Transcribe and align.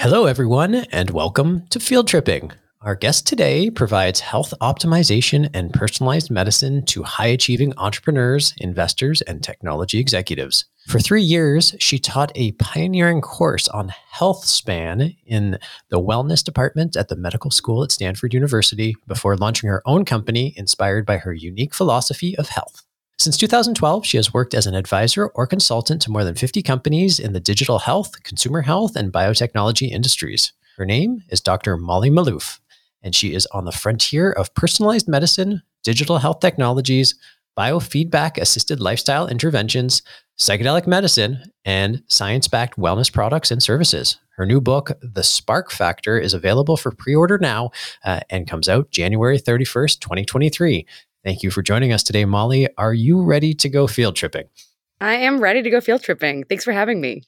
Hello, 0.00 0.24
everyone, 0.24 0.76
and 0.92 1.10
welcome 1.10 1.66
to 1.68 1.78
Field 1.78 2.08
Tripping. 2.08 2.52
Our 2.80 2.94
guest 2.94 3.26
today 3.26 3.68
provides 3.68 4.20
health 4.20 4.54
optimization 4.62 5.50
and 5.52 5.74
personalized 5.74 6.30
medicine 6.30 6.86
to 6.86 7.02
high 7.02 7.26
achieving 7.26 7.74
entrepreneurs, 7.76 8.54
investors, 8.56 9.20
and 9.20 9.42
technology 9.42 9.98
executives. 9.98 10.64
For 10.88 11.00
three 11.00 11.22
years, 11.22 11.74
she 11.80 11.98
taught 11.98 12.32
a 12.34 12.52
pioneering 12.52 13.20
course 13.20 13.68
on 13.68 13.92
health 14.10 14.46
span 14.46 15.16
in 15.26 15.58
the 15.90 16.00
wellness 16.00 16.42
department 16.42 16.96
at 16.96 17.08
the 17.08 17.16
medical 17.16 17.50
school 17.50 17.84
at 17.84 17.92
Stanford 17.92 18.32
University 18.32 18.96
before 19.06 19.36
launching 19.36 19.68
her 19.68 19.82
own 19.84 20.06
company 20.06 20.54
inspired 20.56 21.04
by 21.04 21.18
her 21.18 21.34
unique 21.34 21.74
philosophy 21.74 22.34
of 22.38 22.48
health. 22.48 22.84
Since 23.20 23.36
2012, 23.36 24.06
she 24.06 24.16
has 24.16 24.32
worked 24.32 24.54
as 24.54 24.66
an 24.66 24.74
advisor 24.74 25.26
or 25.26 25.46
consultant 25.46 26.00
to 26.00 26.10
more 26.10 26.24
than 26.24 26.34
50 26.34 26.62
companies 26.62 27.20
in 27.20 27.34
the 27.34 27.38
digital 27.38 27.80
health, 27.80 28.22
consumer 28.22 28.62
health, 28.62 28.96
and 28.96 29.12
biotechnology 29.12 29.90
industries. 29.90 30.54
Her 30.78 30.86
name 30.86 31.22
is 31.28 31.42
Dr. 31.42 31.76
Molly 31.76 32.08
Maloof 32.08 32.60
and 33.02 33.14
she 33.14 33.34
is 33.34 33.46
on 33.52 33.66
the 33.66 33.72
frontier 33.72 34.32
of 34.32 34.54
personalized 34.54 35.06
medicine, 35.06 35.60
digital 35.82 36.16
health 36.16 36.40
technologies, 36.40 37.14
biofeedback 37.58 38.38
assisted 38.38 38.80
lifestyle 38.80 39.28
interventions, 39.28 40.00
psychedelic 40.38 40.86
medicine, 40.86 41.52
and 41.62 42.02
science 42.06 42.48
backed 42.48 42.78
wellness 42.78 43.12
products 43.12 43.50
and 43.50 43.62
services. 43.62 44.18
Her 44.36 44.46
new 44.46 44.60
book, 44.62 44.92
The 45.02 45.22
Spark 45.22 45.70
Factor, 45.70 46.18
is 46.18 46.32
available 46.32 46.78
for 46.78 46.90
pre 46.90 47.14
order 47.14 47.36
now 47.36 47.72
uh, 48.04 48.20
and 48.30 48.48
comes 48.48 48.68
out 48.68 48.90
January 48.90 49.38
31st, 49.38 50.00
2023. 50.00 50.86
Thank 51.24 51.42
you 51.42 51.50
for 51.50 51.62
joining 51.62 51.92
us 51.92 52.02
today, 52.02 52.24
Molly. 52.24 52.68
Are 52.78 52.94
you 52.94 53.22
ready 53.22 53.54
to 53.54 53.68
go 53.68 53.86
field 53.86 54.16
tripping? 54.16 54.48
I 55.00 55.14
am 55.14 55.40
ready 55.40 55.62
to 55.62 55.70
go 55.70 55.80
field 55.80 56.02
tripping. 56.02 56.44
Thanks 56.44 56.64
for 56.64 56.72
having 56.72 57.00
me. 57.00 57.24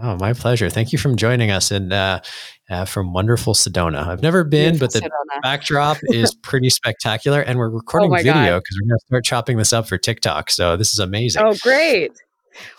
Oh, 0.00 0.16
my 0.16 0.32
pleasure. 0.32 0.70
Thank 0.70 0.92
you 0.92 0.98
for 0.98 1.14
joining 1.14 1.50
us 1.50 1.70
and 1.70 1.92
uh, 1.92 2.20
uh, 2.70 2.84
from 2.86 3.12
wonderful 3.12 3.52
Sedona. 3.52 4.06
I've 4.06 4.22
never 4.22 4.42
been, 4.42 4.78
Beautiful 4.78 4.86
but 4.86 4.92
the 4.92 5.00
Sedona. 5.00 5.42
backdrop 5.42 5.98
is 6.04 6.34
pretty 6.42 6.70
spectacular. 6.70 7.40
And 7.40 7.58
we're 7.58 7.68
oh 7.68 7.74
recording 7.74 8.12
oh 8.12 8.16
video 8.16 8.58
because 8.58 8.78
we're 8.80 8.88
going 8.88 8.98
to 8.98 9.06
start 9.06 9.24
chopping 9.24 9.56
this 9.58 9.72
up 9.72 9.86
for 9.86 9.98
TikTok. 9.98 10.50
So 10.50 10.76
this 10.76 10.92
is 10.92 10.98
amazing. 10.98 11.42
Oh, 11.44 11.54
great. 11.62 12.12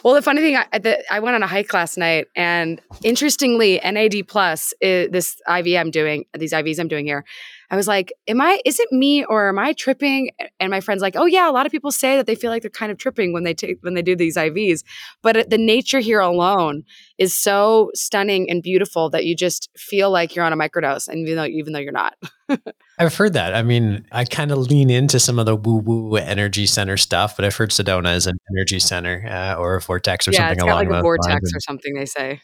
Well, 0.03 0.13
the 0.13 0.21
funny 0.21 0.41
thing, 0.41 0.57
I, 0.57 0.79
the, 0.79 1.03
I 1.13 1.19
went 1.19 1.35
on 1.35 1.43
a 1.43 1.47
hike 1.47 1.73
last 1.73 1.97
night, 1.97 2.27
and 2.35 2.79
interestingly, 3.03 3.79
NAD 3.83 4.27
plus, 4.27 4.73
is, 4.81 5.09
this 5.11 5.41
IV 5.47 5.75
I'm 5.77 5.91
doing, 5.91 6.25
these 6.37 6.53
IVs 6.53 6.79
I'm 6.79 6.87
doing 6.87 7.05
here, 7.05 7.25
I 7.73 7.75
was 7.75 7.87
like, 7.87 8.13
am 8.27 8.39
I, 8.39 8.61
is 8.65 8.79
it 8.79 8.91
me 8.91 9.25
or 9.25 9.49
am 9.49 9.57
I 9.57 9.73
tripping? 9.73 10.29
And 10.59 10.69
my 10.69 10.79
friend's 10.79 11.01
like, 11.01 11.15
oh 11.15 11.25
yeah, 11.25 11.49
a 11.49 11.51
lot 11.51 11.65
of 11.65 11.71
people 11.71 11.91
say 11.91 12.17
that 12.17 12.27
they 12.27 12.35
feel 12.35 12.51
like 12.51 12.61
they're 12.61 12.69
kind 12.69 12.91
of 12.91 12.99
tripping 12.99 13.33
when 13.33 13.45
they 13.45 13.55
take, 13.55 13.79
when 13.81 13.95
they 13.95 14.03
do 14.03 14.15
these 14.15 14.37
IVs. 14.37 14.83
But 15.23 15.49
the 15.49 15.57
nature 15.57 15.99
here 15.99 16.19
alone 16.19 16.83
is 17.17 17.33
so 17.33 17.89
stunning 17.95 18.47
and 18.47 18.61
beautiful 18.61 19.09
that 19.09 19.25
you 19.25 19.35
just 19.35 19.71
feel 19.75 20.11
like 20.11 20.35
you're 20.35 20.45
on 20.45 20.53
a 20.53 20.55
microdose. 20.55 21.07
And 21.07 21.27
even 21.27 21.35
though, 21.35 21.45
even 21.45 21.73
though 21.73 21.79
you're 21.79 21.91
not. 21.91 22.13
I've 22.99 23.15
heard 23.15 23.33
that. 23.33 23.55
I 23.55 23.63
mean, 23.63 24.05
I 24.11 24.25
kind 24.25 24.51
of 24.51 24.59
lean 24.59 24.91
into 24.91 25.19
some 25.19 25.39
of 25.39 25.47
the 25.47 25.55
woo 25.55 25.77
woo 25.77 26.15
energy 26.17 26.67
center 26.67 26.95
stuff, 26.95 27.35
but 27.35 27.43
I've 27.43 27.55
heard 27.55 27.71
Sedona 27.71 28.15
is 28.15 28.27
an 28.27 28.37
energy 28.55 28.77
center 28.77 29.25
uh, 29.27 29.55
or 29.55 29.77
a 29.77 29.81
vortex 29.81 30.27
or 30.27 30.31
yeah, 30.31 30.49
something 30.49 30.57
it's 30.57 30.63
along 30.63 30.89
like 30.89 30.99
a 30.99 31.01
vortex 31.01 31.51
or 31.55 31.59
something 31.59 31.95
they 31.95 32.05
say. 32.05 32.39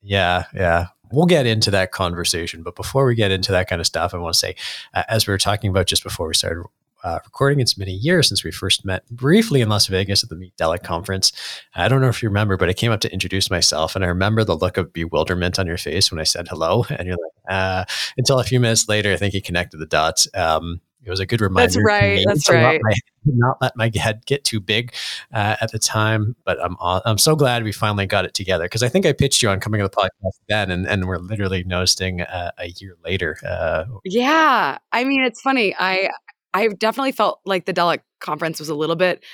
Yeah, 0.00 0.44
yeah 0.54 0.86
we'll 1.14 1.26
get 1.26 1.46
into 1.46 1.70
that 1.70 1.92
conversation. 1.92 2.62
But 2.62 2.76
before 2.76 3.06
we 3.06 3.14
get 3.14 3.30
into 3.30 3.52
that 3.52 3.68
kind 3.68 3.80
of 3.80 3.86
stuff, 3.86 4.14
I 4.14 4.18
want 4.18 4.34
to 4.34 4.38
say, 4.38 4.56
uh, 4.94 5.04
as 5.08 5.26
we 5.26 5.32
were 5.32 5.38
talking 5.38 5.70
about 5.70 5.86
just 5.86 6.02
before 6.02 6.28
we 6.28 6.34
started 6.34 6.64
uh, 7.04 7.18
recording, 7.24 7.60
it's 7.60 7.74
been 7.74 7.88
a 7.88 7.92
year 7.92 8.22
since 8.22 8.42
we 8.42 8.50
first 8.50 8.84
met 8.84 9.06
briefly 9.10 9.60
in 9.60 9.68
Las 9.68 9.86
Vegas 9.88 10.24
at 10.24 10.30
the 10.30 10.36
Meet 10.36 10.56
Delic 10.56 10.82
conference. 10.82 11.32
I 11.74 11.86
don't 11.88 12.00
know 12.00 12.08
if 12.08 12.22
you 12.22 12.30
remember, 12.30 12.56
but 12.56 12.70
I 12.70 12.72
came 12.72 12.92
up 12.92 13.00
to 13.02 13.12
introduce 13.12 13.50
myself, 13.50 13.94
and 13.94 14.04
I 14.04 14.08
remember 14.08 14.42
the 14.42 14.56
look 14.56 14.78
of 14.78 14.92
bewilderment 14.92 15.58
on 15.58 15.66
your 15.66 15.76
face 15.76 16.10
when 16.10 16.18
I 16.18 16.24
said 16.24 16.48
hello. 16.48 16.86
And 16.88 17.06
you're 17.06 17.16
like, 17.16 17.54
uh, 17.54 17.84
until 18.16 18.38
a 18.38 18.44
few 18.44 18.58
minutes 18.58 18.88
later, 18.88 19.12
I 19.12 19.16
think 19.16 19.34
you 19.34 19.42
connected 19.42 19.78
the 19.78 19.86
dots. 19.86 20.26
Um, 20.34 20.80
it 21.04 21.10
was 21.10 21.20
a 21.20 21.26
good 21.26 21.40
reminder. 21.40 21.66
That's 21.66 21.84
right. 21.84 22.24
That's 22.26 22.48
right. 22.48 22.80
Not, 22.82 22.96
not 23.24 23.56
let 23.60 23.76
my 23.76 23.90
head 23.94 24.24
get 24.26 24.44
too 24.44 24.60
big 24.60 24.94
uh, 25.32 25.56
at 25.60 25.72
the 25.72 25.78
time, 25.78 26.36
but 26.44 26.62
I'm 26.62 26.76
I'm 26.80 27.18
so 27.18 27.36
glad 27.36 27.64
we 27.64 27.72
finally 27.72 28.06
got 28.06 28.24
it 28.24 28.34
together 28.34 28.64
because 28.64 28.82
I 28.82 28.88
think 28.88 29.06
I 29.06 29.12
pitched 29.12 29.42
you 29.42 29.48
on 29.48 29.60
coming 29.60 29.80
to 29.80 29.88
the 29.88 29.90
podcast 29.90 30.38
then, 30.48 30.70
and, 30.70 30.86
and 30.86 31.06
we're 31.06 31.18
literally 31.18 31.64
noticing 31.64 32.22
uh, 32.22 32.52
a 32.58 32.68
year 32.68 32.96
later. 33.04 33.36
Uh, 33.46 33.84
yeah, 34.04 34.78
I 34.92 35.04
mean 35.04 35.22
it's 35.22 35.40
funny. 35.40 35.74
I 35.78 36.10
I 36.52 36.68
definitely 36.68 37.12
felt 37.12 37.40
like 37.44 37.66
the 37.66 37.74
Delic 37.74 38.00
conference 38.20 38.58
was 38.58 38.68
a 38.68 38.74
little 38.74 38.96
bit 38.96 39.24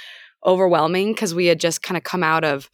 overwhelming 0.44 1.12
because 1.12 1.34
we 1.34 1.46
had 1.46 1.60
just 1.60 1.82
kind 1.82 1.96
of 1.96 2.04
come 2.04 2.22
out 2.22 2.44
of 2.44 2.70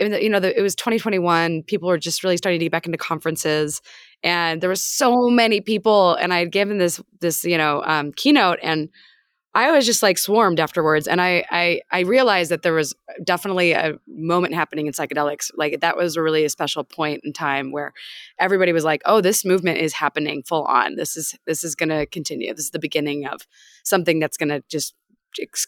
you 0.00 0.28
know, 0.28 0.40
the, 0.40 0.56
it 0.56 0.62
was 0.62 0.74
2021. 0.74 1.64
People 1.64 1.88
were 1.88 1.98
just 1.98 2.24
really 2.24 2.36
starting 2.36 2.58
to 2.58 2.64
get 2.64 2.72
back 2.72 2.86
into 2.86 2.98
conferences, 2.98 3.82
and 4.22 4.60
there 4.60 4.68
were 4.68 4.76
so 4.76 5.28
many 5.28 5.60
people. 5.60 6.14
And 6.14 6.32
I 6.32 6.38
had 6.38 6.52
given 6.52 6.78
this 6.78 7.00
this 7.20 7.44
you 7.44 7.58
know 7.58 7.82
um, 7.84 8.12
keynote, 8.12 8.58
and 8.62 8.88
I 9.54 9.70
was 9.70 9.84
just 9.84 10.02
like 10.02 10.16
swarmed 10.16 10.60
afterwards. 10.60 11.06
And 11.06 11.20
I, 11.20 11.44
I 11.50 11.80
I 11.90 12.00
realized 12.00 12.50
that 12.50 12.62
there 12.62 12.72
was 12.72 12.94
definitely 13.22 13.72
a 13.72 13.98
moment 14.06 14.54
happening 14.54 14.86
in 14.86 14.92
psychedelics. 14.92 15.50
Like 15.56 15.80
that 15.80 15.96
was 15.96 16.16
really 16.16 16.44
a 16.44 16.50
special 16.50 16.84
point 16.84 17.20
in 17.24 17.32
time 17.32 17.72
where 17.72 17.92
everybody 18.38 18.72
was 18.72 18.84
like, 18.84 19.02
"Oh, 19.04 19.20
this 19.20 19.44
movement 19.44 19.78
is 19.78 19.92
happening 19.92 20.42
full 20.42 20.64
on. 20.64 20.96
This 20.96 21.16
is 21.16 21.36
this 21.46 21.64
is 21.64 21.74
going 21.74 21.90
to 21.90 22.06
continue. 22.06 22.54
This 22.54 22.66
is 22.66 22.70
the 22.70 22.78
beginning 22.78 23.26
of 23.26 23.46
something 23.84 24.20
that's 24.20 24.36
going 24.36 24.48
to 24.48 24.62
just 24.70 24.94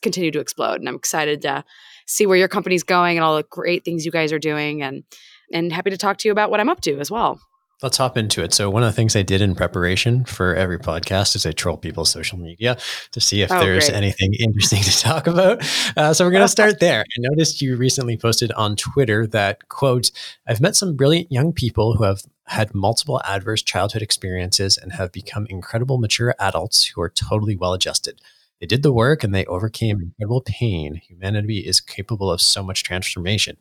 continue 0.01 0.31
to 0.31 0.41
explode." 0.41 0.81
And 0.81 0.89
I'm 0.89 0.97
excited 0.97 1.43
to 1.43 1.65
see 2.07 2.27
where 2.27 2.39
your 2.39 2.49
company's 2.49 2.85
going 2.85 3.17
and 3.17 3.25
all 3.25 3.37
the 3.37 3.47
great 3.51 3.85
things 3.85 4.07
you 4.07 4.13
guys 4.13 4.33
are 4.33 4.39
doing 4.39 4.83
and 4.83 5.05
and 5.53 5.73
happy 5.73 5.91
to 5.91 5.99
talk 5.99 6.17
to 6.19 6.29
you 6.29 6.33
about 6.33 6.51
what 6.51 6.61
I'm 6.61 6.71
up 6.71 6.81
to 6.83 6.99
as 7.01 7.11
well. 7.11 7.39
Let's 7.85 7.99
hop 7.99 8.17
into 8.17 8.43
it. 8.43 8.55
So, 8.55 8.71
one 8.71 8.83
of 8.83 8.87
the 8.87 8.97
things 8.97 9.15
I 9.15 9.21
did 9.21 9.43
in 9.43 9.55
preparation 9.55 10.25
for 10.25 10.55
every 10.55 10.79
podcast 10.79 11.37
is 11.37 11.45
I 11.45 11.53
troll 11.53 11.77
people's 11.77 12.09
social 12.09 12.39
media 12.39 12.79
to 13.11 13.21
see 13.21 13.43
if 13.43 13.53
oh, 13.53 13.61
there's 13.61 13.91
great. 13.91 13.97
anything 13.99 14.33
interesting 14.41 14.83
to 14.83 15.01
talk 15.01 15.27
about. 15.27 15.63
Uh, 15.95 16.15
so, 16.15 16.25
we're 16.25 16.31
going 16.31 16.41
to 16.45 16.49
start 16.49 16.81
there. 16.81 17.01
I 17.03 17.17
noticed 17.19 17.61
you 17.61 17.77
recently 17.77 18.17
posted 18.17 18.53
on 18.53 18.75
Twitter 18.75 19.27
that, 19.27 19.69
quote, 19.69 20.11
I've 20.49 20.63
met 20.63 20.77
some 20.77 20.97
brilliant 20.97 21.31
young 21.31 21.53
people 21.53 21.93
who 21.93 22.05
have 22.05 22.23
had 22.47 22.75
multiple 22.75 23.21
adverse 23.23 23.61
childhood 23.61 24.01
experiences 24.01 24.79
and 24.79 24.95
have 24.95 25.13
become 25.13 25.47
incredible 25.51 25.99
mature 25.99 26.35
adults 26.39 26.87
who 26.87 27.03
are 27.03 27.11
totally 27.11 27.55
well 27.55 27.75
adjusted. 27.75 28.19
They 28.61 28.67
did 28.67 28.83
the 28.83 28.95
work 28.95 29.23
and 29.23 29.35
they 29.35 29.45
overcame 29.45 30.01
incredible 30.01 30.41
pain. 30.41 31.03
Humanity 31.07 31.59
is 31.59 31.83
capable 31.83 32.31
of 32.31 32.41
so 32.41 32.63
much 32.63 32.83
transformation. 32.83 33.59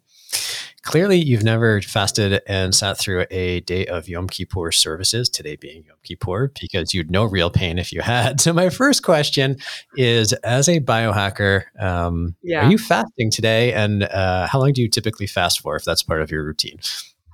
Clearly, 0.84 1.18
you've 1.18 1.44
never 1.44 1.82
fasted 1.82 2.42
and 2.46 2.76
sat 2.76 2.98
through 2.98 3.26
a 3.32 3.62
day 3.62 3.86
of 3.86 4.10
Yom 4.10 4.28
Kippur 4.28 4.70
services, 4.74 5.30
today 5.30 5.56
being 5.56 5.86
Yom 5.86 5.96
Kippur, 6.04 6.52
because 6.60 6.94
you'd 6.94 7.10
know 7.10 7.24
real 7.24 7.50
pain 7.50 7.80
if 7.80 7.94
you 7.94 8.02
had. 8.02 8.42
So, 8.44 8.52
my 8.52 8.70
first 8.70 9.04
question 9.04 9.58
is 9.96 10.34
as 10.44 10.68
a 10.68 10.82
biohacker, 10.82 11.64
um, 11.80 12.36
yeah. 12.44 12.66
are 12.66 12.72
you 12.72 12.78
fasting 12.78 13.32
today? 13.32 13.72
And 13.72 14.04
uh, 14.04 14.48
how 14.48 14.60
long 14.60 14.74
do 14.74 14.82
you 14.82 14.90
typically 14.90 15.28
fast 15.28 15.62
for 15.62 15.78
if 15.78 15.86
that's 15.86 16.04
part 16.04 16.22
of 16.22 16.30
your 16.30 16.44
routine? 16.44 16.80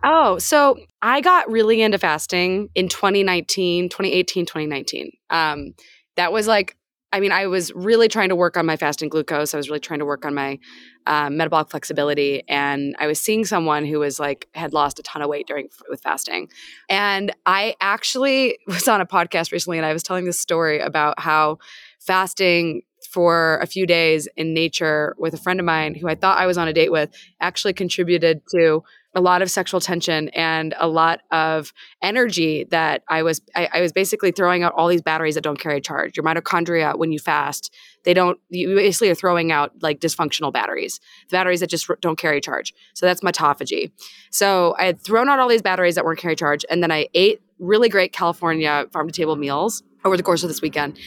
Oh, 0.04 0.38
so 0.38 0.78
I 1.02 1.22
got 1.22 1.50
really 1.50 1.82
into 1.82 1.98
fasting 1.98 2.70
in 2.76 2.88
2019, 2.88 3.90
2018, 3.90 4.46
2019. 4.46 5.12
Um, 5.30 5.74
that 6.16 6.32
was 6.32 6.48
like 6.48 6.76
I 7.12 7.20
mean, 7.20 7.32
I 7.32 7.48
was 7.48 7.74
really 7.74 8.08
trying 8.08 8.30
to 8.30 8.36
work 8.36 8.56
on 8.56 8.66
my 8.66 8.78
fasting 8.78 9.10
glucose. 9.10 9.54
I 9.54 9.58
was 9.58 9.70
really 9.70 9.80
trying 9.80 10.00
to 10.00 10.06
work 10.06 10.26
on 10.26 10.36
my 10.36 10.60
um, 11.08 11.38
metabolic 11.38 11.70
flexibility, 11.70 12.44
and 12.48 12.96
I 13.00 13.08
was 13.08 13.20
seeing 13.20 13.46
someone 13.46 13.86
who 13.86 14.00
was 14.00 14.20
like 14.20 14.48
had 14.54 14.74
lost 14.74 15.00
a 15.00 15.04
ton 15.04 15.22
of 15.22 15.30
weight 15.30 15.48
during 15.48 15.70
with 15.90 16.02
fasting. 16.02 16.50
And 16.88 17.34
I 17.46 17.76
actually 17.82 18.60
was 18.68 18.88
on 18.88 19.02
a 19.02 19.06
podcast 19.06 19.52
recently, 19.52 19.78
and 19.78 19.86
I 19.86 19.94
was 19.94 20.04
telling 20.04 20.26
this 20.26 20.40
story 20.40 20.80
about 20.80 21.20
how 21.20 21.58
fasting 22.00 22.84
for 23.10 23.58
a 23.58 23.66
few 23.66 23.88
days 23.88 24.28
in 24.38 24.54
nature 24.54 25.16
with 25.18 25.34
a 25.34 25.38
friend 25.38 25.60
of 25.60 25.66
mine 25.66 25.96
who 25.96 26.08
I 26.08 26.16
thought 26.16 26.38
I 26.38 26.46
was 26.46 26.58
on 26.58 26.68
a 26.68 26.74
date 26.74 26.92
with 26.92 27.10
actually 27.42 27.74
contributed 27.74 28.42
to 28.56 28.84
a 29.16 29.22
lot 29.22 29.42
of 29.42 29.50
sexual 29.50 29.80
tension 29.80 30.30
and 30.30 30.76
a 30.78 30.88
lot 30.88 31.22
of 31.32 31.74
energy 32.02 32.66
that 32.66 33.04
I 33.08 33.24
was 33.24 33.42
I, 33.56 33.68
I, 33.74 33.82
was 33.82 33.92
basically 33.92 34.32
throwing 34.32 34.62
out 34.62 34.74
all 34.76 34.88
these 34.88 35.02
batteries 35.02 35.36
that 35.36 35.44
don't 35.44 35.60
carry 35.60 35.82
charge. 35.82 36.16
Your 36.16 36.24
mitochondria 36.24 36.98
when 36.98 37.12
you 37.12 37.18
fast, 37.18 37.74
they 38.04 38.14
don't 38.14 38.40
you 38.50 38.76
basically 38.76 39.10
are 39.10 39.16
throwing 39.16 39.52
out 39.52 39.72
like 39.82 40.00
dysfunctional 40.00 40.54
batteries, 40.54 41.00
the 41.30 41.36
batteries 41.36 41.62
that 41.62 41.70
just 41.70 41.90
don't 42.02 42.18
carry 42.18 42.40
charge. 42.40 42.74
So 42.94 43.06
that's 43.08 43.22
mitophagy. 43.22 43.92
So 44.30 44.76
I 44.78 44.86
had 44.86 45.02
thrown 45.02 45.28
out 45.28 45.40
all 45.40 45.48
these 45.48 45.64
batteries 45.64 45.96
that 45.96 46.06
weren't 46.06 46.20
carry 46.20 46.36
charge, 46.36 46.64
and 46.70 46.84
then 46.84 46.92
I 46.92 47.08
ate 47.16 47.42
really 47.58 47.90
great 47.90 48.14
California 48.14 48.86
farm 48.92 49.08
to 49.08 49.14
table 49.14 49.36
meals 49.36 49.84
over 50.06 50.18
the 50.18 50.24
course 50.24 50.44
of 50.44 50.50
this 50.50 50.62
weekend. 50.62 50.98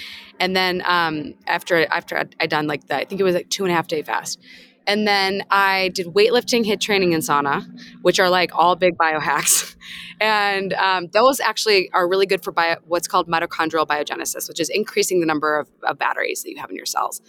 And 0.40 0.56
then 0.56 0.82
um, 0.86 1.34
after 1.46 1.86
after 1.86 2.28
I 2.40 2.46
done 2.46 2.66
like 2.66 2.88
that, 2.88 3.00
I 3.00 3.04
think 3.04 3.20
it 3.20 3.24
was 3.24 3.34
like 3.34 3.48
two 3.48 3.64
and 3.64 3.72
a 3.72 3.76
half 3.76 3.86
day 3.86 4.02
fast. 4.02 4.40
And 4.86 5.06
then 5.06 5.44
I 5.50 5.88
did 5.94 6.08
weightlifting, 6.08 6.64
HIIT 6.64 6.80
training, 6.80 7.14
and 7.14 7.22
sauna, 7.22 7.66
which 8.02 8.18
are 8.18 8.28
like 8.28 8.50
all 8.54 8.76
big 8.76 8.96
biohacks. 8.96 9.76
and 10.20 10.72
um, 10.74 11.08
those 11.12 11.40
actually 11.40 11.90
are 11.92 12.08
really 12.08 12.26
good 12.26 12.42
for 12.42 12.52
bio, 12.52 12.76
what's 12.86 13.08
called 13.08 13.28
mitochondrial 13.28 13.86
biogenesis, 13.86 14.48
which 14.48 14.60
is 14.60 14.68
increasing 14.68 15.20
the 15.20 15.26
number 15.26 15.58
of, 15.58 15.68
of 15.84 15.98
batteries 15.98 16.42
that 16.42 16.50
you 16.50 16.58
have 16.58 16.70
in 16.70 16.76
your 16.76 16.86
cells. 16.86 17.20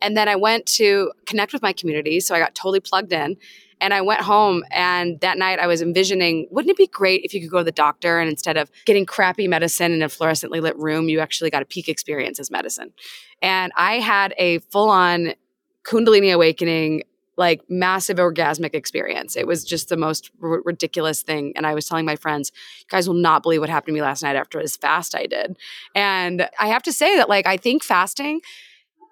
And 0.00 0.16
then 0.16 0.28
I 0.28 0.36
went 0.36 0.66
to 0.66 1.12
connect 1.26 1.52
with 1.52 1.62
my 1.62 1.72
community. 1.72 2.20
So 2.20 2.34
I 2.34 2.38
got 2.38 2.54
totally 2.54 2.80
plugged 2.80 3.12
in. 3.12 3.36
And 3.82 3.94
I 3.94 4.02
went 4.02 4.20
home 4.20 4.62
and 4.70 5.18
that 5.20 5.38
night 5.38 5.58
I 5.58 5.66
was 5.66 5.80
envisioning, 5.80 6.46
wouldn't 6.50 6.70
it 6.70 6.76
be 6.76 6.86
great 6.86 7.22
if 7.24 7.32
you 7.32 7.40
could 7.40 7.50
go 7.50 7.58
to 7.58 7.64
the 7.64 7.72
doctor 7.72 8.20
and 8.20 8.28
instead 8.28 8.58
of 8.58 8.70
getting 8.84 9.06
crappy 9.06 9.48
medicine 9.48 9.92
in 9.92 10.02
a 10.02 10.08
fluorescently 10.08 10.60
lit 10.60 10.76
room, 10.76 11.08
you 11.08 11.18
actually 11.20 11.48
got 11.48 11.62
a 11.62 11.64
peak 11.64 11.88
experience 11.88 12.38
as 12.38 12.50
medicine. 12.50 12.92
And 13.40 13.72
I 13.76 13.94
had 13.94 14.34
a 14.36 14.58
full 14.58 14.90
on 14.90 15.32
Kundalini 15.84 16.32
awakening 16.32 17.04
like 17.36 17.62
massive 17.70 18.18
orgasmic 18.18 18.74
experience. 18.74 19.34
It 19.34 19.46
was 19.46 19.64
just 19.64 19.88
the 19.88 19.96
most 19.96 20.30
r- 20.42 20.60
ridiculous 20.64 21.22
thing. 21.22 21.54
And 21.56 21.66
I 21.66 21.74
was 21.74 21.86
telling 21.86 22.04
my 22.04 22.16
friends, 22.16 22.52
you 22.80 22.86
guys 22.88 23.08
will 23.08 23.14
not 23.14 23.42
believe 23.42 23.60
what 23.60 23.70
happened 23.70 23.94
to 23.94 23.94
me 23.94 24.02
last 24.02 24.22
night 24.22 24.36
after 24.36 24.60
this 24.60 24.76
fast 24.76 25.14
I 25.14 25.26
did. 25.26 25.56
And 25.94 26.48
I 26.58 26.66
have 26.66 26.82
to 26.82 26.92
say 26.92 27.16
that, 27.16 27.30
like, 27.30 27.46
I 27.46 27.56
think 27.56 27.82
fasting 27.82 28.42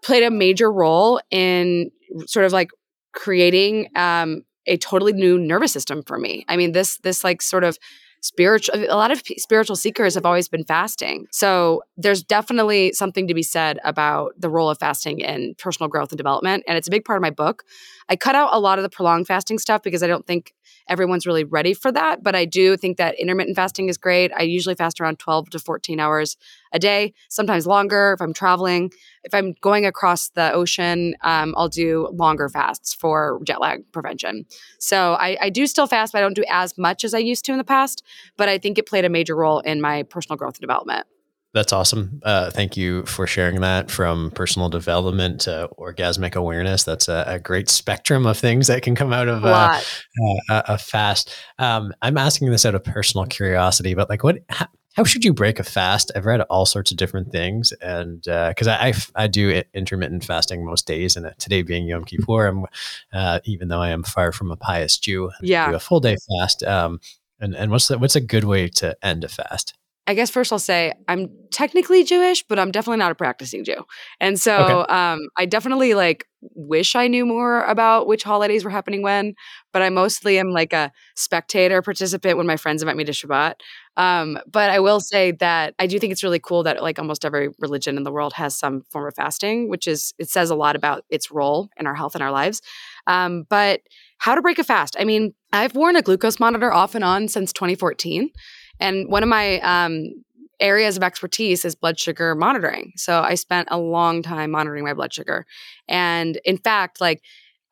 played 0.02 0.22
a 0.22 0.30
major 0.30 0.70
role 0.70 1.20
in 1.30 1.90
sort 2.26 2.44
of 2.44 2.52
like 2.52 2.70
creating 3.12 3.88
um, 3.96 4.44
a 4.66 4.76
totally 4.76 5.14
new 5.14 5.38
nervous 5.38 5.72
system 5.72 6.02
for 6.02 6.18
me. 6.18 6.44
I 6.48 6.56
mean, 6.56 6.72
this, 6.72 6.98
this 6.98 7.24
like 7.24 7.40
sort 7.40 7.64
of 7.64 7.78
spiritual 8.20 8.74
a 8.76 8.96
lot 8.96 9.10
of 9.10 9.22
spiritual 9.36 9.76
seekers 9.76 10.14
have 10.14 10.26
always 10.26 10.48
been 10.48 10.64
fasting. 10.64 11.26
So 11.30 11.82
there's 11.96 12.22
definitely 12.22 12.92
something 12.92 13.28
to 13.28 13.34
be 13.34 13.42
said 13.42 13.78
about 13.84 14.32
the 14.38 14.50
role 14.50 14.70
of 14.70 14.78
fasting 14.78 15.20
in 15.20 15.54
personal 15.58 15.88
growth 15.88 16.10
and 16.10 16.18
development 16.18 16.64
and 16.66 16.76
it's 16.76 16.88
a 16.88 16.90
big 16.90 17.04
part 17.04 17.16
of 17.16 17.22
my 17.22 17.30
book. 17.30 17.64
I 18.08 18.16
cut 18.16 18.34
out 18.34 18.50
a 18.52 18.60
lot 18.60 18.78
of 18.78 18.82
the 18.82 18.88
prolonged 18.88 19.26
fasting 19.26 19.58
stuff 19.58 19.82
because 19.82 20.02
I 20.02 20.06
don't 20.06 20.26
think 20.26 20.54
everyone's 20.88 21.26
really 21.26 21.44
ready 21.44 21.75
for 21.75 21.93
that. 21.93 22.23
But 22.23 22.35
I 22.35 22.44
do 22.44 22.76
think 22.76 22.96
that 22.96 23.19
intermittent 23.19 23.56
fasting 23.56 23.88
is 23.88 23.96
great. 23.96 24.31
I 24.37 24.43
usually 24.43 24.75
fast 24.75 25.00
around 25.00 25.19
12 25.19 25.50
to 25.50 25.58
14 25.58 26.00
hours 26.00 26.37
a 26.73 26.79
day, 26.79 27.14
sometimes 27.29 27.67
longer 27.67 28.12
if 28.14 28.23
I'm 28.23 28.32
traveling. 28.32 28.90
If 29.25 29.35
I'm 29.35 29.55
going 29.61 29.87
across 29.87 30.29
the 30.31 30.52
ocean, 30.52 31.14
um, 31.23 31.55
I'll 31.56 31.69
do 31.69 32.08
longer 32.12 32.49
fasts 32.49 32.94
for 32.94 33.40
jet 33.44 33.61
lag 33.61 33.90
prevention. 33.93 34.46
So 34.79 35.14
I, 35.14 35.37
I 35.40 35.50
do 35.50 35.67
still 35.67 35.87
fast, 35.87 36.12
but 36.12 36.19
I 36.19 36.23
don't 36.23 36.35
do 36.35 36.44
as 36.49 36.76
much 36.79 37.05
as 37.05 37.14
I 37.14 37.19
used 37.19 37.44
to 37.46 37.52
in 37.52 37.58
the 37.58 37.64
past. 37.64 38.02
But 38.37 38.49
I 38.49 38.58
think 38.58 38.79
it 38.79 38.87
played 38.87 39.05
a 39.05 39.08
major 39.08 39.37
role 39.37 39.61
in 39.61 39.81
my 39.81 40.02
personal 40.05 40.37
growth 40.37 40.56
and 40.56 40.62
development. 40.62 41.06
That's 41.58 41.72
awesome. 41.72 42.20
Uh, 42.22 42.52
thank 42.52 42.76
you 42.76 43.05
for 43.06 43.26
sharing 43.26 43.62
that 43.62 43.90
from 43.90 44.31
personal 44.31 44.69
development 44.69 45.40
to 45.40 45.69
orgasmic 45.76 46.37
awareness. 46.37 46.84
That's 46.84 47.08
a, 47.08 47.25
a 47.26 47.40
great 47.40 47.69
spectrum 47.69 48.26
of 48.26 48.38
things 48.38 48.69
that 48.69 48.82
can 48.82 48.94
come 48.94 49.12
out 49.12 49.26
of 49.26 49.44
uh, 49.44 49.81
uh, 50.49 50.62
a 50.69 50.78
fast. 50.78 51.34
Um, 51.58 51.93
I'm 52.00 52.16
asking 52.16 52.52
this 52.52 52.64
out 52.64 52.76
of 52.76 52.84
personal 52.84 53.26
curiosity, 53.26 53.94
but 53.94 54.08
like, 54.08 54.22
what? 54.22 54.38
How, 54.49 54.69
how, 54.94 55.02
should 55.02 55.25
you 55.25 55.34
break 55.34 55.58
a 55.58 55.64
fast? 55.64 56.12
I've 56.14 56.26
read 56.26 56.43
all 56.43 56.64
sorts 56.64 56.93
of 56.93 56.96
different 56.96 57.32
things, 57.32 57.72
and 57.82 58.22
because 58.22 58.69
uh, 58.69 58.78
I, 58.81 58.90
I, 58.90 59.25
I 59.25 59.26
do 59.26 59.61
intermittent 59.75 60.25
fasting 60.25 60.64
most 60.64 60.87
days, 60.87 61.16
and 61.16 61.34
today 61.40 61.62
being 61.62 61.88
Yom 61.88 62.04
Kippur, 62.04 62.46
I'm 62.46 62.66
uh, 63.12 63.40
even 63.46 63.66
though 63.66 63.81
I 63.81 63.88
am 63.88 64.04
far 64.04 64.31
from 64.31 64.52
a 64.52 64.56
pious 64.56 64.96
Jew, 64.96 65.32
yeah, 65.43 65.69
do 65.69 65.75
a 65.75 65.81
full 65.81 65.99
day 65.99 66.16
fast. 66.38 66.62
Um, 66.62 67.00
and 67.40 67.56
and 67.56 67.72
what's 67.72 67.88
the, 67.88 67.99
what's 67.99 68.14
a 68.14 68.20
good 68.20 68.44
way 68.44 68.69
to 68.69 68.96
end 69.04 69.25
a 69.25 69.28
fast? 69.28 69.75
I 70.08 70.14
guess 70.14 70.31
first 70.31 70.52
I'll 70.52 70.58
say 70.58 70.94
I'm 71.06 71.28
technically 71.50 72.02
Jewish, 72.02 72.43
but 72.43 72.58
I'm 72.58 72.70
definitely 72.70 72.96
not 72.96 73.12
a 73.12 73.14
practicing 73.14 73.62
Jew. 73.62 73.84
And 74.20 74.40
so 74.40 74.81
okay. 74.81 74.93
um, 74.93 75.28
I 75.37 75.44
definitely 75.44 75.93
like 75.93 76.26
wish 76.55 76.96
I 76.96 77.08
knew 77.08 77.26
more 77.26 77.62
about 77.64 78.06
which 78.06 78.22
holidays 78.22 78.64
were 78.64 78.70
happening 78.70 79.02
when, 79.02 79.34
but 79.70 79.82
I 79.82 79.90
mostly 79.90 80.38
am 80.38 80.50
like 80.50 80.72
a 80.72 80.93
spectator 81.14 81.82
participant 81.82 82.38
when 82.38 82.46
my 82.46 82.56
friends 82.56 82.81
invite 82.81 82.96
me 82.96 83.05
to 83.05 83.12
Shabbat. 83.12 83.56
Um, 83.99 84.38
but 84.50 84.70
I 84.70 84.81
will 84.81 85.00
say 85.00 85.32
that 85.32 85.75
I 85.78 85.87
do 85.87 85.99
think 85.99 86.12
it's 86.12 86.22
really 86.22 86.38
cool 86.38 86.62
that 86.62 86.82
like 86.82 86.99
almost 86.99 87.26
every 87.26 87.50
religion 87.58 87.99
in 87.99 88.04
the 88.04 88.12
world 88.12 88.32
has 88.32 88.58
some 88.58 88.84
form 88.90 89.06
of 89.06 89.14
fasting, 89.14 89.69
which 89.69 89.87
is, 89.87 90.14
it 90.19 90.31
says 90.31 90.49
a 90.49 90.54
lot 90.54 90.75
about 90.75 91.04
its 91.11 91.31
role 91.31 91.69
in 91.76 91.87
our 91.87 91.94
health 91.94 92.14
and 92.14 92.25
our 92.25 92.32
lives. 92.32 92.62
Um, 93.06 93.44
but 93.50 93.82
how 94.16 94.34
to 94.34 94.40
break 94.40 94.58
a 94.58 94.64
fast? 94.64 94.96
I 94.99 95.04
mean, 95.04 95.34
I've 95.52 95.75
worn 95.75 95.96
a 95.96 96.02
glucose 96.02 96.40
monitor 96.40 96.72
off 96.72 96.94
and 96.94 97.04
on 97.04 97.28
since 97.28 97.52
2014. 97.52 98.31
And 98.80 99.08
one 99.08 99.22
of 99.22 99.28
my 99.28 99.60
um, 99.60 100.10
areas 100.60 100.96
of 100.96 101.02
expertise 101.02 101.64
is 101.64 101.75
blood 101.75 101.98
sugar 101.98 102.34
monitoring. 102.34 102.92
So 102.96 103.20
I 103.20 103.34
spent 103.34 103.69
a 103.70 103.78
long 103.78 104.22
time 104.22 104.50
monitoring 104.50 104.84
my 104.84 104.94
blood 104.94 105.12
sugar. 105.12 105.46
And 105.88 106.40
in 106.44 106.58
fact, 106.58 107.00
like 107.00 107.22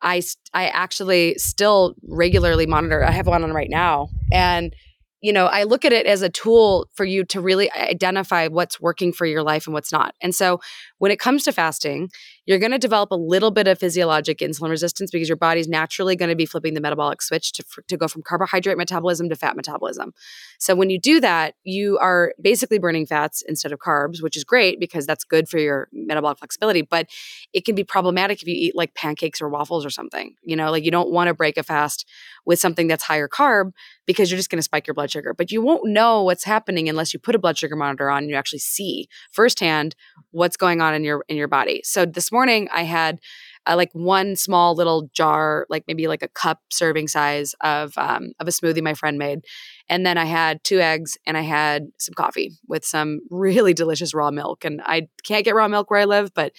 I 0.01 0.21
I 0.53 0.67
actually 0.67 1.35
still 1.37 1.95
regularly 2.07 2.65
monitor. 2.65 3.03
I 3.03 3.11
have 3.11 3.27
one 3.27 3.43
on 3.43 3.51
right 3.51 3.69
now. 3.69 4.09
And 4.31 4.75
you 5.21 5.33
know, 5.33 5.47
I 5.47 5.63
look 5.63 5.83
at 5.83 5.93
it 5.93 6.05
as 6.05 6.21
a 6.21 6.29
tool 6.29 6.87
for 6.93 7.03
you 7.03 7.25
to 7.25 7.41
really 7.41 7.71
identify 7.71 8.47
what's 8.47 8.79
working 8.79 9.11
for 9.11 9.25
your 9.25 9.41
life 9.41 9.65
and 9.65 9.73
what's 9.73 9.91
not. 9.91 10.13
And 10.21 10.33
so 10.33 10.61
when 10.99 11.11
it 11.11 11.19
comes 11.19 11.43
to 11.45 11.51
fasting, 11.51 12.09
you're 12.47 12.59
going 12.59 12.71
to 12.71 12.77
develop 12.77 13.11
a 13.11 13.15
little 13.15 13.51
bit 13.51 13.67
of 13.67 13.77
physiologic 13.77 14.39
insulin 14.39 14.69
resistance 14.69 15.11
because 15.11 15.27
your 15.27 15.35
body's 15.35 15.67
naturally 15.67 16.15
going 16.15 16.29
to 16.29 16.35
be 16.35 16.45
flipping 16.45 16.73
the 16.73 16.79
metabolic 16.79 17.21
switch 17.21 17.51
to, 17.51 17.63
to 17.89 17.97
go 17.97 18.07
from 18.07 18.23
carbohydrate 18.23 18.77
metabolism 18.77 19.27
to 19.27 19.35
fat 19.35 19.57
metabolism. 19.57 20.13
So 20.57 20.73
when 20.73 20.89
you 20.89 20.97
do 20.97 21.19
that, 21.19 21.55
you 21.65 21.97
are 21.99 22.33
basically 22.41 22.79
burning 22.79 23.05
fats 23.05 23.43
instead 23.45 23.73
of 23.73 23.79
carbs, 23.79 24.23
which 24.23 24.37
is 24.37 24.45
great 24.45 24.79
because 24.79 25.05
that's 25.05 25.25
good 25.25 25.49
for 25.49 25.59
your 25.59 25.89
metabolic 25.91 26.37
flexibility. 26.39 26.81
But 26.81 27.09
it 27.51 27.65
can 27.65 27.75
be 27.75 27.83
problematic 27.83 28.41
if 28.41 28.47
you 28.47 28.55
eat 28.55 28.75
like 28.77 28.95
pancakes 28.95 29.41
or 29.41 29.49
waffles 29.49 29.85
or 29.85 29.89
something. 29.89 30.35
You 30.41 30.55
know, 30.55 30.71
like 30.71 30.85
you 30.85 30.91
don't 30.91 31.11
want 31.11 31.27
to 31.27 31.33
break 31.33 31.57
a 31.57 31.63
fast 31.63 32.07
with 32.45 32.59
something 32.59 32.87
that's 32.87 33.03
higher 33.03 33.27
carb 33.27 33.73
because 34.05 34.31
you're 34.31 34.37
just 34.37 34.49
going 34.49 34.59
to 34.59 34.63
spike 34.63 34.87
your 34.87 34.93
blood 34.93 35.11
sugar. 35.11 35.33
But 35.33 35.51
you 35.51 35.61
won't 35.61 35.85
know 35.85 36.23
what's 36.23 36.45
happening 36.45 36.87
unless 36.87 37.13
you 37.13 37.19
put 37.19 37.35
a 37.35 37.39
blood 37.39 37.57
sugar 37.57 37.75
monitor 37.75 38.09
on 38.09 38.19
and 38.19 38.29
you 38.29 38.37
actually 38.37 38.59
see 38.59 39.09
firsthand 39.31 39.95
what's 40.31 40.55
going 40.55 40.79
on 40.79 40.93
in 40.93 41.03
your 41.03 41.25
in 41.27 41.35
your 41.35 41.49
body. 41.49 41.81
So 41.83 42.05
this 42.05 42.31
morning 42.31 42.36
I 42.45 42.83
had 42.83 43.19
uh, 43.65 43.75
like 43.75 43.91
one 43.93 44.35
small 44.35 44.75
little 44.75 45.09
jar, 45.13 45.65
like 45.69 45.83
maybe 45.87 46.07
like 46.07 46.23
a 46.23 46.27
cup 46.29 46.61
serving 46.71 47.07
size 47.07 47.53
of 47.61 47.97
um, 47.97 48.31
of 48.39 48.47
a 48.47 48.51
smoothie 48.51 48.81
my 48.81 48.93
friend 48.93 49.17
made, 49.17 49.41
and 49.89 50.05
then 50.05 50.17
I 50.17 50.25
had 50.25 50.63
two 50.63 50.79
eggs 50.79 51.17
and 51.25 51.37
I 51.37 51.41
had 51.41 51.87
some 51.97 52.13
coffee 52.13 52.51
with 52.67 52.85
some 52.85 53.21
really 53.29 53.73
delicious 53.73 54.13
raw 54.13 54.31
milk. 54.31 54.65
And 54.65 54.81
I 54.85 55.07
can't 55.23 55.45
get 55.45 55.55
raw 55.55 55.67
milk 55.67 55.89
where 55.89 55.99
I 55.99 56.05
live, 56.05 56.33
but 56.33 56.53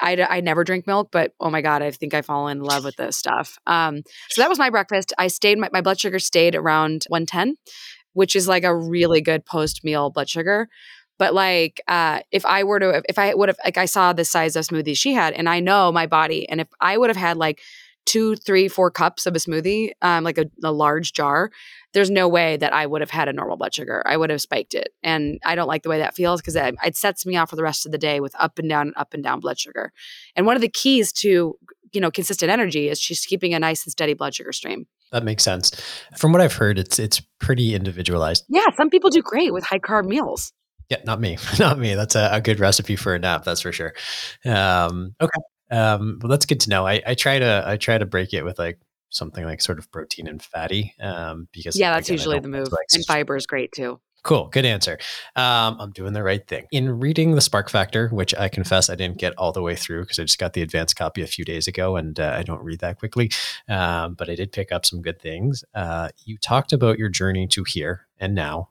I, 0.00 0.26
I 0.28 0.40
never 0.40 0.64
drink 0.64 0.86
milk, 0.86 1.10
but 1.12 1.32
oh 1.40 1.50
my 1.50 1.62
God, 1.62 1.82
I 1.82 1.90
think 1.90 2.14
I 2.14 2.22
fall 2.22 2.48
in 2.48 2.60
love 2.60 2.84
with 2.84 2.96
this 2.96 3.16
stuff. 3.16 3.58
Um, 3.66 4.02
so 4.30 4.42
that 4.42 4.48
was 4.48 4.58
my 4.58 4.70
breakfast. 4.70 5.12
I 5.18 5.28
stayed, 5.28 5.58
my, 5.58 5.68
my 5.72 5.80
blood 5.80 6.00
sugar 6.00 6.18
stayed 6.18 6.54
around 6.54 7.04
110, 7.08 7.56
which 8.12 8.34
is 8.34 8.48
like 8.48 8.64
a 8.64 8.76
really 8.76 9.20
good 9.20 9.46
post 9.46 9.84
meal 9.84 10.10
blood 10.10 10.28
sugar. 10.28 10.68
But 11.18 11.34
like, 11.34 11.80
uh, 11.86 12.20
if 12.30 12.44
I 12.44 12.64
were 12.64 12.80
to, 12.80 13.02
if 13.08 13.18
I 13.18 13.34
would 13.34 13.48
have, 13.48 13.58
like, 13.64 13.78
I 13.78 13.84
saw 13.84 14.12
the 14.12 14.24
size 14.24 14.56
of 14.56 14.64
smoothie 14.66 14.96
she 14.96 15.12
had, 15.12 15.34
and 15.34 15.48
I 15.48 15.60
know 15.60 15.92
my 15.92 16.06
body, 16.06 16.48
and 16.48 16.60
if 16.60 16.68
I 16.80 16.98
would 16.98 17.10
have 17.10 17.16
had 17.16 17.36
like 17.36 17.60
two, 18.06 18.36
three, 18.36 18.68
four 18.68 18.90
cups 18.90 19.26
of 19.26 19.34
a 19.34 19.38
smoothie, 19.38 19.92
um, 20.02 20.24
like 20.24 20.38
a, 20.38 20.46
a 20.62 20.72
large 20.72 21.12
jar, 21.12 21.50
there's 21.92 22.10
no 22.10 22.28
way 22.28 22.56
that 22.56 22.72
I 22.72 22.86
would 22.86 23.00
have 23.00 23.10
had 23.10 23.28
a 23.28 23.32
normal 23.32 23.56
blood 23.56 23.74
sugar. 23.74 24.02
I 24.06 24.16
would 24.16 24.30
have 24.30 24.40
spiked 24.40 24.74
it. 24.74 24.88
And 25.02 25.38
I 25.44 25.54
don't 25.54 25.68
like 25.68 25.82
the 25.82 25.88
way 25.88 25.98
that 25.98 26.14
feels 26.14 26.40
because 26.40 26.56
it, 26.56 26.74
it, 26.84 26.96
sets 26.96 27.24
me 27.24 27.36
off 27.36 27.50
for 27.50 27.56
the 27.56 27.62
rest 27.62 27.86
of 27.86 27.92
the 27.92 27.98
day 27.98 28.20
with 28.20 28.34
up 28.38 28.58
and 28.58 28.68
down 28.68 28.88
and 28.88 28.96
up 28.96 29.14
and 29.14 29.22
down 29.22 29.40
blood 29.40 29.58
sugar. 29.58 29.92
And 30.36 30.46
one 30.46 30.56
of 30.56 30.62
the 30.62 30.68
keys 30.68 31.12
to, 31.14 31.56
you 31.92 32.00
know, 32.00 32.10
consistent 32.10 32.50
energy 32.50 32.88
is 32.88 33.00
she's 33.00 33.24
keeping 33.24 33.54
a 33.54 33.58
nice 33.58 33.84
and 33.84 33.92
steady 33.92 34.14
blood 34.14 34.34
sugar 34.34 34.52
stream. 34.52 34.86
That 35.12 35.24
makes 35.24 35.44
sense. 35.44 35.70
From 36.16 36.32
what 36.32 36.40
I've 36.40 36.54
heard, 36.54 36.78
it's 36.78 36.98
it's 36.98 37.20
pretty 37.38 37.74
individualized. 37.74 38.44
Yeah, 38.48 38.66
some 38.76 38.90
people 38.90 39.10
do 39.10 39.22
great 39.22 39.52
with 39.52 39.62
high 39.62 39.78
carb 39.78 40.06
meals. 40.06 40.52
Yeah, 40.90 40.98
not 41.04 41.20
me. 41.20 41.38
Not 41.58 41.78
me. 41.78 41.94
That's 41.94 42.14
a, 42.14 42.28
a 42.32 42.40
good 42.40 42.60
recipe 42.60 42.96
for 42.96 43.14
a 43.14 43.18
nap. 43.18 43.44
That's 43.44 43.62
for 43.62 43.72
sure. 43.72 43.94
Um, 44.44 45.14
okay. 45.20 45.40
Um, 45.70 46.18
well, 46.20 46.28
that's 46.28 46.46
good 46.46 46.60
to 46.60 46.70
know. 46.70 46.86
I, 46.86 47.02
I 47.06 47.14
try 47.14 47.38
to 47.38 47.64
I 47.66 47.76
try 47.76 47.96
to 47.96 48.04
break 48.04 48.34
it 48.34 48.44
with 48.44 48.58
like 48.58 48.78
something 49.10 49.44
like 49.44 49.60
sort 49.60 49.78
of 49.78 49.90
protein 49.90 50.26
and 50.26 50.42
fatty 50.42 50.94
um, 51.00 51.48
because 51.52 51.78
yeah, 51.78 51.92
that's 51.94 52.08
again, 52.08 52.18
usually 52.18 52.40
the 52.40 52.48
move. 52.48 52.70
Like 52.70 52.86
and 52.92 53.04
fiber 53.06 53.36
is 53.36 53.46
great 53.46 53.72
too. 53.72 54.00
Cool, 54.24 54.48
good 54.48 54.64
answer. 54.64 54.98
Um, 55.36 55.76
I'm 55.78 55.90
doing 55.90 56.14
the 56.14 56.22
right 56.22 56.46
thing. 56.46 56.64
In 56.72 56.98
reading 56.98 57.34
the 57.34 57.42
Spark 57.42 57.68
Factor, 57.68 58.08
which 58.08 58.34
I 58.34 58.48
confess 58.48 58.88
I 58.88 58.94
didn't 58.94 59.18
get 59.18 59.34
all 59.36 59.52
the 59.52 59.60
way 59.60 59.76
through 59.76 60.02
because 60.02 60.18
I 60.18 60.22
just 60.22 60.38
got 60.38 60.54
the 60.54 60.62
advanced 60.62 60.96
copy 60.96 61.20
a 61.20 61.26
few 61.26 61.44
days 61.44 61.68
ago 61.68 61.96
and 61.96 62.18
uh, 62.18 62.34
I 62.34 62.42
don't 62.42 62.62
read 62.62 62.80
that 62.80 62.98
quickly, 62.98 63.30
um, 63.68 64.14
but 64.14 64.30
I 64.30 64.34
did 64.34 64.50
pick 64.50 64.72
up 64.72 64.86
some 64.86 65.02
good 65.02 65.20
things. 65.20 65.62
Uh, 65.74 66.08
you 66.24 66.38
talked 66.38 66.72
about 66.72 66.98
your 66.98 67.10
journey 67.10 67.46
to 67.48 67.64
here 67.64 68.06
and 68.18 68.34
now 68.34 68.70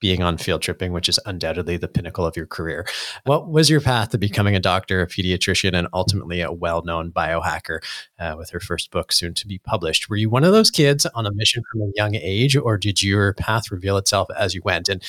being 0.00 0.22
on 0.22 0.38
field 0.38 0.62
tripping, 0.62 0.92
which 0.92 1.08
is 1.08 1.18
undoubtedly 1.26 1.76
the 1.76 1.88
pinnacle 1.88 2.26
of 2.26 2.36
your 2.36 2.46
career. 2.46 2.86
What 3.24 3.48
was 3.48 3.68
your 3.68 3.80
path 3.80 4.10
to 4.10 4.18
becoming 4.18 4.54
a 4.54 4.60
doctor, 4.60 5.00
a 5.02 5.06
pediatrician, 5.06 5.76
and 5.76 5.88
ultimately 5.92 6.40
a 6.40 6.52
well 6.52 6.82
known 6.82 7.10
biohacker 7.10 7.80
uh, 8.18 8.34
with 8.36 8.50
her 8.50 8.60
first 8.60 8.90
book 8.90 9.12
soon 9.12 9.34
to 9.34 9.46
be 9.46 9.58
published? 9.58 10.08
Were 10.08 10.16
you 10.16 10.30
one 10.30 10.44
of 10.44 10.52
those 10.52 10.70
kids 10.70 11.06
on 11.06 11.26
a 11.26 11.32
mission 11.32 11.62
from 11.70 11.82
a 11.82 11.92
young 11.94 12.14
age, 12.14 12.56
or 12.56 12.78
did 12.78 13.02
your 13.02 13.34
path 13.34 13.70
reveal 13.70 13.96
itself 13.96 14.28
as 14.36 14.54
you 14.54 14.62
went? 14.64 14.88
And 14.88 15.02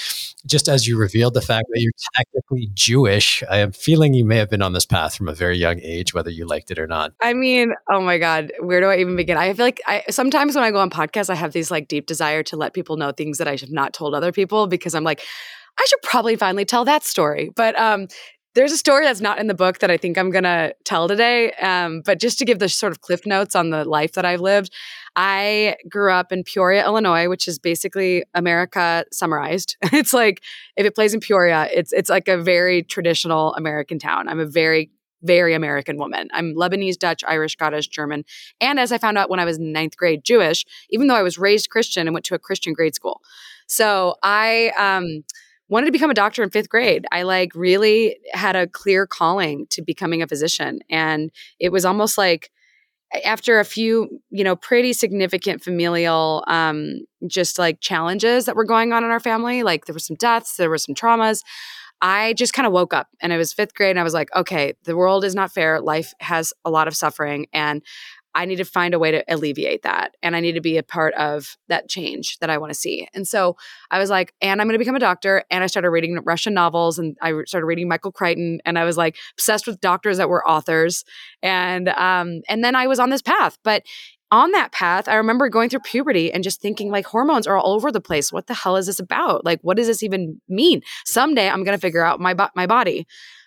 just 0.45 0.67
as 0.67 0.87
you 0.87 0.97
revealed 0.97 1.33
the 1.33 1.41
fact 1.41 1.65
that 1.69 1.81
you're 1.81 1.91
technically 2.15 2.69
Jewish, 2.73 3.43
I 3.49 3.57
am 3.57 3.71
feeling 3.71 4.13
you 4.13 4.25
may 4.25 4.37
have 4.37 4.49
been 4.49 4.61
on 4.61 4.73
this 4.73 4.85
path 4.85 5.15
from 5.15 5.27
a 5.27 5.33
very 5.33 5.57
young 5.57 5.79
age, 5.81 6.13
whether 6.13 6.29
you 6.29 6.45
liked 6.45 6.71
it 6.71 6.79
or 6.79 6.87
not. 6.87 7.13
I 7.21 7.33
mean, 7.33 7.73
oh 7.89 8.01
my 8.01 8.17
God, 8.17 8.51
where 8.59 8.79
do 8.79 8.87
I 8.87 8.97
even 8.97 9.15
begin? 9.15 9.37
I 9.37 9.53
feel 9.53 9.65
like 9.65 9.81
I 9.85 10.03
sometimes 10.09 10.55
when 10.55 10.63
I 10.63 10.71
go 10.71 10.79
on 10.79 10.89
podcasts, 10.89 11.29
I 11.29 11.35
have 11.35 11.53
these 11.53 11.71
like 11.71 11.87
deep 11.87 12.05
desire 12.05 12.43
to 12.43 12.57
let 12.57 12.73
people 12.73 12.97
know 12.97 13.11
things 13.11 13.37
that 13.37 13.47
I 13.47 13.55
have 13.55 13.71
not 13.71 13.93
told 13.93 14.13
other 14.13 14.31
people 14.31 14.67
because 14.79 14.95
I'm 14.95 15.03
like, 15.03 15.21
I 15.79 15.85
should 15.87 16.01
probably 16.01 16.35
finally 16.35 16.65
tell 16.65 16.85
that 16.85 17.03
story. 17.03 17.51
But 17.55 17.79
um, 17.79 18.07
there's 18.55 18.71
a 18.71 18.77
story 18.77 19.05
that's 19.05 19.21
not 19.21 19.39
in 19.39 19.47
the 19.47 19.53
book 19.53 19.79
that 19.79 19.91
I 19.91 19.97
think 19.97 20.17
I'm 20.17 20.31
going 20.31 20.43
to 20.43 20.75
tell 20.83 21.07
today. 21.07 21.51
Um, 21.53 22.01
but 22.03 22.19
just 22.19 22.39
to 22.39 22.45
give 22.45 22.59
the 22.59 22.67
sort 22.67 22.91
of 22.91 23.01
cliff 23.01 23.25
notes 23.25 23.55
on 23.55 23.69
the 23.69 23.85
life 23.85 24.13
that 24.13 24.25
I've 24.25 24.41
lived, 24.41 24.73
I 25.15 25.75
grew 25.87 26.11
up 26.11 26.31
in 26.31 26.43
Peoria, 26.43 26.83
Illinois, 26.83 27.29
which 27.29 27.47
is 27.47 27.59
basically 27.59 28.23
America 28.33 29.05
summarized. 29.11 29.77
it's 29.83 30.13
like 30.13 30.41
if 30.75 30.85
it 30.85 30.95
plays 30.95 31.13
in 31.13 31.19
Peoria, 31.19 31.69
it's 31.73 31.93
it's 31.93 32.09
like 32.09 32.27
a 32.27 32.37
very 32.37 32.83
traditional 32.83 33.53
American 33.55 33.99
town. 33.99 34.27
I'm 34.27 34.39
a 34.39 34.45
very 34.45 34.91
very 35.21 35.53
American 35.53 35.97
woman. 35.97 36.29
I'm 36.33 36.55
Lebanese, 36.55 36.97
Dutch, 36.97 37.25
Irish, 37.27 37.51
Scottish, 37.53 37.87
German, 37.87 38.23
and 38.61 38.79
as 38.79 38.91
I 38.91 38.97
found 38.97 39.17
out 39.17 39.29
when 39.29 39.39
I 39.39 39.45
was 39.45 39.57
in 39.57 39.73
ninth 39.73 39.97
grade, 39.97 40.23
Jewish. 40.23 40.65
Even 40.89 41.07
though 41.07 41.15
I 41.15 41.23
was 41.23 41.37
raised 41.37 41.69
Christian 41.69 42.07
and 42.07 42.13
went 42.13 42.25
to 42.25 42.35
a 42.35 42.39
Christian 42.39 42.73
grade 42.73 42.95
school, 42.95 43.21
so 43.69 44.15
I 44.23 44.71
um, 44.77 45.23
wanted 45.69 45.85
to 45.85 45.91
become 45.91 46.09
a 46.09 46.15
doctor 46.15 46.43
in 46.43 46.49
fifth 46.49 46.69
grade. 46.69 47.05
I 47.11 47.21
like 47.21 47.53
really 47.55 48.17
had 48.33 48.55
a 48.55 48.67
clear 48.67 49.07
calling 49.07 49.67
to 49.69 49.81
becoming 49.81 50.21
a 50.21 50.27
physician, 50.27 50.79
and 50.89 51.31
it 51.59 51.71
was 51.71 51.85
almost 51.85 52.17
like 52.17 52.51
after 53.25 53.59
a 53.59 53.65
few 53.65 54.21
you 54.29 54.43
know 54.43 54.55
pretty 54.55 54.93
significant 54.93 55.63
familial 55.63 56.43
um 56.45 56.99
just 57.27 57.57
like 57.57 57.79
challenges 57.79 58.45
that 58.45 58.55
were 58.55 58.63
going 58.63 58.93
on 58.93 59.03
in 59.03 59.09
our 59.09 59.19
family 59.19 59.63
like 59.63 59.85
there 59.85 59.95
were 59.95 59.99
some 59.99 60.15
deaths 60.15 60.57
there 60.57 60.69
were 60.69 60.77
some 60.77 60.93
traumas 60.93 61.41
I 62.01 62.33
just 62.33 62.53
kind 62.53 62.65
of 62.65 62.71
woke 62.71 62.93
up 62.93 63.07
and 63.21 63.33
it 63.33 63.37
was 63.37 63.51
fifth 63.51 63.73
grade 63.73 63.91
and 63.91 63.99
I 63.99 64.03
was 64.03 64.13
like, 64.13 64.33
okay, 64.35 64.73
the 64.85 64.95
world 64.95 65.25
is 65.25 65.35
not 65.35 65.51
fair. 65.51 65.81
Life 65.81 66.13
has 66.21 66.53
a 66.63 66.69
lot 66.69 66.87
of 66.87 66.95
suffering 66.95 67.47
and 67.51 67.83
I 68.39 68.45
need 68.45 68.55
to 68.55 68.63
find 68.63 68.93
a 68.93 68.99
way 68.99 69.11
to 69.11 69.21
alleviate 69.27 69.83
that. 69.83 70.15
And 70.23 70.33
I 70.33 70.39
need 70.39 70.53
to 70.53 70.61
be 70.61 70.77
a 70.77 70.83
part 70.83 71.13
of 71.15 71.57
that 71.67 71.89
change 71.89 72.37
that 72.39 72.49
I 72.49 72.57
want 72.57 72.69
to 72.69 72.79
see. 72.79 73.05
And 73.13 73.27
so 73.27 73.57
I 73.91 73.99
was 73.99 74.09
like, 74.09 74.33
and 74.41 74.61
I'm 74.61 74.67
going 74.67 74.75
to 74.75 74.79
become 74.79 74.95
a 74.95 74.99
doctor. 74.99 75.43
And 75.51 75.61
I 75.61 75.67
started 75.67 75.89
reading 75.89 76.17
Russian 76.23 76.53
novels 76.53 76.97
and 76.97 77.17
I 77.21 77.33
started 77.47 77.65
reading 77.65 77.89
Michael 77.89 78.13
Crichton. 78.13 78.61
And 78.63 78.79
I 78.79 78.85
was 78.85 78.95
like 78.95 79.17
obsessed 79.33 79.67
with 79.67 79.81
doctors 79.81 80.19
that 80.19 80.29
were 80.29 80.47
authors. 80.47 81.03
And, 81.43 81.89
um, 81.89 82.39
and 82.47 82.63
then 82.63 82.75
I 82.75 82.87
was 82.87 82.97
on 82.97 83.09
this 83.09 83.21
path. 83.21 83.57
But 83.61 83.83
on 84.31 84.53
that 84.53 84.71
path, 84.71 85.09
I 85.09 85.15
remember 85.15 85.49
going 85.49 85.69
through 85.69 85.81
puberty 85.81 86.31
and 86.31 86.41
just 86.41 86.61
thinking 86.61 86.91
like 86.91 87.07
hormones 87.07 87.45
are 87.45 87.57
all 87.57 87.73
over 87.73 87.91
the 87.91 87.99
place. 87.99 88.31
What 88.31 88.47
the 88.47 88.53
hell 88.53 88.77
is 88.77 88.85
this 88.85 88.99
about? 88.99 89.43
Like, 89.43 89.59
what 89.63 89.75
does 89.75 89.87
this 89.87 90.01
even 90.01 90.39
mean? 90.47 90.81
Someday 91.05 91.49
I'm 91.49 91.65
going 91.65 91.77
to 91.77 91.81
figure 91.81 92.05
out 92.05 92.21
my, 92.21 92.33
bo- 92.33 92.47
my 92.55 92.67
body. 92.67 93.05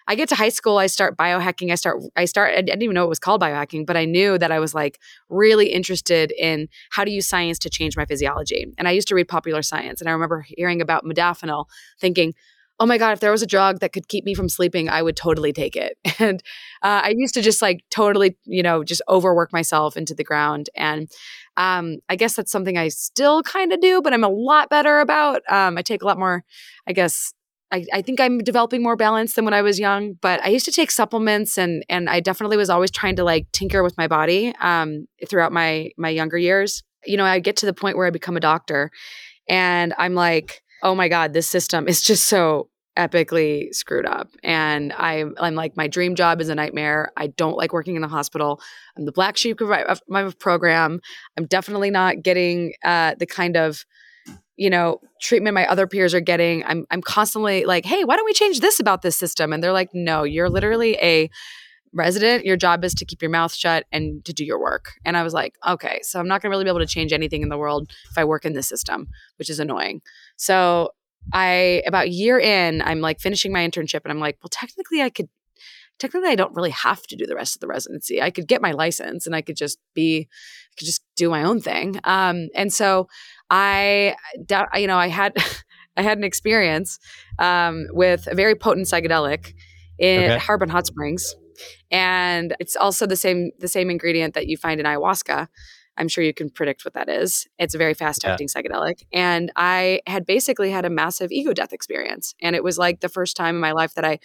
I 0.09 0.15
get 0.15 0.29
to 0.31 0.35
high 0.35 0.49
school, 0.49 0.79
I 0.79 0.87
start 0.87 1.17
biohacking. 1.17 1.71
I 1.71 1.77
start, 1.77 2.03
I 2.17 2.25
start, 2.25 2.55
I 2.55 2.63
didn't 2.63 2.83
even 2.83 2.95
know 2.95 3.05
it 3.05 3.09
was 3.09 3.19
called 3.19 3.41
biohacking, 3.41 3.87
but 3.87 3.97
I 3.97 4.05
knew 4.05 4.39
that 4.39 4.51
I 4.51 4.59
was 4.59 4.75
like 4.75 4.99
really 5.29 5.69
interested 5.69 6.33
in 6.33 6.69
how 6.91 7.05
to 7.05 7.11
use 7.11 7.27
science 7.27 7.59
to 7.61 7.71
change 7.71 7.97
my 7.97 8.05
physiology. 8.05 8.67
And 8.79 8.89
I 8.89 8.93
used 8.93 9.09
to 9.09 9.15
read 9.15 9.29
popular 9.29 9.63
science. 9.63 10.01
And 10.01 10.09
I 10.09 10.13
remember 10.13 10.45
hearing 10.57 10.81
about 10.81 11.05
modafinil, 11.05 11.67
thinking, 12.01 12.35
oh 12.81 12.87
my 12.87 12.99
God, 12.99 13.13
if 13.13 13.21
there 13.21 13.31
was 13.31 13.43
a 13.43 13.47
drug 13.47 13.79
that 13.79 13.93
could 13.93 14.09
keep 14.09 14.25
me 14.25 14.35
from 14.35 14.49
sleeping, 14.49 14.89
I 14.89 15.03
would 15.03 15.17
totally 15.17 15.53
take 15.53 15.77
it. 15.77 15.97
And 16.19 16.43
uh, 16.83 17.03
I 17.05 17.15
used 17.17 17.35
to 17.35 17.43
just 17.43 17.63
like 17.63 17.85
totally, 17.91 18.37
you 18.45 18.63
know, 18.63 18.85
just 18.85 19.03
overwork 19.09 19.53
myself 19.53 19.97
into 19.97 20.15
the 20.15 20.23
ground. 20.23 20.71
And 20.77 21.11
um, 21.57 21.99
I 22.09 22.17
guess 22.17 22.35
that's 22.37 22.53
something 22.53 22.77
I 22.77 22.89
still 22.89 23.43
kind 23.43 23.73
of 23.73 23.81
do, 23.81 24.03
but 24.03 24.13
I'm 24.13 24.23
a 24.23 24.29
lot 24.29 24.71
better 24.71 25.01
about. 25.01 25.43
Um, 25.49 25.79
I 25.79 25.83
take 25.83 26.03
a 26.03 26.07
lot 26.07 26.19
more, 26.19 26.45
I 26.87 26.93
guess. 26.93 27.35
I, 27.73 27.87
I 27.93 28.03
think 28.03 28.21
I'm 28.21 28.39
developing 28.39 28.83
more 28.83 28.97
balance 28.97 29.35
than 29.35 29.45
when 29.45 29.55
I 29.55 29.63
was 29.63 29.81
young, 29.81 30.15
but 30.21 30.41
I 30.45 30.49
used 30.49 30.67
to 30.67 30.73
take 30.73 30.91
supplements 30.91 31.57
and 31.57 31.85
and 31.89 32.09
I 32.09 32.21
definitely 32.21 32.59
was 32.59 32.71
always 32.71 32.91
trying 32.91 33.17
to 33.17 33.25
like 33.25 33.51
tinker 33.53 33.83
with 33.83 33.97
my 33.97 34.07
body 34.07 34.55
um, 34.61 35.07
throughout 35.29 35.53
my 35.53 35.91
my 35.97 36.11
younger 36.11 36.39
years. 36.39 36.83
You 37.05 37.17
know, 37.17 37.25
I 37.25 37.39
get 37.41 37.57
to 37.57 37.67
the 37.67 37.73
point 37.73 37.97
where 37.97 38.07
I 38.07 38.11
become 38.11 38.37
a 38.37 38.41
doctor, 38.41 38.91
and 39.49 39.95
I'm 39.99 40.15
like, 40.15 40.63
oh 40.83 40.95
my 40.95 41.09
god 41.09 41.33
this 41.33 41.49
system 41.49 41.89
is 41.89 42.03
just 42.03 42.27
so 42.27 42.69
epically 42.99 43.75
screwed 43.75 44.05
up. 44.05 44.29
And 44.43 44.93
I, 44.93 45.25
i'm 45.41 45.55
like 45.55 45.77
my 45.77 45.89
dream 45.89 46.15
job 46.15 46.41
is 46.41 46.51
a 46.51 46.55
nightmare. 46.55 47.11
I 47.17 47.29
don't 47.29 47.57
like 47.57 47.73
working 47.73 47.97
in 47.97 48.03
the 48.03 48.09
hospital. 48.09 48.61
I'm 48.97 49.07
the 49.07 49.13
black 49.13 49.37
sheep 49.39 49.63
of 49.63 50.03
my 50.09 50.31
program. 50.39 51.01
I'm 51.39 51.47
definitely 51.47 51.91
not 51.91 52.23
getting 52.23 52.75
uh, 52.85 53.15
the 53.19 53.27
kind 53.27 53.57
of 53.57 53.87
you 54.57 54.69
know 54.69 55.01
treatment 55.21 55.55
my 55.55 55.67
other 55.67 55.87
peers 55.87 56.15
are 56.15 56.21
getting 56.21 56.65
i'm 56.65 56.87
i'm 56.91 57.01
constantly 57.03 57.65
like 57.65 57.85
hey 57.85 58.05
why 58.05 58.17
don't 58.17 58.25
we 58.25 58.33
change 58.33 58.61
this 58.61 58.81
about 58.81 59.03
this 59.03 59.17
system? 59.17 59.53
And 59.53 59.63
they're 59.63 59.73
like 59.73 59.91
no 59.95 60.25
you're 60.25 60.51
literally 60.51 60.97
a 60.97 61.31
resident. 61.95 62.47
Your 62.47 62.57
job 62.57 62.85
is 62.85 62.95
to 62.95 63.05
keep 63.05 63.21
your 63.21 63.31
mouth 63.31 63.53
shut 63.53 63.85
and 63.93 64.25
to 64.25 64.33
do 64.33 64.45
your 64.45 64.61
work. 64.61 64.93
And 65.05 65.17
i 65.17 65.23
was 65.23 65.35
like 65.35 65.55
okay 65.67 66.01
so 66.03 66.19
i'm 66.21 66.29
not 66.29 66.43
going 66.43 66.51
to 66.51 66.55
really 66.55 66.65
be 66.65 66.71
able 66.71 66.81
to 66.81 66.87
change 66.87 67.13
anything 67.13 67.43
in 67.43 67.49
the 67.49 67.59
world 67.59 67.91
if 68.11 68.19
i 68.19 68.25
work 68.25 68.45
in 68.45 68.53
this 68.53 68.69
system 68.69 69.09
which 69.37 69.51
is 69.51 69.59
annoying. 69.59 70.03
So 70.37 70.91
i 71.33 71.83
about 71.87 72.11
year 72.11 72.39
in 72.39 72.83
i'm 72.83 73.01
like 73.01 73.21
finishing 73.21 73.53
my 73.53 73.67
internship 73.67 74.01
and 74.05 74.11
i'm 74.11 74.19
like 74.19 74.37
well 74.43 74.51
technically 74.51 75.01
i 75.01 75.09
could 75.09 75.29
technically 75.99 76.31
i 76.31 76.35
don't 76.35 76.55
really 76.55 76.71
have 76.71 77.03
to 77.03 77.17
do 77.17 77.27
the 77.27 77.37
rest 77.37 77.55
of 77.55 77.61
the 77.61 77.67
residency. 77.67 78.21
I 78.21 78.31
could 78.31 78.49
get 78.49 78.61
my 78.61 78.73
license 78.73 79.27
and 79.27 79.35
i 79.35 79.41
could 79.41 79.57
just 79.57 79.79
be 79.95 80.29
i 80.29 80.75
could 80.77 80.87
just 80.87 81.03
do 81.17 81.31
my 81.31 81.45
own 81.45 81.61
thing. 81.61 82.01
Um, 82.05 82.49
and 82.55 82.73
so 82.73 83.09
i 83.53 84.17
you 84.75 84.87
know 84.89 84.97
i 84.99 85.07
had 85.07 85.33
i 85.97 86.03
had 86.03 86.19
an 86.19 86.25
experience 86.25 86.99
um, 87.39 87.87
with 87.91 88.27
a 88.27 88.35
very 88.35 88.57
potent 88.57 88.87
psychedelic 88.87 89.55
in 89.99 90.25
okay. 90.25 90.39
harbin 90.39 90.69
hot 90.69 90.87
springs 90.87 91.37
and 91.91 92.55
it's 92.59 92.77
also 92.77 93.07
the 93.07 93.17
same 93.17 93.51
the 93.59 93.69
same 93.69 93.91
ingredient 93.91 94.35
that 94.35 94.47
you 94.47 94.57
find 94.57 94.81
in 94.81 94.87
ayahuasca. 94.87 95.49
I'm 95.99 96.09
sure 96.09 96.25
you 96.25 96.33
can 96.33 96.49
predict 96.49 96.87
what 96.87 96.95
that 96.95 97.11
is. 97.11 97.47
It's 97.59 97.75
a 97.75 97.79
very 97.79 97.93
fast 97.93 98.25
acting 98.25 98.49
yeah. 98.49 98.63
psychedelic. 98.63 99.03
And 99.13 99.53
I 99.57 100.01
had 100.07 100.25
basically 100.25 100.71
had 100.71 100.87
a 100.87 100.91
massive 100.91 101.31
ego 101.31 101.53
death 101.53 101.75
experience. 101.75 102.35
And 102.41 102.57
it 102.57 102.65
was 102.65 102.79
like 102.79 103.01
the 103.01 103.11
first 103.11 103.37
time 103.37 103.57
in 103.57 103.61
my 103.61 103.73
life 103.73 103.93
that 103.95 104.05
I 104.05 104.19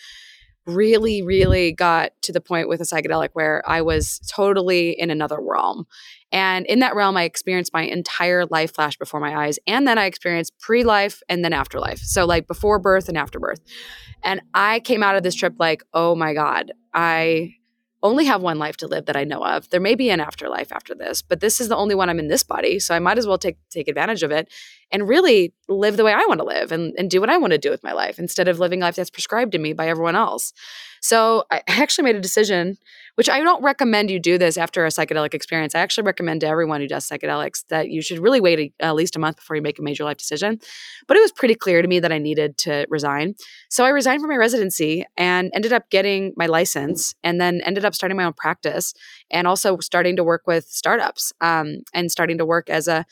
really, 0.67 1.21
really 1.21 1.71
got 1.71 2.11
to 2.23 2.31
the 2.31 2.41
point 2.41 2.67
with 2.67 2.81
a 2.81 2.83
psychedelic 2.83 3.29
where 3.33 3.67
I 3.67 3.81
was 3.81 4.19
totally 4.27 4.91
in 4.91 5.09
another 5.09 5.39
realm. 5.39 5.87
And 6.31 6.65
in 6.65 6.79
that 6.79 6.95
realm, 6.95 7.15
I 7.15 7.23
experienced 7.23 7.73
my 7.73 7.83
entire 7.83 8.45
life 8.45 8.75
flash 8.75 8.97
before 8.97 9.21
my 9.21 9.45
eyes. 9.45 9.57
And 9.65 9.87
then 9.87 9.97
I 9.97 10.05
experienced 10.05 10.59
pre 10.59 10.83
life 10.83 11.21
and 11.29 11.43
then 11.43 11.53
afterlife. 11.53 11.99
So, 11.99 12.25
like 12.25 12.47
before 12.47 12.79
birth 12.79 13.07
and 13.07 13.17
after 13.17 13.39
birth. 13.39 13.61
And 14.23 14.41
I 14.53 14.81
came 14.81 15.03
out 15.03 15.15
of 15.15 15.23
this 15.23 15.35
trip 15.35 15.55
like, 15.57 15.83
oh 15.93 16.15
my 16.15 16.33
God, 16.33 16.71
I 16.93 17.55
only 18.03 18.25
have 18.25 18.41
one 18.41 18.59
life 18.59 18.77
to 18.77 18.87
live 18.87 19.05
that 19.05 19.15
I 19.15 19.23
know 19.23 19.43
of. 19.43 19.69
There 19.69 19.79
may 19.79 19.95
be 19.95 20.09
an 20.09 20.19
afterlife 20.19 20.71
after 20.71 20.93
this, 20.93 21.21
but 21.21 21.39
this 21.39 21.59
is 21.59 21.67
the 21.67 21.75
only 21.75 21.95
one 21.95 22.09
I'm 22.09 22.19
in 22.19 22.27
this 22.27 22.43
body. 22.43 22.79
So 22.79 22.93
I 22.93 22.99
might 22.99 23.17
as 23.17 23.25
well 23.25 23.37
take 23.37 23.57
take 23.69 23.87
advantage 23.87 24.23
of 24.23 24.31
it 24.31 24.51
and 24.91 25.07
really 25.07 25.53
live 25.67 25.97
the 25.97 26.03
way 26.03 26.13
I 26.13 26.25
want 26.27 26.39
to 26.39 26.45
live 26.45 26.71
and, 26.71 26.93
and 26.97 27.09
do 27.09 27.19
what 27.19 27.29
I 27.29 27.37
want 27.37 27.51
to 27.51 27.57
do 27.57 27.69
with 27.69 27.83
my 27.83 27.91
life 27.91 28.19
instead 28.19 28.47
of 28.47 28.59
living 28.59 28.79
life 28.79 28.95
that's 28.95 29.09
prescribed 29.09 29.51
to 29.51 29.57
me 29.57 29.73
by 29.73 29.87
everyone 29.87 30.15
else. 30.15 30.53
So 31.01 31.43
I 31.51 31.61
actually 31.67 32.05
made 32.05 32.15
a 32.15 32.21
decision, 32.21 32.77
which 33.15 33.29
I 33.29 33.41
don't 33.41 33.63
recommend 33.63 34.09
you 34.09 34.19
do 34.19 34.37
this 34.37 34.57
after 34.57 34.85
a 34.85 34.89
psychedelic 34.89 35.33
experience. 35.33 35.75
I 35.75 35.79
actually 35.79 36.05
recommend 36.05 36.41
to 36.41 36.47
everyone 36.47 36.81
who 36.81 36.87
does 36.87 37.07
psychedelics 37.07 37.65
that 37.67 37.89
you 37.89 38.01
should 38.01 38.19
really 38.19 38.41
wait 38.41 38.59
a, 38.59 38.85
at 38.85 38.95
least 38.95 39.15
a 39.15 39.19
month 39.19 39.37
before 39.37 39.55
you 39.55 39.61
make 39.61 39.79
a 39.79 39.81
major 39.81 40.03
life 40.03 40.17
decision. 40.17 40.59
But 41.07 41.17
it 41.17 41.21
was 41.21 41.31
pretty 41.31 41.55
clear 41.55 41.81
to 41.81 41.87
me 41.87 41.99
that 41.99 42.11
I 42.11 42.17
needed 42.17 42.57
to 42.59 42.85
resign. 42.89 43.35
So 43.69 43.85
I 43.85 43.89
resigned 43.89 44.21
from 44.21 44.29
my 44.29 44.37
residency 44.37 45.05
and 45.17 45.51
ended 45.53 45.73
up 45.73 45.89
getting 45.89 46.33
my 46.35 46.45
license 46.45 47.13
and 47.23 47.39
then 47.39 47.61
ended 47.61 47.85
up 47.85 47.93
starting 47.93 48.17
my 48.17 48.23
own 48.23 48.33
practice 48.33 48.93
and 49.29 49.47
also 49.47 49.77
starting 49.79 50.15
to 50.15 50.23
work 50.23 50.43
with 50.47 50.65
startups 50.65 51.33
um, 51.41 51.83
and 51.93 52.11
starting 52.11 52.37
to 52.37 52.45
work 52.45 52.69
as 52.69 52.87
a 52.87 53.05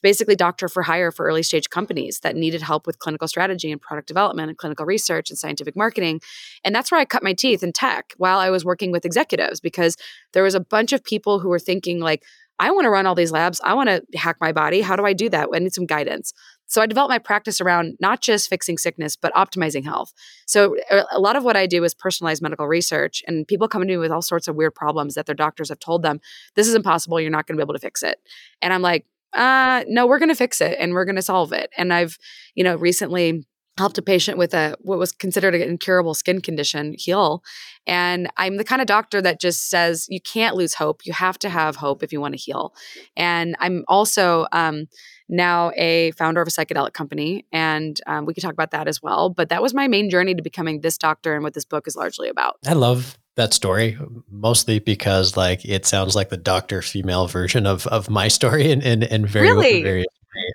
basically 0.00 0.36
doctor 0.36 0.68
for 0.68 0.82
hire 0.82 1.10
for 1.10 1.26
early 1.26 1.42
stage 1.42 1.68
companies 1.70 2.20
that 2.20 2.36
needed 2.36 2.62
help 2.62 2.86
with 2.86 2.98
clinical 2.98 3.28
strategy 3.28 3.70
and 3.70 3.80
product 3.80 4.08
development 4.08 4.48
and 4.48 4.58
clinical 4.58 4.86
research 4.86 5.30
and 5.30 5.38
scientific 5.38 5.76
marketing. 5.76 6.20
And 6.64 6.74
that's 6.74 6.90
where 6.90 7.00
I 7.00 7.04
cut 7.04 7.22
my 7.22 7.32
teeth 7.32 7.62
in 7.62 7.72
tech 7.72 8.14
while 8.16 8.38
I 8.38 8.50
was 8.50 8.64
working 8.64 8.92
with 8.92 9.04
executives 9.04 9.60
because 9.60 9.96
there 10.32 10.42
was 10.42 10.54
a 10.54 10.60
bunch 10.60 10.92
of 10.92 11.04
people 11.04 11.40
who 11.40 11.48
were 11.48 11.58
thinking 11.58 12.00
like, 12.00 12.22
I 12.58 12.70
want 12.70 12.84
to 12.84 12.90
run 12.90 13.06
all 13.06 13.14
these 13.14 13.32
labs. 13.32 13.60
I 13.64 13.74
want 13.74 13.88
to 13.88 14.04
hack 14.16 14.36
my 14.40 14.52
body. 14.52 14.82
How 14.82 14.94
do 14.94 15.04
I 15.04 15.14
do 15.14 15.28
that? 15.30 15.48
I 15.52 15.58
need 15.58 15.74
some 15.74 15.86
guidance. 15.86 16.32
So 16.66 16.80
I 16.80 16.86
developed 16.86 17.10
my 17.10 17.18
practice 17.18 17.60
around 17.60 17.96
not 18.00 18.22
just 18.22 18.48
fixing 18.48 18.78
sickness, 18.78 19.16
but 19.16 19.34
optimizing 19.34 19.84
health. 19.84 20.12
So 20.46 20.76
uh, 20.90 21.02
a 21.10 21.20
lot 21.20 21.36
of 21.36 21.44
what 21.44 21.56
I 21.56 21.66
do 21.66 21.84
is 21.84 21.92
personalized 21.92 22.40
medical 22.40 22.66
research, 22.66 23.22
and 23.26 23.46
people 23.46 23.68
come 23.68 23.82
to 23.82 23.88
me 23.88 23.96
with 23.96 24.10
all 24.10 24.22
sorts 24.22 24.48
of 24.48 24.56
weird 24.56 24.74
problems 24.74 25.14
that 25.14 25.26
their 25.26 25.34
doctors 25.34 25.68
have 25.70 25.80
told 25.80 26.02
them, 26.02 26.20
this 26.54 26.68
is 26.68 26.74
impossible. 26.74 27.20
You're 27.20 27.30
not 27.30 27.46
going 27.46 27.56
to 27.56 27.60
be 27.60 27.64
able 27.64 27.74
to 27.74 27.80
fix 27.80 28.02
it. 28.02 28.18
And 28.62 28.72
I'm 28.72 28.80
like, 28.80 29.06
uh, 29.34 29.84
no, 29.88 30.06
we're 30.06 30.18
going 30.18 30.28
to 30.28 30.34
fix 30.34 30.60
it 30.60 30.76
and 30.78 30.92
we're 30.92 31.04
going 31.04 31.16
to 31.16 31.22
solve 31.22 31.52
it. 31.52 31.70
And 31.76 31.92
I've, 31.92 32.16
you 32.54 32.64
know, 32.64 32.76
recently 32.76 33.46
helped 33.78 33.96
a 33.96 34.02
patient 34.02 34.36
with 34.36 34.52
a 34.52 34.76
what 34.80 34.98
was 34.98 35.12
considered 35.12 35.54
an 35.54 35.62
incurable 35.62 36.14
skin 36.14 36.40
condition 36.40 36.94
heal. 36.98 37.42
And 37.86 38.30
i'm 38.36 38.56
the 38.58 38.64
kind 38.64 38.82
of 38.82 38.86
doctor 38.86 39.22
that 39.22 39.40
just 39.40 39.70
says 39.70 40.06
you 40.08 40.20
can't 40.20 40.56
lose 40.56 40.74
hope. 40.74 41.06
You 41.06 41.12
have 41.14 41.38
to 41.40 41.48
have 41.48 41.76
hope 41.76 42.02
if 42.02 42.12
you 42.12 42.20
want 42.20 42.34
to 42.34 42.38
heal. 42.38 42.74
And 43.16 43.56
i'm 43.60 43.84
also 43.88 44.46
um, 44.52 44.86
now 45.28 45.72
a 45.76 46.10
founder 46.12 46.42
of 46.42 46.48
a 46.48 46.50
psychedelic 46.50 46.92
company 46.92 47.46
and 47.50 47.98
um, 48.06 48.26
we 48.26 48.34
could 48.34 48.42
talk 48.42 48.52
about 48.52 48.72
that 48.72 48.88
as 48.88 49.02
well. 49.02 49.30
But 49.30 49.48
that 49.48 49.62
was 49.62 49.72
my 49.72 49.88
main 49.88 50.10
journey 50.10 50.34
to 50.34 50.42
becoming 50.42 50.82
this 50.82 50.98
doctor 50.98 51.34
and 51.34 51.42
what 51.42 51.54
this 51.54 51.64
book 51.64 51.86
is 51.86 51.96
largely 51.96 52.28
about. 52.28 52.56
I 52.66 52.74
love 52.74 53.16
that 53.36 53.54
story 53.54 53.98
mostly 54.30 54.78
because 54.78 55.36
like 55.36 55.64
it 55.64 55.86
sounds 55.86 56.14
like 56.14 56.28
the 56.28 56.36
doctor 56.36 56.82
female 56.82 57.26
version 57.26 57.66
of 57.66 57.86
of 57.86 58.10
my 58.10 58.28
story 58.28 58.70
and 58.70 58.82
and, 58.82 59.04
and 59.04 59.26
very 59.26 59.50
really? 59.50 59.82
very 59.82 60.04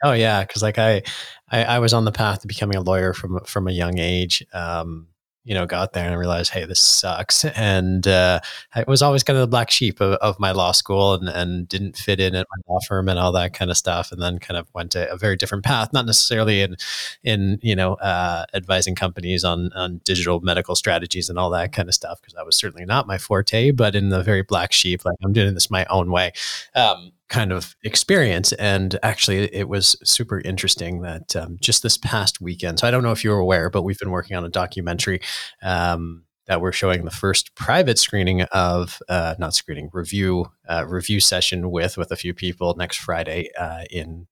oh 0.04 0.14
yeah 0.14 0.42
because 0.42 0.62
like 0.62 0.78
I, 0.78 1.02
I, 1.50 1.64
I 1.64 1.80
was 1.80 1.94
on 1.94 2.06
the 2.06 2.12
path 2.12 2.42
to 2.42 2.48
becoming 2.48 2.78
a 2.78 2.82
lawyer 2.82 3.14
from 3.14 3.40
from 3.46 3.68
a 3.68 3.72
young 3.72 3.98
age 3.98 4.46
um 4.54 5.08
you 5.48 5.54
know, 5.54 5.66
got 5.66 5.94
there 5.94 6.10
and 6.10 6.20
realized, 6.20 6.51
hey, 6.51 6.66
this 6.66 6.80
sucks. 6.80 7.46
And 7.58 8.08
uh, 8.08 8.39
I 8.75 8.84
was 8.88 9.01
always 9.01 9.24
kind 9.24 9.38
of 9.38 9.42
the 9.42 9.48
black 9.48 9.72
sheep 9.72 10.00
of, 10.00 10.13
of 10.16 10.39
my 10.39 10.51
law 10.51 10.74
school 10.74 11.16
and, 11.16 11.27
and 11.27 11.68
didn't 11.68 11.98
fit 11.98 12.20
in 12.20 12.36
at 12.36 12.46
my 12.56 12.74
law 12.74 12.80
firm 12.88 13.10
and 13.10 13.18
all 13.18 13.32
that 13.32 13.54
kind 13.54 13.72
of 13.72 13.77
stuff. 13.77 14.12
And 14.12 14.22
then 14.22 14.38
kind 14.39 14.58
of 14.58 14.68
went 14.74 14.94
a, 14.94 15.12
a 15.12 15.18
very 15.18 15.36
different 15.36 15.63
path, 15.63 15.92
not 15.92 16.06
necessarily 16.06 16.62
in, 16.62 16.75
in 17.24 17.60
you 17.63 17.75
know, 17.75 17.96
uh, 17.96 18.46
advising 18.54 18.96
companies 18.96 19.44
on, 19.44 19.72
on 19.74 20.01
digital 20.04 20.39
medical 20.42 20.75
strategies 20.75 21.30
and 21.30 21.39
all 21.39 21.50
that 21.50 21.72
kind 21.74 21.89
of 21.89 21.96
stuff, 21.96 22.22
because 22.22 22.34
that 22.36 22.46
was 22.46 22.58
certainly 22.58 22.86
not 22.86 23.08
my 23.08 23.18
forte, 23.18 23.72
but 23.72 23.96
in 23.96 24.10
the 24.10 24.22
very 24.22 24.44
black 24.44 24.72
sheep, 24.72 25.04
like 25.06 25.18
I'm 25.24 25.34
doing 25.34 25.54
this 25.54 25.72
my 25.72 25.86
own 25.86 26.12
way. 26.12 26.34
Um, 26.75 27.12
kind 27.30 27.52
of 27.52 27.76
experience. 27.84 28.54
And 28.54 28.98
actually, 29.04 29.54
it 29.54 29.68
was 29.68 29.98
super 30.04 30.40
interesting 30.40 31.02
that 31.02 31.36
um, 31.36 31.58
just 31.62 31.84
this 31.84 31.98
past 31.98 32.40
weekend. 32.42 32.80
So 32.80 32.88
I 32.88 32.92
don't 32.92 33.04
know 33.04 33.12
if 33.12 33.24
you 33.24 33.32
were 33.32 33.40
aware, 33.40 33.70
but 33.70 33.84
we've 33.84 34.00
been 34.00 34.12
working 34.12 34.38
on 34.38 34.46
a 34.46 34.50
documentary. 34.50 35.22
Um, 35.62 36.24
that 36.48 36.62
we're 36.62 36.72
showing 36.72 37.04
the 37.04 37.12
first 37.12 37.54
private 37.56 38.00
screening 38.00 38.44
of 38.44 39.00
uh, 39.10 39.36
not 39.38 39.54
screening 39.54 39.90
review 39.92 40.46
uh, 40.70 40.86
review 40.88 41.20
session 41.20 41.70
with 41.72 41.98
with 41.98 42.10
a 42.10 42.16
few 42.16 42.34
people 42.34 42.74
next 42.78 43.00
Friday 43.00 43.50
uh, 43.60 43.84
in 43.92 44.28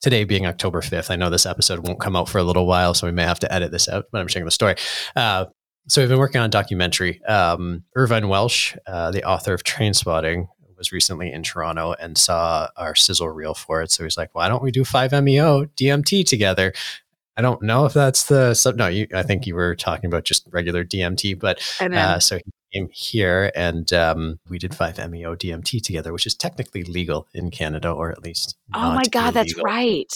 today 0.00 0.24
being 0.24 0.46
October 0.46 0.80
5th. 0.80 1.10
I 1.10 1.16
know 1.16 1.30
this 1.30 1.46
episode 1.46 1.86
won't 1.86 2.00
come 2.00 2.16
out 2.16 2.28
for 2.28 2.38
a 2.38 2.42
little 2.42 2.66
while, 2.66 2.94
so 2.94 3.06
we 3.06 3.12
may 3.12 3.22
have 3.22 3.38
to 3.40 3.52
edit 3.52 3.70
this 3.70 3.88
out, 3.88 4.06
but 4.10 4.20
I'm 4.20 4.28
sharing 4.28 4.46
the 4.46 4.50
story. 4.50 4.74
Uh, 5.14 5.46
so 5.88 6.00
we've 6.00 6.08
been 6.08 6.18
working 6.18 6.40
on 6.40 6.46
a 6.46 6.48
documentary. 6.48 7.22
Um, 7.24 7.84
Irvine 7.94 8.28
Welsh, 8.28 8.76
uh, 8.86 9.10
the 9.10 9.24
author 9.24 9.52
of 9.52 9.62
Trainspotting, 9.64 10.48
was 10.82 10.90
recently 10.90 11.32
in 11.32 11.44
Toronto 11.44 11.94
and 12.00 12.18
saw 12.18 12.68
our 12.76 12.96
sizzle 12.96 13.28
reel 13.28 13.54
for 13.54 13.82
it. 13.82 13.92
So 13.92 14.02
he's 14.02 14.16
like, 14.16 14.34
why 14.34 14.48
don't 14.48 14.64
we 14.64 14.72
do 14.72 14.82
5-MeO 14.82 15.66
DMT 15.76 16.26
together? 16.26 16.72
I 17.36 17.42
don't 17.42 17.62
know 17.62 17.86
if 17.86 17.92
that's 17.92 18.24
the 18.24 18.52
sub. 18.54 18.74
No, 18.74 18.88
you, 18.88 19.06
I 19.14 19.22
think 19.22 19.46
you 19.46 19.54
were 19.54 19.76
talking 19.76 20.06
about 20.06 20.24
just 20.24 20.44
regular 20.50 20.84
DMT, 20.84 21.38
but 21.38 21.62
uh, 21.80 22.18
so 22.18 22.36
he 22.38 22.52
came 22.74 22.88
here 22.92 23.52
and 23.54 23.90
um, 23.92 24.40
we 24.48 24.58
did 24.58 24.72
5-MeO 24.72 25.36
DMT 25.36 25.80
together, 25.82 26.12
which 26.12 26.26
is 26.26 26.34
technically 26.34 26.82
legal 26.82 27.28
in 27.32 27.52
Canada, 27.52 27.90
or 27.92 28.10
at 28.10 28.24
least. 28.24 28.56
Oh 28.74 28.92
my 28.92 29.04
God, 29.04 29.20
illegal. 29.20 29.32
that's 29.32 29.62
right. 29.62 30.12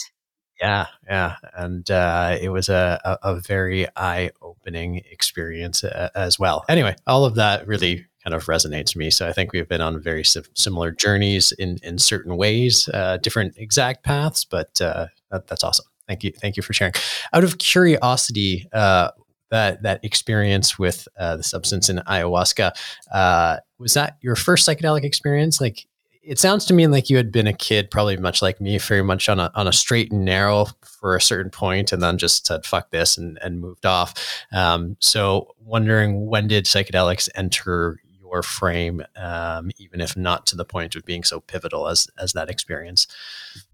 Yeah, 0.61 0.87
yeah, 1.07 1.37
and 1.55 1.89
uh, 1.91 2.39
it 2.41 2.49
was 2.49 2.71
a, 2.71 2.99
a, 3.05 3.35
a 3.35 3.41
very 3.41 3.87
eye 3.95 4.31
opening 4.41 5.03
experience 5.11 5.85
uh, 5.85 6.09
as 6.15 6.39
well. 6.39 6.65
Anyway, 6.69 6.97
all 7.07 7.25
of 7.25 7.37
that 7.37 7.69
really 7.69 8.07
kind 8.27 8.35
of 8.35 8.47
resonates 8.47 8.97
me. 8.97 9.09
So 9.09 9.29
I 9.29 9.33
think 9.33 9.53
we've 9.53 9.69
been 9.69 9.81
on 9.81 10.01
very 10.01 10.25
similar 10.25 10.91
journeys 10.91 11.53
in 11.53 11.79
in 11.85 11.99
certain 11.99 12.37
ways, 12.37 12.89
uh, 12.93 13.19
different 13.19 13.55
exact 13.57 14.03
paths, 14.03 14.45
but 14.45 14.81
uh, 14.81 15.07
that, 15.31 15.47
that's 15.47 15.63
awesome. 15.63 15.87
Thank 16.09 16.25
you, 16.25 16.33
thank 16.33 16.57
you 16.57 16.63
for 16.63 16.73
sharing. 16.73 16.95
Out 17.33 17.45
of 17.45 17.59
curiosity, 17.59 18.67
uh, 18.73 19.11
that 19.51 19.85
that 19.85 20.05
experience 20.05 20.77
with 20.77 21.07
uh, 21.17 21.37
the 21.37 21.45
substance 21.45 21.89
in 21.89 21.99
ayahuasca 21.99 22.73
uh, 23.13 23.59
was 23.79 23.95
that 23.95 24.17
your 24.23 24.35
first 24.35 24.69
psychedelic 24.69 25.05
experience? 25.05 25.61
Like, 25.61 25.87
it 26.21 26.41
sounds 26.41 26.65
to 26.65 26.75
me 26.75 26.89
like 26.89 27.09
you 27.09 27.17
had 27.17 27.31
been 27.31 27.47
a 27.47 27.53
kid, 27.53 27.93
probably 27.93 28.17
much 28.17 28.43
like 28.43 28.61
me, 28.61 28.77
very 28.79 29.05
much 29.05 29.29
on 29.29 29.39
a 29.39 29.53
on 29.55 29.69
a 29.69 29.73
straight 29.73 30.11
and 30.11 30.25
narrow 30.25 30.67
for 30.83 31.15
a 31.15 31.21
certain 31.21 31.53
point, 31.53 31.93
and 31.93 32.03
then 32.03 32.19
just 32.19 32.49
said 32.49 32.67
"fuck 32.67 32.91
this" 32.91 33.17
and 33.17 33.39
and 33.41 33.61
moved 33.61 33.87
off. 33.87 34.15
Um, 34.53 34.97
so, 34.99 35.55
wondering 35.61 36.27
when 36.27 36.49
did 36.49 36.65
psychedelics 36.65 37.29
enter 37.37 38.01
your 38.31 38.43
frame, 38.43 39.03
um, 39.17 39.71
even 39.79 40.01
if 40.01 40.17
not 40.17 40.47
to 40.47 40.57
the 40.57 40.65
point 40.65 40.97
of 40.97 41.05
being 41.05 41.25
so 41.25 41.41
pivotal 41.41 41.89
as 41.89 42.09
as 42.19 42.33
that 42.33 42.51
experience? 42.51 43.07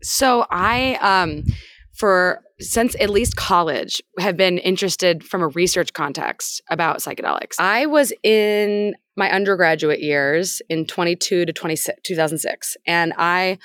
So 0.02 0.46
I, 0.50 0.94
um, 1.00 1.44
for 1.92 2.42
since 2.60 2.94
at 3.00 3.10
least 3.10 3.36
college, 3.36 4.02
have 4.18 4.36
been 4.36 4.58
interested 4.58 5.24
from 5.24 5.42
a 5.42 5.48
research 5.48 5.92
context 5.92 6.62
about 6.70 6.98
psychedelics. 6.98 7.56
I 7.58 7.86
was 7.86 8.12
in 8.22 8.94
my 9.16 9.30
undergraduate 9.30 10.00
years 10.00 10.62
in 10.68 10.86
22 10.86 11.44
to 11.44 11.52
26, 11.52 11.98
2006, 12.04 12.76
and 12.86 13.12
I 13.16 13.58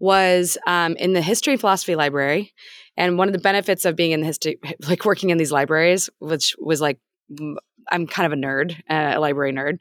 was 0.00 0.58
um, 0.66 0.96
in 0.96 1.12
the 1.12 1.22
history 1.22 1.52
and 1.52 1.60
philosophy 1.60 1.94
library. 1.94 2.52
And 2.96 3.16
one 3.16 3.28
of 3.28 3.32
the 3.32 3.40
benefits 3.40 3.84
of 3.84 3.96
being 3.96 4.10
in 4.10 4.20
the 4.20 4.26
history, 4.26 4.58
like 4.88 5.04
working 5.04 5.30
in 5.30 5.38
these 5.38 5.52
libraries, 5.52 6.10
which 6.18 6.54
was 6.58 6.80
like 6.80 6.98
I'm 7.90 8.06
kind 8.06 8.32
of 8.32 8.38
a 8.38 8.40
nerd, 8.40 8.78
uh, 8.88 9.16
a 9.16 9.20
library 9.20 9.52
nerd, 9.52 9.78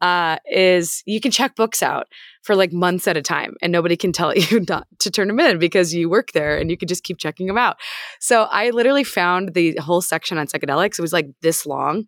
uh, 0.00 0.38
is 0.50 1.02
you 1.06 1.20
can 1.20 1.30
check 1.30 1.56
books 1.56 1.82
out 1.82 2.06
for 2.42 2.54
like 2.54 2.72
months 2.72 3.08
at 3.08 3.16
a 3.16 3.22
time 3.22 3.54
and 3.60 3.72
nobody 3.72 3.96
can 3.96 4.12
tell 4.12 4.34
you 4.36 4.64
not 4.68 4.86
to 5.00 5.10
turn 5.10 5.28
them 5.28 5.40
in 5.40 5.58
because 5.58 5.94
you 5.94 6.08
work 6.08 6.32
there 6.32 6.56
and 6.56 6.70
you 6.70 6.76
can 6.76 6.88
just 6.88 7.04
keep 7.04 7.18
checking 7.18 7.46
them 7.46 7.58
out. 7.58 7.76
So 8.20 8.44
I 8.44 8.70
literally 8.70 9.04
found 9.04 9.54
the 9.54 9.76
whole 9.76 10.00
section 10.00 10.38
on 10.38 10.46
psychedelics. 10.46 10.98
It 10.98 11.02
was 11.02 11.12
like 11.12 11.28
this 11.42 11.66
long. 11.66 12.04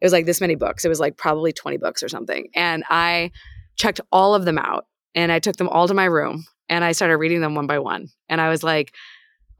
It 0.00 0.06
was 0.06 0.12
like 0.12 0.26
this 0.26 0.40
many 0.40 0.54
books. 0.54 0.84
It 0.84 0.88
was 0.88 1.00
like 1.00 1.16
probably 1.16 1.52
20 1.52 1.76
books 1.76 2.02
or 2.02 2.08
something. 2.08 2.48
And 2.54 2.84
I 2.88 3.30
checked 3.76 4.00
all 4.10 4.34
of 4.34 4.44
them 4.44 4.58
out 4.58 4.86
and 5.14 5.30
I 5.30 5.38
took 5.38 5.56
them 5.56 5.68
all 5.68 5.86
to 5.88 5.94
my 5.94 6.06
room 6.06 6.44
and 6.68 6.84
I 6.84 6.92
started 6.92 7.18
reading 7.18 7.40
them 7.40 7.54
one 7.54 7.66
by 7.66 7.78
one. 7.78 8.08
And 8.28 8.40
I 8.40 8.48
was 8.48 8.62
like, 8.62 8.94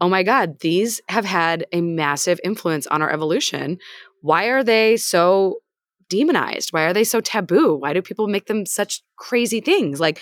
oh 0.01 0.09
my 0.09 0.25
God, 0.25 0.59
these 0.61 1.01
have 1.09 1.25
had 1.25 1.65
a 1.73 1.81
massive 1.81 2.41
influence 2.43 2.89
on 2.89 3.03
our 3.03 3.11
evolution 3.11 3.79
why 4.23 4.47
are 4.47 4.65
they 4.65 4.97
so 4.97 5.59
demonized? 6.09 6.73
Why 6.73 6.85
are 6.85 6.93
they 6.93 7.05
so 7.05 7.21
taboo? 7.21 7.77
Why 7.77 7.93
do 7.93 8.03
people 8.03 8.27
make 8.29 8.47
them 8.47 8.67
such 8.67 9.03
crazy 9.17 9.61
things? 9.61 10.01
Like, 10.01 10.21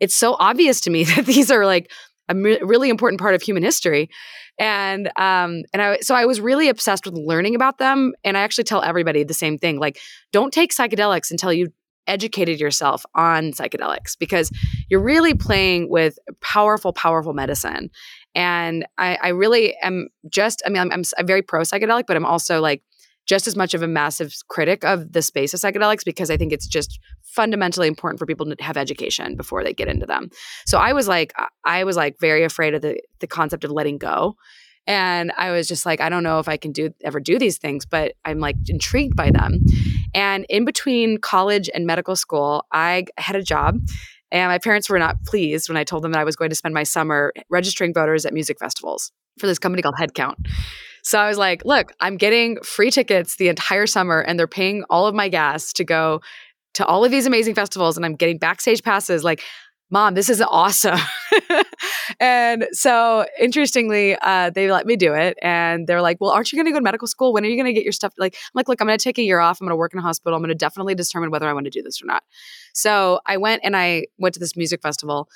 it's 0.00 0.14
so 0.14 0.36
obvious 0.38 0.80
to 0.82 0.90
me 0.90 1.04
that 1.14 1.26
these 1.26 1.50
are 1.50 1.64
like 1.64 1.90
a 2.28 2.34
really 2.34 2.90
important 2.90 3.20
part 3.20 3.34
of 3.34 3.42
human 3.42 3.62
history. 3.62 4.10
And 4.58 5.08
um 5.16 5.62
and 5.72 5.82
I 5.82 5.98
so 5.98 6.14
I 6.14 6.24
was 6.24 6.40
really 6.40 6.68
obsessed 6.68 7.04
with 7.04 7.14
learning 7.14 7.54
about 7.54 7.78
them 7.78 8.14
and 8.24 8.38
I 8.38 8.40
actually 8.40 8.64
tell 8.64 8.82
everybody 8.82 9.22
the 9.22 9.34
same 9.34 9.58
thing 9.58 9.78
like 9.78 9.98
don't 10.32 10.52
take 10.52 10.74
psychedelics 10.74 11.30
until 11.30 11.52
you 11.52 11.68
educated 12.06 12.58
yourself 12.58 13.04
on 13.14 13.52
psychedelics 13.52 14.16
because 14.18 14.50
you're 14.88 15.02
really 15.02 15.34
playing 15.34 15.90
with 15.90 16.18
powerful 16.40 16.92
powerful 16.94 17.34
medicine 17.34 17.90
and 18.34 18.86
I, 18.96 19.18
I 19.22 19.28
really 19.28 19.76
am 19.82 20.08
just 20.30 20.62
I 20.64 20.70
mean 20.70 20.80
I'm, 20.80 20.92
I'm, 20.92 21.02
I'm 21.18 21.26
very 21.26 21.42
pro 21.42 21.60
psychedelic 21.60 22.04
but 22.06 22.16
I'm 22.16 22.24
also 22.24 22.62
like 22.62 22.82
just 23.26 23.46
as 23.46 23.56
much 23.56 23.74
of 23.74 23.82
a 23.82 23.88
massive 23.88 24.34
critic 24.48 24.84
of 24.84 25.12
the 25.12 25.22
space 25.22 25.52
of 25.52 25.60
psychedelics 25.60 26.04
because 26.04 26.30
I 26.30 26.36
think 26.36 26.52
it's 26.52 26.66
just 26.66 26.98
fundamentally 27.22 27.88
important 27.88 28.18
for 28.18 28.26
people 28.26 28.46
to 28.46 28.56
have 28.62 28.76
education 28.76 29.36
before 29.36 29.62
they 29.62 29.74
get 29.74 29.88
into 29.88 30.06
them. 30.06 30.30
So 30.64 30.78
I 30.78 30.92
was 30.92 31.08
like, 31.08 31.34
I 31.64 31.84
was 31.84 31.96
like 31.96 32.18
very 32.20 32.44
afraid 32.44 32.74
of 32.74 32.82
the 32.82 33.00
the 33.20 33.26
concept 33.26 33.64
of 33.64 33.70
letting 33.70 33.98
go. 33.98 34.36
And 34.88 35.32
I 35.36 35.50
was 35.50 35.66
just 35.66 35.84
like, 35.84 36.00
I 36.00 36.08
don't 36.08 36.22
know 36.22 36.38
if 36.38 36.48
I 36.48 36.56
can 36.56 36.70
do 36.70 36.90
ever 37.02 37.18
do 37.18 37.40
these 37.40 37.58
things, 37.58 37.84
but 37.84 38.12
I'm 38.24 38.38
like 38.38 38.54
intrigued 38.68 39.16
by 39.16 39.32
them. 39.32 39.58
And 40.14 40.46
in 40.48 40.64
between 40.64 41.18
college 41.18 41.68
and 41.74 41.86
medical 41.86 42.14
school, 42.14 42.64
I 42.72 43.06
had 43.18 43.34
a 43.34 43.42
job 43.42 43.80
and 44.30 44.50
my 44.50 44.58
parents 44.58 44.88
were 44.88 44.98
not 44.98 45.22
pleased 45.24 45.68
when 45.68 45.76
I 45.76 45.84
told 45.84 46.02
them 46.02 46.12
that 46.12 46.20
I 46.20 46.24
was 46.24 46.36
going 46.36 46.50
to 46.50 46.56
spend 46.56 46.74
my 46.74 46.82
summer 46.82 47.32
registering 47.50 47.92
voters 47.94 48.24
at 48.26 48.32
music 48.32 48.58
festivals 48.58 49.12
for 49.38 49.46
this 49.46 49.58
company 49.58 49.82
called 49.82 49.96
Headcount. 49.96 50.34
So 51.06 51.20
I 51.20 51.28
was 51.28 51.38
like, 51.38 51.64
look, 51.64 51.92
I'm 52.00 52.16
getting 52.16 52.60
free 52.64 52.90
tickets 52.90 53.36
the 53.36 53.46
entire 53.46 53.86
summer 53.86 54.18
and 54.18 54.36
they're 54.36 54.48
paying 54.48 54.82
all 54.90 55.06
of 55.06 55.14
my 55.14 55.28
gas 55.28 55.72
to 55.74 55.84
go 55.84 56.20
to 56.74 56.84
all 56.84 57.04
of 57.04 57.12
these 57.12 57.26
amazing 57.26 57.54
festivals 57.54 57.96
and 57.96 58.04
I'm 58.04 58.16
getting 58.16 58.38
backstage 58.38 58.82
passes. 58.82 59.22
Like, 59.22 59.40
mom, 59.88 60.14
this 60.14 60.28
is 60.28 60.42
awesome. 60.42 60.98
and 62.20 62.66
so 62.72 63.24
interestingly, 63.40 64.16
uh, 64.20 64.50
they 64.50 64.68
let 64.68 64.84
me 64.84 64.96
do 64.96 65.14
it. 65.14 65.38
And 65.42 65.86
they're 65.86 66.02
like, 66.02 66.16
well, 66.20 66.32
aren't 66.32 66.50
you 66.50 66.56
going 66.56 66.66
to 66.66 66.72
go 66.72 66.80
to 66.80 66.82
medical 66.82 67.06
school? 67.06 67.32
When 67.32 67.44
are 67.44 67.48
you 67.48 67.54
going 67.54 67.72
to 67.72 67.72
get 67.72 67.84
your 67.84 67.92
stuff? 67.92 68.12
Like, 68.18 68.34
I'm 68.34 68.50
like, 68.54 68.66
look, 68.66 68.80
I'm 68.80 68.88
going 68.88 68.98
to 68.98 69.04
take 69.04 69.18
a 69.18 69.22
year 69.22 69.38
off. 69.38 69.60
I'm 69.60 69.66
going 69.66 69.74
to 69.74 69.76
work 69.76 69.92
in 69.92 70.00
a 70.00 70.02
hospital. 70.02 70.36
I'm 70.36 70.42
going 70.42 70.48
to 70.48 70.56
definitely 70.56 70.96
determine 70.96 71.30
whether 71.30 71.48
I 71.48 71.52
want 71.52 71.66
to 71.66 71.70
do 71.70 71.84
this 71.84 72.02
or 72.02 72.06
not. 72.06 72.24
So 72.72 73.20
I 73.26 73.36
went 73.36 73.60
and 73.62 73.76
I 73.76 74.06
went 74.18 74.34
to 74.34 74.40
this 74.40 74.56
music 74.56 74.82
festival 74.82 75.28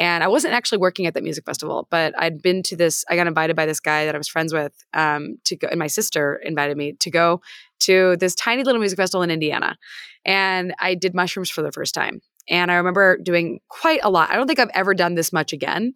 and 0.00 0.24
I 0.24 0.28
wasn't 0.28 0.54
actually 0.54 0.78
working 0.78 1.04
at 1.04 1.12
that 1.12 1.22
music 1.22 1.44
festival, 1.44 1.86
but 1.90 2.14
I'd 2.18 2.40
been 2.40 2.62
to 2.64 2.76
this. 2.76 3.04
I 3.10 3.16
got 3.16 3.26
invited 3.26 3.54
by 3.54 3.66
this 3.66 3.80
guy 3.80 4.06
that 4.06 4.14
I 4.14 4.18
was 4.18 4.28
friends 4.28 4.50
with 4.50 4.72
um, 4.94 5.36
to 5.44 5.56
go, 5.56 5.68
and 5.68 5.78
my 5.78 5.88
sister 5.88 6.40
invited 6.42 6.78
me 6.78 6.94
to 6.94 7.10
go 7.10 7.42
to 7.80 8.16
this 8.16 8.34
tiny 8.34 8.64
little 8.64 8.80
music 8.80 8.96
festival 8.96 9.22
in 9.22 9.30
Indiana. 9.30 9.76
And 10.24 10.74
I 10.80 10.94
did 10.94 11.14
mushrooms 11.14 11.50
for 11.50 11.60
the 11.60 11.70
first 11.70 11.94
time. 11.94 12.22
And 12.48 12.72
I 12.72 12.76
remember 12.76 13.18
doing 13.18 13.60
quite 13.68 14.00
a 14.02 14.08
lot. 14.08 14.30
I 14.30 14.36
don't 14.36 14.46
think 14.46 14.58
I've 14.58 14.70
ever 14.72 14.94
done 14.94 15.16
this 15.16 15.34
much 15.34 15.52
again 15.52 15.92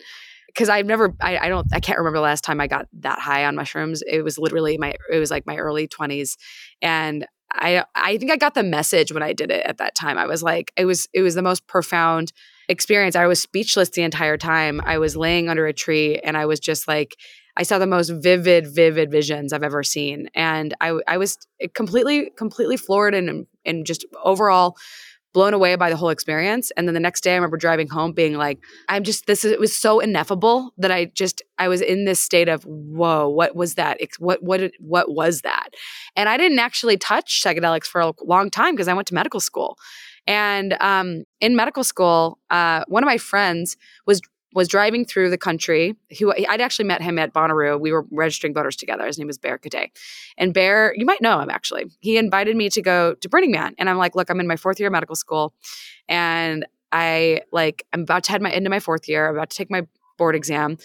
because 0.48 0.68
I've 0.68 0.86
never, 0.86 1.14
I, 1.22 1.38
I, 1.38 1.48
don't, 1.48 1.66
I 1.72 1.80
can't 1.80 1.98
remember 1.98 2.18
the 2.18 2.22
last 2.22 2.44
time 2.44 2.60
I 2.60 2.66
got 2.66 2.86
that 3.00 3.18
high 3.18 3.46
on 3.46 3.56
mushrooms. 3.56 4.02
It 4.06 4.20
was 4.20 4.38
literally 4.38 4.76
my, 4.76 4.94
it 5.10 5.18
was 5.18 5.30
like 5.30 5.46
my 5.46 5.56
early 5.56 5.88
20s. 5.88 6.36
And 6.82 7.26
I, 7.50 7.84
I 7.94 8.18
think 8.18 8.30
I 8.30 8.36
got 8.36 8.52
the 8.52 8.62
message 8.62 9.12
when 9.12 9.22
I 9.22 9.32
did 9.32 9.50
it 9.50 9.64
at 9.64 9.78
that 9.78 9.94
time. 9.94 10.18
I 10.18 10.26
was 10.26 10.42
like, 10.42 10.72
it 10.76 10.84
was, 10.84 11.08
it 11.14 11.22
was 11.22 11.34
the 11.34 11.42
most 11.42 11.66
profound 11.66 12.34
experience. 12.68 13.16
I 13.16 13.26
was 13.26 13.40
speechless 13.40 13.90
the 13.90 14.02
entire 14.02 14.36
time. 14.36 14.80
I 14.84 14.98
was 14.98 15.16
laying 15.16 15.48
under 15.48 15.66
a 15.66 15.72
tree 15.72 16.18
and 16.18 16.36
I 16.36 16.46
was 16.46 16.60
just 16.60 16.88
like, 16.88 17.16
I 17.56 17.62
saw 17.62 17.78
the 17.78 17.86
most 17.86 18.10
vivid, 18.10 18.66
vivid 18.66 19.10
visions 19.10 19.52
I've 19.52 19.62
ever 19.62 19.82
seen. 19.82 20.28
And 20.34 20.74
I, 20.80 20.98
I 21.06 21.18
was 21.18 21.38
completely, 21.74 22.30
completely 22.36 22.76
floored 22.76 23.14
and, 23.14 23.30
um, 23.30 23.46
and 23.64 23.86
just 23.86 24.04
overall 24.24 24.76
blown 25.32 25.52
away 25.52 25.74
by 25.74 25.90
the 25.90 25.96
whole 25.96 26.10
experience. 26.10 26.70
And 26.76 26.86
then 26.86 26.94
the 26.94 27.00
next 27.00 27.22
day, 27.22 27.32
I 27.32 27.34
remember 27.34 27.56
driving 27.56 27.88
home 27.88 28.12
being 28.12 28.34
like, 28.34 28.60
I'm 28.88 29.02
just, 29.02 29.26
this 29.26 29.44
is, 29.44 29.50
it 29.50 29.58
was 29.58 29.76
so 29.76 29.98
ineffable 29.98 30.72
that 30.78 30.92
I 30.92 31.06
just, 31.06 31.42
I 31.58 31.66
was 31.66 31.80
in 31.80 32.04
this 32.04 32.20
state 32.20 32.48
of, 32.48 32.62
whoa, 32.64 33.28
what 33.28 33.56
was 33.56 33.74
that? 33.74 33.98
What, 34.18 34.42
what, 34.44 34.70
what 34.78 35.12
was 35.12 35.40
that? 35.40 35.70
And 36.14 36.28
I 36.28 36.36
didn't 36.36 36.60
actually 36.60 36.96
touch 36.96 37.42
psychedelics 37.42 37.86
for 37.86 38.00
a 38.00 38.12
long 38.22 38.48
time 38.48 38.74
because 38.74 38.86
I 38.86 38.94
went 38.94 39.08
to 39.08 39.14
medical 39.14 39.40
school. 39.40 39.76
And 40.26 40.76
um, 40.80 41.24
in 41.40 41.54
medical 41.56 41.84
school, 41.84 42.38
uh, 42.50 42.84
one 42.88 43.02
of 43.02 43.06
my 43.06 43.18
friends 43.18 43.76
was 44.06 44.20
was 44.54 44.68
driving 44.68 45.04
through 45.04 45.30
the 45.30 45.38
country. 45.38 45.96
Who 46.18 46.32
I'd 46.32 46.60
actually 46.60 46.86
met 46.86 47.02
him 47.02 47.18
at 47.18 47.34
Bonnaroo. 47.34 47.78
We 47.80 47.90
were 47.90 48.06
registering 48.10 48.54
voters 48.54 48.76
together. 48.76 49.04
His 49.04 49.18
name 49.18 49.26
was 49.26 49.36
Bear 49.36 49.58
Cadet. 49.58 49.90
And 50.38 50.54
Bear, 50.54 50.94
you 50.96 51.04
might 51.04 51.20
know 51.20 51.40
him 51.40 51.50
actually. 51.50 51.86
He 52.00 52.16
invited 52.16 52.56
me 52.56 52.70
to 52.70 52.80
go 52.80 53.14
to 53.14 53.28
Burning 53.28 53.50
Man. 53.50 53.74
And 53.78 53.90
I'm 53.90 53.98
like, 53.98 54.14
look, 54.14 54.30
I'm 54.30 54.40
in 54.40 54.46
my 54.46 54.56
fourth 54.56 54.78
year 54.78 54.88
of 54.88 54.92
medical 54.92 55.16
school. 55.16 55.52
And 56.08 56.64
I 56.92 57.40
like 57.50 57.84
I'm 57.92 58.02
about 58.02 58.22
to 58.24 58.32
head 58.32 58.40
my 58.40 58.52
into 58.52 58.70
my 58.70 58.80
fourth 58.80 59.08
year, 59.08 59.28
I'm 59.28 59.34
about 59.34 59.50
to 59.50 59.56
take 59.56 59.70
my 59.70 59.86
board 60.16 60.36
exam. 60.36 60.78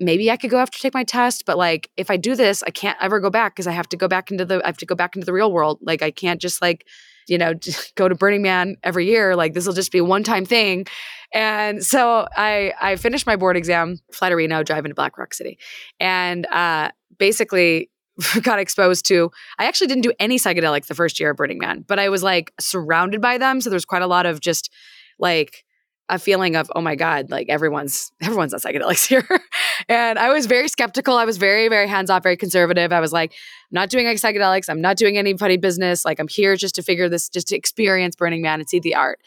Maybe 0.00 0.30
I 0.30 0.36
could 0.36 0.50
go 0.50 0.58
after 0.58 0.80
take 0.80 0.94
my 0.94 1.04
test, 1.04 1.44
but 1.46 1.58
like 1.58 1.90
if 1.96 2.10
I 2.10 2.16
do 2.16 2.34
this, 2.34 2.62
I 2.62 2.70
can't 2.70 2.98
ever 3.00 3.20
go 3.20 3.30
back 3.30 3.54
because 3.54 3.68
I 3.68 3.72
have 3.72 3.88
to 3.90 3.96
go 3.96 4.08
back 4.08 4.30
into 4.30 4.44
the 4.44 4.62
I 4.64 4.66
have 4.66 4.78
to 4.78 4.86
go 4.86 4.94
back 4.94 5.14
into 5.14 5.26
the 5.26 5.32
real 5.32 5.52
world. 5.52 5.78
Like 5.82 6.02
I 6.02 6.10
can't 6.10 6.40
just 6.40 6.62
like 6.62 6.86
you 7.26 7.38
know, 7.38 7.54
go 7.94 8.08
to 8.08 8.14
Burning 8.14 8.42
Man 8.42 8.76
every 8.82 9.06
year. 9.06 9.36
Like 9.36 9.54
this 9.54 9.66
will 9.66 9.74
just 9.74 9.92
be 9.92 9.98
a 9.98 10.04
one 10.04 10.22
time 10.22 10.44
thing. 10.44 10.86
And 11.32 11.84
so 11.84 12.26
I 12.36 12.72
I 12.80 12.96
finished 12.96 13.26
my 13.26 13.36
board 13.36 13.56
exam, 13.56 13.98
fly 14.12 14.28
to 14.28 14.36
Reno, 14.36 14.62
drive 14.62 14.84
into 14.84 14.94
Black 14.94 15.18
Rock 15.18 15.34
City, 15.34 15.58
and 16.00 16.46
uh, 16.46 16.90
basically 17.18 17.90
got 18.42 18.58
exposed 18.58 19.06
to 19.06 19.30
I 19.58 19.66
actually 19.66 19.88
didn't 19.88 20.02
do 20.02 20.12
any 20.18 20.38
psychedelics 20.38 20.86
the 20.86 20.94
first 20.94 21.20
year 21.20 21.30
of 21.30 21.36
Burning 21.36 21.58
Man, 21.58 21.84
but 21.86 21.98
I 21.98 22.08
was 22.08 22.22
like 22.22 22.52
surrounded 22.60 23.20
by 23.20 23.38
them. 23.38 23.60
So 23.60 23.70
there's 23.70 23.84
quite 23.84 24.02
a 24.02 24.06
lot 24.06 24.26
of 24.26 24.40
just 24.40 24.72
like 25.18 25.64
a 26.08 26.18
feeling 26.18 26.54
of 26.56 26.70
oh 26.74 26.80
my 26.80 26.94
god 26.94 27.30
like 27.30 27.48
everyone's 27.48 28.12
everyone's 28.22 28.54
on 28.54 28.60
psychedelics 28.60 29.06
here 29.08 29.26
and 29.88 30.18
i 30.18 30.32
was 30.32 30.46
very 30.46 30.68
skeptical. 30.68 31.16
I 31.16 31.24
was 31.24 31.36
very 31.36 31.68
very 31.68 31.88
hands 31.88 32.10
off 32.10 32.22
very 32.22 32.36
conservative. 32.36 32.92
I 32.92 33.00
was 33.00 33.12
like 33.12 33.32
i'm 33.32 33.74
not 33.74 33.90
doing 33.90 34.06
psychedelics. 34.06 34.68
I'm 34.68 34.80
not 34.80 34.96
doing 34.96 35.18
any 35.18 35.36
funny 35.36 35.56
business. 35.56 36.04
Like 36.04 36.18
i'm 36.20 36.28
here 36.28 36.56
just 36.56 36.74
to 36.76 36.82
figure 36.82 37.08
this 37.08 37.28
just 37.28 37.48
to 37.48 37.56
experience 37.56 38.16
burning 38.16 38.42
man 38.42 38.60
and 38.60 38.68
see 38.68 38.80
the 38.80 38.94
art. 38.94 39.20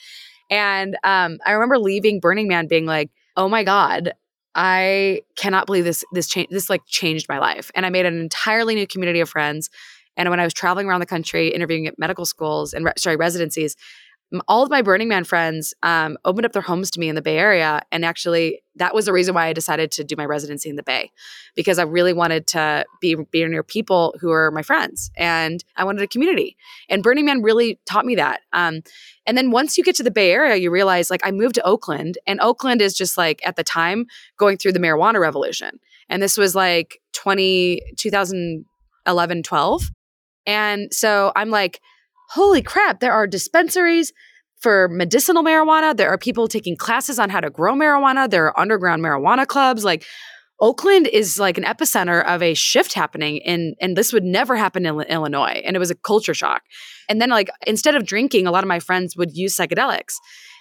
And 0.49 0.97
um, 1.03 1.39
i 1.45 1.51
remember 1.51 1.77
leaving 1.77 2.19
burning 2.19 2.47
man 2.47 2.67
being 2.67 2.85
like 2.85 3.09
oh 3.37 3.47
my 3.47 3.63
god 3.63 4.13
i 4.55 5.21
cannot 5.35 5.65
believe 5.65 5.83
this 5.83 6.03
this 6.13 6.27
change 6.27 6.49
this 6.49 6.69
like 6.69 6.81
changed 6.87 7.27
my 7.29 7.39
life. 7.39 7.71
And 7.75 7.85
i 7.85 7.89
made 7.89 8.05
an 8.05 8.19
entirely 8.19 8.75
new 8.75 8.87
community 8.87 9.19
of 9.19 9.29
friends. 9.29 9.69
And 10.17 10.29
when 10.29 10.39
i 10.39 10.43
was 10.43 10.53
traveling 10.53 10.87
around 10.87 10.99
the 10.99 11.05
country 11.05 11.49
interviewing 11.49 11.87
at 11.87 11.97
medical 11.99 12.25
schools 12.25 12.73
and 12.73 12.85
re- 12.85 12.93
sorry 12.97 13.15
residencies 13.15 13.75
all 14.47 14.61
of 14.61 14.69
my 14.69 14.81
Burning 14.81 15.07
Man 15.07 15.23
friends 15.23 15.73
um, 15.81 16.17
opened 16.23 16.45
up 16.45 16.53
their 16.53 16.61
homes 16.61 16.91
to 16.91 16.99
me 16.99 17.09
in 17.09 17.15
the 17.15 17.21
Bay 17.21 17.37
Area. 17.37 17.81
And 17.91 18.05
actually, 18.05 18.61
that 18.75 18.93
was 18.93 19.05
the 19.05 19.13
reason 19.13 19.33
why 19.33 19.47
I 19.47 19.53
decided 19.53 19.91
to 19.91 20.03
do 20.03 20.15
my 20.15 20.25
residency 20.25 20.69
in 20.69 20.75
the 20.75 20.83
Bay, 20.83 21.11
because 21.55 21.79
I 21.79 21.83
really 21.83 22.13
wanted 22.13 22.45
to 22.47 22.85
be, 23.01 23.15
be 23.31 23.43
near 23.45 23.63
people 23.63 24.13
who 24.21 24.31
are 24.31 24.51
my 24.51 24.61
friends 24.61 25.09
and 25.17 25.63
I 25.75 25.83
wanted 25.83 26.03
a 26.03 26.07
community. 26.07 26.57
And 26.89 27.01
Burning 27.01 27.25
Man 27.25 27.41
really 27.41 27.79
taught 27.85 28.05
me 28.05 28.15
that. 28.15 28.41
Um, 28.53 28.81
and 29.25 29.37
then 29.37 29.49
once 29.51 29.77
you 29.77 29.83
get 29.83 29.95
to 29.95 30.03
the 30.03 30.11
Bay 30.11 30.31
Area, 30.31 30.55
you 30.57 30.69
realize 30.69 31.09
like 31.09 31.21
I 31.23 31.31
moved 31.31 31.55
to 31.55 31.65
Oakland, 31.65 32.17
and 32.27 32.39
Oakland 32.39 32.81
is 32.81 32.95
just 32.95 33.17
like 33.17 33.41
at 33.45 33.55
the 33.55 33.63
time 33.63 34.05
going 34.37 34.57
through 34.57 34.73
the 34.73 34.79
marijuana 34.79 35.19
revolution. 35.19 35.79
And 36.07 36.21
this 36.21 36.37
was 36.37 36.55
like 36.55 37.01
20, 37.13 37.81
2011, 37.97 39.43
12. 39.43 39.91
And 40.45 40.93
so 40.93 41.31
I'm 41.35 41.49
like, 41.49 41.79
holy 42.29 42.61
crap, 42.61 42.99
there 42.99 43.13
are 43.13 43.27
dispensaries 43.27 44.13
for 44.59 44.87
medicinal 44.89 45.43
marijuana. 45.43 45.95
There 45.95 46.09
are 46.09 46.17
people 46.17 46.47
taking 46.47 46.75
classes 46.75 47.17
on 47.17 47.29
how 47.29 47.39
to 47.39 47.49
grow 47.49 47.73
marijuana. 47.73 48.29
There 48.29 48.45
are 48.45 48.59
underground 48.59 49.01
marijuana 49.01 49.47
clubs. 49.47 49.83
Like 49.83 50.05
Oakland 50.59 51.07
is 51.07 51.39
like 51.39 51.57
an 51.57 51.63
epicenter 51.63 52.23
of 52.25 52.43
a 52.43 52.53
shift 52.53 52.93
happening 52.93 53.37
in, 53.37 53.75
and 53.79 53.95
this 53.95 54.11
would 54.11 54.25
never 54.25 54.57
happen 54.57 54.85
in 54.85 54.99
Illinois. 55.01 55.61
And 55.63 55.75
it 55.75 55.79
was 55.79 55.91
a 55.91 55.95
culture 55.95 56.33
shock. 56.33 56.63
And 57.07 57.21
then, 57.21 57.29
like, 57.29 57.49
instead 57.65 57.95
of 57.95 58.05
drinking, 58.05 58.45
a 58.45 58.51
lot 58.51 58.63
of 58.63 58.67
my 58.67 58.79
friends 58.79 59.15
would 59.15 59.35
use 59.35 59.55
psychedelics. 59.55 60.15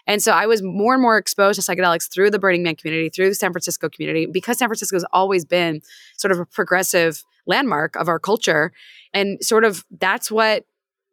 And 0.07 0.22
so 0.22 0.33
I 0.33 0.46
was 0.46 0.62
more 0.62 0.94
and 0.94 1.02
more 1.02 1.18
exposed 1.18 1.61
to 1.61 1.70
psychedelics 1.70 2.11
through 2.11 2.31
the 2.31 2.38
Burning 2.38 2.62
Man 2.62 2.76
community, 2.76 3.11
through 3.11 3.28
the 3.28 3.35
San 3.35 3.52
Francisco 3.52 3.90
community, 3.90 4.26
because 4.26 4.59
San 4.59 4.68
Francisco 4.68 4.96
has 4.96 5.04
always 5.12 5.44
been 5.44 5.83
sort 6.16 6.33
of 6.33 6.38
a 6.38 6.46
progressive 6.46 7.24
landmark 7.46 7.96
of 7.96 8.09
our 8.09 8.18
culture. 8.18 8.72
And 9.12 9.44
sort 9.44 9.64
of 9.64 9.85
that's 9.90 10.31
what 10.31 10.64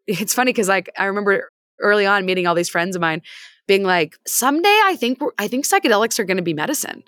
it's 0.07 0.33
funny 0.33 0.49
because 0.49 0.67
like 0.67 0.89
I 0.97 1.05
remember 1.05 1.49
early 1.79 2.05
on 2.05 2.25
meeting 2.25 2.47
all 2.47 2.55
these 2.55 2.69
friends 2.69 2.95
of 2.95 3.01
mine 3.01 3.21
being 3.67 3.83
like, 3.83 4.17
someday 4.27 4.79
I 4.85 4.95
think 4.95 5.19
I 5.37 5.47
think 5.47 5.65
psychedelics 5.65 6.19
are 6.19 6.25
going 6.25 6.37
to 6.37 6.43
be 6.43 6.53
medicine, 6.53 7.03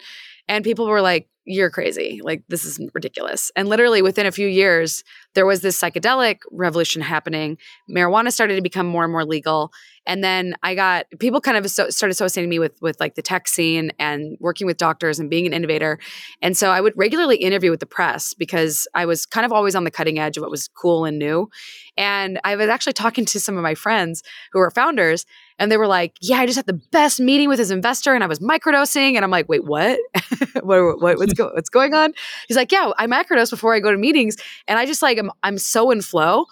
and 0.47 0.63
people 0.63 0.88
were 0.88 1.01
like, 1.01 1.29
you're 1.47 1.69
crazy. 1.69 2.19
Like, 2.21 2.43
this 2.49 2.65
is 2.65 2.79
ridiculous. 2.93 3.51
And 3.55 3.69
literally 3.69 4.01
within 4.01 4.25
a 4.25 4.31
few 4.31 4.47
years, 4.47 5.03
there 5.38 5.45
was 5.45 5.62
this 5.62 5.80
psychedelic 5.80 6.39
revolution 6.52 7.00
happening. 7.00 7.60
Marijuana 7.88 8.32
started 8.32 8.56
to 8.56 8.62
become 8.63 8.88
more 8.88 9.04
and 9.04 9.12
more 9.12 9.23
legal. 9.23 9.71
And 10.08 10.23
then 10.23 10.56
I 10.63 10.73
got 10.73 11.06
people 11.19 11.41
kind 11.41 11.58
of 11.58 11.69
started 11.69 12.10
associating 12.10 12.50
me 12.50 12.58
with, 12.58 12.82
with 12.82 13.00
like 13.00 13.13
the 13.13 13.21
tech 13.21 13.47
scene 13.47 13.91
and 14.00 14.36
working 14.39 14.65
with 14.65 14.78
doctors 14.78 15.19
and 15.19 15.30
being 15.30 15.45
an 15.45 15.54
innovator. 15.54 16.00
And 16.41 16.58
so 16.58 16.71
I 16.71 16.82
would 16.82 16.93
regularly 16.95 17.36
interview 17.36 17.69
with 17.69 17.82
the 17.82 17.86
press 17.86 18.34
because 18.34 18.88
I 18.95 19.06
was 19.06 19.28
kind 19.28 19.45
of 19.45 19.54
always 19.54 19.76
on 19.76 19.84
the 19.84 19.91
cutting 19.91 20.17
edge 20.17 20.38
of 20.38 20.41
what 20.41 20.50
was 20.50 20.69
cool 20.69 21.06
and 21.06 21.19
new. 21.19 21.52
And 21.97 22.39
I 22.43 22.56
was 22.56 22.69
actually 22.69 22.93
talking 22.93 23.26
to 23.26 23.39
some 23.39 23.58
of 23.58 23.63
my 23.63 23.76
friends 23.76 24.23
who 24.54 24.60
are 24.60 24.69
founders, 24.69 25.26
and 25.60 25.71
they 25.71 25.78
were 25.78 25.88
like, 25.88 26.15
"Yeah, 26.21 26.38
I 26.38 26.45
just 26.45 26.56
had 26.56 26.67
the 26.67 26.80
best 26.91 27.19
meeting 27.19 27.50
with 27.50 27.58
his 27.58 27.71
investor, 27.71 28.13
and 28.13 28.23
I 28.23 28.28
was 28.28 28.39
microdosing." 28.39 29.15
And 29.15 29.26
I'm 29.26 29.32
like, 29.32 29.50
"Wait, 29.50 29.65
what? 29.65 30.00
what, 30.62 31.02
what 31.02 31.17
what's, 31.17 31.34
go- 31.34 31.52
what's 31.54 31.69
going 31.69 31.95
on?" 31.95 32.13
He's 32.47 32.56
like, 32.56 32.71
"Yeah, 32.71 32.91
I 32.97 33.08
microdose 33.08 33.50
before 33.50 33.73
I 33.73 33.80
go 33.80 33.91
to 33.91 33.97
meetings, 33.97 34.38
and 34.67 34.78
I 34.78 34.86
just 34.86 35.02
like 35.02 35.19
I'm 35.44 35.54
I'm 35.54 35.58
so 35.58 35.92
in 35.92 36.02
flow." 36.02 36.46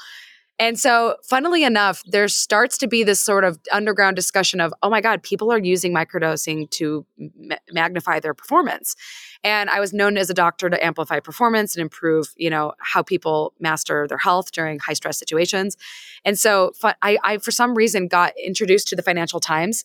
And 0.57 0.79
so, 0.79 1.17
funnily 1.27 1.65
enough, 1.65 2.01
there 2.05 2.29
starts 2.29 2.77
to 2.77 2.87
be 2.87 3.03
this 3.03 3.19
sort 3.19 3.43
of 3.43 3.59
underground 3.73 4.15
discussion 4.15 4.61
of, 4.61 4.73
oh 4.81 4.89
my 4.89 5.01
God, 5.01 5.21
people 5.21 5.51
are 5.51 5.59
using 5.59 5.93
microdosing 5.93 6.69
to 6.71 7.05
ma- 7.17 7.57
magnify 7.73 8.21
their 8.21 8.33
performance. 8.33 8.95
And 9.43 9.69
I 9.69 9.81
was 9.81 9.91
known 9.91 10.15
as 10.17 10.29
a 10.29 10.33
doctor 10.33 10.69
to 10.69 10.83
amplify 10.83 11.19
performance 11.19 11.75
and 11.75 11.81
improve, 11.81 12.33
you 12.37 12.49
know, 12.49 12.73
how 12.79 13.03
people 13.03 13.53
master 13.59 14.07
their 14.07 14.17
health 14.17 14.53
during 14.53 14.79
high 14.79 14.93
stress 14.93 15.19
situations. 15.19 15.75
And 16.23 16.39
so, 16.39 16.71
I, 17.01 17.17
I 17.21 17.37
for 17.39 17.51
some 17.51 17.75
reason, 17.75 18.07
got 18.07 18.31
introduced 18.41 18.87
to 18.89 18.95
the 18.95 19.03
Financial 19.03 19.41
Times 19.41 19.83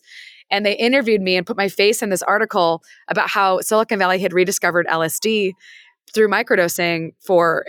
and 0.49 0.65
they 0.65 0.73
interviewed 0.73 1.21
me 1.21 1.35
and 1.35 1.45
put 1.45 1.57
my 1.57 1.67
face 1.67 2.01
in 2.01 2.09
this 2.09 2.21
article 2.21 2.81
about 3.09 3.29
how 3.29 3.59
Silicon 3.59 3.99
Valley 3.99 4.19
had 4.19 4.33
rediscovered 4.33 4.87
LSD 4.87 5.53
through 6.13 6.27
microdosing 6.27 7.11
for 7.19 7.65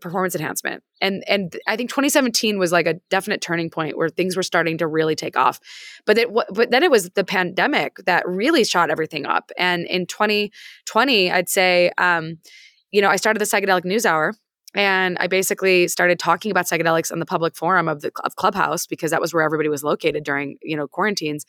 performance 0.00 0.34
enhancement. 0.34 0.82
And 1.00 1.24
and 1.28 1.56
I 1.66 1.76
think 1.76 1.90
2017 1.90 2.58
was 2.58 2.72
like 2.72 2.86
a 2.86 2.94
definite 3.10 3.40
turning 3.40 3.70
point 3.70 3.98
where 3.98 4.08
things 4.08 4.36
were 4.36 4.42
starting 4.42 4.78
to 4.78 4.86
really 4.86 5.14
take 5.14 5.36
off. 5.36 5.60
But 6.06 6.18
it 6.18 6.28
but 6.32 6.70
then 6.70 6.82
it 6.82 6.90
was 6.90 7.10
the 7.10 7.24
pandemic 7.24 7.96
that 8.06 8.26
really 8.26 8.64
shot 8.64 8.90
everything 8.90 9.26
up. 9.26 9.50
And 9.58 9.86
in 9.86 10.06
2020, 10.06 11.30
I'd 11.30 11.48
say 11.48 11.90
um, 11.98 12.38
you 12.92 13.02
know, 13.02 13.08
I 13.08 13.16
started 13.16 13.40
the 13.40 13.46
psychedelic 13.46 13.84
news 13.84 14.06
hour 14.06 14.34
and 14.74 15.18
I 15.20 15.26
basically 15.26 15.88
started 15.88 16.18
talking 16.18 16.50
about 16.50 16.66
psychedelics 16.66 17.12
on 17.12 17.18
the 17.18 17.26
public 17.26 17.56
forum 17.56 17.88
of 17.88 18.00
the 18.00 18.12
of 18.24 18.36
Clubhouse 18.36 18.86
because 18.86 19.10
that 19.10 19.20
was 19.20 19.34
where 19.34 19.42
everybody 19.42 19.68
was 19.68 19.84
located 19.84 20.24
during, 20.24 20.58
you 20.62 20.76
know, 20.76 20.88
quarantines 20.88 21.44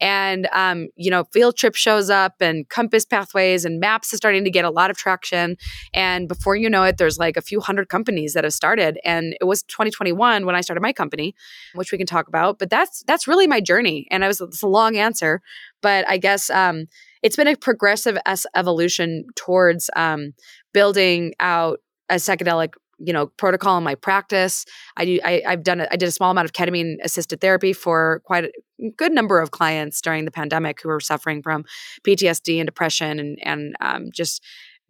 and 0.00 0.48
um, 0.52 0.88
you 0.96 1.10
know 1.10 1.24
field 1.32 1.56
trip 1.56 1.74
shows 1.74 2.10
up 2.10 2.34
and 2.40 2.68
compass 2.68 3.04
pathways 3.04 3.64
and 3.64 3.80
maps 3.80 4.12
is 4.12 4.18
starting 4.18 4.44
to 4.44 4.50
get 4.50 4.64
a 4.64 4.70
lot 4.70 4.90
of 4.90 4.96
traction. 4.96 5.56
And 5.92 6.28
before 6.28 6.56
you 6.56 6.68
know 6.68 6.82
it 6.84 6.96
there's 6.96 7.18
like 7.18 7.36
a 7.36 7.42
few 7.42 7.60
hundred 7.60 7.88
companies 7.88 8.34
that 8.34 8.44
have 8.44 8.54
started. 8.54 8.98
And 9.04 9.36
it 9.40 9.44
was 9.44 9.62
2021 9.64 10.46
when 10.46 10.54
i 10.54 10.60
started 10.60 10.80
my 10.80 10.92
company 10.92 11.34
which 11.74 11.92
we 11.92 11.98
can 11.98 12.06
talk 12.06 12.28
about. 12.28 12.58
But 12.58 12.70
that's 12.70 13.02
that's 13.06 13.26
really 13.26 13.46
my 13.46 13.60
journey. 13.60 14.06
And 14.10 14.24
it 14.24 14.26
was 14.26 14.40
it's 14.40 14.62
a 14.62 14.68
long 14.68 14.96
answer 14.96 15.40
but 15.84 16.08
i 16.08 16.16
guess 16.16 16.50
um, 16.50 16.86
it's 17.22 17.36
been 17.36 17.46
a 17.46 17.56
progressive 17.56 18.18
evolution 18.54 19.24
towards 19.36 19.90
um, 19.96 20.32
building 20.72 21.34
out 21.40 21.78
a 22.08 22.16
psychedelic 22.16 22.74
you 22.98 23.12
know 23.12 23.26
protocol 23.26 23.78
in 23.78 23.84
my 23.84 23.94
practice. 23.94 24.64
I 24.96 25.04
do 25.04 25.20
I, 25.24 25.42
have 25.46 25.62
done 25.62 25.80
a, 25.80 25.88
i 25.90 25.96
did 25.96 26.08
a 26.08 26.12
small 26.12 26.30
amount 26.30 26.46
of 26.46 26.52
ketamine 26.52 26.96
assisted 27.02 27.40
therapy 27.40 27.72
for 27.72 28.20
quite 28.24 28.44
a 28.44 28.90
good 28.96 29.12
number 29.12 29.40
of 29.40 29.50
clients 29.50 30.00
during 30.00 30.24
the 30.24 30.30
pandemic 30.30 30.82
who 30.82 30.88
were 30.88 31.00
suffering 31.00 31.42
from 31.42 31.64
ptsd 32.06 32.58
and 32.58 32.66
depression 32.66 33.18
and 33.18 33.38
and 33.42 33.76
um, 33.80 34.10
just 34.12 34.42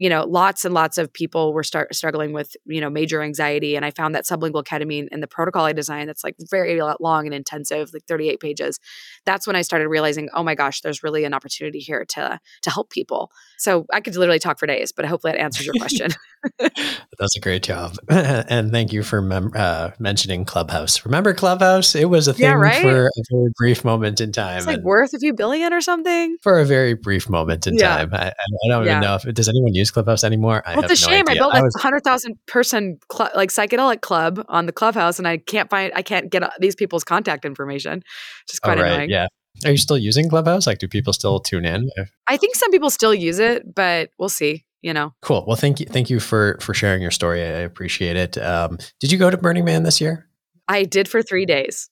you 0.04 0.10
know, 0.10 0.26
lots 0.26 0.66
and 0.66 0.74
lots 0.74 0.98
of 0.98 1.10
people 1.10 1.54
were 1.54 1.62
start 1.62 1.94
struggling 1.94 2.34
with, 2.34 2.54
you 2.66 2.78
know, 2.78 2.90
major 2.90 3.22
anxiety. 3.22 3.74
And 3.74 3.86
I 3.86 3.90
found 3.90 4.14
that 4.14 4.26
sublingual 4.26 4.62
ketamine 4.62 5.08
and 5.10 5.22
the 5.22 5.26
protocol 5.26 5.64
I 5.64 5.72
designed 5.72 6.10
that's 6.10 6.22
like 6.22 6.36
very 6.50 6.78
long 7.00 7.24
and 7.24 7.34
intensive, 7.34 7.88
like 7.94 8.04
38 8.06 8.38
pages. 8.38 8.78
That's 9.24 9.46
when 9.46 9.56
I 9.56 9.62
started 9.62 9.88
realizing, 9.88 10.28
oh 10.34 10.42
my 10.42 10.54
gosh, 10.54 10.82
there's 10.82 11.02
really 11.02 11.24
an 11.24 11.32
opportunity 11.32 11.78
here 11.78 12.04
to 12.10 12.38
to 12.60 12.70
help 12.70 12.90
people. 12.90 13.30
So 13.56 13.86
I 13.94 14.02
could 14.02 14.14
literally 14.14 14.38
talk 14.38 14.58
for 14.58 14.66
days, 14.66 14.92
but 14.92 15.06
hopefully 15.06 15.32
that 15.32 15.40
answers 15.40 15.64
your 15.64 15.74
question. 15.78 16.10
That's 16.58 17.36
a 17.36 17.40
great 17.40 17.62
job. 17.62 17.96
and 18.10 18.70
thank 18.70 18.92
you 18.92 19.02
for 19.02 19.22
mem- 19.22 19.52
uh, 19.56 19.92
mentioning 19.98 20.44
Clubhouse. 20.44 21.06
Remember 21.06 21.32
Clubhouse? 21.32 21.94
It 21.94 22.10
was 22.10 22.28
a 22.28 22.34
thing 22.34 22.42
yeah, 22.42 22.52
right? 22.52 22.82
for 22.82 23.06
a 23.06 23.22
very 23.32 23.50
brief 23.56 23.86
moment 23.86 24.20
in 24.20 24.32
time. 24.32 24.58
It's 24.58 24.66
like 24.66 24.82
worth 24.82 25.14
a 25.14 25.18
few 25.18 25.32
billion 25.32 25.72
or 25.72 25.80
something. 25.80 26.36
For 26.42 26.58
a 26.60 26.66
very 26.66 26.92
brief 26.92 27.30
moment 27.30 27.66
in 27.66 27.76
yeah. 27.76 27.96
time. 27.96 28.10
I, 28.12 28.26
I 28.28 28.68
don't 28.68 28.84
yeah. 28.84 28.90
even 28.90 29.00
know 29.00 29.14
if 29.14 29.34
does 29.34 29.48
anyone 29.48 29.72
use 29.72 29.90
Clubhouse 29.94 30.24
anymore. 30.24 30.62
I 30.66 30.76
well, 30.76 30.84
it's 30.84 31.02
a 31.02 31.06
no 31.06 31.12
shame. 31.12 31.26
Idea. 31.28 31.42
I 31.42 31.44
built 31.44 31.54
a 31.54 31.62
was, 31.62 31.74
hundred 31.80 32.04
thousand 32.04 32.38
person 32.46 32.98
cl- 33.10 33.30
like 33.34 33.50
psychedelic 33.50 34.02
club 34.02 34.44
on 34.48 34.66
the 34.66 34.72
Clubhouse, 34.72 35.18
and 35.18 35.26
I 35.26 35.38
can't 35.38 35.70
find, 35.70 35.92
I 35.94 36.02
can't 36.02 36.30
get 36.30 36.42
these 36.60 36.74
people's 36.74 37.04
contact 37.04 37.44
information. 37.44 38.02
Just 38.48 38.60
quite 38.60 38.78
oh, 38.78 38.82
right. 38.82 38.92
annoying. 38.92 39.10
Yeah. 39.10 39.28
Are 39.64 39.70
you 39.70 39.78
still 39.78 39.96
using 39.96 40.28
Clubhouse? 40.28 40.66
Like, 40.66 40.78
do 40.78 40.88
people 40.88 41.12
still 41.12 41.38
tune 41.40 41.64
in? 41.64 41.88
I 42.26 42.36
think 42.36 42.56
some 42.56 42.70
people 42.70 42.90
still 42.90 43.14
use 43.14 43.38
it, 43.38 43.74
but 43.74 44.10
we'll 44.18 44.28
see. 44.28 44.64
You 44.82 44.92
know. 44.92 45.14
Cool. 45.22 45.44
Well, 45.46 45.56
thank 45.56 45.80
you. 45.80 45.86
Thank 45.86 46.10
you 46.10 46.20
for 46.20 46.58
for 46.60 46.74
sharing 46.74 47.00
your 47.00 47.10
story. 47.10 47.40
I 47.40 47.60
appreciate 47.60 48.16
it. 48.16 48.36
Um, 48.36 48.76
did 49.00 49.10
you 49.10 49.16
go 49.16 49.30
to 49.30 49.38
Burning 49.38 49.64
Man 49.64 49.82
this 49.82 50.00
year? 50.00 50.28
I 50.68 50.84
did 50.84 51.08
for 51.08 51.22
three 51.22 51.46
days. 51.46 51.88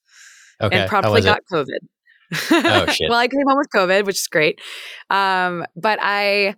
Okay. 0.61 0.81
And 0.81 0.89
probably 0.89 1.21
got 1.21 1.39
it? 1.39 1.43
COVID. 1.51 1.79
Oh 2.51 2.85
shit. 2.91 3.09
well, 3.09 3.19
I 3.19 3.27
came 3.27 3.47
home 3.47 3.57
with 3.57 3.69
COVID, 3.75 4.05
which 4.05 4.17
is 4.17 4.27
great. 4.27 4.59
Um, 5.09 5.65
but 5.75 5.99
I 6.01 6.55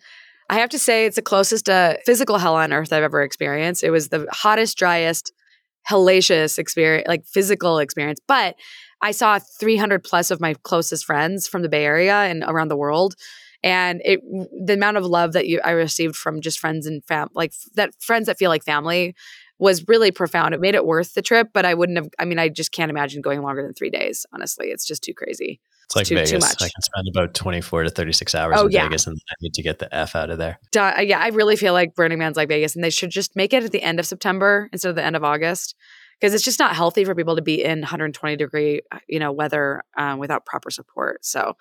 I 0.50 0.60
have 0.60 0.70
to 0.70 0.80
say, 0.80 1.06
it's 1.06 1.16
the 1.16 1.22
closest 1.22 1.66
to 1.66 1.98
physical 2.06 2.38
hell 2.38 2.56
on 2.56 2.72
earth 2.72 2.94
I've 2.94 3.04
ever 3.04 3.24
experienced. 3.24 3.84
It 3.84 3.90
was 3.90 4.10
the 4.10 4.28
hottest, 4.32 4.78
driest, 4.78 5.34
hellacious 5.90 6.60
experience, 6.60 7.08
like 7.08 7.26
physical 7.26 7.80
experience. 7.80 8.20
But 8.28 8.56
I 9.02 9.12
saw 9.12 9.40
300 9.60 10.04
plus 10.04 10.32
of 10.32 10.40
my 10.40 10.56
closest 10.64 11.06
friends 11.06 11.48
from 11.48 11.62
the 11.62 11.70
Bay 11.70 11.86
Area 11.86 12.16
and 12.16 12.44
around 12.46 12.70
the 12.70 12.78
world. 12.78 13.16
And 13.64 14.02
it, 14.06 14.20
the 14.66 14.74
amount 14.74 14.98
of 14.98 15.06
love 15.06 15.34
that 15.34 15.48
you, 15.48 15.60
I 15.64 15.72
received 15.72 16.16
from 16.16 16.42
just 16.42 16.60
friends 16.60 16.86
and 16.86 17.04
fam, 17.06 17.30
like 17.34 17.54
that 17.74 17.92
friends 18.00 18.28
that 18.28 18.38
feel 18.38 18.50
like 18.50 18.64
family 18.64 19.16
was 19.58 19.88
really 19.88 20.12
profound. 20.12 20.54
It 20.54 20.60
made 20.60 20.76
it 20.76 20.86
worth 20.86 21.14
the 21.14 21.22
trip, 21.22 21.50
but 21.54 21.66
I 21.66 21.74
wouldn't 21.74 21.98
have, 21.98 22.10
I 22.20 22.26
mean, 22.26 22.38
I 22.38 22.50
just 22.50 22.72
can't 22.72 22.92
imagine 22.92 23.22
going 23.22 23.42
longer 23.42 23.64
than 23.64 23.74
three 23.74 23.90
days. 23.90 24.26
Honestly, 24.34 24.68
it's 24.68 24.86
just 24.86 25.04
too 25.04 25.14
crazy. 25.14 25.60
It's 25.86 25.96
like 25.96 26.08
too, 26.08 26.16
Vegas. 26.16 26.32
Too 26.32 26.40
much. 26.40 26.62
I 26.62 26.70
can 26.70 26.82
spend 26.82 27.08
about 27.10 27.34
24 27.34 27.84
to 27.84 27.90
36 27.90 28.36
hours 28.36 28.56
oh, 28.58 28.66
in 28.66 28.72
yeah. 28.72 28.84
Vegas 28.84 29.08
and 29.08 29.18
I 29.30 29.34
need 29.42 29.54
to 29.54 29.62
get 29.62 29.80
the 29.80 29.94
F 29.94 30.16
out 30.16 30.30
of 30.30 30.38
there. 30.38 30.60
Duh, 30.72 30.96
yeah, 31.02 31.20
I 31.20 31.30
really 31.30 31.56
feel 31.56 31.74
like 31.74 31.96
Burning 31.96 32.20
Man's 32.20 32.38
like 32.38 32.50
Vegas 32.50 32.76
and 32.76 32.84
they 32.84 32.90
should 32.90 33.12
just 33.12 33.36
make 33.36 33.54
it 33.54 33.64
at 33.64 33.72
the 33.72 33.82
end 33.82 34.00
of 34.00 34.06
September 34.06 34.70
instead 34.74 34.90
of 34.90 34.96
the 34.96 35.04
end 35.04 35.16
of 35.16 35.24
August 35.24 35.76
because 36.20 36.34
it's 36.34 36.44
just 36.44 36.60
not 36.60 36.76
healthy 36.76 37.04
for 37.04 37.14
people 37.14 37.36
to 37.36 37.42
be 37.42 37.64
in 37.64 37.80
120 37.80 38.36
degree 38.36 38.82
uh, 38.92 39.00
you 39.08 39.20
know 39.20 39.32
weather 39.32 39.84
um, 39.98 40.20
without 40.20 40.46
proper 40.46 40.70
support 40.70 41.24
so 41.26 41.56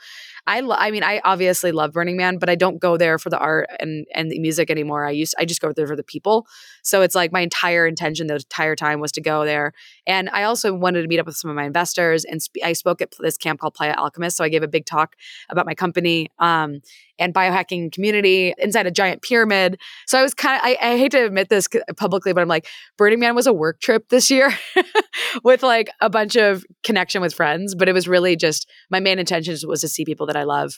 i 0.46 0.60
lo- 0.60 0.76
i 0.78 0.90
mean 0.90 1.02
i 1.02 1.20
obviously 1.24 1.72
love 1.72 1.92
burning 1.92 2.16
man 2.16 2.38
but 2.38 2.48
i 2.48 2.54
don't 2.54 2.78
go 2.78 2.96
there 2.96 3.18
for 3.18 3.30
the 3.30 3.38
art 3.38 3.68
and 3.80 4.06
and 4.14 4.30
the 4.30 4.38
music 4.38 4.70
anymore 4.70 5.06
i 5.06 5.10
used 5.10 5.34
i 5.38 5.44
just 5.44 5.60
go 5.60 5.72
there 5.72 5.86
for 5.86 5.96
the 5.96 6.02
people 6.02 6.46
so 6.82 7.02
it's 7.02 7.14
like 7.14 7.32
my 7.32 7.40
entire 7.40 7.86
intention 7.86 8.26
the 8.26 8.34
entire 8.34 8.76
time 8.76 9.00
was 9.00 9.12
to 9.12 9.20
go 9.20 9.44
there 9.44 9.72
and 10.06 10.28
i 10.30 10.42
also 10.42 10.72
wanted 10.74 11.02
to 11.02 11.08
meet 11.08 11.18
up 11.18 11.26
with 11.26 11.36
some 11.36 11.50
of 11.50 11.56
my 11.56 11.64
investors 11.64 12.24
and 12.24 12.42
sp- 12.42 12.64
i 12.64 12.72
spoke 12.72 13.00
at 13.00 13.12
this 13.20 13.36
camp 13.36 13.60
called 13.60 13.74
playa 13.74 13.94
alchemist 13.94 14.36
so 14.36 14.44
i 14.44 14.48
gave 14.48 14.62
a 14.62 14.68
big 14.68 14.86
talk 14.86 15.14
about 15.50 15.66
my 15.66 15.74
company 15.74 16.30
um, 16.38 16.80
and 17.18 17.32
biohacking 17.32 17.92
community 17.92 18.54
inside 18.58 18.86
a 18.86 18.90
giant 18.90 19.22
pyramid. 19.22 19.80
So 20.06 20.18
I 20.18 20.22
was 20.22 20.34
kind 20.34 20.60
of, 20.60 20.66
I, 20.66 20.76
I, 20.80 20.98
hate 20.98 21.12
to 21.12 21.24
admit 21.24 21.48
this 21.48 21.68
publicly, 21.96 22.32
but 22.32 22.40
I'm 22.40 22.48
like, 22.48 22.66
Burning 22.96 23.20
Man 23.20 23.34
was 23.34 23.46
a 23.46 23.52
work 23.52 23.80
trip 23.80 24.08
this 24.08 24.30
year 24.30 24.52
with 25.44 25.62
like 25.62 25.90
a 26.00 26.10
bunch 26.10 26.36
of 26.36 26.64
connection 26.82 27.22
with 27.22 27.32
friends. 27.32 27.74
But 27.74 27.88
it 27.88 27.92
was 27.92 28.08
really 28.08 28.36
just 28.36 28.68
my 28.90 29.00
main 29.00 29.18
intention 29.18 29.56
was 29.68 29.80
to 29.82 29.88
see 29.88 30.04
people 30.04 30.26
that 30.26 30.33
I 30.36 30.44
love. 30.44 30.74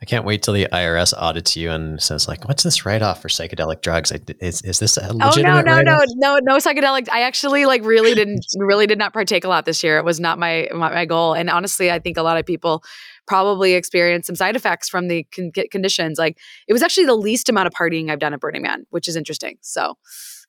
I 0.00 0.04
can't 0.04 0.24
wait 0.24 0.44
till 0.44 0.54
the 0.54 0.68
IRS 0.72 1.12
audits 1.16 1.56
you 1.56 1.70
and 1.70 2.00
says 2.00 2.28
like, 2.28 2.46
"What's 2.46 2.62
this 2.62 2.86
write 2.86 3.02
off 3.02 3.20
for 3.20 3.28
psychedelic 3.28 3.82
drugs? 3.82 4.12
Is 4.40 4.62
is 4.62 4.78
this 4.78 4.96
a 4.96 5.12
legitimate?" 5.12 5.48
Oh 5.48 5.60
no, 5.62 5.82
no, 5.82 5.82
no, 5.82 5.98
no, 6.14 6.38
no 6.40 6.56
psychedelic. 6.58 7.08
I 7.10 7.22
actually 7.22 7.66
like 7.66 7.84
really 7.84 8.14
didn't 8.14 8.46
really 8.58 8.86
did 8.86 8.98
not 8.98 9.12
partake 9.12 9.44
a 9.44 9.48
lot 9.48 9.64
this 9.64 9.82
year. 9.82 9.98
It 9.98 10.04
was 10.04 10.20
not 10.20 10.38
my 10.38 10.68
my, 10.72 10.94
my 10.94 11.04
goal, 11.04 11.34
and 11.34 11.50
honestly, 11.50 11.90
I 11.90 11.98
think 11.98 12.16
a 12.16 12.22
lot 12.22 12.38
of 12.38 12.46
people 12.46 12.84
probably 13.26 13.74
experienced 13.74 14.28
some 14.28 14.36
side 14.36 14.54
effects 14.54 14.88
from 14.88 15.08
the 15.08 15.24
con- 15.34 15.50
conditions. 15.70 16.16
Like 16.16 16.38
it 16.68 16.72
was 16.72 16.82
actually 16.82 17.06
the 17.06 17.16
least 17.16 17.48
amount 17.48 17.66
of 17.66 17.74
partying 17.74 18.08
I've 18.08 18.20
done 18.20 18.32
at 18.32 18.40
Burning 18.40 18.62
Man, 18.62 18.86
which 18.90 19.08
is 19.08 19.16
interesting. 19.16 19.58
So, 19.62 19.94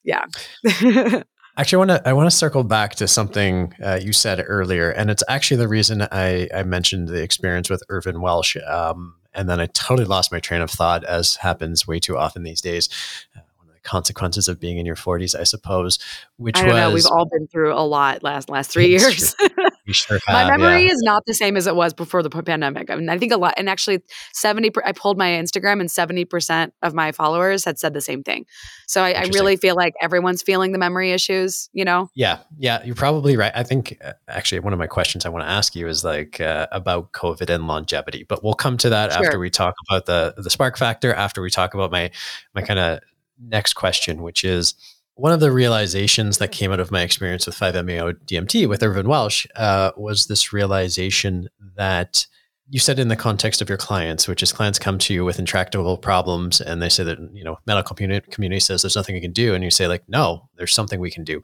yeah. 0.04 0.26
Actually, 1.60 1.76
I 1.76 1.80
want 1.80 1.90
to 1.90 2.10
I 2.10 2.14
want 2.14 2.32
to 2.32 2.36
circle 2.36 2.64
back 2.64 2.96
to 2.96 3.08
something 3.08 3.74
uh, 3.84 4.00
you 4.02 4.14
said 4.14 4.42
earlier, 4.48 4.92
and 4.92 5.12
it's 5.12 5.24
actually 5.28 5.58
the 5.58 5.68
reason 5.68 6.08
I, 6.10 6.48
I 6.56 6.64
mentioned 6.64 7.10
the 7.10 7.22
experience 7.22 7.70
with 7.70 7.84
Irvine 7.90 8.22
Welsh, 8.22 8.56
um, 8.66 9.16
and 9.34 9.50
then 9.50 9.60
I 9.60 9.66
totally 9.66 10.06
lost 10.06 10.32
my 10.32 10.40
train 10.40 10.62
of 10.62 10.72
thought, 10.72 11.04
as 11.04 11.36
happens 11.36 11.86
way 11.86 12.00
too 12.00 12.18
often 12.18 12.44
these 12.44 12.62
days. 12.62 12.88
Uh, 13.36 13.42
one 13.58 13.68
of 13.68 13.74
the 13.74 13.82
consequences 13.82 14.48
of 14.48 14.58
being 14.58 14.78
in 14.78 14.86
your 14.86 14.96
forties, 14.96 15.36
I 15.36 15.44
suppose. 15.44 16.00
Which 16.38 16.56
I 16.56 16.64
was 16.64 16.76
know, 16.76 16.92
we've 16.94 17.06
all 17.08 17.26
been 17.26 17.46
through 17.48 17.74
a 17.74 17.84
lot 17.84 18.24
last 18.24 18.50
last 18.50 18.72
three 18.72 18.88
years. 18.88 19.36
Sure 19.94 20.20
have, 20.28 20.48
my 20.48 20.58
memory 20.58 20.86
yeah. 20.86 20.92
is 20.92 21.02
not 21.04 21.26
the 21.26 21.34
same 21.34 21.58
as 21.58 21.68
it 21.68 21.76
was 21.76 21.94
before 21.94 22.24
the 22.24 22.30
pandemic. 22.30 22.90
I 22.90 22.96
mean, 22.96 23.10
I 23.10 23.18
think 23.18 23.32
a 23.32 23.38
lot, 23.38 23.54
and 23.58 23.70
actually, 23.70 24.02
seventy. 24.34 24.72
I 24.86 24.92
pulled 24.92 25.18
my 25.18 25.30
Instagram, 25.30 25.80
and 25.80 25.90
seventy 25.90 26.26
percent 26.26 26.74
of 26.82 26.94
my 26.94 27.12
followers 27.12 27.66
had 27.66 27.80
said 27.80 27.94
the 27.94 28.02
same 28.02 28.24
thing. 28.24 28.46
So 28.88 29.04
I, 29.04 29.12
I, 29.12 29.24
really 29.34 29.56
feel 29.56 29.76
like 29.76 29.94
everyone's 30.02 30.42
feeling 30.42 30.72
the 30.72 30.78
memory 30.78 31.12
issues. 31.12 31.70
You 31.74 31.86
know? 31.86 32.10
Yeah, 32.16 32.40
yeah, 32.58 32.84
you're 32.84 32.96
probably 32.96 33.38
right. 33.38 33.52
I 33.56 33.64
think 33.64 33.98
uh, 34.04 34.14
actually 34.28 34.60
one 34.60 34.74
of 34.74 34.80
my 34.80 34.88
questions 34.88 35.26
I 35.26 35.30
want 35.30 35.44
to 35.44 35.50
ask 35.50 35.76
you 35.76 35.88
is 35.88 36.04
like 36.04 36.40
uh, 36.42 36.68
about 36.72 37.12
COVID 37.14 37.50
and 37.50 37.68
longevity, 37.68 38.24
but 38.24 38.44
we'll 38.44 38.54
come 38.54 38.78
to 38.78 38.90
that 38.90 39.14
sure. 39.14 39.26
after 39.26 39.40
we 39.40 39.50
talk 39.50 39.76
about 39.90 40.06
the 40.06 40.36
the 40.38 40.50
spark 40.50 40.78
factor. 40.78 41.14
After 41.14 41.42
we 41.42 41.50
talk 41.50 41.74
about 41.74 41.92
my 41.92 42.12
my 42.54 42.62
kind 42.62 42.80
of 42.80 43.00
next 43.40 43.74
question, 43.74 44.22
which 44.22 44.44
is 44.44 44.74
one 45.20 45.34
of 45.34 45.42
the 45.42 45.52
realizations 45.52 46.38
that 46.38 46.54
came 46.54 46.72
out 46.72 46.80
of 46.80 46.92
my 46.92 47.02
experience 47.02 47.46
with 47.46 47.56
5-MeO 47.56 48.14
DMT 48.26 48.70
with 48.70 48.82
Irvine 48.82 49.10
Welsh 49.10 49.46
uh, 49.58 49.92
was 49.98 50.28
this 50.28 50.54
realization 50.54 51.50
that 51.76 52.26
you 52.72 52.80
said 52.80 53.00
in 53.00 53.10
the 53.10 53.16
context 53.18 53.62
of 53.62 53.68
your 53.68 53.80
clients, 53.80 54.30
which 54.30 54.42
is 54.42 54.54
clients 54.54 54.80
come 54.80 54.98
to 55.00 55.14
you 55.14 55.26
with 55.26 55.38
intractable 55.38 55.98
problems 55.98 56.62
and 56.62 56.82
they 56.82 56.88
say 56.88 57.04
that, 57.04 57.18
you 57.34 57.44
know, 57.44 57.58
medical 57.66 57.96
community, 57.96 58.32
community 58.32 58.60
says 58.62 58.82
there's 58.82 58.96
nothing 58.96 59.16
you 59.16 59.22
can 59.22 59.34
do. 59.34 59.54
And 59.54 59.64
you 59.64 59.72
say 59.72 59.88
like, 59.88 60.08
no, 60.08 60.48
there's 60.56 60.74
something 60.74 61.02
we 61.02 61.12
can 61.12 61.26
do. 61.26 61.42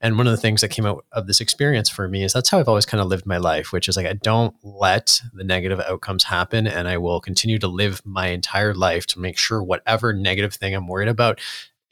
And 0.00 0.18
one 0.18 0.26
of 0.28 0.32
the 0.32 0.36
things 0.36 0.60
that 0.60 0.68
came 0.68 0.86
out 0.86 1.04
of 1.12 1.26
this 1.26 1.40
experience 1.40 1.88
for 1.88 2.06
me 2.06 2.22
is 2.22 2.32
that's 2.32 2.50
how 2.50 2.60
I've 2.60 2.68
always 2.68 2.86
kind 2.86 3.00
of 3.00 3.08
lived 3.08 3.26
my 3.26 3.38
life, 3.38 3.72
which 3.72 3.88
is 3.88 3.96
like, 3.96 4.06
I 4.06 4.12
don't 4.12 4.54
let 4.62 5.20
the 5.32 5.44
negative 5.44 5.80
outcomes 5.80 6.24
happen. 6.24 6.66
And 6.66 6.86
I 6.86 6.98
will 6.98 7.20
continue 7.20 7.58
to 7.58 7.68
live 7.68 8.02
my 8.04 8.28
entire 8.28 8.74
life 8.74 9.06
to 9.06 9.18
make 9.18 9.38
sure 9.38 9.62
whatever 9.62 10.12
negative 10.12 10.54
thing 10.54 10.76
I'm 10.76 10.86
worried 10.86 11.08
about 11.08 11.40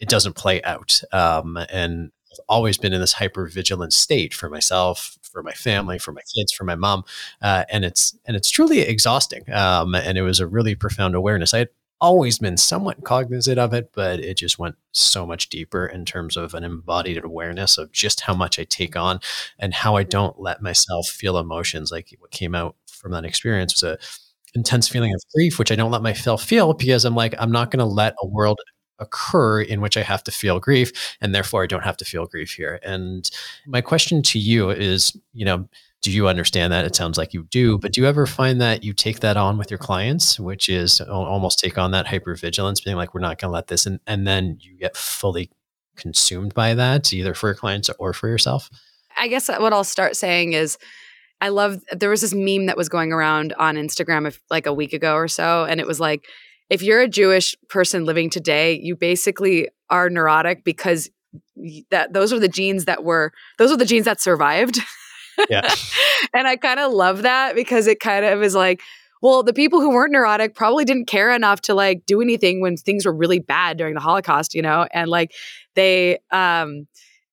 it 0.00 0.08
doesn't 0.08 0.34
play 0.36 0.62
out. 0.62 1.00
Um, 1.12 1.56
and 1.70 2.10
I've 2.32 2.44
always 2.48 2.78
been 2.78 2.92
in 2.92 3.00
this 3.00 3.14
hyper 3.14 3.46
vigilant 3.46 3.92
state 3.92 4.34
for 4.34 4.48
myself, 4.48 5.18
for 5.22 5.42
my 5.42 5.52
family, 5.52 5.98
for 5.98 6.12
my 6.12 6.22
kids, 6.34 6.52
for 6.52 6.64
my 6.64 6.74
mom, 6.74 7.04
uh, 7.42 7.64
and 7.70 7.84
it's 7.84 8.16
and 8.24 8.36
it's 8.36 8.50
truly 8.50 8.80
exhausting. 8.80 9.50
Um, 9.52 9.94
and 9.94 10.18
it 10.18 10.22
was 10.22 10.40
a 10.40 10.46
really 10.46 10.74
profound 10.74 11.14
awareness. 11.14 11.54
I 11.54 11.58
had 11.58 11.68
always 12.00 12.38
been 12.38 12.56
somewhat 12.56 13.04
cognizant 13.04 13.58
of 13.58 13.72
it, 13.72 13.90
but 13.94 14.20
it 14.20 14.36
just 14.36 14.58
went 14.58 14.74
so 14.92 15.24
much 15.24 15.48
deeper 15.48 15.86
in 15.86 16.04
terms 16.04 16.36
of 16.36 16.52
an 16.54 16.64
embodied 16.64 17.24
awareness 17.24 17.78
of 17.78 17.92
just 17.92 18.20
how 18.22 18.34
much 18.34 18.58
I 18.58 18.64
take 18.64 18.96
on 18.96 19.20
and 19.58 19.72
how 19.72 19.96
I 19.96 20.02
don't 20.02 20.38
let 20.38 20.60
myself 20.60 21.06
feel 21.06 21.38
emotions. 21.38 21.90
Like 21.90 22.14
what 22.18 22.30
came 22.30 22.54
out 22.54 22.76
from 22.86 23.12
that 23.12 23.24
experience 23.24 23.80
was 23.80 23.82
a 23.84 23.98
intense 24.54 24.88
feeling 24.88 25.12
of 25.14 25.22
grief, 25.34 25.58
which 25.58 25.72
I 25.72 25.76
don't 25.76 25.90
let 25.90 26.02
myself 26.02 26.42
feel 26.44 26.74
because 26.74 27.04
I'm 27.04 27.14
like, 27.14 27.34
I'm 27.38 27.50
not 27.50 27.70
going 27.70 27.80
to 27.80 27.84
let 27.84 28.14
a 28.22 28.26
world 28.26 28.60
occur 28.98 29.60
in 29.60 29.80
which 29.80 29.96
I 29.96 30.02
have 30.02 30.22
to 30.24 30.30
feel 30.30 30.60
grief, 30.60 31.16
and 31.20 31.34
therefore 31.34 31.62
I 31.62 31.66
don't 31.66 31.84
have 31.84 31.96
to 31.98 32.04
feel 32.04 32.26
grief 32.26 32.52
here. 32.52 32.78
And 32.82 33.28
my 33.66 33.80
question 33.80 34.22
to 34.22 34.38
you 34.38 34.70
is, 34.70 35.16
you 35.32 35.44
know, 35.44 35.68
do 36.02 36.10
you 36.12 36.28
understand 36.28 36.72
that? 36.72 36.84
It 36.84 36.94
sounds 36.94 37.16
like 37.16 37.32
you 37.32 37.44
do, 37.44 37.78
but 37.78 37.92
do 37.92 38.00
you 38.02 38.06
ever 38.06 38.26
find 38.26 38.60
that 38.60 38.84
you 38.84 38.92
take 38.92 39.20
that 39.20 39.36
on 39.38 39.56
with 39.56 39.70
your 39.70 39.78
clients, 39.78 40.38
which 40.38 40.68
is 40.68 41.00
almost 41.00 41.58
take 41.58 41.78
on 41.78 41.92
that 41.92 42.06
hypervigilance, 42.06 42.84
being 42.84 42.96
like, 42.96 43.14
we're 43.14 43.20
not 43.20 43.38
going 43.38 43.48
to 43.48 43.54
let 43.54 43.68
this, 43.68 43.86
and, 43.86 44.00
and 44.06 44.26
then 44.26 44.58
you 44.60 44.76
get 44.76 44.96
fully 44.96 45.50
consumed 45.96 46.52
by 46.52 46.74
that, 46.74 47.12
either 47.12 47.32
for 47.32 47.48
your 47.48 47.54
clients 47.54 47.88
or 47.98 48.12
for 48.12 48.28
yourself? 48.28 48.68
I 49.16 49.28
guess 49.28 49.48
what 49.48 49.72
I'll 49.72 49.84
start 49.84 50.14
saying 50.14 50.52
is, 50.52 50.76
I 51.40 51.48
love 51.48 51.82
there 51.90 52.10
was 52.10 52.20
this 52.20 52.34
meme 52.34 52.66
that 52.66 52.76
was 52.76 52.88
going 52.88 53.12
around 53.12 53.52
on 53.54 53.76
Instagram 53.76 54.38
like 54.50 54.66
a 54.66 54.72
week 54.72 54.92
ago 54.92 55.14
or 55.14 55.28
so, 55.28 55.64
and 55.64 55.80
it 55.80 55.86
was 55.86 56.00
like, 56.00 56.26
if 56.70 56.82
you're 56.82 57.00
a 57.00 57.08
Jewish 57.08 57.54
person 57.68 58.04
living 58.04 58.30
today, 58.30 58.78
you 58.80 58.96
basically 58.96 59.68
are 59.90 60.08
neurotic 60.08 60.64
because 60.64 61.10
that 61.90 62.12
those 62.12 62.32
are 62.32 62.38
the 62.38 62.48
genes 62.48 62.84
that 62.84 63.04
were 63.04 63.32
those 63.58 63.70
are 63.70 63.76
the 63.76 63.84
genes 63.84 64.04
that 64.04 64.20
survived. 64.20 64.78
Yeah. 65.50 65.74
and 66.34 66.46
I 66.46 66.56
kind 66.56 66.78
of 66.78 66.92
love 66.92 67.22
that 67.22 67.54
because 67.54 67.86
it 67.86 67.98
kind 68.00 68.24
of 68.24 68.42
is 68.42 68.54
like 68.54 68.80
Well, 69.20 69.42
the 69.42 69.52
people 69.52 69.80
who 69.80 69.90
weren't 69.90 70.12
neurotic 70.12 70.54
probably 70.54 70.84
didn't 70.84 71.06
care 71.06 71.32
enough 71.32 71.60
to 71.62 71.74
like 71.74 72.06
do 72.06 72.20
anything 72.20 72.60
when 72.60 72.76
things 72.76 73.04
were 73.04 73.14
really 73.14 73.40
bad 73.40 73.76
during 73.76 73.94
the 73.94 74.00
Holocaust, 74.00 74.54
you 74.54 74.62
know? 74.62 74.86
And 74.92 75.08
like 75.08 75.32
they 75.74 76.18
um 76.30 76.86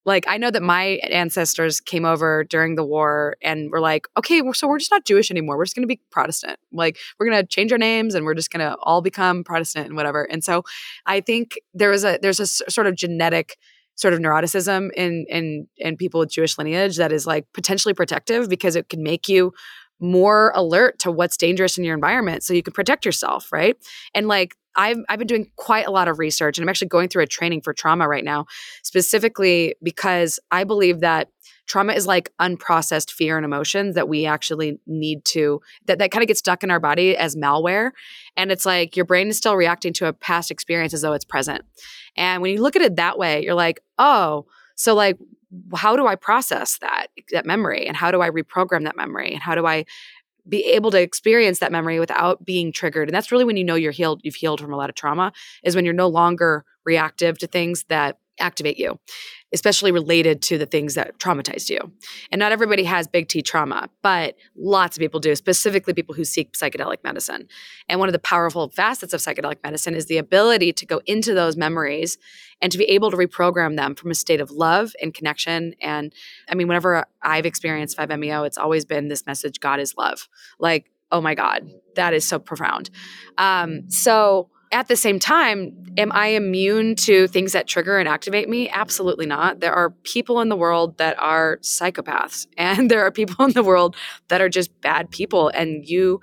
like 0.05 0.25
I 0.27 0.37
know 0.37 0.49
that 0.51 0.63
my 0.63 0.99
ancestors 1.09 1.79
came 1.79 2.05
over 2.05 2.43
during 2.43 2.75
the 2.75 2.83
war 2.83 3.35
and 3.41 3.69
were 3.69 3.79
like, 3.79 4.07
okay, 4.17 4.41
so 4.53 4.67
we're 4.67 4.79
just 4.79 4.91
not 4.91 5.05
Jewish 5.05 5.29
anymore. 5.29 5.57
We're 5.57 5.65
just 5.65 5.75
going 5.75 5.83
to 5.83 5.87
be 5.87 6.01
Protestant. 6.11 6.57
Like 6.71 6.97
we're 7.19 7.29
going 7.29 7.41
to 7.41 7.47
change 7.47 7.71
our 7.71 7.77
names 7.77 8.15
and 8.15 8.25
we're 8.25 8.33
just 8.33 8.51
going 8.51 8.67
to 8.67 8.75
all 8.81 9.01
become 9.01 9.43
Protestant 9.43 9.87
and 9.87 9.95
whatever. 9.95 10.23
And 10.23 10.43
so 10.43 10.63
I 11.05 11.21
think 11.21 11.59
there 11.73 11.91
is 11.91 12.03
a 12.03 12.17
there's 12.21 12.39
a 12.39 12.47
sort 12.47 12.87
of 12.87 12.95
genetic 12.95 13.57
sort 13.95 14.13
of 14.13 14.19
neuroticism 14.19 14.89
in 14.95 15.25
in 15.29 15.67
in 15.77 15.97
people 15.97 16.19
with 16.19 16.31
Jewish 16.31 16.57
lineage 16.57 16.97
that 16.97 17.11
is 17.11 17.27
like 17.27 17.45
potentially 17.53 17.93
protective 17.93 18.49
because 18.49 18.75
it 18.75 18.89
can 18.89 19.03
make 19.03 19.29
you 19.29 19.53
more 19.99 20.51
alert 20.55 20.97
to 20.97 21.11
what's 21.11 21.37
dangerous 21.37 21.77
in 21.77 21.83
your 21.83 21.93
environment 21.93 22.43
so 22.43 22.53
you 22.53 22.63
can 22.63 22.73
protect 22.73 23.05
yourself, 23.05 23.51
right? 23.51 23.77
And 24.15 24.27
like 24.27 24.55
I've 24.75 24.97
I've 25.09 25.19
been 25.19 25.27
doing 25.27 25.51
quite 25.55 25.87
a 25.87 25.91
lot 25.91 26.07
of 26.07 26.19
research 26.19 26.57
and 26.57 26.63
I'm 26.63 26.69
actually 26.69 26.87
going 26.87 27.09
through 27.09 27.23
a 27.23 27.27
training 27.27 27.61
for 27.61 27.73
trauma 27.73 28.07
right 28.07 28.23
now, 28.23 28.45
specifically 28.83 29.75
because 29.83 30.39
I 30.51 30.63
believe 30.63 31.01
that 31.01 31.29
trauma 31.67 31.93
is 31.93 32.07
like 32.07 32.33
unprocessed 32.39 33.11
fear 33.11 33.37
and 33.37 33.45
emotions 33.45 33.95
that 33.95 34.09
we 34.09 34.25
actually 34.25 34.79
need 34.87 35.23
to 35.23 35.61
that 35.85 35.99
that 35.99 36.11
kind 36.11 36.23
of 36.23 36.27
gets 36.27 36.39
stuck 36.39 36.63
in 36.63 36.71
our 36.71 36.79
body 36.79 37.15
as 37.15 37.35
malware 37.35 37.91
and 38.35 38.51
it's 38.51 38.65
like 38.65 38.95
your 38.95 39.05
brain 39.05 39.27
is 39.27 39.37
still 39.37 39.55
reacting 39.55 39.93
to 39.93 40.07
a 40.07 40.13
past 40.13 40.51
experience 40.51 40.93
as 40.93 41.01
though 41.01 41.13
it's 41.13 41.25
present. 41.25 41.63
And 42.17 42.41
when 42.41 42.53
you 42.53 42.61
look 42.61 42.75
at 42.75 42.81
it 42.81 42.97
that 42.97 43.17
way, 43.17 43.43
you're 43.43 43.55
like, 43.55 43.79
"Oh, 43.97 44.45
so 44.75 44.93
like 44.95 45.17
how 45.75 45.95
do 45.95 46.07
I 46.07 46.15
process 46.15 46.77
that 46.79 47.07
that 47.31 47.45
memory 47.45 47.87
and 47.87 47.95
how 47.97 48.11
do 48.11 48.21
I 48.21 48.29
reprogram 48.29 48.85
that 48.85 48.95
memory 48.95 49.33
and 49.33 49.41
how 49.41 49.55
do 49.55 49.65
I 49.65 49.85
be 50.47 50.63
able 50.65 50.91
to 50.91 51.01
experience 51.01 51.59
that 51.59 51.71
memory 51.71 51.99
without 51.99 52.43
being 52.45 52.71
triggered 52.71 53.07
and 53.07 53.15
that's 53.15 53.31
really 53.31 53.45
when 53.45 53.57
you 53.57 53.63
know 53.63 53.75
you're 53.75 53.91
healed 53.91 54.21
you've 54.23 54.35
healed 54.35 54.59
from 54.59 54.73
a 54.73 54.77
lot 54.77 54.89
of 54.89 54.95
trauma 54.95 55.31
is 55.63 55.75
when 55.75 55.85
you're 55.85 55.93
no 55.93 56.07
longer 56.07 56.65
reactive 56.85 57.37
to 57.37 57.47
things 57.47 57.85
that 57.89 58.17
activate 58.41 58.77
you 58.77 58.99
especially 59.53 59.91
related 59.91 60.41
to 60.41 60.57
the 60.57 60.65
things 60.65 60.95
that 60.95 61.17
traumatized 61.19 61.69
you. 61.69 61.91
And 62.31 62.39
not 62.39 62.51
everybody 62.51 62.83
has 62.85 63.07
big 63.07 63.27
T 63.27 63.41
trauma, 63.41 63.89
but 64.01 64.35
lots 64.55 64.95
of 64.95 65.01
people 65.01 65.19
do, 65.19 65.35
specifically 65.35 65.93
people 65.93 66.15
who 66.15 66.23
seek 66.23 66.53
psychedelic 66.53 67.03
medicine. 67.03 67.47
And 67.89 67.99
one 67.99 68.07
of 68.07 68.13
the 68.13 68.19
powerful 68.19 68.69
facets 68.69 69.13
of 69.13 69.19
psychedelic 69.19 69.57
medicine 69.63 69.93
is 69.93 70.05
the 70.05 70.17
ability 70.17 70.73
to 70.73 70.85
go 70.85 71.01
into 71.05 71.33
those 71.33 71.57
memories 71.57 72.17
and 72.61 72.71
to 72.71 72.77
be 72.77 72.85
able 72.85 73.11
to 73.11 73.17
reprogram 73.17 73.75
them 73.75 73.95
from 73.95 74.11
a 74.11 74.15
state 74.15 74.39
of 74.39 74.51
love 74.51 74.93
and 75.01 75.13
connection. 75.13 75.75
And 75.81 76.13
I 76.47 76.55
mean, 76.55 76.67
whenever 76.67 77.05
I've 77.21 77.45
experienced 77.45 77.97
5-MeO, 77.97 78.43
it's 78.43 78.57
always 78.57 78.85
been 78.85 79.09
this 79.09 79.25
message 79.25 79.59
God 79.59 79.79
is 79.79 79.95
love. 79.97 80.29
Like, 80.59 80.91
oh 81.11 81.19
my 81.19 81.35
God, 81.35 81.69
that 81.95 82.13
is 82.13 82.25
so 82.25 82.39
profound. 82.39 82.89
Um, 83.37 83.89
so, 83.89 84.49
at 84.71 84.87
the 84.87 84.95
same 84.95 85.19
time, 85.19 85.85
am 85.97 86.11
I 86.13 86.27
immune 86.27 86.95
to 86.95 87.27
things 87.27 87.51
that 87.53 87.67
trigger 87.67 87.97
and 87.97 88.07
activate 88.07 88.47
me? 88.47 88.69
Absolutely 88.69 89.25
not. 89.25 89.59
There 89.59 89.73
are 89.73 89.89
people 89.89 90.39
in 90.39 90.49
the 90.49 90.55
world 90.55 90.97
that 90.97 91.19
are 91.19 91.57
psychopaths, 91.61 92.47
and 92.57 92.89
there 92.89 93.05
are 93.05 93.11
people 93.11 93.45
in 93.45 93.51
the 93.51 93.63
world 93.63 93.95
that 94.29 94.41
are 94.41 94.49
just 94.49 94.69
bad 94.81 95.11
people. 95.11 95.49
And 95.49 95.87
you 95.87 96.21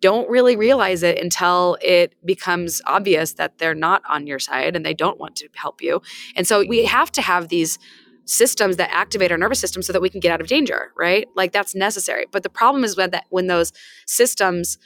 don't 0.00 0.28
really 0.28 0.56
realize 0.56 1.02
it 1.02 1.18
until 1.18 1.78
it 1.80 2.14
becomes 2.24 2.82
obvious 2.86 3.34
that 3.34 3.58
they're 3.58 3.74
not 3.74 4.02
on 4.08 4.26
your 4.26 4.40
side 4.40 4.74
and 4.74 4.84
they 4.84 4.94
don't 4.94 5.18
want 5.18 5.36
to 5.36 5.48
help 5.54 5.80
you. 5.80 6.02
And 6.34 6.46
so 6.46 6.64
we 6.66 6.84
have 6.86 7.12
to 7.12 7.22
have 7.22 7.48
these 7.48 7.78
systems 8.24 8.76
that 8.76 8.90
activate 8.90 9.30
our 9.30 9.38
nervous 9.38 9.60
system 9.60 9.80
so 9.82 9.92
that 9.92 10.02
we 10.02 10.10
can 10.10 10.18
get 10.18 10.32
out 10.32 10.40
of 10.40 10.48
danger, 10.48 10.92
right? 10.96 11.28
Like 11.36 11.52
that's 11.52 11.74
necessary. 11.74 12.26
But 12.30 12.42
the 12.42 12.48
problem 12.48 12.82
is 12.82 12.96
when 12.96 13.10
that 13.10 13.26
when 13.30 13.46
those 13.46 13.72
systems 14.06 14.76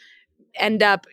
end 0.55 0.83
up 0.83 1.07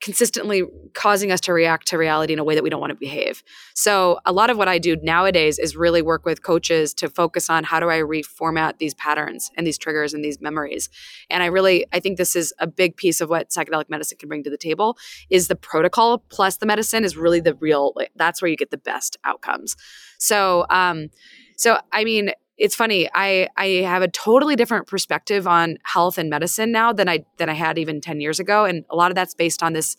consistently 0.00 0.62
causing 0.92 1.32
us 1.32 1.40
to 1.40 1.52
react 1.52 1.88
to 1.88 1.98
reality 1.98 2.32
in 2.32 2.38
a 2.38 2.44
way 2.44 2.54
that 2.54 2.62
we 2.62 2.70
don't 2.70 2.80
want 2.80 2.90
to 2.90 2.96
behave. 2.96 3.42
So, 3.74 4.18
a 4.24 4.32
lot 4.32 4.50
of 4.50 4.58
what 4.58 4.68
I 4.68 4.78
do 4.78 4.96
nowadays 4.96 5.58
is 5.58 5.76
really 5.76 6.02
work 6.02 6.24
with 6.24 6.42
coaches 6.42 6.92
to 6.94 7.08
focus 7.08 7.48
on 7.48 7.64
how 7.64 7.80
do 7.80 7.88
I 7.88 7.98
reformat 7.98 8.78
these 8.78 8.94
patterns 8.94 9.50
and 9.56 9.66
these 9.66 9.78
triggers 9.78 10.12
and 10.12 10.24
these 10.24 10.40
memories. 10.40 10.88
And 11.30 11.42
I 11.42 11.46
really 11.46 11.86
I 11.92 12.00
think 12.00 12.18
this 12.18 12.36
is 12.36 12.52
a 12.58 12.66
big 12.66 12.96
piece 12.96 13.20
of 13.20 13.30
what 13.30 13.50
psychedelic 13.50 13.88
medicine 13.88 14.18
can 14.18 14.28
bring 14.28 14.42
to 14.44 14.50
the 14.50 14.58
table 14.58 14.96
is 15.30 15.48
the 15.48 15.56
protocol 15.56 16.18
plus 16.28 16.58
the 16.58 16.66
medicine 16.66 17.04
is 17.04 17.16
really 17.16 17.40
the 17.40 17.54
real 17.54 17.94
that's 18.16 18.42
where 18.42 18.50
you 18.50 18.56
get 18.56 18.70
the 18.70 18.78
best 18.78 19.16
outcomes. 19.24 19.76
So, 20.18 20.66
um 20.70 21.08
so 21.56 21.80
I 21.92 22.04
mean 22.04 22.32
it's 22.58 22.74
funny 22.74 23.08
i 23.14 23.48
i 23.56 23.66
have 23.66 24.02
a 24.02 24.08
totally 24.08 24.56
different 24.56 24.86
perspective 24.86 25.46
on 25.46 25.76
health 25.82 26.18
and 26.18 26.30
medicine 26.30 26.72
now 26.72 26.92
than 26.92 27.08
i 27.08 27.24
than 27.38 27.48
i 27.48 27.54
had 27.54 27.78
even 27.78 28.00
10 28.00 28.20
years 28.20 28.40
ago 28.40 28.64
and 28.64 28.84
a 28.90 28.96
lot 28.96 29.10
of 29.10 29.14
that's 29.14 29.34
based 29.34 29.62
on 29.62 29.72
this 29.72 29.96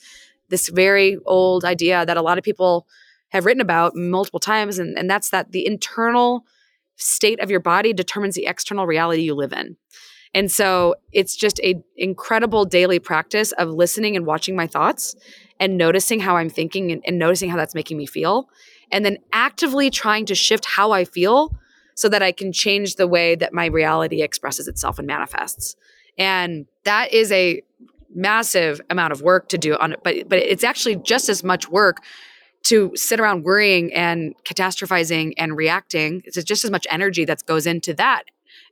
this 0.49 0.69
very 0.69 1.17
old 1.25 1.65
idea 1.65 2.05
that 2.05 2.17
a 2.17 2.21
lot 2.21 2.37
of 2.37 2.43
people 2.43 2.87
have 3.29 3.45
written 3.45 3.61
about 3.61 3.95
multiple 3.95 4.39
times 4.39 4.79
and, 4.79 4.97
and 4.97 5.09
that's 5.09 5.29
that 5.29 5.51
the 5.51 5.65
internal 5.65 6.45
state 6.97 7.39
of 7.39 7.51
your 7.51 7.59
body 7.59 7.93
determines 7.93 8.35
the 8.35 8.45
external 8.47 8.87
reality 8.87 9.21
you 9.21 9.35
live 9.35 9.53
in. 9.53 9.77
And 10.33 10.51
so 10.51 10.95
it's 11.11 11.35
just 11.35 11.59
a 11.61 11.81
incredible 11.95 12.65
daily 12.65 12.99
practice 12.99 13.51
of 13.53 13.69
listening 13.69 14.15
and 14.15 14.25
watching 14.25 14.55
my 14.55 14.67
thoughts 14.67 15.15
and 15.59 15.77
noticing 15.77 16.19
how 16.19 16.37
i'm 16.37 16.49
thinking 16.49 16.91
and, 16.91 17.01
and 17.05 17.17
noticing 17.17 17.49
how 17.49 17.57
that's 17.57 17.73
making 17.73 17.97
me 17.97 18.05
feel 18.05 18.49
and 18.91 19.03
then 19.05 19.17
actively 19.33 19.89
trying 19.89 20.25
to 20.25 20.35
shift 20.35 20.65
how 20.65 20.91
i 20.91 21.03
feel 21.03 21.57
so 21.97 22.07
that 22.07 22.21
I 22.21 22.31
can 22.31 22.53
change 22.53 22.95
the 22.95 23.07
way 23.07 23.33
that 23.35 23.53
my 23.53 23.65
reality 23.65 24.21
expresses 24.21 24.67
itself 24.67 24.99
and 24.99 25.07
manifests. 25.07 25.75
And 26.15 26.67
that 26.83 27.11
is 27.11 27.31
a 27.31 27.63
massive 28.13 28.79
amount 28.91 29.11
of 29.11 29.21
work 29.21 29.49
to 29.49 29.57
do 29.57 29.75
on 29.75 29.95
but 30.03 30.29
but 30.29 30.39
it's 30.39 30.63
actually 30.63 30.95
just 30.95 31.27
as 31.27 31.43
much 31.43 31.69
work 31.69 31.97
to 32.63 32.91
sit 32.95 33.19
around 33.19 33.43
worrying 33.43 33.93
and 33.93 34.33
catastrophizing 34.43 35.33
and 35.37 35.57
reacting. 35.57 36.21
It's 36.25 36.41
just 36.43 36.63
as 36.63 36.71
much 36.71 36.87
energy 36.89 37.25
that 37.25 37.45
goes 37.45 37.65
into 37.65 37.93
that 37.95 38.23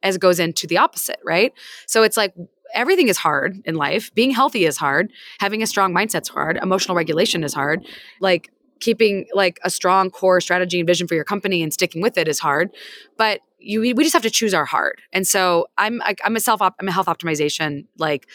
as 0.03 0.17
goes 0.17 0.39
into 0.39 0.67
the 0.67 0.77
opposite, 0.77 1.19
right? 1.23 1.51
So 1.87 2.03
it's 2.03 2.17
like 2.17 2.33
everything 2.73 3.07
is 3.07 3.17
hard 3.17 3.61
in 3.65 3.75
life. 3.75 4.13
Being 4.13 4.31
healthy 4.31 4.65
is 4.65 4.77
hard. 4.77 5.11
Having 5.39 5.63
a 5.63 5.67
strong 5.67 5.93
mindset's 5.93 6.29
hard. 6.29 6.57
Emotional 6.61 6.95
regulation 6.95 7.43
is 7.43 7.53
hard. 7.53 7.85
Like 8.19 8.51
keeping 8.79 9.25
like 9.33 9.59
a 9.63 9.69
strong 9.69 10.09
core 10.09 10.41
strategy 10.41 10.79
and 10.79 10.87
vision 10.87 11.07
for 11.07 11.15
your 11.15 11.23
company 11.23 11.63
and 11.63 11.73
sticking 11.73 12.01
with 12.01 12.17
it 12.17 12.27
is 12.27 12.39
hard 12.39 12.69
but 13.17 13.41
you 13.59 13.79
we 13.79 13.93
just 14.03 14.13
have 14.13 14.21
to 14.21 14.29
choose 14.29 14.53
our 14.53 14.65
heart 14.65 14.99
and 15.13 15.27
so 15.27 15.67
i'm 15.77 16.01
I, 16.01 16.15
i'm 16.23 16.35
a 16.35 16.39
self 16.39 16.61
op, 16.61 16.75
i'm 16.79 16.87
a 16.87 16.91
health 16.91 17.07
optimization 17.07 17.85
like 17.97 18.27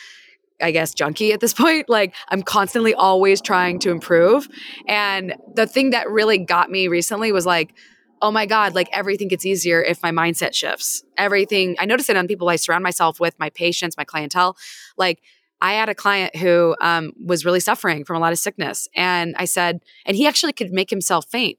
I 0.62 0.72
guess 0.72 0.92
junkie 0.94 1.32
at 1.32 1.40
this 1.40 1.54
point. 1.62 1.88
Like 1.88 2.14
I'm 2.28 2.42
constantly 2.42 2.94
always 2.94 3.40
trying 3.40 3.78
to 3.80 3.90
improve. 3.90 4.48
And 4.86 5.34
the 5.54 5.66
thing 5.66 5.90
that 5.90 6.10
really 6.10 6.38
got 6.38 6.70
me 6.70 6.88
recently 6.88 7.32
was 7.32 7.46
like, 7.46 7.72
oh 8.22 8.30
my 8.30 8.46
God, 8.46 8.74
like 8.74 8.88
everything 8.92 9.28
gets 9.28 9.46
easier 9.46 9.82
if 9.82 10.02
my 10.02 10.10
mindset 10.10 10.54
shifts. 10.54 11.02
Everything, 11.16 11.76
I 11.78 11.86
notice 11.86 12.08
it 12.10 12.16
on 12.16 12.26
people 12.26 12.48
I 12.48 12.56
surround 12.56 12.82
myself 12.82 13.18
with, 13.18 13.38
my 13.38 13.50
patients, 13.50 13.96
my 13.96 14.04
clientele. 14.04 14.56
Like 14.96 15.22
I 15.60 15.74
had 15.74 15.88
a 15.88 15.94
client 15.94 16.36
who 16.36 16.74
um, 16.80 17.12
was 17.24 17.44
really 17.44 17.60
suffering 17.60 18.04
from 18.04 18.16
a 18.16 18.20
lot 18.20 18.32
of 18.32 18.38
sickness. 18.38 18.88
And 18.94 19.34
I 19.38 19.44
said, 19.44 19.80
and 20.06 20.16
he 20.16 20.26
actually 20.26 20.52
could 20.52 20.72
make 20.72 20.90
himself 20.90 21.26
faint 21.30 21.58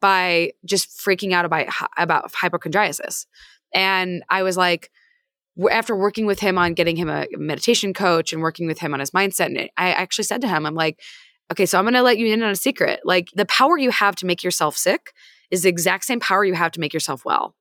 by 0.00 0.52
just 0.64 0.90
freaking 0.90 1.32
out 1.32 1.44
about, 1.44 1.66
about 1.96 2.32
hypochondriasis. 2.32 3.26
And 3.74 4.22
I 4.28 4.42
was 4.42 4.56
like, 4.56 4.90
after 5.70 5.94
working 5.94 6.26
with 6.26 6.40
him 6.40 6.56
on 6.56 6.74
getting 6.74 6.96
him 6.96 7.08
a 7.08 7.26
meditation 7.36 7.92
coach 7.92 8.32
and 8.32 8.40
working 8.42 8.66
with 8.66 8.78
him 8.78 8.94
on 8.94 9.00
his 9.00 9.10
mindset, 9.10 9.46
and 9.46 9.70
I 9.76 9.92
actually 9.92 10.24
said 10.24 10.40
to 10.40 10.48
him, 10.48 10.64
I'm 10.64 10.74
like, 10.74 11.00
okay, 11.50 11.66
so 11.66 11.78
I'm 11.78 11.84
going 11.84 11.94
to 11.94 12.02
let 12.02 12.18
you 12.18 12.32
in 12.32 12.42
on 12.42 12.50
a 12.50 12.56
secret. 12.56 13.00
Like 13.04 13.28
the 13.34 13.44
power 13.44 13.76
you 13.76 13.90
have 13.90 14.16
to 14.16 14.26
make 14.26 14.42
yourself 14.42 14.76
sick 14.76 15.12
is 15.50 15.62
the 15.62 15.68
exact 15.68 16.06
same 16.06 16.20
power 16.20 16.44
you 16.44 16.54
have 16.54 16.72
to 16.72 16.80
make 16.80 16.94
yourself 16.94 17.24
well. 17.24 17.54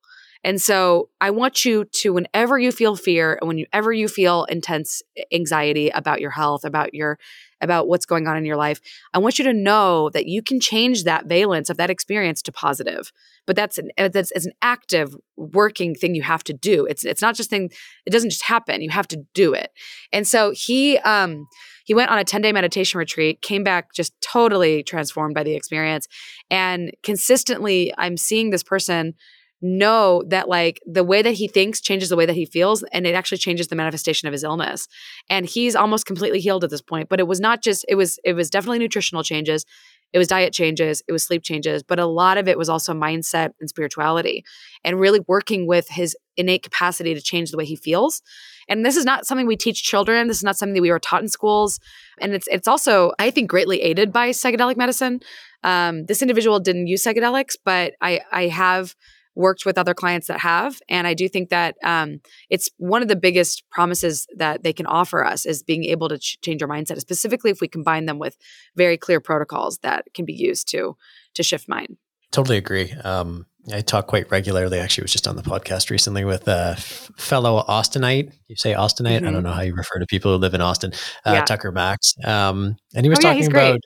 And 0.43 0.59
so 0.59 1.09
I 1.19 1.29
want 1.29 1.65
you 1.65 1.85
to, 1.85 2.13
whenever 2.13 2.57
you 2.57 2.71
feel 2.71 2.95
fear 2.95 3.37
and 3.39 3.47
whenever 3.47 3.93
you 3.93 4.07
feel 4.07 4.45
intense 4.45 5.03
anxiety 5.31 5.89
about 5.89 6.19
your 6.19 6.31
health, 6.31 6.63
about 6.63 6.93
your, 6.93 7.19
about 7.61 7.87
what's 7.87 8.07
going 8.07 8.27
on 8.27 8.37
in 8.37 8.45
your 8.45 8.55
life, 8.55 8.81
I 9.13 9.19
want 9.19 9.37
you 9.37 9.45
to 9.45 9.53
know 9.53 10.09
that 10.09 10.25
you 10.25 10.41
can 10.41 10.59
change 10.59 11.03
that 11.03 11.27
valence 11.27 11.69
of 11.69 11.77
that 11.77 11.91
experience 11.91 12.41
to 12.43 12.51
positive. 12.51 13.11
But 13.45 13.55
that's 13.55 13.77
an, 13.77 13.91
uh, 13.99 14.07
that's 14.07 14.31
it's 14.31 14.47
an 14.47 14.53
active 14.63 15.15
working 15.37 15.93
thing 15.93 16.15
you 16.15 16.23
have 16.23 16.43
to 16.45 16.53
do. 16.53 16.85
It's, 16.85 17.05
it's 17.05 17.21
not 17.21 17.35
just 17.35 17.51
thing, 17.51 17.69
it 18.07 18.09
doesn't 18.09 18.31
just 18.31 18.43
happen. 18.43 18.81
You 18.81 18.89
have 18.89 19.07
to 19.09 19.23
do 19.35 19.53
it. 19.53 19.71
And 20.11 20.27
so 20.27 20.51
he, 20.55 20.97
um, 20.99 21.47
he 21.85 21.93
went 21.93 22.09
on 22.09 22.17
a 22.17 22.23
10 22.23 22.41
day 22.41 22.51
meditation 22.51 22.97
retreat, 22.97 23.41
came 23.43 23.63
back 23.63 23.93
just 23.93 24.13
totally 24.21 24.81
transformed 24.81 25.35
by 25.35 25.43
the 25.43 25.55
experience. 25.55 26.07
And 26.49 26.91
consistently, 27.03 27.93
I'm 27.97 28.17
seeing 28.17 28.49
this 28.49 28.63
person 28.63 29.13
know 29.61 30.23
that 30.27 30.49
like 30.49 30.81
the 30.85 31.03
way 31.03 31.21
that 31.21 31.33
he 31.33 31.47
thinks 31.47 31.81
changes 31.81 32.09
the 32.09 32.15
way 32.15 32.25
that 32.25 32.35
he 32.35 32.45
feels 32.45 32.83
and 32.91 33.05
it 33.05 33.13
actually 33.13 33.37
changes 33.37 33.67
the 33.67 33.75
manifestation 33.75 34.27
of 34.27 34.31
his 34.31 34.43
illness 34.43 34.87
and 35.29 35.45
he's 35.45 35.75
almost 35.75 36.05
completely 36.05 36.39
healed 36.39 36.63
at 36.63 36.69
this 36.69 36.81
point 36.81 37.09
but 37.09 37.19
it 37.19 37.27
was 37.27 37.39
not 37.39 37.61
just 37.61 37.85
it 37.87 37.95
was 37.95 38.19
it 38.23 38.33
was 38.33 38.49
definitely 38.49 38.79
nutritional 38.79 39.23
changes 39.23 39.65
it 40.13 40.17
was 40.17 40.27
diet 40.27 40.53
changes 40.53 41.03
it 41.07 41.11
was 41.11 41.23
sleep 41.23 41.43
changes 41.43 41.83
but 41.83 41.99
a 41.99 42.05
lot 42.05 42.37
of 42.37 42.47
it 42.47 42.57
was 42.57 42.69
also 42.69 42.93
mindset 42.93 43.51
and 43.59 43.69
spirituality 43.69 44.43
and 44.83 44.99
really 44.99 45.21
working 45.27 45.67
with 45.67 45.87
his 45.89 46.15
innate 46.37 46.63
capacity 46.63 47.13
to 47.13 47.21
change 47.21 47.51
the 47.51 47.57
way 47.57 47.65
he 47.65 47.75
feels 47.75 48.21
And 48.69 48.85
this 48.85 48.95
is 48.95 49.05
not 49.05 49.25
something 49.25 49.47
we 49.47 49.57
teach 49.57 49.83
children. 49.83 50.27
This 50.27 50.37
is 50.37 50.43
not 50.43 50.57
something 50.57 50.75
that 50.75 50.81
we 50.81 50.91
were 50.91 50.99
taught 50.99 51.21
in 51.21 51.27
schools. 51.27 51.79
And 52.19 52.33
it's 52.33 52.47
it's 52.47 52.67
also, 52.67 53.11
I 53.19 53.31
think, 53.31 53.49
greatly 53.49 53.81
aided 53.81 54.11
by 54.13 54.29
psychedelic 54.29 54.77
medicine. 54.77 55.19
Um, 55.63 56.05
this 56.05 56.21
individual 56.21 56.59
didn't 56.59 56.87
use 56.87 57.03
psychedelics, 57.03 57.57
but 57.65 57.93
I 58.01 58.21
I 58.31 58.47
have 58.47 58.95
worked 59.35 59.65
with 59.65 59.77
other 59.77 59.93
clients 59.93 60.27
that 60.27 60.39
have 60.39 60.79
and 60.89 61.07
i 61.07 61.13
do 61.13 61.27
think 61.29 61.49
that 61.49 61.75
um, 61.83 62.19
it's 62.49 62.69
one 62.77 63.01
of 63.01 63.07
the 63.07 63.15
biggest 63.15 63.63
promises 63.69 64.27
that 64.35 64.63
they 64.63 64.73
can 64.73 64.85
offer 64.85 65.25
us 65.25 65.45
is 65.45 65.63
being 65.63 65.83
able 65.85 66.09
to 66.09 66.17
ch- 66.17 66.39
change 66.41 66.61
our 66.61 66.67
mindset 66.67 66.99
specifically 66.99 67.51
if 67.51 67.61
we 67.61 67.67
combine 67.67 68.05
them 68.05 68.19
with 68.19 68.37
very 68.75 68.97
clear 68.97 69.19
protocols 69.19 69.79
that 69.79 70.05
can 70.13 70.25
be 70.25 70.33
used 70.33 70.67
to 70.69 70.95
to 71.33 71.43
shift 71.43 71.69
mind 71.69 71.97
totally 72.31 72.57
agree 72.57 72.91
um, 73.03 73.45
i 73.71 73.79
talk 73.79 74.07
quite 74.07 74.29
regularly 74.31 74.79
actually 74.79 75.03
was 75.03 75.13
just 75.13 75.27
on 75.27 75.35
the 75.35 75.43
podcast 75.43 75.89
recently 75.89 76.25
with 76.25 76.47
a 76.47 76.73
f- 76.77 77.09
fellow 77.17 77.63
austinite 77.69 78.33
you 78.47 78.55
say 78.55 78.73
austinite 78.73 79.17
mm-hmm. 79.17 79.27
i 79.27 79.31
don't 79.31 79.35
mm-hmm. 79.35 79.43
know 79.43 79.53
how 79.53 79.61
you 79.61 79.73
refer 79.73 79.99
to 79.99 80.05
people 80.07 80.31
who 80.31 80.37
live 80.37 80.53
in 80.53 80.61
austin 80.61 80.91
uh, 81.25 81.33
yeah. 81.33 81.45
tucker 81.45 81.71
max 81.71 82.15
um, 82.25 82.75
and 82.95 83.05
he 83.05 83.09
was 83.09 83.19
oh, 83.19 83.21
talking 83.21 83.43
yeah, 83.43 83.49
about 83.49 83.71
great. 83.71 83.81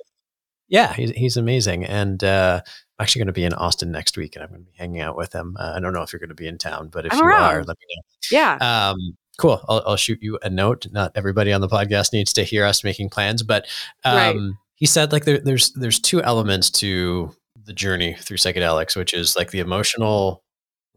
yeah 0.70 0.94
he's, 0.94 1.12
he's 1.12 1.38
amazing 1.38 1.86
and 1.86 2.24
uh, 2.24 2.62
I'm 2.98 3.04
actually 3.04 3.20
going 3.20 3.28
to 3.28 3.34
be 3.34 3.44
in 3.44 3.54
Austin 3.54 3.92
next 3.92 4.18
week, 4.18 4.36
and 4.36 4.44
I'm 4.44 4.50
going 4.50 4.64
to 4.64 4.72
be 4.72 4.78
hanging 4.78 5.02
out 5.02 5.18
with 5.18 5.34
him. 5.34 5.58
Uh, 5.60 5.74
I 5.76 5.80
don't 5.80 5.94
know 5.94 6.02
if 6.02 6.14
you're 6.14 6.20
going 6.20 6.30
to 6.30 6.36
be 6.36 6.48
in 6.48 6.58
town, 6.58 6.90
but 6.90 7.06
if 7.06 7.14
I'm 7.14 7.20
you 7.20 7.26
around. 7.26 7.54
are, 7.56 7.64
let 7.64 7.78
me 7.78 7.86
know. 7.96 8.02
Yeah. 8.32 8.58
Um, 8.90 8.98
cool. 9.38 9.64
I'll, 9.68 9.84
I'll, 9.86 9.96
shoot 9.98 10.20
you 10.22 10.40
a 10.42 10.50
note. 10.50 10.88
Not 10.92 11.12
everybody 11.16 11.52
on 11.52 11.62
the 11.62 11.68
podcast 11.68 12.14
needs 12.14 12.32
to 12.34 12.44
hear 12.44 12.64
us 12.66 12.84
making 12.84 13.10
plans, 13.10 13.44
but 13.44 13.68
um, 14.06 14.16
right. 14.16 14.54
he 14.76 14.86
said 14.86 15.12
like 15.12 15.26
there, 15.26 15.40
there's 15.40 15.74
there's 15.74 16.00
two 16.00 16.24
elements 16.24 16.70
to 16.72 17.32
the 17.66 17.74
journey 17.74 18.14
through 18.14 18.38
psychedelics, 18.38 18.96
which 18.96 19.14
is 19.14 19.36
like 19.36 19.52
the 19.52 19.60
emotional 19.60 20.44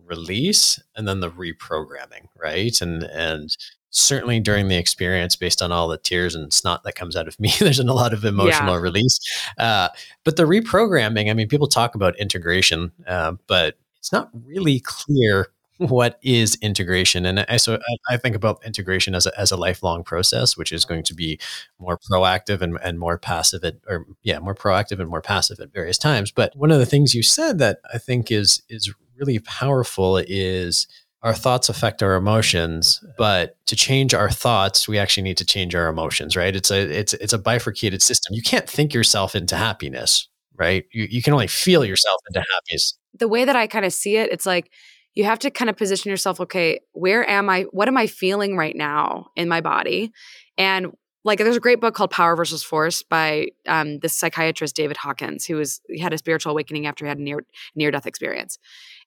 release 0.04 0.80
and 0.96 1.06
then 1.06 1.20
the 1.20 1.30
reprogramming, 1.30 2.28
right? 2.36 2.80
And 2.80 3.02
and 3.02 3.50
certainly 3.90 4.40
during 4.40 4.68
the 4.68 4.76
experience 4.76 5.36
based 5.36 5.62
on 5.62 5.72
all 5.72 5.88
the 5.88 5.98
tears 5.98 6.34
and 6.34 6.52
snot 6.52 6.82
that 6.84 6.94
comes 6.94 7.16
out 7.16 7.28
of 7.28 7.38
me 7.40 7.52
there's 7.58 7.78
a 7.78 7.84
lot 7.84 8.12
of 8.12 8.24
emotional 8.24 8.74
yeah. 8.74 8.80
release. 8.80 9.18
Uh, 9.58 9.88
but 10.24 10.36
the 10.36 10.44
reprogramming 10.44 11.30
i 11.30 11.34
mean 11.34 11.48
people 11.48 11.66
talk 11.66 11.94
about 11.94 12.18
integration 12.18 12.92
uh, 13.06 13.32
but 13.46 13.76
it's 13.98 14.12
not 14.12 14.30
really 14.46 14.80
clear 14.80 15.48
what 15.78 16.18
is 16.22 16.58
integration. 16.60 17.24
And 17.24 17.40
I, 17.48 17.56
so 17.56 17.74
I, 17.76 18.14
I, 18.14 18.16
think 18.16 18.34
about 18.34 18.60
integration 18.64 19.14
as 19.14 19.26
a, 19.26 19.40
as 19.40 19.52
a 19.52 19.56
lifelong 19.56 20.02
process 20.02 20.56
which 20.56 20.72
is 20.72 20.84
going 20.84 21.04
to 21.04 21.14
be 21.14 21.38
more 21.78 21.98
proactive 22.10 22.60
and, 22.60 22.78
and 22.82 22.98
more 22.98 23.16
passive 23.16 23.62
at, 23.64 23.76
or 23.86 24.04
yeah 24.22 24.40
more 24.40 24.54
proactive 24.54 24.98
and 24.98 25.08
more 25.08 25.22
passive 25.22 25.60
at 25.60 25.72
various 25.72 25.98
times. 25.98 26.30
But 26.32 26.54
one 26.56 26.72
of 26.72 26.78
the 26.78 26.86
things 26.86 27.14
you 27.14 27.22
said 27.22 27.58
that 27.58 27.78
i 27.92 27.98
think 27.98 28.30
is 28.30 28.62
is 28.68 28.92
really 29.18 29.38
powerful 29.38 30.16
is 30.16 30.86
our 31.22 31.34
thoughts 31.34 31.68
affect 31.68 32.02
our 32.02 32.14
emotions 32.14 33.04
but 33.16 33.56
to 33.66 33.74
change 33.74 34.14
our 34.14 34.30
thoughts 34.30 34.86
we 34.86 34.98
actually 34.98 35.22
need 35.22 35.36
to 35.36 35.44
change 35.44 35.74
our 35.74 35.88
emotions 35.88 36.36
right? 36.36 36.54
It's 36.54 36.70
a 36.70 36.80
it's 36.80 37.14
it's 37.14 37.32
a 37.32 37.38
bifurcated 37.38 38.02
system. 38.02 38.34
You 38.34 38.42
can't 38.42 38.68
think 38.68 38.94
yourself 38.94 39.34
into 39.34 39.56
happiness 39.56 40.28
right? 40.56 40.86
You, 40.92 41.06
you 41.08 41.22
can 41.22 41.32
only 41.32 41.46
feel 41.46 41.84
yourself 41.84 42.20
into 42.28 42.40
happiness. 42.40 42.98
The 43.14 43.28
way 43.28 43.44
that 43.44 43.56
i 43.56 43.66
kind 43.66 43.84
of 43.84 43.92
see 43.92 44.16
it 44.16 44.30
it's 44.32 44.46
like 44.46 44.70
you 45.14 45.24
have 45.24 45.38
to 45.40 45.50
kind 45.50 45.68
of 45.68 45.76
position 45.76 46.10
yourself 46.10 46.40
okay 46.40 46.80
where 46.92 47.28
am 47.28 47.48
i 47.50 47.62
what 47.70 47.88
am 47.88 47.96
i 47.96 48.06
feeling 48.06 48.56
right 48.56 48.76
now 48.76 49.28
in 49.36 49.48
my 49.48 49.60
body? 49.60 50.12
And 50.56 50.92
like 51.24 51.38
there's 51.38 51.56
a 51.56 51.60
great 51.60 51.80
book 51.80 51.94
called 51.94 52.10
power 52.10 52.36
versus 52.36 52.62
force 52.62 53.02
by 53.02 53.48
um, 53.66 53.98
this 53.98 54.14
psychiatrist 54.14 54.76
david 54.76 54.96
hawkins 54.96 55.44
who 55.44 55.56
was 55.56 55.80
he 55.88 55.98
had 55.98 56.12
a 56.12 56.18
spiritual 56.18 56.52
awakening 56.52 56.86
after 56.86 57.04
he 57.04 57.08
had 57.08 57.18
a 57.18 57.22
near 57.22 57.40
near 57.74 57.90
death 57.90 58.06
experience. 58.06 58.58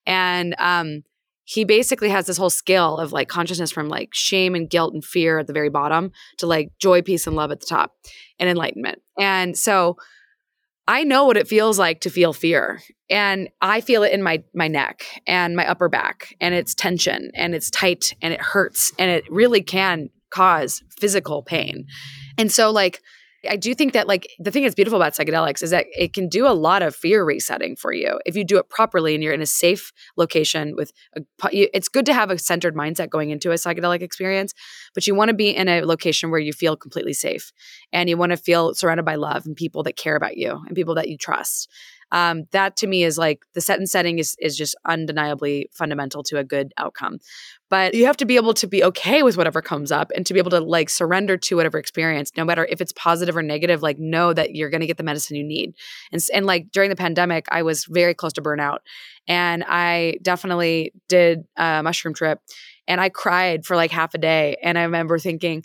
And 0.05 0.55
um, 0.59 1.03
he 1.51 1.65
basically 1.65 2.07
has 2.07 2.27
this 2.27 2.37
whole 2.37 2.49
scale 2.49 2.95
of 2.95 3.11
like 3.11 3.27
consciousness 3.27 3.73
from 3.73 3.89
like 3.89 4.13
shame 4.13 4.55
and 4.55 4.69
guilt 4.69 4.93
and 4.93 5.03
fear 5.03 5.37
at 5.37 5.47
the 5.47 5.53
very 5.53 5.67
bottom 5.67 6.13
to 6.37 6.47
like 6.47 6.71
joy, 6.79 7.01
peace, 7.01 7.27
and 7.27 7.35
love 7.35 7.51
at 7.51 7.59
the 7.59 7.65
top 7.65 7.93
and 8.39 8.49
enlightenment. 8.49 9.01
And 9.19 9.57
so 9.57 9.97
I 10.87 11.03
know 11.03 11.25
what 11.25 11.35
it 11.35 11.49
feels 11.49 11.77
like 11.77 11.99
to 12.01 12.09
feel 12.09 12.31
fear. 12.31 12.81
And 13.09 13.49
I 13.59 13.81
feel 13.81 14.03
it 14.03 14.13
in 14.13 14.23
my 14.23 14.45
my 14.55 14.69
neck 14.69 15.05
and 15.27 15.57
my 15.57 15.67
upper 15.67 15.89
back. 15.89 16.37
And 16.39 16.55
it's 16.55 16.73
tension 16.73 17.31
and 17.35 17.53
it's 17.53 17.69
tight 17.69 18.13
and 18.21 18.33
it 18.33 18.39
hurts. 18.41 18.93
And 18.97 19.11
it 19.11 19.29
really 19.29 19.61
can 19.61 20.09
cause 20.29 20.81
physical 21.01 21.43
pain. 21.43 21.85
And 22.37 22.49
so 22.49 22.71
like 22.71 23.01
I 23.49 23.55
do 23.55 23.73
think 23.73 23.93
that 23.93 24.07
like 24.07 24.27
the 24.39 24.51
thing 24.51 24.63
that's 24.63 24.75
beautiful 24.75 25.01
about 25.01 25.13
psychedelics 25.13 25.63
is 25.63 25.71
that 25.71 25.87
it 25.97 26.13
can 26.13 26.27
do 26.27 26.47
a 26.47 26.53
lot 26.53 26.83
of 26.83 26.95
fear 26.95 27.23
resetting 27.23 27.75
for 27.75 27.91
you 27.91 28.19
if 28.25 28.35
you 28.35 28.43
do 28.43 28.57
it 28.57 28.69
properly 28.69 29.15
and 29.15 29.23
you're 29.23 29.33
in 29.33 29.41
a 29.41 29.47
safe 29.47 29.91
location 30.15 30.75
with 30.75 30.91
a, 31.15 31.21
it's 31.51 31.87
good 31.87 32.05
to 32.05 32.13
have 32.13 32.29
a 32.29 32.37
centered 32.37 32.75
mindset 32.75 33.09
going 33.09 33.31
into 33.31 33.51
a 33.51 33.55
psychedelic 33.55 34.01
experience, 34.01 34.53
but 34.93 35.07
you 35.07 35.15
want 35.15 35.29
to 35.29 35.35
be 35.35 35.49
in 35.49 35.67
a 35.67 35.81
location 35.81 36.29
where 36.29 36.39
you 36.39 36.53
feel 36.53 36.75
completely 36.75 37.13
safe 37.13 37.51
and 37.91 38.09
you 38.09 38.17
want 38.17 38.31
to 38.31 38.37
feel 38.37 38.73
surrounded 38.75 39.05
by 39.05 39.15
love 39.15 39.45
and 39.45 39.55
people 39.55 39.83
that 39.83 39.97
care 39.97 40.15
about 40.15 40.37
you 40.37 40.59
and 40.67 40.75
people 40.75 40.95
that 40.95 41.09
you 41.09 41.17
trust 41.17 41.67
um, 42.11 42.43
that 42.51 42.75
to 42.77 42.87
me 42.87 43.03
is 43.03 43.17
like 43.17 43.43
the 43.53 43.61
set 43.61 43.79
and 43.79 43.89
setting 43.89 44.19
is 44.19 44.35
is 44.39 44.57
just 44.57 44.75
undeniably 44.85 45.69
fundamental 45.73 46.23
to 46.23 46.37
a 46.37 46.43
good 46.43 46.73
outcome. 46.77 47.19
But 47.69 47.93
you 47.93 48.05
have 48.05 48.17
to 48.17 48.25
be 48.25 48.35
able 48.35 48.53
to 48.55 48.67
be 48.67 48.83
okay 48.83 49.23
with 49.23 49.37
whatever 49.37 49.61
comes 49.61 49.93
up 49.93 50.11
and 50.13 50.25
to 50.25 50.33
be 50.33 50.39
able 50.39 50.51
to 50.51 50.59
like 50.59 50.89
surrender 50.89 51.37
to 51.37 51.55
whatever 51.55 51.77
experience 51.77 52.31
no 52.35 52.43
matter 52.43 52.67
if 52.69 52.81
it's 52.81 52.91
positive 52.91 53.37
or 53.37 53.41
negative 53.41 53.81
like 53.81 53.97
know 53.97 54.33
that 54.33 54.55
you're 54.55 54.69
going 54.69 54.81
to 54.81 54.87
get 54.87 54.97
the 54.97 55.03
medicine 55.03 55.37
you 55.37 55.43
need. 55.43 55.73
And, 56.11 56.21
and 56.33 56.45
like 56.45 56.71
during 56.71 56.89
the 56.89 56.95
pandemic 56.95 57.45
i 57.49 57.63
was 57.63 57.85
very 57.85 58.13
close 58.13 58.33
to 58.33 58.41
burnout. 58.41 58.79
And 59.27 59.63
i 59.67 60.17
definitely 60.21 60.93
did 61.07 61.45
a 61.55 61.81
mushroom 61.81 62.13
trip 62.13 62.39
and 62.87 62.99
i 62.99 63.07
cried 63.07 63.65
for 63.65 63.75
like 63.77 63.91
half 63.91 64.13
a 64.13 64.17
day. 64.17 64.57
And 64.61 64.77
i 64.77 64.83
remember 64.83 65.17
thinking 65.17 65.63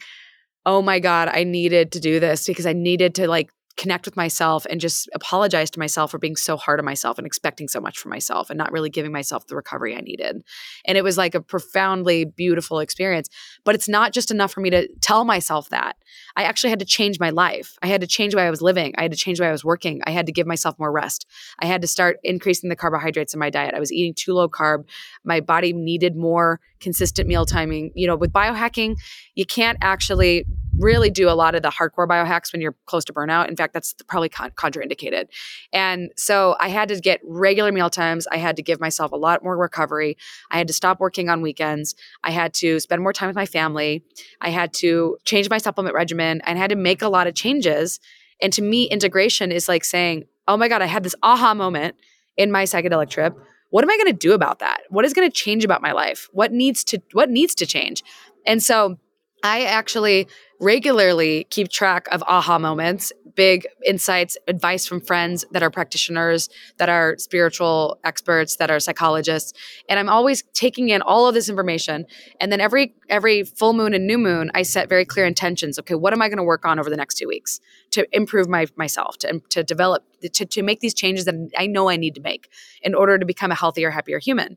oh 0.65 0.83
my 0.83 1.01
god 1.01 1.29
i 1.33 1.45
needed 1.45 1.93
to 1.93 2.01
do 2.01 2.21
this 2.21 2.47
because 2.47 2.67
i 2.67 2.73
needed 2.73 3.15
to 3.15 3.29
like 3.29 3.51
connect 3.77 4.07
with 4.07 4.17
myself 4.17 4.67
and 4.71 4.81
just 4.81 5.09
apologize 5.15 5.71
to 5.71 5.79
myself 5.79 6.11
for 6.11 6.19
being 6.19 6.37
so 6.37 6.57
hard 6.57 6.79
on 6.79 6.85
myself 6.85 7.19
and 7.19 7.27
expecting 7.27 7.69
so 7.69 7.81
much 7.81 7.99
from 7.99 8.11
myself 8.11 8.49
and 8.49 8.57
not 8.57 8.73
really 8.73 8.89
giving 8.89 9.13
myself 9.13 9.47
the 9.47 9.57
recovery 9.57 9.95
I 9.95 10.01
needed. 10.01 10.43
And 10.87 10.97
it 10.97 11.05
was 11.05 11.19
like 11.19 11.35
a 11.35 11.43
profoundly 11.43 12.25
beautiful 12.25 12.79
experience. 12.79 13.29
But 13.65 13.75
it's 13.75 13.89
not 13.89 14.13
just 14.13 14.31
enough 14.31 14.53
for 14.53 14.61
me 14.61 14.71
to 14.71 14.89
tell 15.03 15.25
myself 15.25 15.69
that. 15.69 15.97
I 16.37 16.45
actually 16.45 16.71
had 16.71 16.79
to 16.79 16.87
change 16.87 17.21
my 17.21 17.31
life. 17.31 17.77
I 17.83 17.89
had 17.89 18.01
to 18.01 18.07
change 18.07 18.33
the 18.33 18.39
way 18.39 18.47
I 18.47 18.51
was 18.51 18.63
living. 18.63 18.95
I 18.97 19.03
had 19.03 19.13
to 19.13 19.19
change 19.19 19.39
the 19.39 19.43
way 19.43 19.49
I 19.49 19.53
was 19.53 19.65
working. 19.65 20.01
I 20.07 20.11
had 20.11 20.27
to 20.27 20.33
give 20.33 20.47
myself 20.47 20.79
more 20.79 20.93
rest. 20.93 21.27
I 21.59 21.67
had 21.67 21.83
to 21.83 21.89
start 21.89 22.19
increasing 22.25 22.71
the 22.71 22.77
carbohydrates 22.77 23.35
in 23.35 23.41
my 23.41 23.51
diet. 23.51 23.75
I 23.75 23.81
was 23.81 23.93
eating 23.93 24.15
too 24.15 24.33
low 24.33 24.49
carb. 24.49 24.85
My 25.25 25.41
body 25.41 25.73
needed 25.73 26.17
more 26.17 26.61
consistent 26.81 27.29
meal 27.29 27.45
timing. 27.45 27.91
You 27.95 28.07
know, 28.07 28.17
with 28.17 28.33
biohacking, 28.33 28.97
you 29.35 29.45
can't 29.45 29.79
actually 29.83 30.47
really 30.79 31.11
do 31.11 31.29
a 31.29 31.33
lot 31.33 31.55
of 31.55 31.63
the 31.63 31.71
hardcore 31.71 32.07
biohacks 32.07 32.53
when 32.53 32.61
you're 32.61 32.75
close 32.87 33.05
to 33.07 33.13
burnout. 33.13 33.49
In 33.49 33.57
fact, 33.57 33.73
that's 33.73 33.95
probably 34.07 34.29
con- 34.29 34.51
contraindicated. 34.53 35.27
And 35.73 36.11
so 36.17 36.57
I 36.61 36.69
had 36.69 36.89
to 36.89 37.01
get 37.01 37.21
regular 37.25 37.73
meal 37.73 37.91
times. 37.91 38.27
I 38.27 38.37
had 38.37 38.57
to 38.57 38.63
give 38.63 38.81
myself 38.81 39.13
a 39.13 39.17
lot 39.17 39.43
more 39.43 39.57
recovery. 39.57 40.17
I 40.51 40.59
had 40.59 40.67
to 40.69 40.75
stop 40.75 41.01
working 41.01 41.29
on 41.29 41.43
weekends. 41.43 41.95
I 42.23 42.31
had 42.31 42.55
to 42.55 42.81
spend 42.81 43.03
more 43.03 43.13
time 43.13 43.29
with 43.29 43.37
my 43.37 43.47
family. 43.47 44.05
I 44.41 44.51
had 44.51 44.73
to 44.75 45.17
change 45.25 45.49
my 45.51 45.59
supplement 45.59 45.95
regimen 45.95 46.41
and 46.45 46.59
I 46.59 46.61
had 46.61 46.71
to 46.71 46.77
make 46.77 47.03
a 47.03 47.09
lot 47.09 47.27
of 47.27 47.35
changes. 47.35 48.01
And 48.41 48.53
to 48.53 48.63
me, 48.63 48.85
integration 48.85 49.53
is 49.53 49.69
like 49.69 49.85
saying, 49.85 50.25
oh 50.49 50.57
my 50.57 50.69
God, 50.69 50.83
I 50.83 50.87
had 50.87 51.03
this 51.03 51.15
aha 51.23 51.55
moment 51.55 51.97
in 52.37 52.51
my 52.51 52.65
psychedelic 52.65 53.09
trip. 53.09 53.37
What 53.71 53.83
am 53.83 53.91
I 53.91 53.97
going 53.97 54.07
to 54.07 54.13
do 54.13 54.33
about 54.33 54.61
that? 54.61 54.83
What 54.91 55.05
is 55.05 55.13
going 55.13 55.29
to 55.29 55.35
change 55.35 55.65
about 55.65 55.83
my 55.83 55.93
life? 55.93 56.29
What 56.33 56.53
needs 56.53 56.85
to 56.85 57.03
what 57.13 57.31
needs 57.31 57.55
to 57.57 57.67
change? 57.67 58.03
And 58.47 58.63
so 58.63 58.99
I 59.43 59.65
actually 59.65 60.29
regularly 60.61 61.47
keep 61.51 61.69
track 61.69 62.09
of 62.13 62.23
aha 62.23 62.59
moments, 62.59 63.13
big 63.35 63.67
insights, 63.85 64.37
advice 64.49 64.87
from 64.87 65.01
friends 65.01 65.45
that 65.51 65.63
are 65.63 65.71
practitioners, 65.71 66.49
that 66.79 66.89
are 66.89 67.17
spiritual 67.19 67.99
experts, 68.05 68.57
that 68.57 68.71
are 68.71 68.81
psychologists, 68.81 69.53
and 69.89 70.01
I'm 70.01 70.09
always 70.09 70.43
taking 70.55 70.89
in 70.89 71.03
all 71.03 71.29
of 71.29 71.35
this 71.35 71.49
information. 71.49 72.07
And 72.41 72.51
then 72.51 72.61
every 72.61 72.95
every 73.09 73.45
full 73.45 73.75
moon 73.75 73.95
and 73.95 74.07
new 74.07 74.19
moon, 74.19 74.51
I 74.55 74.63
set 74.63 74.89
very 74.89 75.05
clear 75.05 75.27
intentions. 75.27 75.79
Okay, 75.79 75.95
what 75.95 76.13
am 76.13 76.23
I 76.23 76.29
going 76.29 76.39
to 76.39 76.45
work 76.45 76.65
on 76.65 76.79
over 76.79 76.91
the 76.91 76.97
next 76.97 77.17
two 77.17 77.29
weeks 77.29 77.61
to 77.91 78.07
improve 78.17 78.49
my 78.49 78.67
myself, 78.77 79.19
to 79.19 79.41
to 79.51 79.63
develop, 79.63 80.05
to 80.23 80.47
to 80.47 80.63
make 80.63 80.81
these 80.81 80.95
changes 80.95 81.27
that 81.27 81.35
I 81.57 81.67
know 81.67 81.91
I 81.91 81.97
need 81.97 82.15
to 82.15 82.23
make 82.23 82.49
in 82.83 82.95
order 82.95 83.19
to 83.19 83.27
become 83.27 83.53
a 83.53 83.55
healthier, 83.55 83.91
happier 83.91 84.19
human. 84.19 84.57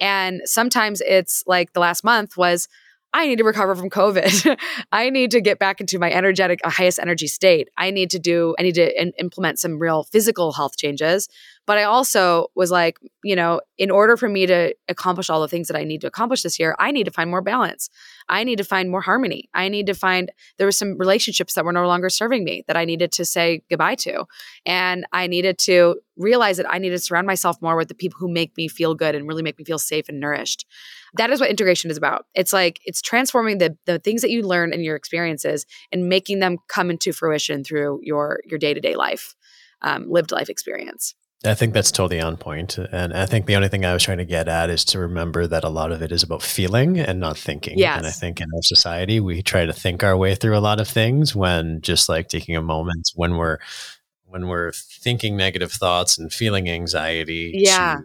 And 0.00 0.40
sometimes 0.44 1.02
it's 1.02 1.44
like 1.46 1.72
the 1.72 1.80
last 1.80 2.04
month 2.04 2.36
was 2.36 2.68
I 3.12 3.26
need 3.26 3.38
to 3.38 3.44
recover 3.44 3.74
from 3.74 3.90
COVID. 3.90 4.56
I 4.92 5.10
need 5.10 5.32
to 5.32 5.40
get 5.40 5.58
back 5.58 5.80
into 5.80 5.98
my 5.98 6.12
energetic, 6.12 6.60
highest 6.64 6.98
energy 6.98 7.26
state. 7.26 7.68
I 7.76 7.90
need 7.90 8.10
to 8.10 8.18
do, 8.18 8.54
I 8.58 8.62
need 8.62 8.76
to 8.76 9.00
in- 9.00 9.12
implement 9.18 9.58
some 9.58 9.78
real 9.78 10.04
physical 10.04 10.52
health 10.52 10.76
changes. 10.76 11.28
But 11.70 11.78
I 11.78 11.84
also 11.84 12.48
was 12.56 12.72
like, 12.72 12.98
you 13.22 13.36
know, 13.36 13.60
in 13.78 13.92
order 13.92 14.16
for 14.16 14.28
me 14.28 14.44
to 14.44 14.74
accomplish 14.88 15.30
all 15.30 15.40
the 15.40 15.46
things 15.46 15.68
that 15.68 15.76
I 15.76 15.84
need 15.84 16.00
to 16.00 16.08
accomplish 16.08 16.42
this 16.42 16.58
year, 16.58 16.74
I 16.80 16.90
need 16.90 17.04
to 17.04 17.12
find 17.12 17.30
more 17.30 17.42
balance. 17.42 17.88
I 18.28 18.42
need 18.42 18.56
to 18.56 18.64
find 18.64 18.90
more 18.90 19.02
harmony. 19.02 19.48
I 19.54 19.68
need 19.68 19.86
to 19.86 19.94
find 19.94 20.32
there 20.58 20.66
were 20.66 20.72
some 20.72 20.98
relationships 20.98 21.54
that 21.54 21.64
were 21.64 21.72
no 21.72 21.86
longer 21.86 22.10
serving 22.10 22.42
me 22.42 22.64
that 22.66 22.76
I 22.76 22.84
needed 22.84 23.12
to 23.12 23.24
say 23.24 23.62
goodbye 23.70 23.94
to. 24.06 24.24
And 24.66 25.06
I 25.12 25.28
needed 25.28 25.58
to 25.58 26.00
realize 26.16 26.56
that 26.56 26.68
I 26.68 26.78
needed 26.78 26.96
to 26.96 27.04
surround 27.04 27.28
myself 27.28 27.62
more 27.62 27.76
with 27.76 27.86
the 27.86 27.94
people 27.94 28.18
who 28.18 28.32
make 28.32 28.56
me 28.56 28.66
feel 28.66 28.96
good 28.96 29.14
and 29.14 29.28
really 29.28 29.44
make 29.44 29.56
me 29.56 29.64
feel 29.64 29.78
safe 29.78 30.08
and 30.08 30.18
nourished. 30.18 30.66
That 31.14 31.30
is 31.30 31.38
what 31.38 31.50
integration 31.50 31.88
is 31.88 31.96
about. 31.96 32.26
It's 32.34 32.52
like 32.52 32.80
it's 32.84 33.00
transforming 33.00 33.58
the 33.58 33.76
the 33.86 34.00
things 34.00 34.22
that 34.22 34.32
you 34.32 34.42
learn 34.42 34.72
in 34.72 34.82
your 34.82 34.96
experiences 34.96 35.66
and 35.92 36.08
making 36.08 36.40
them 36.40 36.58
come 36.66 36.90
into 36.90 37.12
fruition 37.12 37.62
through 37.62 38.00
your 38.02 38.40
your 38.44 38.58
day-to-day 38.58 38.96
life. 38.96 39.36
Um, 39.82 40.10
lived 40.10 40.32
life 40.32 40.50
experience. 40.50 41.14
I 41.44 41.54
think 41.54 41.72
that's 41.72 41.90
totally 41.90 42.20
on 42.20 42.36
point. 42.36 42.76
And 42.76 43.14
I 43.14 43.24
think 43.24 43.46
the 43.46 43.56
only 43.56 43.68
thing 43.68 43.84
I 43.84 43.94
was 43.94 44.02
trying 44.02 44.18
to 44.18 44.26
get 44.26 44.46
at 44.46 44.68
is 44.68 44.84
to 44.86 44.98
remember 44.98 45.46
that 45.46 45.64
a 45.64 45.70
lot 45.70 45.90
of 45.90 46.02
it 46.02 46.12
is 46.12 46.22
about 46.22 46.42
feeling 46.42 46.98
and 46.98 47.18
not 47.18 47.38
thinking. 47.38 47.78
Yes. 47.78 47.96
And 47.96 48.06
I 48.06 48.10
think 48.10 48.40
in 48.40 48.46
our 48.54 48.62
society, 48.62 49.20
we 49.20 49.42
try 49.42 49.64
to 49.64 49.72
think 49.72 50.04
our 50.04 50.16
way 50.16 50.34
through 50.34 50.56
a 50.56 50.60
lot 50.60 50.80
of 50.80 50.88
things 50.88 51.34
when 51.34 51.80
just 51.80 52.10
like 52.10 52.28
taking 52.28 52.56
a 52.56 52.62
moment 52.62 53.12
when 53.14 53.36
we're 53.36 53.58
when 54.26 54.48
we're 54.48 54.72
thinking 54.72 55.36
negative 55.36 55.72
thoughts 55.72 56.18
and 56.18 56.32
feeling 56.32 56.68
anxiety. 56.68 57.52
Yeah. 57.54 57.96
To, 57.96 58.02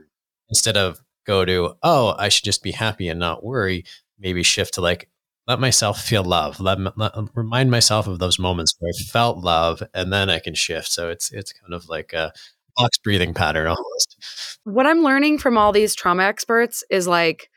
instead 0.50 0.78
of 0.78 1.02
go 1.26 1.44
to, 1.44 1.76
oh, 1.84 2.16
I 2.18 2.30
should 2.30 2.46
just 2.46 2.64
be 2.64 2.72
happy 2.72 3.10
and 3.10 3.20
not 3.20 3.44
worry, 3.44 3.84
maybe 4.18 4.44
shift 4.44 4.76
to 4.76 4.82
like, 4.82 5.10
let 5.48 5.60
myself 5.60 6.02
feel 6.02 6.24
love. 6.24 6.60
Let, 6.60 6.80
let 6.98 7.14
remind 7.36 7.70
myself 7.70 8.08
of 8.08 8.18
those 8.20 8.40
moments 8.40 8.76
where 8.80 8.90
I 8.90 9.04
felt 9.04 9.38
love, 9.38 9.84
and 9.94 10.12
then 10.12 10.30
I 10.30 10.40
can 10.40 10.56
shift. 10.56 10.92
So 10.92 11.10
it's 11.10 11.32
it's 11.32 11.54
kind 11.54 11.74
of 11.74 11.88
like 11.88 12.14
a 12.14 12.34
box 12.76 12.97
breathing 12.97 13.34
pattern 13.34 13.67
almost. 13.67 14.59
What 14.63 14.86
I'm 14.86 15.03
learning 15.03 15.39
from 15.39 15.57
all 15.57 15.71
these 15.71 15.95
trauma 15.95 16.23
experts 16.23 16.84
is 16.89 17.07
like, 17.07 17.49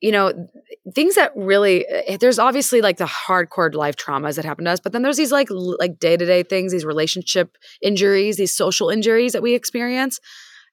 you 0.00 0.12
know, 0.12 0.48
things 0.94 1.14
that 1.14 1.32
really 1.34 1.86
eh, 1.86 2.16
there's 2.18 2.38
obviously 2.38 2.80
like 2.80 2.98
the 2.98 3.06
hardcore 3.06 3.74
life 3.74 3.96
traumas 3.96 4.36
that 4.36 4.44
happen 4.44 4.64
to 4.66 4.70
us, 4.70 4.80
but 4.80 4.92
then 4.92 5.02
there's 5.02 5.16
these 5.16 5.32
like 5.32 5.48
like 5.50 5.98
day-to-day 5.98 6.42
things, 6.42 6.72
these 6.72 6.84
relationship 6.84 7.56
injuries, 7.82 8.36
these 8.36 8.54
social 8.54 8.90
injuries 8.90 9.32
that 9.32 9.42
we 9.42 9.54
experience 9.54 10.20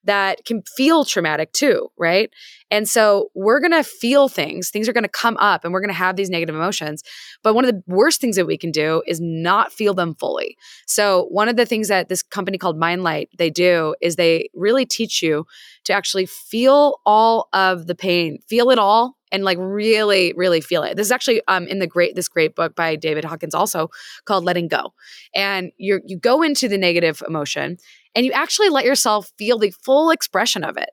that 0.06 0.45
can 0.45 0.62
feel 0.76 1.06
traumatic 1.06 1.54
too, 1.54 1.89
right? 1.97 2.30
And 2.72 2.89
so 2.89 3.30
we're 3.36 3.60
going 3.60 3.72
to 3.72 3.84
feel 3.84 4.28
things, 4.28 4.70
things 4.70 4.89
are 4.89 4.93
going 4.93 5.04
to 5.04 5.10
come 5.10 5.38
up 5.38 5.64
and 5.64 5.74
we're 5.74 5.82
going 5.82 5.89
to 5.89 5.93
have 5.93 6.16
these 6.16 6.30
negative 6.30 6.56
emotions. 6.56 7.04
But 7.43 7.54
one 7.54 7.66
of 7.66 7.72
the 7.72 7.84
worst 7.88 8.20
things 8.20 8.36
that 8.36 8.47
we 8.47 8.58
can 8.58 8.72
do 8.72 9.04
is 9.08 9.20
not 9.22 9.72
feel 9.72 9.93
them 9.93 10.16
fully. 10.16 10.58
So 10.88 11.28
one 11.30 11.49
of 11.49 11.56
the 11.56 11.66
things 11.66 11.88
that 11.88 12.10
this 12.10 12.24
company 12.24 12.58
called 12.58 12.78
Mindlight 12.78 13.30
they 13.38 13.49
do 13.49 13.95
is 14.01 14.16
they 14.16 14.49
really 14.54 14.86
teach 14.86 15.22
you 15.22 15.45
to 15.86 15.93
actually 15.93 16.26
feel 16.26 16.99
all 17.06 17.47
of 17.54 17.88
the 17.88 17.95
pain, 17.95 18.39
feel 18.47 18.72
it 18.72 18.80
all 18.80 19.18
and 19.34 19.43
like 19.43 19.57
really 19.59 20.31
really 20.38 20.61
feel 20.61 20.84
it. 20.84 20.95
This 20.95 21.07
is 21.07 21.11
actually 21.11 21.41
um 21.49 21.67
in 21.67 21.79
the 21.79 21.88
great 21.88 22.15
this 22.15 22.29
great 22.29 22.55
book 22.55 22.75
by 22.75 22.95
David 22.95 23.25
Hawkins 23.25 23.55
also 23.55 23.89
called 24.25 24.45
Letting 24.45 24.69
Go. 24.69 24.93
And 25.36 25.71
you 25.77 25.99
you 26.05 26.17
go 26.17 26.41
into 26.41 26.69
the 26.69 26.77
negative 26.77 27.21
emotion 27.27 27.77
and 28.15 28.25
you 28.25 28.31
actually 28.31 28.69
let 28.69 28.86
yourself 28.86 29.31
feel 29.38 29.57
the 29.57 29.71
full 29.84 30.11
expression 30.11 30.63
of 30.63 30.77
it 30.77 30.91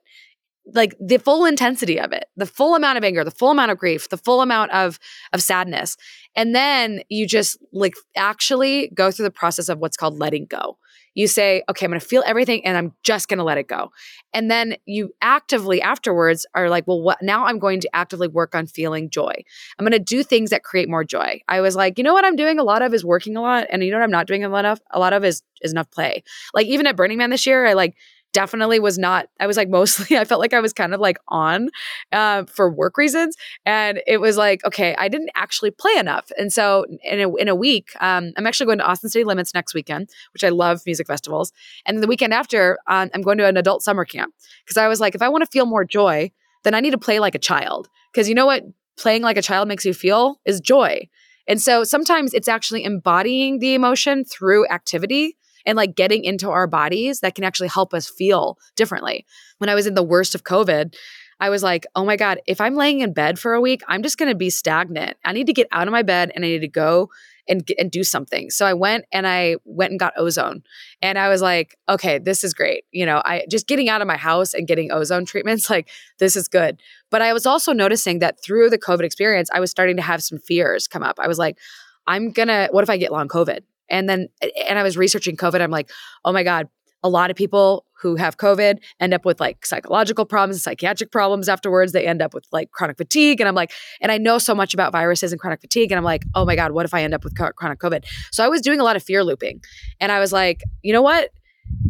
like 0.73 0.95
the 0.99 1.17
full 1.17 1.45
intensity 1.45 1.99
of 1.99 2.11
it 2.11 2.25
the 2.37 2.45
full 2.45 2.75
amount 2.75 2.97
of 2.97 3.03
anger 3.03 3.23
the 3.23 3.31
full 3.31 3.51
amount 3.51 3.71
of 3.71 3.77
grief 3.77 4.09
the 4.09 4.17
full 4.17 4.41
amount 4.41 4.71
of 4.71 4.99
of 5.33 5.41
sadness 5.41 5.97
and 6.35 6.53
then 6.55 7.01
you 7.09 7.27
just 7.27 7.57
like 7.73 7.93
actually 8.15 8.91
go 8.93 9.11
through 9.11 9.23
the 9.23 9.31
process 9.31 9.69
of 9.69 9.79
what's 9.79 9.97
called 9.97 10.19
letting 10.19 10.45
go 10.45 10.77
you 11.13 11.27
say 11.27 11.63
okay 11.69 11.85
i'm 11.85 11.91
going 11.91 11.99
to 11.99 12.05
feel 12.05 12.23
everything 12.25 12.65
and 12.65 12.77
i'm 12.77 12.93
just 13.03 13.27
going 13.27 13.37
to 13.37 13.43
let 13.43 13.57
it 13.57 13.67
go. 13.67 13.91
And 14.33 14.49
then 14.49 14.75
you 14.85 15.13
actively 15.21 15.81
afterwards 15.81 16.45
are 16.55 16.69
like 16.69 16.87
well 16.87 17.01
what 17.01 17.19
now 17.21 17.45
i'm 17.45 17.59
going 17.59 17.79
to 17.81 17.89
actively 17.93 18.27
work 18.27 18.55
on 18.55 18.65
feeling 18.67 19.09
joy. 19.09 19.33
I'm 19.77 19.85
going 19.85 19.91
to 19.91 19.99
do 19.99 20.23
things 20.23 20.49
that 20.51 20.63
create 20.63 20.89
more 20.89 21.03
joy. 21.03 21.41
I 21.47 21.61
was 21.61 21.75
like 21.75 21.97
you 21.97 22.03
know 22.03 22.13
what 22.13 22.25
i'm 22.25 22.35
doing 22.35 22.59
a 22.59 22.63
lot 22.63 22.81
of 22.81 22.93
is 22.93 23.05
working 23.05 23.35
a 23.35 23.41
lot 23.41 23.67
and 23.71 23.83
you 23.83 23.91
know 23.91 23.97
what 23.97 24.03
i'm 24.03 24.11
not 24.11 24.27
doing 24.27 24.43
a 24.43 24.49
lot 24.49 24.65
of? 24.65 24.81
A 24.91 24.99
lot 24.99 25.13
of 25.13 25.23
is 25.23 25.43
is 25.61 25.71
enough 25.71 25.91
play. 25.91 26.23
Like 26.53 26.67
even 26.67 26.87
at 26.87 26.95
burning 26.95 27.17
man 27.17 27.29
this 27.29 27.45
year 27.45 27.65
i 27.65 27.73
like 27.73 27.95
definitely 28.33 28.79
was 28.79 28.97
not 28.97 29.27
i 29.39 29.47
was 29.47 29.57
like 29.57 29.69
mostly 29.69 30.17
i 30.17 30.25
felt 30.25 30.39
like 30.39 30.53
i 30.53 30.59
was 30.59 30.73
kind 30.73 30.93
of 30.93 30.99
like 30.99 31.17
on 31.27 31.69
uh, 32.11 32.43
for 32.45 32.71
work 32.71 32.97
reasons. 32.97 33.35
And 33.65 34.01
it 34.07 34.19
was 34.19 34.37
like 34.37 34.63
okay 34.65 34.95
i 34.97 35.07
didn't 35.07 35.31
actually 35.35 35.71
play 35.71 35.95
enough. 35.97 36.31
And 36.37 36.51
so 36.51 36.85
in 37.03 37.19
a, 37.19 37.35
in 37.35 37.47
a 37.47 37.55
week 37.55 37.91
um, 38.01 38.31
i'm 38.37 38.47
actually 38.47 38.65
going 38.67 38.79
to 38.79 38.85
austin 38.85 39.09
city 39.09 39.23
limits 39.23 39.53
next 39.53 39.73
weekend 39.73 40.09
which 40.33 40.43
i 40.43 40.49
love 40.49 40.81
music 40.85 41.07
festivals. 41.07 41.51
And 41.85 42.01
the 42.01 42.07
weekend 42.07 42.33
after 42.33 42.77
um, 42.87 43.09
i'm 43.13 43.21
going 43.21 43.37
to 43.37 43.47
an 43.47 43.57
adult 43.57 43.83
summer 43.83 44.05
camp. 44.05 44.33
Because 44.63 44.77
i 44.77 44.87
was 44.87 44.99
like 44.99 45.15
if 45.15 45.21
i 45.21 45.29
want 45.29 45.43
to 45.43 45.49
feel 45.49 45.65
more 45.65 45.85
joy 45.85 46.31
then 46.63 46.73
i 46.73 46.79
need 46.79 46.91
to 46.91 46.97
play 46.97 47.19
like 47.19 47.35
a 47.35 47.39
child. 47.39 47.89
Because 48.11 48.27
you 48.27 48.35
know 48.35 48.45
what? 48.45 48.63
Playing 48.97 49.21
like 49.21 49.37
a 49.37 49.41
child 49.41 49.67
makes 49.67 49.85
you 49.85 49.93
feel 49.93 50.39
is 50.45 50.59
joy. 50.59 51.07
And 51.47 51.61
so 51.61 51.83
sometimes 51.83 52.33
it's 52.33 52.47
actually 52.47 52.83
embodying 52.83 53.59
the 53.59 53.73
emotion 53.73 54.23
through 54.23 54.67
activity 54.67 55.37
and 55.65 55.75
like 55.75 55.95
getting 55.95 56.23
into 56.23 56.49
our 56.49 56.67
bodies 56.67 57.19
that 57.21 57.35
can 57.35 57.43
actually 57.43 57.69
help 57.69 57.93
us 57.93 58.09
feel 58.09 58.57
differently. 58.75 59.25
When 59.57 59.69
I 59.69 59.75
was 59.75 59.87
in 59.87 59.93
the 59.93 60.03
worst 60.03 60.35
of 60.35 60.43
COVID, 60.43 60.95
I 61.39 61.49
was 61.49 61.63
like, 61.63 61.87
oh 61.95 62.05
my 62.05 62.17
God, 62.17 62.39
if 62.45 62.61
I'm 62.61 62.75
laying 62.75 62.99
in 62.99 63.13
bed 63.13 63.39
for 63.39 63.53
a 63.53 63.61
week, 63.61 63.81
I'm 63.87 64.03
just 64.03 64.19
going 64.19 64.29
to 64.29 64.37
be 64.37 64.51
stagnant. 64.51 65.17
I 65.25 65.33
need 65.33 65.47
to 65.47 65.53
get 65.53 65.67
out 65.71 65.87
of 65.87 65.91
my 65.91 66.03
bed 66.03 66.31
and 66.35 66.45
I 66.45 66.49
need 66.49 66.59
to 66.59 66.67
go 66.67 67.09
and, 67.47 67.67
and 67.79 67.89
do 67.89 68.03
something. 68.03 68.51
So 68.51 68.65
I 68.65 68.75
went 68.75 69.05
and 69.11 69.25
I 69.25 69.55
went 69.65 69.89
and 69.89 69.99
got 69.99 70.13
ozone. 70.17 70.61
And 71.01 71.17
I 71.17 71.29
was 71.29 71.41
like, 71.41 71.77
okay, 71.89 72.19
this 72.19 72.43
is 72.43 72.53
great. 72.53 72.85
You 72.91 73.07
know, 73.07 73.23
I 73.25 73.45
just 73.49 73.67
getting 73.67 73.89
out 73.89 74.01
of 74.01 74.07
my 74.07 74.17
house 74.17 74.53
and 74.53 74.67
getting 74.67 74.91
ozone 74.91 75.25
treatments, 75.25 75.69
like 75.69 75.89
this 76.19 76.35
is 76.35 76.47
good. 76.47 76.79
But 77.09 77.23
I 77.23 77.33
was 77.33 77.47
also 77.47 77.73
noticing 77.73 78.19
that 78.19 78.41
through 78.43 78.69
the 78.69 78.77
COVID 78.77 79.01
experience, 79.03 79.49
I 79.51 79.59
was 79.59 79.71
starting 79.71 79.95
to 79.95 80.03
have 80.03 80.21
some 80.21 80.37
fears 80.37 80.87
come 80.87 81.01
up. 81.01 81.19
I 81.19 81.27
was 81.27 81.39
like, 81.39 81.57
I'm 82.05 82.31
gonna, 82.31 82.67
what 82.71 82.83
if 82.83 82.89
I 82.89 82.97
get 82.97 83.11
long 83.11 83.27
COVID? 83.27 83.61
And 83.91 84.09
then, 84.09 84.29
and 84.67 84.79
I 84.79 84.83
was 84.83 84.97
researching 84.97 85.37
COVID. 85.37 85.61
I'm 85.61 85.69
like, 85.69 85.91
oh 86.25 86.33
my 86.33 86.41
God, 86.43 86.67
a 87.03 87.09
lot 87.09 87.29
of 87.29 87.35
people 87.35 87.85
who 88.01 88.15
have 88.15 88.37
COVID 88.37 88.79
end 88.99 89.13
up 89.13 89.25
with 89.25 89.39
like 89.39 89.65
psychological 89.65 90.25
problems, 90.25 90.63
psychiatric 90.63 91.11
problems 91.11 91.47
afterwards. 91.49 91.91
They 91.91 92.07
end 92.07 92.21
up 92.21 92.33
with 92.33 92.45
like 92.51 92.71
chronic 92.71 92.97
fatigue. 92.97 93.39
And 93.39 93.47
I'm 93.47 93.55
like, 93.55 93.71
and 94.01 94.11
I 94.11 94.17
know 94.17 94.37
so 94.37 94.55
much 94.55 94.73
about 94.73 94.91
viruses 94.91 95.31
and 95.31 95.39
chronic 95.39 95.61
fatigue. 95.61 95.91
And 95.91 95.97
I'm 95.97 96.03
like, 96.03 96.25
oh 96.33 96.45
my 96.45 96.55
God, 96.55 96.71
what 96.71 96.85
if 96.85 96.93
I 96.93 97.03
end 97.03 97.13
up 97.13 97.23
with 97.23 97.35
chronic 97.35 97.79
COVID? 97.79 98.05
So 98.31 98.43
I 98.43 98.47
was 98.47 98.61
doing 98.61 98.79
a 98.79 98.83
lot 98.83 98.95
of 98.95 99.03
fear 99.03 99.23
looping. 99.23 99.61
And 99.99 100.11
I 100.11 100.19
was 100.19 100.33
like, 100.33 100.63
you 100.81 100.93
know 100.93 101.01
what? 101.01 101.29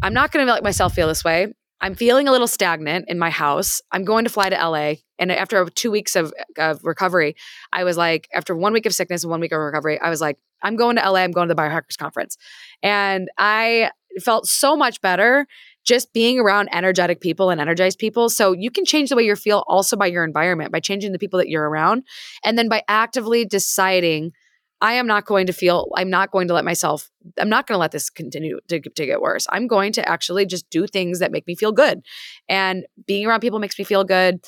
I'm 0.02 0.14
not 0.14 0.32
going 0.32 0.46
to 0.46 0.52
let 0.52 0.64
myself 0.64 0.94
feel 0.94 1.08
this 1.08 1.24
way. 1.24 1.54
I'm 1.82 1.96
feeling 1.96 2.28
a 2.28 2.32
little 2.32 2.48
stagnant 2.48 3.06
in 3.08 3.18
my 3.18 3.32
house. 3.32 3.82
I'm 3.92 4.06
going 4.06 4.24
to 4.26 4.30
fly 4.30 4.50
to 4.50 4.56
LA. 4.56 4.94
And 5.18 5.32
after 5.32 5.66
two 5.66 5.90
weeks 5.90 6.16
of, 6.16 6.32
of 6.58 6.84
recovery, 6.84 7.36
I 7.74 7.84
was 7.84 7.98
like, 7.98 8.30
after 8.34 8.56
one 8.56 8.72
week 8.72 8.86
of 8.86 8.94
sickness 8.94 9.24
and 9.24 9.32
one 9.32 9.40
week 9.40 9.52
of 9.52 9.60
recovery, 9.60 10.00
I 10.00 10.10
was 10.10 10.22
like, 10.22 10.38
I'm 10.62 10.76
going 10.76 10.98
to 10.98 11.10
LA. 11.10 11.20
I'm 11.20 11.32
going 11.32 11.48
to 11.48 11.56
the 11.56 11.60
Biohackers 11.62 11.98
Conference. 11.98 12.38
And 12.84 13.30
I 13.38 13.90
felt 14.20 14.48
so 14.48 14.76
much 14.76 15.02
better 15.02 15.48
just 15.84 16.14
being 16.14 16.40
around 16.40 16.70
energetic 16.72 17.20
people 17.20 17.50
and 17.50 17.60
energized 17.60 17.98
people. 17.98 18.30
So 18.30 18.52
you 18.52 18.70
can 18.70 18.86
change 18.86 19.10
the 19.10 19.16
way 19.16 19.24
you 19.24 19.36
feel 19.36 19.64
also 19.68 19.98
by 19.98 20.06
your 20.06 20.24
environment, 20.24 20.72
by 20.72 20.80
changing 20.80 21.12
the 21.12 21.20
people 21.20 21.40
that 21.40 21.50
you're 21.50 21.68
around, 21.68 22.04
and 22.44 22.58
then 22.58 22.70
by 22.70 22.84
actively 22.88 23.46
deciding 23.46 24.34
I 24.82 24.94
am 24.94 25.06
not 25.08 25.26
going 25.26 25.46
to 25.48 25.54
feel, 25.54 25.90
I'm 25.96 26.10
not 26.10 26.32
going 26.32 26.48
to 26.48 26.54
let 26.54 26.66
myself, 26.66 27.10
I'm 27.38 27.50
not 27.50 27.68
going 27.68 27.76
to 27.76 27.80
let 27.80 27.92
this 27.92 28.10
continue 28.10 28.60
to, 28.68 28.80
to 28.80 29.06
get 29.06 29.22
worse. 29.22 29.46
I'm 29.50 29.68
going 29.68 29.92
to 29.94 30.10
actually 30.10 30.46
just 30.46 30.70
do 30.70 30.88
things 30.88 31.20
that 31.20 31.32
make 31.32 31.46
me 31.46 31.56
feel 31.56 31.72
good. 31.72 32.02
And 32.50 32.86
being 33.06 33.26
around 33.26 33.42
people 33.42 33.60
makes 33.60 33.78
me 33.78 33.86
feel 33.86 34.04
good. 34.04 34.40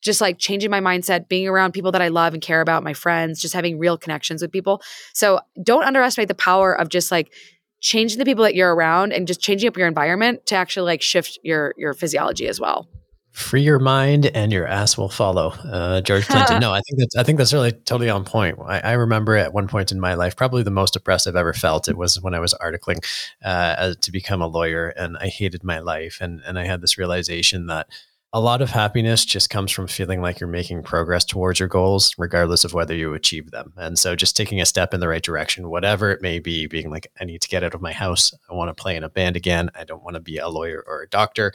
Just 0.00 0.20
like 0.20 0.38
changing 0.38 0.70
my 0.70 0.80
mindset, 0.80 1.28
being 1.28 1.46
around 1.46 1.72
people 1.72 1.92
that 1.92 2.02
I 2.02 2.08
love 2.08 2.34
and 2.34 2.42
care 2.42 2.60
about, 2.60 2.82
my 2.82 2.92
friends, 2.92 3.40
just 3.40 3.54
having 3.54 3.78
real 3.78 3.96
connections 3.96 4.42
with 4.42 4.50
people. 4.50 4.82
So 5.14 5.38
don't 5.62 5.84
underestimate 5.84 6.26
the 6.26 6.34
power 6.34 6.74
of 6.74 6.88
just 6.88 7.12
like 7.12 7.32
changing 7.80 8.18
the 8.18 8.24
people 8.24 8.42
that 8.42 8.56
you're 8.56 8.74
around 8.74 9.12
and 9.12 9.28
just 9.28 9.40
changing 9.40 9.68
up 9.68 9.76
your 9.76 9.86
environment 9.86 10.46
to 10.46 10.56
actually 10.56 10.86
like 10.86 11.02
shift 11.02 11.38
your 11.42 11.74
your 11.76 11.94
physiology 11.94 12.48
as 12.48 12.60
well 12.60 12.88
free 13.32 13.62
your 13.62 13.78
mind 13.78 14.26
and 14.26 14.52
your 14.52 14.66
ass 14.66 14.98
will 14.98 15.08
follow 15.08 15.48
uh, 15.64 16.00
george 16.02 16.26
clinton 16.26 16.60
no 16.60 16.72
i 16.72 16.80
think 16.80 16.98
that's 16.98 17.16
i 17.16 17.22
think 17.22 17.38
that's 17.38 17.52
really 17.52 17.72
totally 17.72 18.10
on 18.10 18.24
point 18.24 18.58
I, 18.66 18.80
I, 18.80 18.92
remember 18.92 19.36
at 19.36 19.54
one 19.54 19.68
point 19.68 19.90
in 19.90 19.98
my 19.98 20.14
life 20.14 20.36
probably 20.36 20.62
the 20.62 20.70
most 20.70 20.92
depressed 20.92 21.26
i've 21.26 21.36
ever 21.36 21.54
felt 21.54 21.88
it 21.88 21.96
was 21.96 22.20
when 22.20 22.34
i 22.34 22.40
was 22.40 22.54
articling 22.54 23.04
uh, 23.42 23.94
to 24.00 24.12
become 24.12 24.42
a 24.42 24.46
lawyer 24.46 24.88
and 24.88 25.16
i 25.18 25.28
hated 25.28 25.64
my 25.64 25.78
life 25.78 26.18
and 26.20 26.40
and 26.46 26.58
i 26.58 26.66
had 26.66 26.82
this 26.82 26.98
realization 26.98 27.66
that 27.66 27.88
a 28.34 28.40
lot 28.40 28.62
of 28.62 28.70
happiness 28.70 29.26
just 29.26 29.50
comes 29.50 29.70
from 29.70 29.86
feeling 29.86 30.22
like 30.22 30.40
you're 30.40 30.48
making 30.48 30.82
progress 30.82 31.22
towards 31.22 31.60
your 31.60 31.68
goals, 31.68 32.14
regardless 32.16 32.64
of 32.64 32.72
whether 32.72 32.94
you 32.94 33.12
achieve 33.12 33.50
them. 33.50 33.74
And 33.76 33.98
so 33.98 34.16
just 34.16 34.36
taking 34.36 34.58
a 34.58 34.64
step 34.64 34.94
in 34.94 35.00
the 35.00 35.08
right 35.08 35.22
direction, 35.22 35.68
whatever 35.68 36.10
it 36.10 36.22
may 36.22 36.38
be, 36.38 36.66
being 36.66 36.88
like, 36.88 37.08
I 37.20 37.24
need 37.24 37.42
to 37.42 37.48
get 37.48 37.62
out 37.62 37.74
of 37.74 37.82
my 37.82 37.92
house. 37.92 38.32
I 38.48 38.54
want 38.54 38.74
to 38.74 38.82
play 38.82 38.96
in 38.96 39.04
a 39.04 39.10
band 39.10 39.36
again. 39.36 39.70
I 39.74 39.84
don't 39.84 40.02
want 40.02 40.14
to 40.14 40.20
be 40.20 40.38
a 40.38 40.48
lawyer 40.48 40.82
or 40.86 41.02
a 41.02 41.08
doctor 41.08 41.52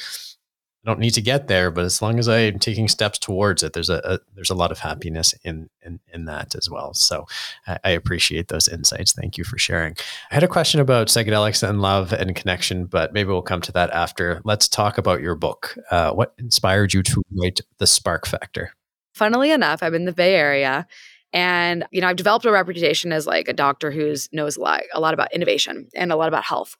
I 0.88 0.90
don't 0.90 1.02
need 1.02 1.16
to 1.16 1.22
get 1.22 1.50
there, 1.50 1.70
but 1.70 1.84
as 1.84 2.02
long 2.02 2.18
as 2.18 2.30
I'm 2.30 2.60
taking 2.60 2.88
steps 2.88 3.20
towards 3.20 3.62
it, 3.62 3.74
there's 3.74 3.90
a, 3.90 4.00
a 4.06 4.20
there's 4.36 4.50
a 4.50 4.56
lot 4.56 4.72
of 4.72 4.80
happiness 4.80 5.34
in 5.44 5.70
in, 5.82 6.00
in 6.14 6.24
that 6.26 6.56
as 6.56 6.70
well. 6.70 6.94
So 6.94 7.26
I, 7.68 7.78
I, 7.84 7.90
appreciate 7.90 8.48
those 8.48 8.70
insights. 8.70 9.12
Thank 9.12 9.38
you 9.38 9.44
for 9.44 9.58
sharing. 9.58 9.98
I 10.32 10.36
had 10.36 10.44
a 10.44 10.48
question 10.48 10.80
about 10.80 11.08
psychedelics 11.08 11.68
and 11.68 11.82
love 11.82 12.14
and 12.14 12.34
connection, 12.34 12.86
but 12.86 13.12
maybe 13.12 13.28
we'll 13.28 13.42
come 13.42 13.60
to 13.64 13.72
that 13.74 13.90
after. 13.90 14.40
Let's 14.46 14.70
talk 14.70 14.98
about 14.98 15.20
your 15.20 15.36
book. 15.36 15.78
Uh, 15.92 16.14
what 16.14 16.34
inspired 16.38 16.94
you 16.94 17.04
to 17.04 17.22
write 17.34 17.60
The 17.80 17.88
Spark 17.88 18.26
Factor? 18.26 18.72
Funnily 19.14 19.52
enough, 19.52 19.84
I'm 19.84 19.94
in 19.94 20.06
the 20.06 20.14
Bay 20.14 20.36
Area. 20.36 20.88
And 21.34 21.86
you 21.92 22.00
know, 22.00 22.08
I've 22.08 22.16
developed 22.16 22.46
a 22.46 22.52
reputation 22.52 23.12
as 23.12 23.28
like 23.28 23.50
a 23.50 23.54
doctor 23.54 23.92
who 23.92 24.16
knows 24.32 24.56
a 24.56 24.62
lot, 24.62 24.84
a 24.94 25.02
lot 25.02 25.14
about 25.14 25.34
innovation 25.34 25.90
and 25.94 26.14
a 26.14 26.16
lot 26.16 26.30
about 26.30 26.46
health. 26.46 26.78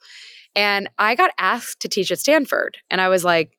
And 0.56 0.90
I 0.98 1.16
got 1.16 1.32
asked 1.38 1.82
to 1.82 1.90
teach 1.90 2.12
at 2.12 2.20
Stanford, 2.20 2.78
and 2.90 3.02
I 3.02 3.10
was 3.10 3.24
like, 3.26 3.57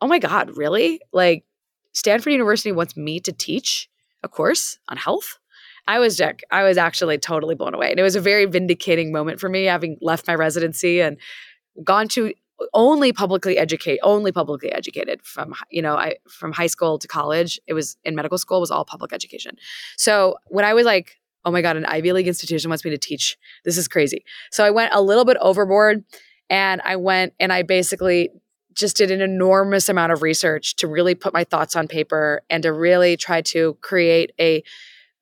oh 0.00 0.06
my 0.06 0.18
God, 0.18 0.56
really? 0.56 1.00
Like 1.12 1.44
Stanford 1.92 2.32
University 2.32 2.72
wants 2.72 2.96
me 2.96 3.20
to 3.20 3.32
teach 3.32 3.88
a 4.22 4.28
course 4.28 4.78
on 4.88 4.96
health? 4.96 5.38
I 5.86 5.98
was 5.98 6.16
Jack. 6.16 6.42
I 6.50 6.62
was 6.62 6.78
actually 6.78 7.18
totally 7.18 7.54
blown 7.54 7.74
away. 7.74 7.90
And 7.90 8.00
it 8.00 8.02
was 8.02 8.16
a 8.16 8.20
very 8.20 8.46
vindicating 8.46 9.12
moment 9.12 9.38
for 9.38 9.48
me 9.48 9.64
having 9.64 9.98
left 10.00 10.26
my 10.26 10.34
residency 10.34 11.00
and 11.00 11.18
gone 11.82 12.08
to 12.08 12.32
only 12.72 13.12
publicly 13.12 13.58
educate 13.58 13.98
only 14.04 14.30
publicly 14.30 14.70
educated 14.70 15.20
from 15.24 15.52
you 15.70 15.82
know 15.82 15.96
I 15.96 16.16
from 16.28 16.52
high 16.52 16.68
school 16.68 16.98
to 17.00 17.08
college 17.08 17.58
it 17.66 17.74
was 17.74 17.96
in 18.04 18.14
medical 18.14 18.38
school 18.38 18.60
was 18.60 18.70
all 18.70 18.84
public 18.84 19.12
education. 19.12 19.56
So 19.96 20.36
when 20.46 20.64
I 20.64 20.72
was 20.72 20.86
like 20.86 21.16
oh 21.44 21.50
my 21.50 21.62
god 21.62 21.76
an 21.76 21.84
Ivy 21.84 22.12
League 22.12 22.28
institution 22.28 22.70
wants 22.70 22.84
me 22.84 22.92
to 22.92 22.98
teach 22.98 23.36
this 23.64 23.76
is 23.76 23.88
crazy. 23.88 24.24
So 24.52 24.64
I 24.64 24.70
went 24.70 24.94
a 24.94 25.02
little 25.02 25.24
bit 25.24 25.36
overboard 25.40 26.04
and 26.48 26.80
I 26.84 26.96
went 26.96 27.34
and 27.40 27.52
I 27.52 27.62
basically 27.62 28.30
just 28.74 28.96
did 28.96 29.10
an 29.10 29.20
enormous 29.20 29.88
amount 29.88 30.12
of 30.12 30.22
research 30.22 30.76
to 30.76 30.86
really 30.86 31.14
put 31.14 31.32
my 31.32 31.44
thoughts 31.44 31.76
on 31.76 31.88
paper 31.88 32.42
and 32.50 32.62
to 32.62 32.72
really 32.72 33.16
try 33.16 33.40
to 33.42 33.76
create 33.80 34.32
a 34.40 34.62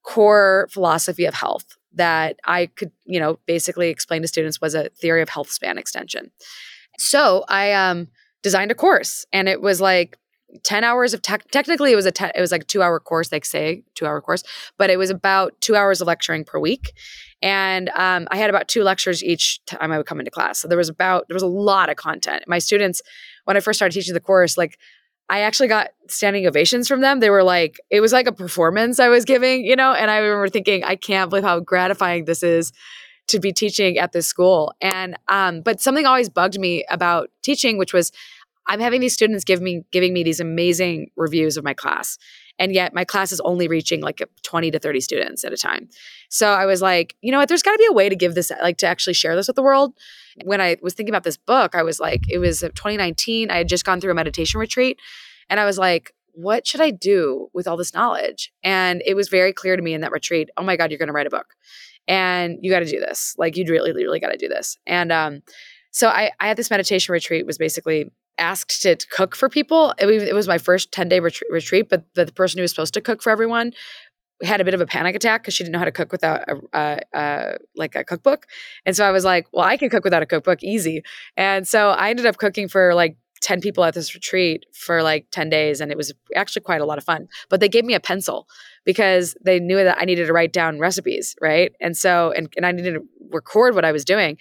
core 0.03 0.67
philosophy 0.71 1.25
of 1.25 1.33
health 1.33 1.77
that 1.95 2.37
I 2.45 2.67
could, 2.67 2.91
you 3.05 3.19
know, 3.19 3.39
basically 3.45 3.89
explain 3.89 4.21
to 4.21 4.27
students 4.27 4.59
was 4.59 4.75
a 4.75 4.89
theory 4.89 5.21
of 5.21 5.29
health 5.29 5.51
span 5.51 5.77
extension. 5.77 6.31
So 6.97 7.45
I 7.47 7.73
um, 7.73 8.07
designed 8.41 8.71
a 8.71 8.75
course, 8.75 9.25
and 9.31 9.47
it 9.47 9.61
was 9.61 9.79
like 9.79 10.17
10 10.63 10.83
hours 10.83 11.13
of 11.15 11.21
tech 11.23 11.49
technically 11.49 11.91
it 11.91 11.95
was 11.95 12.05
a 12.05 12.11
te- 12.11 12.31
it 12.35 12.39
was 12.39 12.51
like 12.51 12.67
2 12.67 12.81
hour 12.83 12.99
course 12.99 13.31
like 13.31 13.43
say 13.43 13.83
2 13.95 14.05
hour 14.05 14.21
course 14.21 14.43
but 14.77 14.91
it 14.91 14.97
was 14.97 15.09
about 15.09 15.59
2 15.61 15.75
hours 15.75 15.99
of 15.99 16.05
lecturing 16.05 16.43
per 16.43 16.59
week 16.59 16.93
and 17.43 17.89
um, 17.89 18.27
i 18.31 18.37
had 18.37 18.49
about 18.49 18.67
two 18.67 18.81
lectures 18.81 19.23
each 19.23 19.63
time 19.65 19.91
i 19.91 19.97
would 19.97 20.07
come 20.07 20.19
into 20.19 20.31
class 20.31 20.59
so 20.59 20.67
there 20.67 20.77
was 20.77 20.89
about 20.89 21.27
there 21.27 21.35
was 21.35 21.43
a 21.43 21.47
lot 21.47 21.89
of 21.89 21.95
content 21.95 22.43
my 22.47 22.57
students 22.57 23.03
when 23.45 23.57
I 23.57 23.59
first 23.59 23.77
started 23.77 23.93
teaching 23.93 24.13
the 24.13 24.19
course, 24.19 24.57
like 24.57 24.79
I 25.29 25.41
actually 25.41 25.69
got 25.69 25.89
standing 26.07 26.45
ovations 26.47 26.87
from 26.87 27.01
them. 27.01 27.19
They 27.19 27.29
were 27.29 27.43
like, 27.43 27.79
it 27.89 28.01
was 28.01 28.13
like 28.13 28.27
a 28.27 28.31
performance 28.31 28.99
I 28.99 29.09
was 29.09 29.25
giving, 29.25 29.65
you 29.65 29.75
know? 29.75 29.93
And 29.93 30.11
I 30.11 30.17
remember 30.17 30.49
thinking, 30.49 30.83
I 30.83 30.95
can't 30.95 31.29
believe 31.29 31.43
how 31.43 31.59
gratifying 31.59 32.25
this 32.25 32.43
is 32.43 32.71
to 33.27 33.39
be 33.39 33.53
teaching 33.53 33.97
at 33.97 34.11
this 34.11 34.27
school. 34.27 34.73
And 34.81 35.17
um, 35.29 35.61
but 35.61 35.79
something 35.79 36.05
always 36.05 36.29
bugged 36.29 36.59
me 36.59 36.85
about 36.89 37.29
teaching, 37.41 37.77
which 37.77 37.93
was 37.93 38.11
I'm 38.67 38.79
having 38.79 39.01
these 39.01 39.13
students 39.13 39.43
give 39.43 39.61
me 39.61 39.83
giving 39.91 40.13
me 40.13 40.23
these 40.23 40.39
amazing 40.39 41.11
reviews 41.15 41.57
of 41.57 41.63
my 41.63 41.73
class. 41.73 42.17
And 42.59 42.73
yet 42.73 42.93
my 42.93 43.03
class 43.03 43.31
is 43.31 43.41
only 43.41 43.67
reaching 43.67 44.01
like 44.01 44.21
20 44.43 44.71
to 44.71 44.79
30 44.79 45.01
students 45.01 45.43
at 45.43 45.53
a 45.53 45.57
time. 45.57 45.89
So 46.29 46.49
I 46.49 46.65
was 46.65 46.81
like, 46.81 47.15
you 47.21 47.31
know 47.31 47.39
what, 47.39 47.49
there's 47.49 47.63
got 47.63 47.71
to 47.71 47.77
be 47.77 47.87
a 47.89 47.93
way 47.93 48.09
to 48.09 48.15
give 48.15 48.35
this, 48.35 48.51
like 48.61 48.77
to 48.77 48.87
actually 48.87 49.13
share 49.13 49.35
this 49.35 49.47
with 49.47 49.55
the 49.55 49.63
world. 49.63 49.93
When 50.43 50.61
I 50.61 50.77
was 50.81 50.93
thinking 50.93 51.13
about 51.13 51.23
this 51.23 51.37
book, 51.37 51.75
I 51.75 51.83
was 51.83 51.99
like, 51.99 52.21
it 52.29 52.37
was 52.37 52.61
2019. 52.61 53.49
I 53.49 53.57
had 53.57 53.67
just 53.67 53.85
gone 53.85 53.99
through 53.99 54.11
a 54.11 54.15
meditation 54.15 54.59
retreat. 54.59 54.99
And 55.49 55.59
I 55.59 55.65
was 55.65 55.77
like, 55.77 56.13
what 56.33 56.65
should 56.65 56.81
I 56.81 56.89
do 56.89 57.49
with 57.53 57.67
all 57.67 57.77
this 57.77 57.93
knowledge? 57.93 58.51
And 58.63 59.01
it 59.05 59.15
was 59.15 59.29
very 59.29 59.53
clear 59.53 59.75
to 59.75 59.81
me 59.81 59.93
in 59.93 60.01
that 60.01 60.11
retreat, 60.11 60.49
oh 60.57 60.63
my 60.63 60.75
God, 60.75 60.89
you're 60.91 60.97
going 60.97 61.07
to 61.07 61.13
write 61.13 61.27
a 61.27 61.31
book. 61.31 61.53
And 62.07 62.57
you 62.61 62.71
got 62.71 62.79
to 62.79 62.85
do 62.85 62.99
this. 62.99 63.35
Like 63.37 63.55
you 63.55 63.65
really, 63.67 63.93
really 63.93 64.19
got 64.19 64.31
to 64.31 64.37
do 64.37 64.47
this. 64.47 64.77
And 64.85 65.11
um, 65.11 65.41
so 65.91 66.09
I, 66.09 66.31
I 66.39 66.47
had 66.47 66.57
this 66.57 66.71
meditation 66.71 67.13
retreat 67.13 67.45
was 67.45 67.57
basically 67.57 68.11
asked 68.37 68.81
to 68.81 68.95
cook 69.11 69.35
for 69.35 69.49
people. 69.49 69.93
It, 69.99 70.07
it 70.07 70.33
was 70.33 70.47
my 70.47 70.57
first 70.57 70.91
10 70.91 71.09
day 71.09 71.19
ret- 71.19 71.39
retreat, 71.49 71.89
but 71.89 72.03
the, 72.15 72.25
the, 72.25 72.31
person 72.31 72.57
who 72.57 72.63
was 72.63 72.71
supposed 72.71 72.93
to 72.95 73.01
cook 73.01 73.21
for 73.21 73.29
everyone 73.29 73.73
had 74.41 74.59
a 74.59 74.65
bit 74.65 74.73
of 74.73 74.81
a 74.81 74.85
panic 74.85 75.15
attack 75.15 75.43
because 75.43 75.53
she 75.53 75.63
didn't 75.63 75.73
know 75.73 75.79
how 75.79 75.85
to 75.85 75.91
cook 75.91 76.11
without 76.11 76.41
a, 76.73 77.57
like 77.75 77.95
a 77.95 78.03
cookbook. 78.03 78.47
And 78.85 78.95
so 78.95 79.05
I 79.05 79.11
was 79.11 79.23
like, 79.23 79.47
well, 79.53 79.65
I 79.65 79.77
can 79.77 79.89
cook 79.89 80.03
without 80.03 80.23
a 80.23 80.25
cookbook 80.25 80.63
easy. 80.63 81.03
And 81.37 81.67
so 81.67 81.91
I 81.91 82.09
ended 82.09 82.25
up 82.25 82.37
cooking 82.37 82.67
for 82.67 82.93
like 82.93 83.17
10 83.43 83.59
people 83.59 83.83
at 83.83 83.93
this 83.93 84.15
retreat 84.15 84.65
for 84.73 85.03
like 85.03 85.27
10 85.31 85.49
days 85.49 85.81
and 85.81 85.91
it 85.91 85.97
was 85.97 86.13
actually 86.35 86.61
quite 86.61 86.79
a 86.79 86.85
lot 86.85 86.97
of 86.97 87.03
fun 87.03 87.27
but 87.49 87.59
they 87.59 87.67
gave 87.67 87.83
me 87.83 87.93
a 87.93 87.99
pencil 87.99 88.47
because 88.85 89.35
they 89.43 89.59
knew 89.59 89.75
that 89.75 89.97
i 89.99 90.05
needed 90.05 90.27
to 90.27 90.31
write 90.31 90.53
down 90.53 90.79
recipes 90.79 91.35
right 91.41 91.73
and 91.81 91.97
so 91.97 92.31
and, 92.37 92.47
and 92.55 92.65
i 92.65 92.71
needed 92.71 92.93
to 92.93 93.01
record 93.31 93.75
what 93.75 93.83
i 93.83 93.91
was 93.91 94.05
doing 94.05 94.37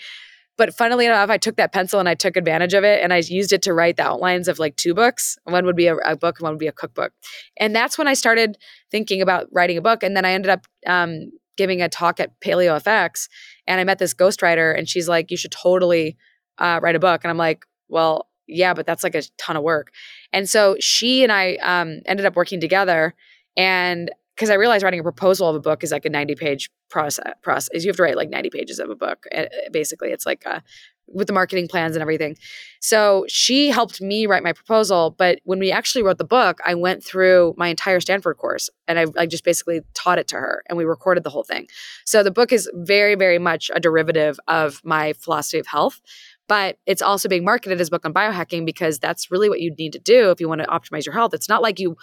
but 0.59 0.75
funnily 0.75 1.07
enough, 1.07 1.31
I 1.31 1.39
took 1.39 1.57
that 1.57 1.73
pencil 1.73 1.99
and 1.99 2.09
I 2.09 2.15
took 2.15 2.37
advantage 2.37 2.75
of 2.75 2.85
it 2.85 3.03
and 3.03 3.13
I 3.13 3.19
used 3.19 3.53
it 3.53 3.63
to 3.63 3.73
write 3.73 3.97
the 3.97 4.05
outlines 4.05 4.49
of 4.49 4.59
like 4.59 4.77
two 4.77 4.95
books. 4.95 5.39
One 5.45 5.65
would 5.65 5.77
be 5.77 5.87
a, 5.87 5.97
a 5.97 6.17
book 6.17 6.39
and 6.39 6.45
one 6.45 6.53
would 6.53 6.59
be 6.59 6.67
a 6.67 6.73
cookbook. 6.73 7.13
And 7.57 7.75
that's 7.75 7.97
when 7.97 8.07
I 8.07 8.15
started 8.15 8.59
thinking 8.91 9.23
about 9.23 9.47
writing 9.51 9.79
a 9.79 9.83
book. 9.83 10.03
And 10.03 10.17
then 10.17 10.25
I 10.25 10.33
ended 10.33 10.51
up 10.51 10.67
um, 10.87 11.31
giving 11.57 11.81
a 11.81 11.89
talk 11.89 12.21
at 12.21 12.39
Paleo 12.41 12.81
FX 12.83 13.29
and 13.67 13.81
I 13.81 13.85
met 13.85 13.99
this 13.99 14.15
ghostwriter 14.15 14.77
and 14.77 14.89
she's 14.89 15.09
like, 15.09 15.31
you 15.31 15.37
should 15.37 15.53
totally 15.53 16.17
uh, 16.59 16.81
write 16.83 16.97
a 16.97 17.01
book. 17.01 17.25
And 17.25 17.31
I'm 17.31 17.39
like, 17.39 17.65
well, 17.89 18.29
yeah, 18.47 18.75
but 18.75 18.87
that's 18.87 19.03
like 19.03 19.15
a 19.15 19.23
ton 19.39 19.57
of 19.57 19.63
work. 19.63 19.91
And 20.33 20.49
so 20.49 20.77
she 20.81 21.23
and 21.23 21.33
I 21.33 21.55
um, 21.57 22.01
ended 22.07 22.27
up 22.27 22.37
working 22.37 22.61
together. 22.61 23.15
And 23.57 24.11
because 24.43 24.51
I 24.51 24.55
realized 24.55 24.82
writing 24.82 24.99
a 24.99 25.05
proposal 25.05 25.49
of 25.49 25.55
a 25.55 25.61
book 25.61 25.84
is 25.84 25.93
like 25.93 26.05
a 26.05 26.11
90 26.11 26.34
page 26.34 26.68
process, 26.90 27.32
process. 27.43 27.84
You 27.84 27.90
have 27.90 27.97
to 27.97 28.03
write 28.03 28.16
like 28.16 28.28
90 28.28 28.51
pages 28.51 28.80
of 28.80 28.90
a 28.90 28.97
book. 28.97 29.24
Basically, 29.70 30.09
it's 30.09 30.26
like 30.26 30.45
uh, 30.45 30.59
with 31.07 31.28
the 31.28 31.32
marketing 31.32 31.68
plans 31.68 31.95
and 31.95 32.03
everything. 32.03 32.36
So 32.80 33.24
she 33.28 33.70
helped 33.70 34.01
me 34.01 34.26
write 34.26 34.43
my 34.43 34.53
proposal. 34.53 35.14
But 35.16 35.38
when 35.45 35.61
we 35.61 35.70
actually 35.70 36.03
wrote 36.03 36.18
the 36.18 36.24
book, 36.24 36.59
I 36.66 36.74
went 36.74 37.05
through 37.05 37.55
my 37.57 37.68
entire 37.68 38.01
Stanford 38.01 38.36
course 38.36 38.68
and 38.88 38.99
I, 38.99 39.07
I 39.16 39.26
just 39.26 39.45
basically 39.45 39.82
taught 39.95 40.18
it 40.18 40.26
to 40.28 40.36
her 40.36 40.64
and 40.68 40.76
we 40.76 40.84
recorded 40.84 41.22
the 41.22 41.30
whole 41.30 41.45
thing. 41.45 41.68
So 42.05 42.24
the 42.24 42.32
book 42.32 42.51
is 42.51 42.68
very, 42.74 43.14
very 43.14 43.38
much 43.38 43.70
a 43.72 43.78
derivative 43.78 44.40
of 44.49 44.80
my 44.82 45.12
philosophy 45.12 45.61
of 45.61 45.68
health 45.68 46.01
but 46.49 46.76
it's 46.84 47.01
also 47.01 47.30
being 47.30 47.45
marketed 47.47 47.80
as 47.80 47.88
a 47.88 47.90
book 47.90 48.05
on 48.05 48.12
biohacking 48.12 48.66
because 48.66 48.99
that's 48.99 49.30
really 49.30 49.49
what 49.49 49.61
you 49.61 49.74
need 49.78 49.93
to 49.93 49.99
do 49.99 50.30
if 50.30 50.38
you 50.38 50.49
want 50.49 50.61
to 50.61 50.66
optimize 50.66 51.07
your 51.07 51.14
health. 51.14 51.32
It's 51.32 51.49
not 51.49 51.62
like 51.62 51.78
you 51.78 51.97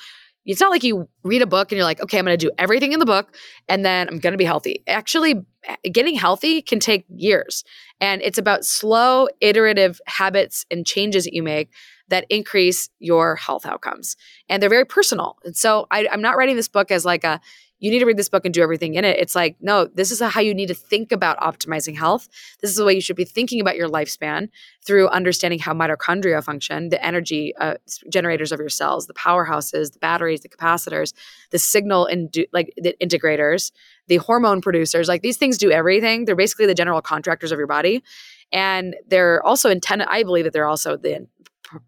it's 0.52 0.62
not 0.62 0.72
like 0.72 0.84
you 0.84 1.08
read 1.24 1.42
a 1.42 1.48
book 1.48 1.72
and 1.72 1.78
you're 1.78 1.86
like, 1.86 2.02
okay, 2.02 2.18
I'm 2.18 2.26
going 2.26 2.38
to 2.38 2.46
do 2.46 2.52
everything 2.58 2.92
in 2.92 3.00
the 3.00 3.06
book 3.06 3.36
and 3.68 3.86
then 3.86 4.08
I'm 4.08 4.20
going 4.20 4.32
to 4.32 4.38
be 4.38 4.46
healthy. 4.46 4.84
Actually, 4.88 5.46
getting 5.92 6.16
healthy 6.16 6.62
can 6.62 6.80
take 6.80 7.06
years. 7.16 7.64
And 8.02 8.22
it's 8.24 8.38
about 8.38 8.66
slow, 8.66 9.28
iterative 9.42 10.02
habits 10.08 10.66
and 10.72 10.86
changes 10.86 11.26
that 11.26 11.34
you 11.34 11.44
make 11.44 11.70
that 12.08 12.26
increase 12.30 12.90
your 12.98 13.36
health 13.36 13.66
outcomes. 13.66 14.16
And 14.50 14.62
they're 14.62 14.70
very 14.70 14.86
personal. 14.86 15.38
And 15.44 15.56
so 15.56 15.86
I, 15.92 16.08
I'm 16.12 16.22
not 16.22 16.36
writing 16.36 16.56
this 16.56 16.68
book 16.68 16.90
as 16.90 17.06
like 17.06 17.24
a, 17.24 17.40
you 17.80 17.92
need 17.92 18.00
to 18.00 18.06
read 18.06 18.18
this 18.18 18.30
book 18.30 18.46
and 18.46 18.54
do 18.54 18.62
everything 18.62 18.96
in 18.96 19.06
it. 19.06 19.18
It's 19.18 19.36
like, 19.36 19.56
no, 19.62 19.86
this 19.86 20.12
is 20.12 20.22
how 20.22 20.42
you 20.42 20.54
need 20.54 20.68
to 20.68 20.74
think 20.74 21.12
about 21.12 21.38
optimizing 21.40 21.98
health. 21.98 22.28
This 22.62 22.70
is 22.70 22.76
the 22.76 22.86
way 22.86 22.94
you 22.94 23.02
should 23.02 23.16
be 23.16 23.26
thinking 23.26 23.62
about 23.62 23.78
your 23.78 23.88
lifespan 23.88 24.50
through 24.86 25.08
understanding 25.10 25.60
how 25.60 25.74
mitochondria 25.74 26.44
function, 26.44 26.90
the 26.90 27.04
energy 27.04 27.54
uh, 27.60 27.76
generators 28.10 28.52
of 28.52 28.60
your 28.60 28.70
cells, 28.70 29.08
the 29.08 29.14
powerhouses, 29.14 29.94
the 29.94 30.00
batteries, 30.00 30.42
the 30.42 30.50
capacitors, 30.50 31.14
the 31.52 31.60
signal 31.60 32.06
and 32.06 32.36
like 32.52 32.74
the 32.78 32.96
integrators, 33.02 33.72
the 34.08 34.18
hormone 34.18 34.62
producers. 34.62 35.08
Like 35.08 35.22
these 35.22 35.38
things 35.38 35.58
do 35.58 35.72
everything. 35.72 36.26
They're 36.26 36.36
basically 36.36 36.66
the 36.66 36.76
general 36.76 37.02
contractors 37.02 37.52
of 37.52 37.58
your 37.58 37.68
body, 37.68 38.04
and 38.52 38.96
they're 39.08 39.44
also 39.46 39.70
antenna. 39.70 40.06
I 40.10 40.24
believe 40.24 40.44
that 40.44 40.54
they're 40.54 40.68
also 40.68 40.98
the 40.98 41.28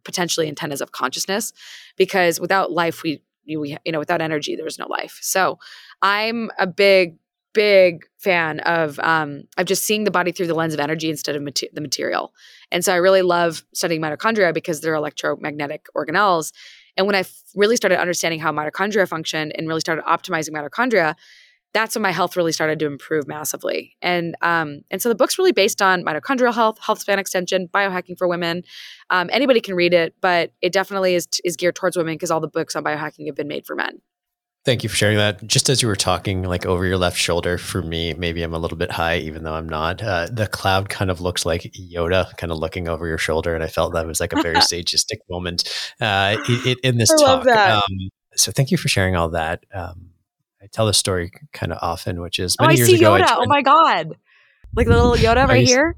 potentially 0.03 0.47
antennas 0.47 0.79
of 0.81 0.91
consciousness 0.91 1.53
because 1.97 2.39
without 2.39 2.71
life 2.71 3.03
we 3.03 3.21
you, 3.51 3.77
you 3.85 3.91
know, 3.91 3.99
without 3.99 4.21
energy, 4.21 4.55
there 4.55 4.65
was 4.65 4.79
no 4.79 4.87
life. 4.87 5.19
So 5.21 5.59
I'm 6.01 6.49
a 6.57 6.65
big, 6.65 7.17
big 7.53 8.05
fan 8.17 8.59
of 8.61 8.99
um, 8.99 9.43
of 9.57 9.65
just 9.65 9.83
seeing 9.85 10.05
the 10.05 10.11
body 10.11 10.31
through 10.31 10.47
the 10.47 10.53
lens 10.53 10.73
of 10.73 10.79
energy 10.79 11.09
instead 11.09 11.35
of 11.35 11.43
the 11.43 11.81
material. 11.81 12.33
And 12.71 12.83
so 12.83 12.93
I 12.93 12.97
really 12.97 13.21
love 13.21 13.63
studying 13.73 14.01
mitochondria 14.01 14.53
because 14.53 14.81
they're 14.81 14.95
electromagnetic 14.95 15.87
organelles. 15.95 16.53
And 16.97 17.05
when 17.07 17.15
I 17.15 17.19
f- 17.19 17.41
really 17.55 17.75
started 17.75 17.99
understanding 17.99 18.39
how 18.39 18.51
mitochondria 18.51 19.07
function 19.07 19.51
and 19.53 19.67
really 19.67 19.81
started 19.81 20.03
optimizing 20.05 20.51
mitochondria, 20.51 21.15
that's 21.73 21.95
when 21.95 22.01
my 22.01 22.11
health 22.11 22.35
really 22.35 22.51
started 22.51 22.79
to 22.79 22.85
improve 22.85 23.27
massively. 23.27 23.95
And 24.01 24.35
um, 24.41 24.81
and 24.91 25.01
so 25.01 25.09
the 25.09 25.15
book's 25.15 25.37
really 25.37 25.51
based 25.51 25.81
on 25.81 26.03
mitochondrial 26.03 26.53
health, 26.53 26.79
health 26.79 26.99
span 26.99 27.19
extension, 27.19 27.69
biohacking 27.73 28.17
for 28.17 28.27
women. 28.27 28.63
Um, 29.09 29.29
anybody 29.31 29.61
can 29.61 29.75
read 29.75 29.93
it, 29.93 30.15
but 30.21 30.51
it 30.61 30.73
definitely 30.73 31.15
is 31.15 31.27
is 31.43 31.55
geared 31.55 31.75
towards 31.75 31.97
women 31.97 32.15
because 32.15 32.31
all 32.31 32.39
the 32.39 32.47
books 32.47 32.75
on 32.75 32.83
biohacking 32.83 33.27
have 33.27 33.35
been 33.35 33.47
made 33.47 33.65
for 33.65 33.75
men. 33.75 34.01
Thank 34.63 34.83
you 34.83 34.89
for 34.89 34.95
sharing 34.95 35.17
that. 35.17 35.45
Just 35.47 35.69
as 35.69 35.81
you 35.81 35.87
were 35.87 35.95
talking, 35.95 36.43
like 36.43 36.67
over 36.67 36.85
your 36.85 36.97
left 36.97 37.17
shoulder, 37.17 37.57
for 37.57 37.81
me, 37.81 38.13
maybe 38.13 38.43
I'm 38.43 38.53
a 38.53 38.59
little 38.59 38.77
bit 38.77 38.91
high, 38.91 39.17
even 39.17 39.43
though 39.43 39.55
I'm 39.55 39.67
not. 39.67 40.03
Uh, 40.03 40.27
the 40.31 40.45
cloud 40.45 40.87
kind 40.87 41.09
of 41.09 41.19
looks 41.19 41.47
like 41.47 41.63
Yoda, 41.73 42.37
kind 42.37 42.51
of 42.51 42.59
looking 42.59 42.87
over 42.87 43.07
your 43.07 43.17
shoulder, 43.17 43.55
and 43.55 43.63
I 43.63 43.67
felt 43.67 43.93
that 43.93 44.05
was 44.05 44.19
like 44.19 44.33
a 44.33 44.41
very 44.43 44.55
sageistic 44.57 45.17
moment 45.31 45.67
uh, 45.99 46.37
in, 46.47 46.75
in, 46.83 46.97
this 46.97 47.11
I 47.11 47.25
talk. 47.25 47.47
Um, 47.47 48.09
so, 48.35 48.51
thank 48.51 48.69
you 48.69 48.77
for 48.77 48.87
sharing 48.87 49.15
all 49.15 49.29
that. 49.29 49.63
Um, 49.73 50.10
I 50.61 50.67
tell 50.67 50.85
this 50.85 50.97
story 50.97 51.31
kind 51.53 51.71
of 51.71 51.79
often, 51.81 52.21
which 52.21 52.37
is 52.39 52.55
many 52.59 52.65
oh, 52.65 52.69
many 52.69 52.75
I 52.75 52.77
years 52.77 52.89
see 52.89 53.03
ago. 53.03 53.13
Yoda. 53.13 53.35
oh 53.37 53.45
my 53.47 53.61
god, 53.61 54.15
like 54.75 54.87
the 54.87 54.95
little 54.95 55.15
Yoda 55.15 55.47
right 55.47 55.65
here. 55.65 55.95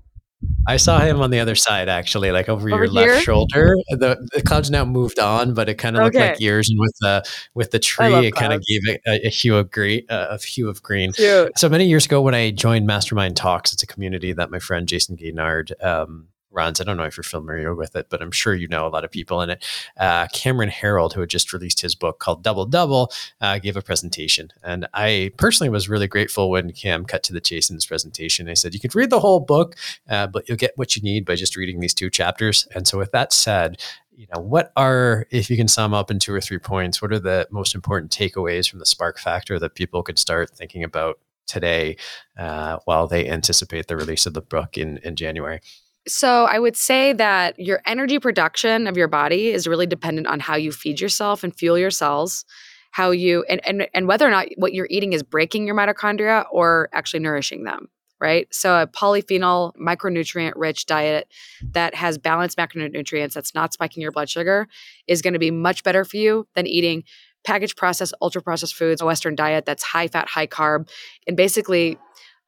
I 0.68 0.78
saw 0.78 1.00
him 1.00 1.22
on 1.22 1.32
the 1.32 1.40
other 1.40 1.56
side, 1.56 1.90
actually, 1.90 2.32
like 2.32 2.50
over, 2.50 2.70
over 2.70 2.86
your 2.86 2.92
here? 2.92 3.14
left 3.14 3.24
shoulder. 3.24 3.76
The 3.90 4.28
the 4.34 4.42
clouds 4.42 4.70
now 4.72 4.86
moved 4.86 5.20
on, 5.20 5.54
but 5.54 5.70
it 5.70 5.76
kind 5.76 5.96
of 5.96 6.04
okay. 6.04 6.20
looked 6.20 6.32
like 6.32 6.40
years, 6.40 6.70
and 6.70 6.80
with 6.80 6.94
the 7.02 7.24
with 7.54 7.72
the 7.72 7.80
tree, 7.80 8.28
it 8.28 8.36
kind 8.36 8.54
of 8.54 8.62
gave 8.62 8.82
it 8.88 9.02
a, 9.06 9.28
a, 9.28 9.30
hue 9.30 9.56
of 9.56 9.72
green, 9.72 10.04
uh, 10.10 10.28
a 10.30 10.38
hue 10.38 10.70
of 10.70 10.82
green. 10.82 11.14
Cute. 11.14 11.58
So 11.58 11.70
many 11.70 11.86
years 11.86 12.06
ago, 12.06 12.22
when 12.22 12.36
I 12.36 12.52
joined 12.52 12.88
Mastermind 12.88 13.36
Talks, 13.36 13.74
it's 13.74 13.84
a 13.84 13.88
community 13.88 14.34
that 14.34 14.52
my 14.52 14.60
friend 14.60 14.88
Jayson 14.88 15.18
Gaignard 15.18 15.72
um, 15.84 16.28
runs. 16.54 16.80
I 16.80 16.84
don't 16.84 16.98
know 16.98 17.04
if 17.04 17.18
you're 17.18 17.24
familiar 17.24 17.76
with 17.76 17.96
it, 17.96 18.08
but 18.10 18.22
I'm 18.22 18.32
sure 18.32 18.54
you 18.54 18.68
know 18.68 18.88
a 18.88 18.90
lot 18.90 19.04
of 19.04 19.12
people 19.12 19.42
in 19.42 19.50
it. 19.50 19.66
Uh, 19.98 20.28
Cameron 20.34 20.70
Herold, 20.70 21.14
who 21.14 21.22
had 21.22 21.30
just 21.30 21.54
released 21.54 21.82
his 21.82 21.96
book 21.96 22.20
called 22.20 22.44
Double 22.44 22.66
Double, 22.66 23.12
uh, 23.42 23.60
gave 23.60 23.78
a 23.78 23.82
presentation. 23.82 24.50
And 24.64 24.88
I 24.94 25.32
personally 25.38 25.70
was 25.70 25.90
really 25.90 26.08
grateful 26.08 26.50
when 26.50 26.72
Cam 26.72 27.06
cut 27.06 27.24
to 27.24 27.34
the 27.34 27.42
chase 27.42 27.70
in 27.70 27.76
his 27.76 27.86
presentation. 27.86 28.50
I 28.50 28.54
said, 28.54 28.74
You 28.74 28.80
could 28.80 28.96
read 28.96 29.10
the 29.10 29.20
whole 29.20 29.40
book, 29.40 29.76
uh, 30.10 30.28
but 30.28 30.48
you'll 30.48 30.58
get 30.58 30.78
what 30.78 30.96
you 30.96 31.02
need 31.02 31.26
by 31.26 31.36
just 31.36 31.56
reading 31.56 31.80
these 31.80 31.94
two 31.94 32.10
chapters. 32.10 32.68
And 32.76 32.88
so, 32.88 32.98
with 32.98 33.12
that 33.12 33.34
said, 33.34 33.82
you 34.16 34.28
know, 34.34 34.42
what 34.42 34.72
are, 34.76 35.26
if 35.32 35.50
you 35.50 35.58
can 35.58 35.68
sum 35.68 35.94
up 35.94 36.12
in 36.12 36.20
two 36.20 36.34
or 36.34 36.42
three 36.42 36.60
points, 36.60 37.02
what 37.02 37.12
are 37.12 37.20
the 37.20 37.48
most 37.52 37.76
important 37.76 38.12
takeaways 38.12 38.70
from 38.70 38.80
the 38.80 38.86
spark 38.86 39.20
factor 39.20 39.60
that 39.60 39.76
people 39.76 40.04
could 40.04 40.20
start 40.20 40.52
thinking 40.52 40.84
about 40.84 41.20
today 41.46 41.98
uh, 42.38 42.78
while 42.86 43.08
they 43.08 43.30
anticipate 43.30 43.88
the 43.88 43.98
release 43.98 44.26
of 44.26 44.34
the 44.34 44.42
book 44.42 44.78
in, 44.78 44.98
in 44.98 45.16
January? 45.16 45.62
So 46.08 46.46
I 46.46 46.60
would 46.60 46.76
say 46.76 47.14
that 47.14 47.58
your 47.58 47.82
energy 47.86 48.20
production 48.20 48.88
of 48.88 48.98
your 48.98 49.08
body 49.08 49.50
is 49.50 49.68
really 49.68 49.88
dependent 49.88 50.28
on 50.28 50.40
how 50.40 50.56
you 50.56 50.72
feed 50.72 51.00
yourself 51.00 51.44
and 51.44 51.56
fuel 51.56 51.78
your 51.78 51.92
cells, 51.92 52.46
how 52.92 53.12
you 53.12 53.44
and 53.50 53.66
and, 53.66 53.88
and 53.94 54.08
whether 54.08 54.28
or 54.28 54.32
not 54.32 54.48
what 54.58 54.74
you're 54.74 54.88
eating 54.90 55.14
is 55.14 55.24
breaking 55.24 55.66
your 55.66 55.76
mitochondria 55.76 56.46
or 56.52 56.90
actually 56.94 57.22
nourishing 57.22 57.64
them. 57.64 57.90
Right. 58.20 58.48
So 58.54 58.82
a 58.82 58.88
polyphenol 58.88 59.74
micronutrient 59.76 60.54
rich 60.56 60.86
diet 60.86 61.28
that 61.72 61.94
has 61.94 62.18
balanced 62.18 62.58
macronutrients 62.58 63.34
that's 63.34 63.54
not 63.54 63.74
spiking 63.74 64.02
your 64.02 64.14
blood 64.14 64.30
sugar 64.30 64.68
is 65.08 65.22
going 65.22 65.34
to 65.34 65.40
be 65.40 65.52
much 65.52 65.84
better 65.84 66.06
for 66.06 66.16
you 66.16 66.48
than 66.56 66.66
eating 66.66 67.04
packaged 67.44 67.76
processed, 67.76 68.14
ultra 68.22 68.42
processed 68.42 68.76
foods, 68.76 69.02
a 69.02 69.06
Western 69.06 69.36
diet 69.36 69.66
that's 69.66 69.84
high 69.84 70.08
fat, 70.08 70.30
high 70.30 70.48
carb, 70.48 70.90
and 71.28 71.36
basically 71.36 71.98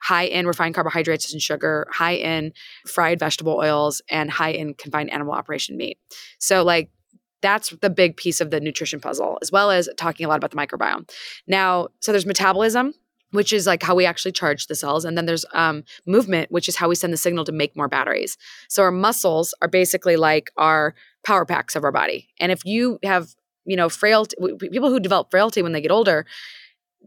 high 0.02 0.26
in 0.26 0.48
refined 0.48 0.76
carbohydrates 0.76 1.32
and 1.34 1.42
sugar, 1.42 1.88
high 1.92 2.16
in 2.16 2.54
fried 2.88 3.20
vegetable 3.20 3.56
oils, 3.56 4.02
and 4.10 4.30
high 4.30 4.52
in 4.52 4.74
confined 4.74 5.12
animal 5.12 5.34
operation 5.34 5.78
meat. 5.78 5.98
So, 6.40 6.64
like, 6.64 6.90
that's 7.42 7.70
the 7.82 7.90
big 7.90 8.18
piece 8.18 8.42
of 8.42 8.50
the 8.50 8.60
nutrition 8.60 9.00
puzzle, 9.00 9.38
as 9.42 9.52
well 9.52 9.70
as 9.70 9.88
talking 9.98 10.26
a 10.26 10.30
lot 10.30 10.38
about 10.38 10.52
the 10.52 10.58
microbiome. 10.58 11.10
Now, 11.48 11.90
so 12.00 12.12
there's 12.12 12.26
metabolism, 12.26 12.94
which 13.32 13.54
is 13.54 13.68
like 13.68 13.84
how 13.84 13.94
we 13.94 14.06
actually 14.06 14.32
charge 14.32 14.68
the 14.68 14.76
cells. 14.76 15.06
And 15.06 15.18
then 15.18 15.26
there's 15.26 15.46
um, 15.54 15.84
movement, 16.08 16.52
which 16.52 16.68
is 16.68 16.76
how 16.76 16.90
we 16.90 16.96
send 16.96 17.14
the 17.14 17.18
signal 17.18 17.46
to 17.46 17.52
make 17.52 17.76
more 17.76 17.88
batteries. 17.88 18.38
So 18.70 18.82
our 18.82 18.92
muscles 18.92 19.54
are 19.62 19.68
basically 19.68 20.16
like 20.16 20.50
our 20.58 20.96
power 21.24 21.46
packs 21.46 21.76
of 21.76 21.84
our 21.84 21.92
body. 21.92 22.30
And 22.40 22.52
if 22.52 22.66
you 22.66 22.98
have, 23.04 23.36
you 23.66 23.76
know, 23.76 23.90
frailty, 23.90 24.36
people 24.60 24.90
who 24.90 25.00
develop 25.00 25.30
frailty 25.30 25.62
when 25.62 25.74
they 25.74 25.82
get 25.82 25.92
older, 25.92 26.26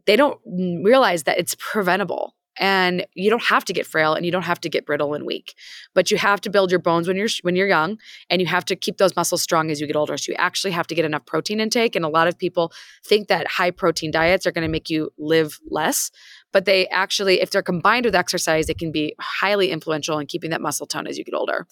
they 0.07 0.17
don't 0.17 0.39
realize 0.85 1.25
that 1.25 1.39
it's 1.39 1.57
preventable 1.59 2.35
and 2.59 3.07
you 3.15 3.31
don't 3.31 3.45
have 3.45 3.65
to 3.65 3.73
get 3.73 3.87
frail 3.87 4.15
and 4.15 4.25
you 4.27 4.33
don't 4.33 4.43
have 4.43 4.61
to 4.61 4.69
get 4.69 4.87
brittle 4.87 5.15
and 5.15 5.25
weak 5.25 5.55
but 5.95 6.11
you 6.11 6.17
have 6.17 6.41
to 6.41 6.51
build 6.51 6.71
your 6.71 6.81
bones 6.81 7.09
when 7.09 7.17
you're 7.17 7.29
when 7.43 7.57
you're 7.57 7.69
young 7.69 7.99
and 8.31 8.41
you 8.41 8.47
have 8.47 8.65
to 8.65 8.77
keep 8.77 8.99
those 8.99 9.17
muscles 9.17 9.43
strong 9.43 9.71
as 9.71 9.81
you 9.81 9.87
get 9.87 9.97
older. 9.97 10.17
So 10.17 10.33
you 10.33 10.37
actually 10.39 10.73
have 10.73 10.87
to 10.89 10.95
get 10.95 11.05
enough 11.05 11.27
protein 11.27 11.61
intake 11.61 11.97
and 11.97 12.05
a 12.05 12.09
lot 12.09 12.29
of 12.29 12.39
people 12.39 12.73
think 13.05 13.29
that 13.29 13.47
high 13.47 13.71
protein 13.71 14.11
diets 14.11 14.47
are 14.47 14.53
going 14.53 14.63
to 14.67 14.71
make 14.71 14.91
you 14.91 15.11
live 15.19 15.59
less 15.71 16.11
but 16.53 16.65
they 16.65 16.87
actually 16.89 17.41
if 17.41 17.51
they're 17.51 17.63
combined 17.63 18.05
with 18.05 18.15
exercise 18.15 18.69
it 18.69 18.79
can 18.79 18.93
be 18.93 19.15
highly 19.21 19.71
influential 19.71 20.19
in 20.19 20.27
keeping 20.27 20.51
that 20.51 20.61
muscle 20.61 20.87
tone 20.87 21.07
as 21.07 21.19
you 21.19 21.25
get 21.25 21.35
older. 21.35 21.67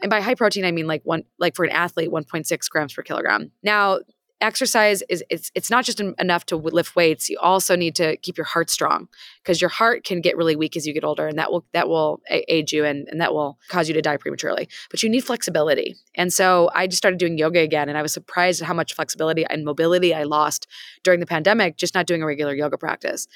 And 0.00 0.10
by 0.10 0.20
high 0.20 0.34
protein 0.34 0.64
i 0.64 0.72
mean 0.72 0.86
like 0.86 1.02
one 1.04 1.24
like 1.38 1.56
for 1.56 1.64
an 1.64 1.72
athlete 1.72 2.10
1.6 2.10 2.70
grams 2.70 2.94
per 2.94 3.02
kilogram. 3.02 3.50
Now 3.62 4.00
exercise 4.42 5.02
is 5.08 5.24
it's 5.30 5.50
it's 5.54 5.70
not 5.70 5.84
just 5.84 6.00
enough 6.00 6.44
to 6.46 6.56
lift 6.56 6.96
weights. 6.96 7.28
You 7.28 7.38
also 7.40 7.76
need 7.76 7.94
to 7.96 8.16
keep 8.18 8.36
your 8.36 8.44
heart 8.44 8.70
strong 8.70 9.08
because 9.42 9.60
your 9.60 9.70
heart 9.70 10.04
can 10.04 10.20
get 10.20 10.36
really 10.36 10.56
weak 10.56 10.76
as 10.76 10.86
you 10.86 10.92
get 10.92 11.04
older 11.04 11.26
and 11.26 11.38
that 11.38 11.50
will 11.50 11.64
that 11.72 11.88
will 11.88 12.20
age 12.30 12.72
you 12.72 12.84
and, 12.84 13.08
and 13.08 13.20
that 13.20 13.32
will 13.32 13.58
cause 13.68 13.88
you 13.88 13.94
to 13.94 14.02
die 14.02 14.16
prematurely. 14.16 14.68
But 14.90 15.02
you 15.02 15.08
need 15.08 15.24
flexibility. 15.24 15.96
And 16.14 16.32
so 16.32 16.70
i 16.74 16.86
just 16.86 16.98
started 16.98 17.18
doing 17.18 17.38
yoga 17.38 17.60
again 17.60 17.88
and 17.88 17.96
i 17.96 18.02
was 18.02 18.12
surprised 18.12 18.60
at 18.60 18.68
how 18.68 18.74
much 18.74 18.94
flexibility 18.94 19.44
and 19.48 19.64
mobility 19.64 20.14
i 20.14 20.24
lost 20.24 20.66
during 21.04 21.20
the 21.20 21.26
pandemic 21.26 21.76
just 21.76 21.94
not 21.94 22.06
doing 22.06 22.22
a 22.22 22.26
regular 22.26 22.54
yoga 22.54 22.76
practice. 22.76 23.26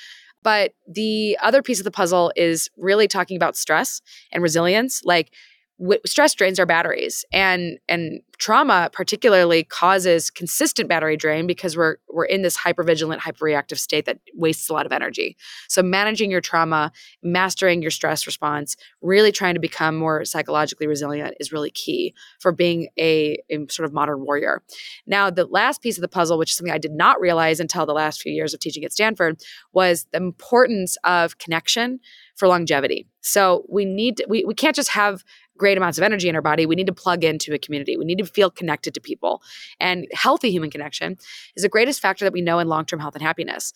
But 0.42 0.74
the 0.86 1.36
other 1.42 1.62
piece 1.62 1.80
of 1.80 1.84
the 1.84 1.90
puzzle 1.90 2.32
is 2.36 2.70
really 2.76 3.08
talking 3.08 3.36
about 3.36 3.56
stress 3.56 4.00
and 4.30 4.42
resilience. 4.42 5.02
Like 5.04 5.32
w- 5.78 6.00
stress 6.06 6.34
drains 6.34 6.58
our 6.58 6.66
batteries 6.66 7.24
and 7.32 7.78
and 7.88 8.20
trauma 8.38 8.90
particularly 8.92 9.64
causes 9.64 10.30
consistent 10.30 10.88
battery 10.88 11.16
drain 11.16 11.46
because 11.46 11.76
we're 11.76 11.96
we're 12.08 12.24
in 12.24 12.42
this 12.42 12.56
hypervigilant 12.56 13.18
hyperreactive 13.18 13.78
state 13.78 14.04
that 14.04 14.18
wastes 14.34 14.68
a 14.68 14.72
lot 14.72 14.86
of 14.86 14.92
energy. 14.92 15.36
So 15.68 15.82
managing 15.82 16.30
your 16.30 16.40
trauma 16.40 16.92
mastering 17.22 17.82
your 17.82 17.90
stress 17.90 18.26
response 18.26 18.76
really 19.00 19.32
trying 19.32 19.54
to 19.54 19.60
become 19.60 19.96
more 19.96 20.24
psychologically 20.24 20.86
resilient 20.86 21.34
is 21.40 21.52
really 21.52 21.70
key 21.70 22.14
for 22.40 22.52
being 22.52 22.88
a, 22.98 23.38
a 23.50 23.66
sort 23.70 23.86
of 23.86 23.92
modern 23.92 24.24
warrior. 24.24 24.62
Now 25.06 25.30
the 25.30 25.46
last 25.46 25.82
piece 25.82 25.96
of 25.96 26.02
the 26.02 26.08
puzzle 26.08 26.38
which 26.38 26.50
is 26.50 26.56
something 26.56 26.72
i 26.72 26.78
did 26.78 26.92
not 26.92 27.20
realize 27.20 27.60
until 27.60 27.86
the 27.86 27.92
last 27.92 28.20
few 28.20 28.32
years 28.32 28.54
of 28.54 28.60
teaching 28.60 28.84
at 28.84 28.92
stanford 28.92 29.40
was 29.72 30.06
the 30.12 30.18
importance 30.18 30.96
of 31.04 31.38
connection 31.38 32.00
for 32.36 32.48
longevity. 32.48 33.08
So 33.22 33.64
we 33.68 33.84
need 33.84 34.18
to, 34.18 34.26
we, 34.28 34.44
we 34.44 34.54
can't 34.54 34.76
just 34.76 34.90
have 34.90 35.24
great 35.56 35.76
amounts 35.76 35.98
of 35.98 36.04
energy 36.04 36.28
in 36.28 36.36
our 36.36 36.42
body, 36.42 36.66
we 36.66 36.74
need 36.74 36.86
to 36.86 36.92
plug 36.94 37.24
into 37.24 37.52
a 37.54 37.58
community. 37.58 37.96
We 37.96 38.04
need 38.04 38.18
to 38.18 38.26
feel 38.26 38.50
connected 38.50 38.94
to 38.94 39.00
people. 39.00 39.42
And 39.80 40.06
healthy 40.12 40.50
human 40.50 40.70
connection 40.70 41.16
is 41.56 41.62
the 41.62 41.68
greatest 41.68 42.00
factor 42.00 42.24
that 42.24 42.32
we 42.32 42.40
know 42.40 42.58
in 42.58 42.68
long 42.68 42.84
term 42.84 43.00
health 43.00 43.14
and 43.14 43.22
happiness. 43.22 43.72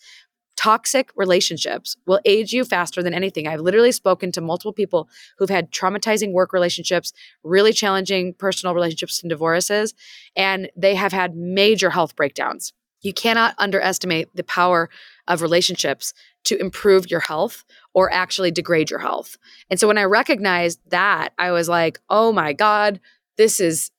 Toxic 0.57 1.09
relationships 1.15 1.97
will 2.05 2.19
age 2.23 2.51
you 2.53 2.63
faster 2.65 3.01
than 3.01 3.13
anything. 3.13 3.47
I've 3.47 3.61
literally 3.61 3.91
spoken 3.91 4.31
to 4.33 4.41
multiple 4.41 4.73
people 4.73 5.09
who've 5.37 5.49
had 5.49 5.71
traumatizing 5.71 6.33
work 6.33 6.53
relationships, 6.53 7.13
really 7.43 7.73
challenging 7.73 8.33
personal 8.33 8.75
relationships 8.75 9.23
and 9.23 9.29
divorces, 9.29 9.93
and 10.35 10.69
they 10.75 10.93
have 10.95 11.13
had 11.13 11.35
major 11.35 11.89
health 11.89 12.15
breakdowns. 12.15 12.73
You 13.01 13.13
cannot 13.13 13.55
underestimate 13.57 14.35
the 14.35 14.43
power 14.43 14.89
of 15.27 15.41
relationships 15.41 16.13
to 16.43 16.57
improve 16.59 17.09
your 17.09 17.19
health 17.19 17.63
or 17.93 18.11
actually 18.11 18.51
degrade 18.51 18.89
your 18.89 18.99
health. 18.99 19.37
And 19.69 19.79
so 19.79 19.87
when 19.87 19.97
I 19.97 20.03
recognized 20.03 20.79
that, 20.89 21.33
I 21.37 21.51
was 21.51 21.69
like, 21.69 21.99
oh 22.09 22.31
my 22.31 22.53
God, 22.53 22.99
this 23.37 23.59
is 23.59 23.91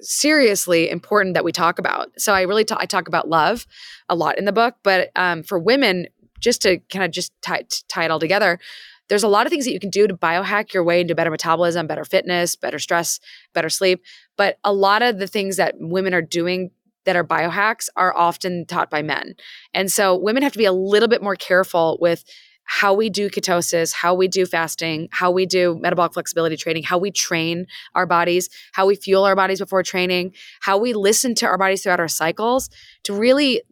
seriously 0.00 0.90
important 0.90 1.34
that 1.34 1.44
we 1.44 1.52
talk 1.52 1.78
about. 1.78 2.10
So 2.20 2.32
I 2.32 2.42
really 2.42 2.64
I 2.70 2.86
talk 2.86 3.08
about 3.08 3.28
love 3.28 3.66
a 4.08 4.14
lot 4.14 4.38
in 4.38 4.44
the 4.44 4.52
book, 4.52 4.76
but 4.82 5.10
um, 5.16 5.42
for 5.42 5.58
women, 5.58 6.06
just 6.40 6.62
to 6.62 6.78
kind 6.90 7.04
of 7.04 7.10
just 7.10 7.32
tie, 7.42 7.64
tie 7.88 8.04
it 8.04 8.10
all 8.10 8.20
together, 8.20 8.60
there's 9.08 9.24
a 9.24 9.28
lot 9.28 9.46
of 9.46 9.50
things 9.50 9.64
that 9.64 9.72
you 9.72 9.80
can 9.80 9.90
do 9.90 10.06
to 10.06 10.14
biohack 10.14 10.72
your 10.72 10.84
way 10.84 11.00
into 11.00 11.14
better 11.14 11.30
metabolism, 11.30 11.86
better 11.86 12.04
fitness, 12.04 12.56
better 12.56 12.78
stress, 12.78 13.18
better 13.54 13.70
sleep. 13.70 14.02
But 14.36 14.58
a 14.62 14.72
lot 14.72 15.02
of 15.02 15.18
the 15.18 15.26
things 15.26 15.56
that 15.56 15.74
women 15.78 16.14
are 16.14 16.22
doing 16.22 16.70
that 17.08 17.16
are 17.16 17.24
biohacks 17.24 17.88
are 17.96 18.14
often 18.14 18.66
taught 18.66 18.90
by 18.90 19.00
men. 19.00 19.34
And 19.72 19.90
so 19.90 20.14
women 20.14 20.42
have 20.42 20.52
to 20.52 20.58
be 20.58 20.66
a 20.66 20.72
little 20.72 21.08
bit 21.08 21.22
more 21.22 21.36
careful 21.36 21.96
with 22.02 22.22
how 22.66 22.92
we 22.92 23.08
do 23.08 23.30
ketosis, 23.30 23.94
how 23.94 24.12
we 24.12 24.28
do 24.28 24.44
fasting, 24.44 25.08
how 25.10 25.30
we 25.30 25.46
do 25.46 25.78
metabolic 25.80 26.12
flexibility 26.12 26.54
training, 26.54 26.82
how 26.82 26.98
we 26.98 27.10
train 27.10 27.66
our 27.94 28.04
bodies, 28.04 28.50
how 28.74 28.86
we 28.86 28.94
fuel 28.94 29.24
our 29.24 29.34
bodies 29.34 29.58
before 29.58 29.82
training, 29.82 30.34
how 30.60 30.76
we 30.76 30.92
listen 30.92 31.34
to 31.36 31.46
our 31.46 31.56
bodies 31.56 31.82
throughout 31.82 31.98
our 31.98 32.08
cycles 32.08 32.68
to 33.04 33.14
really 33.14 33.62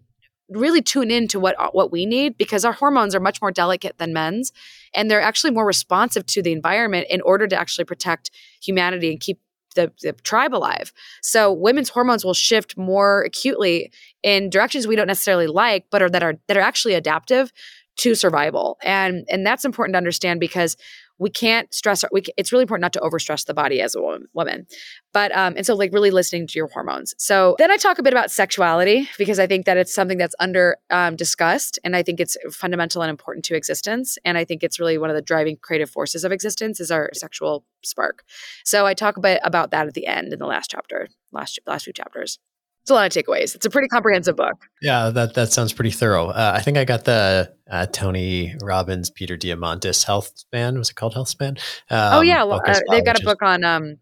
really 0.49 0.81
tune 0.81 1.11
in 1.11 1.27
to 1.27 1.41
what 1.41 1.61
uh, 1.61 1.69
what 1.73 1.91
we 1.91 2.07
need 2.07 2.39
because 2.39 2.65
our 2.65 2.73
hormones 2.73 3.17
are 3.17 3.21
much 3.21 3.43
more 3.43 3.51
delicate 3.51 3.99
than 3.99 4.13
men's 4.13 4.53
and 4.95 5.11
they're 5.11 5.21
actually 5.21 5.51
more 5.51 5.67
responsive 5.67 6.25
to 6.25 6.41
the 6.41 6.53
environment 6.53 7.05
in 7.11 7.21
order 7.23 7.49
to 7.49 7.59
actually 7.59 7.85
protect 7.85 8.31
humanity 8.63 9.11
and 9.11 9.19
keep 9.19 9.41
the, 9.77 9.93
the 10.03 10.13
tribe 10.13 10.55
alive. 10.55 10.93
So 11.23 11.53
women's 11.53 11.89
hormones 11.89 12.25
will 12.25 12.35
shift 12.35 12.77
more 12.77 13.23
acutely 13.23 13.93
in 14.23 14.51
directions 14.51 14.87
we 14.87 14.97
don't 14.97 15.07
necessarily 15.07 15.47
like, 15.47 15.85
but 15.91 16.03
are 16.03 16.11
that 16.11 16.23
are 16.23 16.35
that 16.49 16.57
are 16.57 16.61
actually 16.61 16.95
adaptive 16.95 17.53
to 17.99 18.15
survival. 18.15 18.79
And 18.83 19.25
and 19.31 19.47
that's 19.47 19.65
important 19.65 19.95
to 19.95 19.99
understand 19.99 20.41
because 20.41 20.77
we 21.19 21.31
can't 21.31 21.73
stress 21.73 22.05
our, 22.05 22.11
we, 22.13 22.23
it's 22.37 22.53
really 22.53 22.63
important 22.63 22.83
not 22.83 22.93
to 22.93 23.01
overstress 23.01 23.47
the 23.47 23.55
body 23.55 23.81
as 23.81 23.95
a 23.95 24.01
woman, 24.01 24.67
but 25.13 25.35
um 25.37 25.55
and 25.57 25.65
so 25.65 25.75
like 25.75 25.93
really 25.93 26.11
listening 26.11 26.47
to 26.47 26.59
your 26.59 26.69
hormones. 26.69 27.15
So 27.19 27.57
then 27.59 27.71
i 27.71 27.77
talk 27.77 27.99
a 27.99 28.03
bit 28.03 28.13
about 28.13 28.31
sexuality 28.31 29.09
because 29.19 29.39
i 29.39 29.47
think 29.47 29.67
that 29.67 29.77
it's 29.77 29.95
something 29.95 30.19
that's 30.19 30.35
under 30.41 30.77
um, 30.91 31.17
discussed 31.17 31.79
and 31.85 31.97
i 31.97 32.03
think 32.03 32.21
it's 32.21 32.37
fundamental 32.51 33.03
and 33.03 33.11
important 33.11 33.45
to 33.47 33.55
existence 33.55 34.19
and 34.25 34.37
i 34.39 34.45
think 34.45 34.63
it's 34.63 34.79
really 34.79 34.99
one 34.99 35.11
of 35.11 35.17
the 35.17 35.23
driving 35.23 35.57
creative 35.57 35.91
forces 35.91 36.25
of 36.25 36.33
existence 36.33 36.81
is 36.81 36.91
our 36.91 37.11
sexual 37.15 37.65
spark. 37.83 38.25
So 38.65 38.87
i 38.87 38.95
talk 38.95 39.17
a 39.17 39.21
bit 39.21 39.41
about 39.45 39.71
that 39.71 39.87
at 39.87 39.95
the 39.95 40.07
end 40.07 40.33
in 40.33 40.39
the 40.39 40.47
last 40.47 40.71
chapter 40.71 41.09
last 41.33 41.59
last 41.67 41.85
few 41.85 41.93
chapters 41.93 42.39
it's 42.87 42.91
a 42.93 42.95
lot 42.95 43.05
of 43.05 43.25
takeaways. 43.25 43.57
It's 43.57 43.67
a 43.67 43.71
pretty 43.71 43.89
comprehensive 43.89 44.37
book. 44.37 44.65
Yeah, 44.81 45.11
that 45.11 45.35
that 45.35 45.53
sounds 45.53 45.73
pretty 45.73 45.91
thorough. 45.91 46.29
Uh, 46.29 46.53
I 46.55 46.61
think 46.61 46.77
I 46.77 46.85
got 46.85 47.05
the 47.05 47.53
uh, 47.69 47.87
Tony 47.87 48.55
Robbins, 48.63 49.11
Peter 49.11 49.37
Diamandis 49.37 50.07
Health 50.07 50.31
Span. 50.37 50.79
Was 50.79 50.91
it 50.91 50.95
called 50.95 51.13
Health 51.13 51.29
Span? 51.29 51.57
Um, 51.91 52.19
oh 52.19 52.21
yeah, 52.21 52.45
uh, 52.45 52.81
they've 52.93 53.05
got 53.05 53.21
a 53.21 53.25
book 53.25 53.43
on 53.43 53.65
um, 53.65 53.97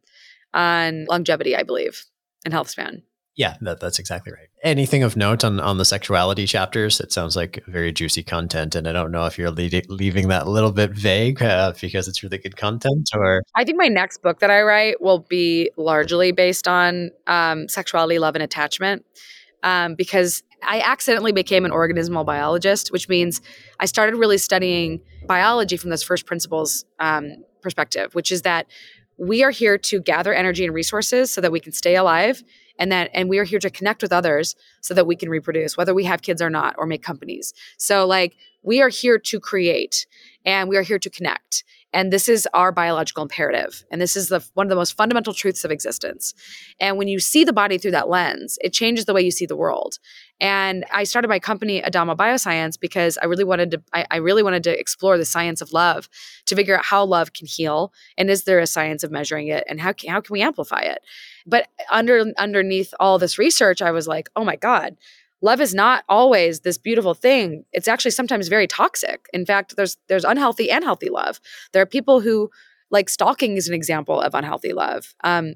on 0.53 1.07
longevity, 1.07 1.57
I 1.57 1.63
believe, 1.63 2.05
and 2.45 2.53
health 2.53 2.69
span. 2.69 3.03
Yeah, 3.37 3.57
that, 3.63 3.81
that's 3.81 3.99
exactly 3.99 4.33
right. 4.33 4.47
Anything 4.63 5.03
of 5.03 5.17
note 5.17 5.43
on, 5.43 5.59
on 5.59 5.77
the 5.79 5.85
sexuality 5.85 6.47
chapters? 6.47 7.01
It 7.01 7.13
sounds 7.13 7.35
like 7.35 7.65
very 7.67 7.91
juicy 7.91 8.23
content, 8.23 8.77
and 8.77 8.89
I 8.89 8.93
don't 8.93 9.11
know 9.11 9.27
if 9.27 9.39
you're 9.39 9.51
le- 9.51 9.83
leaving 9.89 10.29
that 10.29 10.47
a 10.47 10.51
little 10.51 10.71
bit 10.71 10.93
vague 10.93 11.43
uh, 11.43 11.73
because 11.81 12.07
it's 12.07 12.23
really 12.23 12.39
good 12.39 12.57
content, 12.57 13.11
or 13.13 13.43
I 13.57 13.65
think 13.65 13.77
my 13.77 13.89
next 13.89 14.23
book 14.23 14.39
that 14.39 14.51
I 14.51 14.63
write 14.63 15.03
will 15.03 15.19
be 15.19 15.71
largely 15.77 16.31
based 16.31 16.69
on 16.69 17.11
um, 17.27 17.69
sexuality, 17.69 18.21
love, 18.21 18.37
and 18.37 18.43
attachment, 18.43 19.05
um, 19.65 19.97
because 19.97 20.45
I 20.63 20.81
accidentally 20.81 21.33
became 21.33 21.65
an 21.65 21.73
organismal 21.73 22.25
biologist, 22.25 22.93
which 22.93 23.09
means 23.09 23.41
I 23.81 23.87
started 23.87 24.15
really 24.15 24.39
studying 24.39 25.01
biology 25.27 25.77
from 25.77 25.91
those 25.91 26.05
first 26.05 26.25
principles 26.25 26.85
um, 27.01 27.45
perspective, 27.63 28.15
which 28.15 28.31
is 28.31 28.43
that 28.43 28.67
we 29.17 29.43
are 29.43 29.51
here 29.51 29.77
to 29.79 30.01
gather 30.01 30.33
energy 30.33 30.65
and 30.65 30.73
resources 30.73 31.33
so 31.33 31.41
that 31.41 31.51
we 31.51 31.59
can 31.59 31.73
stay 31.73 31.97
alive 31.97 32.43
and 32.79 32.91
that 32.93 33.11
and 33.15 33.29
we 33.29 33.39
are 33.39 33.45
here 33.45 33.59
to 33.59 33.71
connect 33.71 34.03
with 34.03 34.13
others 34.13 34.55
so 34.81 34.95
that 34.95 35.07
we 35.07 35.17
can 35.17 35.29
reproduce 35.29 35.77
whether 35.77 35.95
we 35.95 36.05
have 36.05 36.23
kids 36.23 36.43
or 36.43 36.51
not 36.51 36.75
or 36.79 36.87
make 36.87 37.03
companies. 37.03 37.53
So 37.79 38.07
like 38.07 38.37
we 38.63 38.81
are 38.81 38.89
here 38.89 39.19
to 39.19 39.41
create 39.41 40.07
and 40.45 40.69
we 40.69 40.77
are 40.77 40.83
here 40.83 40.99
to 40.99 41.11
connect 41.11 41.65
and 41.93 42.13
this 42.13 42.29
is 42.29 42.49
our 42.53 42.73
biological 42.73 43.23
imperative 43.23 43.85
and 43.91 44.01
this 44.01 44.17
is 44.17 44.29
the 44.29 44.45
one 44.55 44.67
of 44.67 44.71
the 44.71 44.77
most 44.77 44.97
fundamental 44.97 45.33
truths 45.33 45.65
of 45.65 45.71
existence. 45.71 46.35
And 46.81 46.99
when 46.99 47.09
you 47.09 47.21
see 47.21 47.45
the 47.45 47.53
body 47.53 47.79
through 47.79 47.93
that 47.93 48.09
lens 48.09 48.59
it 48.61 48.73
changes 48.73 49.05
the 49.05 49.15
way 49.15 49.23
you 49.23 49.31
see 49.31 49.47
the 49.47 49.57
world. 49.57 49.99
And 50.41 50.85
i 50.91 51.05
started 51.05 51.29
my 51.29 51.39
company 51.39 51.83
adamo 51.83 52.15
bioscience 52.15 52.79
because 52.79 53.17
i 53.23 53.27
really 53.27 53.45
wanted 53.45 53.71
to 53.71 53.83
I, 53.93 54.07
I 54.11 54.17
really 54.17 54.43
wanted 54.43 54.65
to 54.65 54.79
explore 54.79 55.17
the 55.17 55.25
science 55.25 55.61
of 55.61 55.73
love 55.73 56.09
to 56.47 56.57
figure 56.57 56.77
out 56.77 56.85
how 56.85 57.05
love 57.05 57.33
can 57.33 57.47
heal 57.47 57.93
and 58.19 58.29
is 58.29 58.45
there 58.45 58.59
a 58.59 58.67
science 58.67 59.05
of 59.05 59.13
measuring 59.13 59.49
it 59.49 59.65
and 59.69 59.81
how 59.81 59.93
can, 59.93 60.11
how 60.11 60.21
can 60.21 60.33
we 60.33 60.43
amplify 60.43 60.81
it 60.81 60.99
but 61.47 61.69
under 61.91 62.33
underneath 62.39 62.95
all 62.99 63.19
this 63.19 63.39
research, 63.39 63.83
I 63.83 63.91
was 63.91 64.09
like, 64.09 64.29
oh 64.37 64.45
my 64.45 64.57
God, 64.57 64.97
love 65.43 65.61
is 65.61 65.75
not 65.75 66.05
always 66.09 66.61
this 66.61 66.79
beautiful 66.79 67.15
thing. 67.15 67.65
It's 67.73 67.89
actually 67.89 68.13
sometimes 68.13 68.49
very 68.49 68.67
toxic. 68.67 69.27
In 69.33 69.45
fact, 69.45 69.77
there's 69.77 69.97
there's 70.09 70.25
unhealthy 70.25 70.71
and 70.71 70.85
healthy 70.85 71.11
love. 71.11 71.41
There 71.73 71.83
are 71.83 71.87
people 71.87 72.21
who 72.21 72.51
like 72.91 73.09
stalking 73.09 73.57
is 73.57 73.69
an 73.69 73.75
example 73.75 74.21
of 74.21 74.35
unhealthy 74.35 74.73
love. 74.73 75.15
Um, 75.23 75.55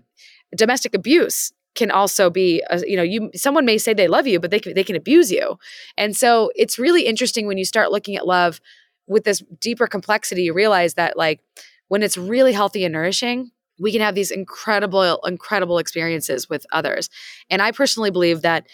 domestic 0.56 0.94
abuse 0.94 1.52
can 1.74 1.90
also 1.90 2.28
be 2.28 2.62
a, 2.70 2.80
you 2.86 2.96
know 2.96 3.02
you 3.02 3.30
someone 3.34 3.64
may 3.64 3.78
say 3.78 3.94
they 3.94 4.08
love 4.08 4.26
you 4.26 4.40
but 4.40 4.50
they 4.50 4.58
can, 4.58 4.74
they 4.74 4.82
can 4.82 4.96
abuse 4.96 5.30
you 5.30 5.58
and 5.96 6.16
so 6.16 6.50
it's 6.56 6.78
really 6.78 7.02
interesting 7.02 7.46
when 7.46 7.58
you 7.58 7.64
start 7.64 7.92
looking 7.92 8.16
at 8.16 8.26
love 8.26 8.60
with 9.06 9.24
this 9.24 9.42
deeper 9.60 9.86
complexity 9.86 10.42
you 10.42 10.52
realize 10.52 10.94
that 10.94 11.16
like 11.16 11.40
when 11.88 12.02
it's 12.02 12.16
really 12.16 12.52
healthy 12.52 12.84
and 12.84 12.92
nourishing 12.92 13.52
we 13.78 13.92
can 13.92 14.00
have 14.00 14.14
these 14.14 14.30
incredible, 14.30 15.20
incredible 15.24 15.78
experiences 15.78 16.48
with 16.48 16.66
others. 16.72 17.08
And 17.50 17.62
I 17.62 17.72
personally 17.72 18.10
believe 18.10 18.42
that 18.42 18.66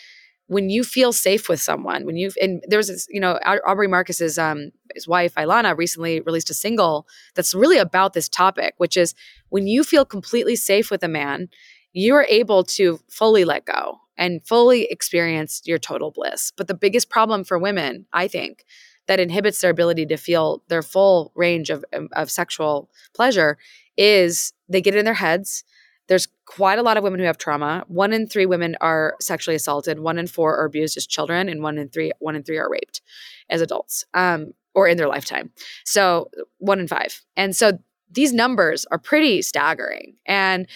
when 0.46 0.68
you 0.68 0.84
feel 0.84 1.12
safe 1.12 1.48
with 1.48 1.60
someone, 1.60 2.04
when 2.04 2.16
you 2.16 2.30
and 2.40 2.62
there 2.68 2.76
was 2.76 2.88
this, 2.88 3.06
you 3.08 3.20
know, 3.20 3.38
Aubrey 3.66 3.88
Marcus's 3.88 4.38
um 4.38 4.70
his 4.94 5.08
wife 5.08 5.34
Vylana 5.34 5.76
recently 5.76 6.20
released 6.20 6.50
a 6.50 6.54
single 6.54 7.06
that's 7.34 7.54
really 7.54 7.78
about 7.78 8.12
this 8.12 8.28
topic, 8.28 8.74
which 8.76 8.96
is 8.96 9.14
when 9.48 9.66
you 9.66 9.82
feel 9.84 10.04
completely 10.04 10.56
safe 10.56 10.90
with 10.90 11.02
a 11.02 11.08
man, 11.08 11.48
you 11.92 12.14
are 12.14 12.26
able 12.28 12.62
to 12.64 13.00
fully 13.08 13.44
let 13.44 13.64
go 13.64 14.00
and 14.16 14.46
fully 14.46 14.84
experience 14.84 15.62
your 15.64 15.78
total 15.78 16.10
bliss. 16.10 16.52
But 16.56 16.68
the 16.68 16.74
biggest 16.74 17.08
problem 17.08 17.42
for 17.44 17.58
women, 17.58 18.06
I 18.12 18.28
think, 18.28 18.64
that 19.06 19.20
inhibits 19.20 19.60
their 19.60 19.70
ability 19.70 20.06
to 20.06 20.16
feel 20.16 20.62
their 20.68 20.82
full 20.82 21.32
range 21.34 21.70
of, 21.70 21.84
of 22.12 22.30
sexual 22.30 22.90
pleasure 23.14 23.58
is 23.96 24.52
they 24.68 24.80
get 24.80 24.94
it 24.94 24.98
in 24.98 25.04
their 25.04 25.14
heads. 25.14 25.64
There's 26.06 26.28
quite 26.44 26.78
a 26.78 26.82
lot 26.82 26.96
of 26.96 27.02
women 27.02 27.20
who 27.20 27.26
have 27.26 27.38
trauma. 27.38 27.84
One 27.88 28.12
in 28.12 28.26
three 28.26 28.46
women 28.46 28.76
are 28.80 29.16
sexually 29.20 29.56
assaulted. 29.56 29.98
One 29.98 30.18
in 30.18 30.26
four 30.26 30.56
are 30.56 30.66
abused 30.66 30.96
as 30.96 31.06
children, 31.06 31.48
and 31.48 31.62
one 31.62 31.78
in 31.78 31.88
three 31.88 32.12
one 32.18 32.36
in 32.36 32.42
three 32.42 32.58
are 32.58 32.70
raped 32.70 33.00
as 33.48 33.60
adults, 33.60 34.04
um, 34.14 34.52
or 34.74 34.86
in 34.86 34.96
their 34.96 35.08
lifetime. 35.08 35.50
So 35.84 36.30
one 36.58 36.80
in 36.80 36.88
five, 36.88 37.22
and 37.36 37.56
so 37.56 37.78
these 38.10 38.32
numbers 38.32 38.86
are 38.90 38.98
pretty 38.98 39.42
staggering. 39.42 40.16
And 40.26 40.68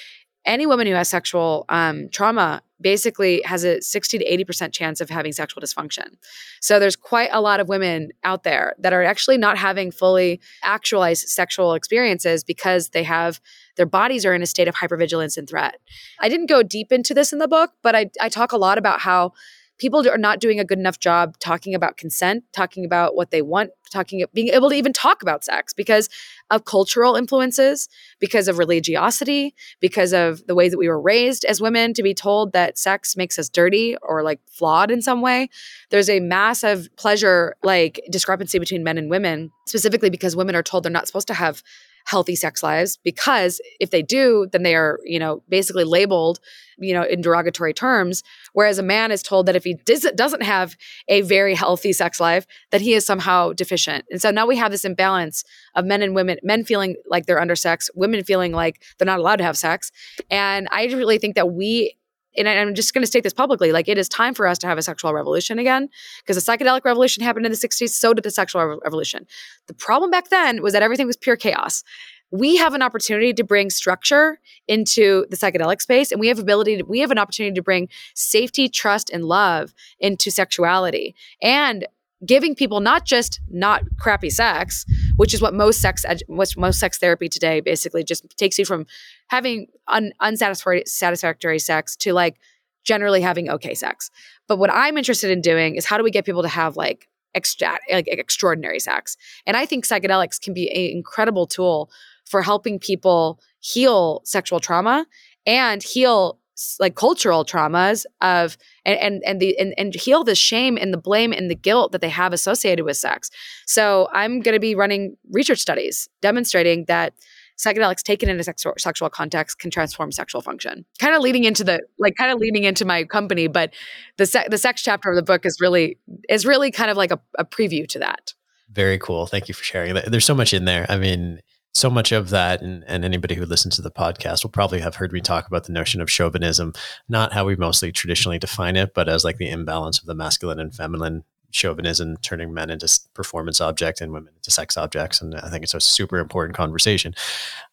any 0.49 0.67
woman 0.67 0.87
who 0.87 0.95
has 0.95 1.09
sexual 1.09 1.65
um, 1.69 2.09
trauma 2.09 2.63
basically 2.81 3.43
has 3.45 3.65
a 3.65 3.81
60 3.83 4.19
to 4.19 4.45
80% 4.45 4.73
chance 4.73 5.01
of 5.01 5.11
having 5.11 5.33
sexual 5.33 5.61
dysfunction. 5.61 6.17
So 6.61 6.79
there's 6.79 6.97
quite 6.97 7.29
a 7.33 7.41
lot 7.41 7.61
of 7.61 7.69
women 7.69 8.11
out 8.25 8.45
there 8.45 8.75
that 8.79 8.93
are 8.93 9.03
actually 9.03 9.37
not 9.37 9.59
having 9.59 9.91
fully 9.91 10.41
actualized 10.63 11.29
sexual 11.29 11.75
experiences 11.75 12.45
because 12.45 12.91
they 12.91 13.03
have 13.03 13.41
their 13.77 13.87
bodies 13.87 14.25
are 14.25 14.35
in 14.35 14.43
a 14.43 14.47
state 14.47 14.69
of 14.69 14.75
hypervigilance 14.75 15.37
and 15.37 15.49
threat. 15.49 15.77
I 16.21 16.29
didn't 16.29 16.47
go 16.47 16.63
deep 16.63 16.93
into 16.93 17.15
this 17.15 17.33
in 17.33 17.39
the 17.39 17.49
book, 17.49 17.73
but 17.83 17.95
I, 17.95 18.11
I 18.21 18.29
talk 18.29 18.53
a 18.53 18.57
lot 18.57 18.79
about 18.79 19.01
how 19.01 19.33
people 19.79 20.07
are 20.09 20.19
not 20.19 20.41
doing 20.41 20.61
a 20.61 20.65
good 20.65 20.79
enough 20.79 20.99
job 20.99 21.39
talking 21.39 21.75
about 21.75 21.97
consent, 21.97 22.45
talking 22.53 22.85
about 22.85 23.15
what 23.15 23.31
they 23.31 23.43
want, 23.43 23.71
talking 23.91 24.25
being 24.35 24.49
able 24.49 24.69
to 24.69 24.75
even 24.75 24.93
talk 24.93 25.23
about 25.23 25.45
sex 25.45 25.73
because 25.73 26.09
of 26.51 26.65
cultural 26.65 27.15
influences, 27.15 27.89
because 28.19 28.49
of 28.49 28.59
religiosity, 28.59 29.55
because 29.81 30.13
of 30.13 30.47
the 30.47 30.55
way 30.55 30.69
that 30.69 30.79
we 30.79 30.89
were 30.89 31.01
raised 31.01 31.45
as 31.45 31.61
women 31.61 31.95
to 31.95 32.03
be 32.03 32.15
told 32.15 32.53
that 32.53 32.79
sex 32.79 33.17
makes 33.17 33.39
us 33.39 33.49
dirty 33.49 33.97
or 34.03 34.23
like 34.23 34.41
flawed 34.51 34.91
in 34.91 35.01
some 35.01 35.21
way. 35.21 35.49
There's 35.91 36.11
a 36.11 36.21
massive 36.21 36.89
pleasure 36.97 37.55
like 37.63 38.01
discrepancy 38.11 38.59
between 38.59 38.85
men 38.85 38.99
and 38.99 39.09
women, 39.09 39.51
specifically 39.67 40.11
because 40.11 40.37
women 40.37 40.55
are 40.55 40.63
told 40.63 40.85
they're 40.85 40.93
not 40.93 41.07
supposed 41.07 41.29
to 41.29 41.35
have 41.35 41.63
healthy 42.09 42.35
sex 42.35 42.63
lives 42.63 42.99
because 43.05 43.61
if 43.81 43.91
they 43.91 44.01
do 44.03 44.47
then 44.53 44.63
they 44.63 44.75
are 44.75 44.99
you 45.05 45.19
know 45.19 45.43
basically 45.49 45.85
labeled 45.85 46.41
you 46.79 46.95
know 46.95 47.03
in 47.03 47.21
derogatory 47.21 47.75
terms. 47.75 48.23
Whereas 48.53 48.79
a 48.79 48.83
man 48.83 49.13
is 49.13 49.23
told 49.23 49.47
that 49.47 49.57
if 49.57 49.65
he 49.65 49.75
doesn't 49.75 50.43
have 50.43 50.77
a 51.09 51.21
very 51.23 51.55
healthy 51.55 51.93
sex 51.93 52.19
life 52.19 52.47
that 52.71 52.81
he 52.81 52.95
is 52.95 53.05
somehow 53.05 53.53
deficient. 53.53 54.07
And 54.11 54.23
so 54.23 54.31
now 54.31 54.47
we 54.47 54.57
have 54.57 54.71
this 54.71 54.85
imbalance 54.85 55.45
of 55.75 55.85
men 55.85 56.03
and 56.03 56.15
women 56.15 56.39
men 56.43 56.65
feeling 56.65 56.97
like 57.07 57.27
they're 57.27 57.41
undersexed 57.41 57.91
women 57.95 58.25
feeling 58.25 58.53
like 58.53 58.83
they're 58.97 59.07
not 59.07 59.19
allowed 59.19 59.37
to 59.37 59.45
have 59.45 59.59
sex. 59.59 59.93
And 60.31 60.69
i 60.71 60.87
really 60.87 61.19
think 61.19 61.35
that 61.35 61.53
we 61.53 61.98
and 62.39 62.49
I'm 62.49 62.75
just 62.75 62.95
going 62.95 63.03
to 63.03 63.07
state 63.07 63.23
this 63.23 63.33
publicly, 63.33 63.73
like 63.73 63.89
it 63.89 63.99
is 63.99 64.09
time 64.09 64.35
for 64.35 64.47
us 64.47 64.59
to 64.59 64.67
have 64.67 64.79
a 64.79 64.83
sexual 64.83 65.13
revolution 65.13 65.59
again, 65.59 65.89
because 66.23 66.43
the 66.43 66.53
psychedelic 66.53 66.85
revolution 66.85 67.23
happened 67.23 67.47
in 67.47 67.53
the 67.53 67.59
60s, 67.59 67.91
so 67.91 68.15
did 68.15 68.25
the 68.25 68.31
sexual 68.31 68.79
revolution. 68.83 69.27
The 69.67 69.75
problem 69.75 70.11
back 70.11 70.29
then 70.29 70.63
was 70.63 70.73
that 70.73 70.83
everything 70.83 71.07
was 71.07 71.17
pure 71.17 71.37
chaos. 71.37 71.83
We 72.31 72.57
have 72.57 72.75
an 72.75 72.83
opportunity 72.83 73.33
to 73.33 73.43
bring 73.45 73.71
structure 73.71 74.39
into 74.67 75.27
the 75.31 75.37
psychedelic 75.37 75.81
space, 75.81 76.13
and 76.13 76.21
we 76.21 76.29
have 76.29 76.39
ability 76.39 76.79
to, 76.79 76.85
we 76.85 77.01
have 77.01 77.11
an 77.11 77.19
opportunity 77.19 77.55
to 77.55 77.63
bring 77.63 77.89
safety, 78.15 78.69
trust, 78.69 79.11
and 79.11 79.25
love 79.25 79.73
into 79.99 80.31
sexuality. 80.31 81.15
And 81.43 81.87
giving 82.27 82.55
people 82.55 82.81
not 82.81 83.05
just 83.05 83.41
not 83.49 83.83
crappy 83.99 84.31
sex, 84.31 84.85
which 85.17 85.33
is 85.33 85.41
what 85.41 85.55
most 85.55 85.81
sex 85.81 86.05
what 86.27 86.57
most 86.57 86.81
sex 86.81 86.99
therapy 86.99 87.29
today 87.29 87.61
basically 87.61 88.03
just 88.03 88.25
takes 88.37 88.59
you 88.59 88.65
from 88.65 88.87
having 89.29 89.67
un, 89.87 90.13
unsatisfactory 90.21 90.85
satisfactory 90.87 91.59
sex 91.59 91.97
to 91.97 92.13
like 92.13 92.37
generally 92.85 93.21
having 93.21 93.51
okay 93.51 93.75
sex. 93.75 94.11
But 94.47 94.59
what 94.59 94.71
I'm 94.73 94.97
interested 94.97 95.31
in 95.31 95.41
doing 95.41 95.77
is 95.77 95.85
how 95.85 95.99
do 95.99 96.05
we 96.05 96.11
get 96.11 96.25
people 96.25 96.43
to 96.43 96.49
have 96.49 96.77
like 96.77 97.09
extra 97.35 97.79
like 97.93 98.09
extraordinary 98.09 98.81
sex? 98.81 99.17
And 99.47 99.57
I 99.57 99.67
think 99.67 99.87
psychedelics 99.87 100.41
can 100.41 100.55
be 100.55 100.71
an 100.71 100.97
incredible 100.97 101.47
tool 101.47 101.91
for 102.25 102.43
helping 102.43 102.79
people 102.79 103.41
heal 103.61 104.23
sexual 104.25 104.61
trauma 104.61 105.07
and 105.47 105.83
heal 105.83 106.39
like 106.81 106.97
cultural 106.97 107.45
traumas 107.45 108.05
of 108.21 108.57
and 108.85 108.99
and 108.99 109.23
and 109.25 109.41
the 109.41 109.59
and, 109.59 109.75
and 109.79 109.95
heal 109.95 110.25
the 110.25 110.35
shame 110.35 110.77
and 110.77 110.93
the 110.93 110.99
blame 110.99 111.33
and 111.33 111.51
the 111.51 111.55
guilt 111.55 111.93
that 111.93 112.01
they 112.01 112.09
have 112.09 112.33
associated 112.33 112.85
with 112.85 112.97
sex. 112.97 113.31
So 113.67 114.09
I'm 114.13 114.41
going 114.41 114.55
to 114.55 114.61
be 114.61 114.75
running 114.75 115.17
research 115.31 115.61
studies 115.61 116.09
demonstrating 116.21 116.87
that 116.87 117.15
psychedelics 117.59 118.03
taken 118.03 118.29
in 118.29 118.39
a 118.39 118.45
sexual, 118.45 118.75
sexual 118.79 119.11
context 119.11 119.59
can 119.59 119.71
transform 119.71 120.13
sexual 120.13 120.41
function. 120.41 120.85
Kind 120.99 121.15
of 121.15 121.23
leading 121.23 121.45
into 121.45 121.65
the 121.65 121.81
like 121.99 122.15
kind 122.17 122.33
of 122.33 122.39
leading 122.39 122.65
into 122.65 122.85
my 122.85 123.05
company, 123.05 123.47
but 123.49 123.75
the 124.17 124.27
se- 124.27 124.47
the 124.51 124.59
sex 124.59 124.83
chapter 124.83 125.11
of 125.11 125.17
the 125.17 125.23
book 125.23 125.45
is 125.45 125.59
really 125.61 125.99
is 126.29 126.47
really 126.47 126.71
kind 126.71 126.91
of 126.91 126.97
like 126.97 127.11
a, 127.11 127.21
a 127.39 127.45
preview 127.45 127.87
to 127.89 127.99
that. 127.99 128.35
Very 128.71 128.99
cool. 128.99 129.27
Thank 129.27 129.49
you 129.49 129.55
for 129.55 129.65
sharing. 129.65 129.95
There's 129.95 130.27
so 130.27 130.35
much 130.35 130.53
in 130.53 130.67
there. 130.67 130.87
I 130.89 130.99
mean, 130.99 131.41
so 131.75 131.89
much 131.89 132.13
of 132.13 132.31
that, 132.31 132.61
and, 132.61 132.85
and 132.87 133.05
anybody 133.05 133.35
who 133.35 133.47
listens 133.47 133.77
to 133.77 133.83
the 133.83 133.91
podcast 133.91 134.43
will 134.43 134.51
probably 134.51 134.81
have 134.81 134.97
heard 134.97 135.13
me 135.13 135.21
talk 135.21 135.47
about 135.47 135.65
the 135.65 135.73
notion 135.73 136.01
of 136.01 136.11
chauvinism, 136.11 136.73
not 137.09 137.33
how 137.33 137.45
we 137.45 137.57
mostly 137.57 137.93
traditionally 137.93 138.39
define 138.39 138.77
it, 138.77 138.95
but 138.95 139.09
as 139.09 139.25
like 139.25 139.39
the 139.39 139.49
imbalance 139.49 139.99
of 139.99 140.07
the 140.07 140.15
masculine 140.15 140.59
and 140.59 140.75
feminine 140.75 141.25
chauvinism 141.51 142.17
turning 142.19 142.53
men 142.53 142.71
into 142.71 142.89
performance 143.15 143.61
objects 143.61 144.01
and 144.01 144.13
women 144.13 144.33
into 144.37 144.51
sex 144.51 144.77
objects 144.77 145.21
and 145.21 145.35
i 145.37 145.49
think 145.49 145.63
it's 145.63 145.75
a 145.75 145.81
super 145.81 146.19
important 146.19 146.57
conversation. 146.57 147.15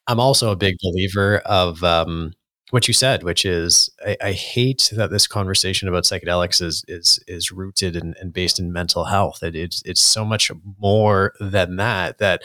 I'm 0.08 0.20
also 0.20 0.52
a 0.52 0.56
big 0.56 0.76
believer 0.84 1.40
of 1.40 1.84
um, 1.84 2.34
what 2.72 2.88
you 2.88 2.94
said 2.94 3.24
which 3.24 3.46
is 3.46 3.90
I, 4.06 4.18
I, 4.22 4.32
hate 4.32 4.92
that 4.96 5.12
this 5.12 5.28
conversation 5.28 5.88
about 5.88 6.04
psychedelics 6.04 6.62
is 6.62 6.84
is 6.88 7.20
is 7.28 7.52
rooted 7.52 7.96
and, 7.96 8.16
and 8.20 8.34
based 8.34 8.60
in 8.60 8.74
mental 8.74 9.06
health. 9.06 9.44
It, 9.44 9.56
it's 9.56 9.82
it's 9.86 10.02
so 10.02 10.26
much 10.26 10.52
more 10.80 11.34
than 11.40 11.76
that 11.78 12.18
that 12.20 12.44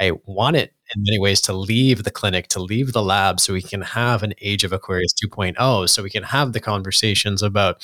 i 0.00 0.12
want 0.26 0.56
it 0.56 0.74
in 0.94 1.02
many 1.02 1.18
ways 1.18 1.40
to 1.42 1.52
leave 1.52 2.04
the 2.04 2.10
clinic 2.10 2.48
to 2.48 2.60
leave 2.60 2.92
the 2.92 3.02
lab 3.02 3.40
so 3.40 3.52
we 3.52 3.62
can 3.62 3.82
have 3.82 4.22
an 4.22 4.34
age 4.40 4.64
of 4.64 4.72
aquarius 4.72 5.12
2.0 5.24 5.88
so 5.88 6.02
we 6.02 6.10
can 6.10 6.22
have 6.22 6.52
the 6.52 6.60
conversations 6.60 7.42
about 7.42 7.82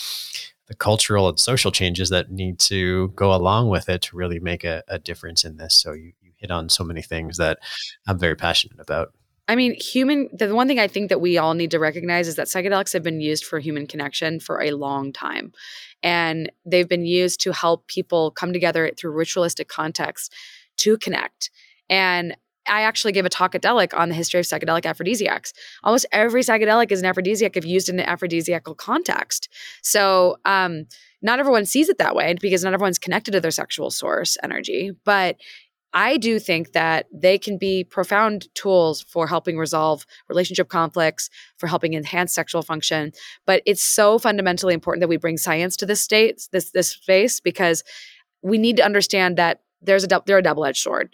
the 0.68 0.76
cultural 0.76 1.28
and 1.28 1.40
social 1.40 1.72
changes 1.72 2.10
that 2.10 2.30
need 2.30 2.58
to 2.58 3.08
go 3.08 3.34
along 3.34 3.68
with 3.68 3.88
it 3.88 4.02
to 4.02 4.16
really 4.16 4.38
make 4.38 4.64
a, 4.64 4.82
a 4.88 4.98
difference 4.98 5.44
in 5.44 5.56
this. 5.56 5.74
So 5.74 5.92
you, 5.92 6.12
you 6.20 6.32
hit 6.36 6.50
on 6.50 6.68
so 6.68 6.84
many 6.84 7.02
things 7.02 7.38
that 7.38 7.58
I'm 8.06 8.18
very 8.18 8.36
passionate 8.36 8.78
about. 8.78 9.12
I 9.50 9.56
mean, 9.56 9.74
human, 9.74 10.28
the 10.30 10.54
one 10.54 10.68
thing 10.68 10.78
I 10.78 10.88
think 10.88 11.08
that 11.08 11.22
we 11.22 11.38
all 11.38 11.54
need 11.54 11.70
to 11.70 11.78
recognize 11.78 12.28
is 12.28 12.36
that 12.36 12.48
psychedelics 12.48 12.92
have 12.92 13.02
been 13.02 13.22
used 13.22 13.46
for 13.46 13.58
human 13.58 13.86
connection 13.86 14.40
for 14.40 14.60
a 14.60 14.72
long 14.72 15.10
time. 15.10 15.52
And 16.02 16.52
they've 16.66 16.88
been 16.88 17.06
used 17.06 17.40
to 17.40 17.52
help 17.52 17.86
people 17.86 18.30
come 18.30 18.52
together 18.52 18.92
through 18.96 19.12
ritualistic 19.12 19.68
context 19.68 20.34
to 20.78 20.98
connect. 20.98 21.50
And 21.88 22.36
I 22.68 22.82
actually 22.82 23.12
gave 23.12 23.24
a 23.24 23.28
talk 23.28 23.54
at 23.54 23.62
Delic 23.62 23.96
on 23.98 24.08
the 24.08 24.14
history 24.14 24.40
of 24.40 24.46
psychedelic 24.46 24.86
aphrodisiacs. 24.86 25.52
Almost 25.84 26.06
every 26.12 26.42
psychedelic 26.42 26.92
is 26.92 27.00
an 27.00 27.06
aphrodisiac 27.06 27.56
if 27.56 27.64
used 27.64 27.88
in 27.88 27.98
an 27.98 28.06
aphrodisiacal 28.06 28.74
context. 28.74 29.48
So, 29.82 30.36
um, 30.44 30.86
not 31.20 31.40
everyone 31.40 31.64
sees 31.64 31.88
it 31.88 31.98
that 31.98 32.14
way 32.14 32.36
because 32.40 32.62
not 32.62 32.74
everyone's 32.74 32.98
connected 32.98 33.32
to 33.32 33.40
their 33.40 33.50
sexual 33.50 33.90
source 33.90 34.36
energy. 34.42 34.92
But 35.04 35.36
I 35.92 36.18
do 36.18 36.38
think 36.38 36.72
that 36.72 37.06
they 37.12 37.38
can 37.38 37.56
be 37.56 37.82
profound 37.82 38.54
tools 38.54 39.00
for 39.02 39.26
helping 39.26 39.56
resolve 39.56 40.04
relationship 40.28 40.68
conflicts, 40.68 41.30
for 41.56 41.66
helping 41.66 41.94
enhance 41.94 42.34
sexual 42.34 42.62
function. 42.62 43.12
But 43.46 43.62
it's 43.64 43.82
so 43.82 44.18
fundamentally 44.18 44.74
important 44.74 45.00
that 45.00 45.08
we 45.08 45.16
bring 45.16 45.38
science 45.38 45.76
to 45.78 45.86
this 45.86 46.02
state, 46.02 46.46
this 46.52 46.70
this 46.72 46.90
space, 46.90 47.40
because 47.40 47.82
we 48.42 48.58
need 48.58 48.76
to 48.76 48.84
understand 48.84 49.38
that 49.38 49.62
there's 49.80 50.04
a 50.04 50.22
they're 50.26 50.38
a 50.38 50.42
double 50.42 50.66
edged 50.66 50.82
sword 50.82 51.10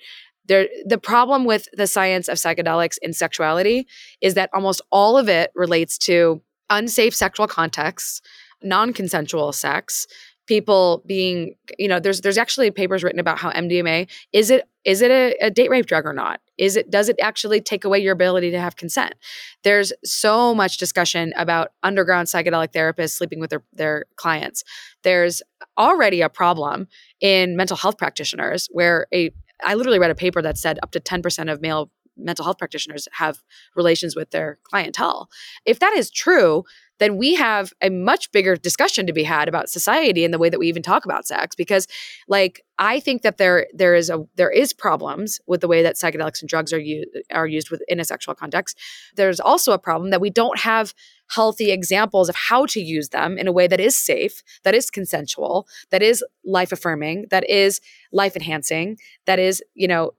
there 0.47 0.69
the 0.87 0.99
problem 0.99 1.45
with 1.45 1.69
the 1.73 1.87
science 1.87 2.29
of 2.29 2.39
psychedelics 2.39 2.99
in 3.03 3.13
sexuality 3.13 3.87
is 4.21 4.35
that 4.35 4.51
almost 4.53 4.81
all 4.91 5.17
of 5.17 5.29
it 5.29 5.51
relates 5.55 5.99
to 5.99 6.43
unsafe 6.71 7.15
sexual 7.15 7.47
contexts 7.47 8.21
non-consensual 8.63 9.53
sex 9.53 10.07
people 10.47 11.03
being 11.07 11.55
you 11.79 11.89
know 11.89 12.01
there's 12.01 12.21
there's 12.21 12.39
actually 12.39 12.71
papers 12.71 13.03
written 13.03 13.21
about 13.21 13.39
how 13.39 13.51
mdma 13.53 14.09
is 14.33 14.51
it 14.51 14.69
is 14.85 15.01
it 15.01 15.11
a, 15.11 15.35
a, 15.41 15.51
date 15.51 15.71
rape 15.71 15.87
drug 15.87 16.05
or 16.05 16.13
not? 16.13 16.41
Is 16.59 16.77
it 16.77 16.91
does 16.91 17.09
it 17.09 17.17
actually 17.21 17.61
take 17.61 17.85
away 17.85 17.99
your 17.99 18.13
ability 18.13 18.51
to 18.51 18.61
have 18.61 18.77
consent? 18.77 19.15
There's 19.63 19.93
so 20.05 20.55
much 20.55 20.77
discussion 20.77 21.33
about 21.37 21.73
underground 21.83 22.29
psychedelic 22.29 22.73
therapists 22.73 23.13
sleeping 23.13 23.41
with 23.41 23.51
their, 23.51 23.63
their 23.73 24.05
clients. 24.17 24.63
There's 25.03 25.43
already 25.79 26.21
a 26.21 26.29
problem 26.29 26.89
in 27.21 27.57
mental 27.57 27.77
health 27.77 27.99
practitioners 27.99 28.69
where 28.73 29.07
a 29.13 29.33
I 29.63 29.75
literally 29.75 29.99
read 29.99 30.11
a 30.11 30.15
paper 30.15 30.43
that 30.43 30.59
said 30.59 30.79
up 30.83 30.91
to 30.93 31.01
10% 31.01 31.53
of 31.53 31.61
male 31.61 31.91
mental 32.17 32.45
health 32.45 32.59
practitioners 32.59 33.09
have 33.13 33.43
relations 33.75 34.15
with 34.15 34.31
their 34.31 34.59
clientele. 34.65 35.29
If 35.65 35.81
that 35.81 35.95
is 35.95 36.11
true, 36.11 36.65
then 37.01 37.17
we 37.17 37.35
have 37.35 37.73
a 37.83 37.91
much 37.91 38.31
bigger 38.31 38.57
discussion 38.57 39.07
to 39.07 39.13
be 39.13 39.25
had 39.25 39.49
about 39.49 39.69
society 39.69 40.25
and 40.25 40.33
the 40.33 40.39
way 40.39 40.49
that 40.49 40.61
we 40.61 40.69
even 40.69 40.83
talk 40.83 41.05
about 41.05 41.27
sex 41.27 41.57
because 41.57 41.89
like 42.29 42.65
I 42.79 43.01
think 43.01 43.22
that 43.22 43.39
there 43.39 43.66
there 43.72 43.95
is 43.95 44.11
a 44.11 44.27
there 44.37 44.51
is 44.51 44.72
problems 44.72 45.41
with 45.47 45.61
the 45.61 45.68
way 45.68 45.83
that 45.83 45.97
psychedelics 45.97 46.41
and 46.41 46.49
drugs 46.49 46.72
are 46.72 46.79
used 46.79 47.09
are 47.33 47.47
used 47.47 47.70
within 47.70 48.01
a 48.01 48.05
sexual 48.05 48.35
context. 48.35 48.79
There's 49.16 49.41
also 49.41 49.72
a 49.72 49.79
problem 49.79 50.11
that 50.11 50.20
we 50.20 50.31
don't 50.31 50.59
have 50.61 50.95
healthy 51.31 51.70
examples 51.70 52.29
of 52.29 52.37
how 52.37 52.66
to 52.66 52.81
use 52.81 53.09
them 53.09 53.39
in 53.39 53.49
a 53.49 53.53
way 53.53 53.66
that 53.66 53.81
is 53.81 53.97
safe, 53.97 54.43
that 54.62 54.75
is 54.75 54.91
consensual, 54.91 55.66
that 55.91 56.03
is 56.03 56.22
life 56.45 56.70
affirming, 56.70 57.27
that 57.31 57.49
is 57.49 57.81
life 58.12 58.37
enhancing, 58.37 58.99
that 59.25 59.39
is, 59.39 59.62
you 59.75 59.89
know, 59.89 60.12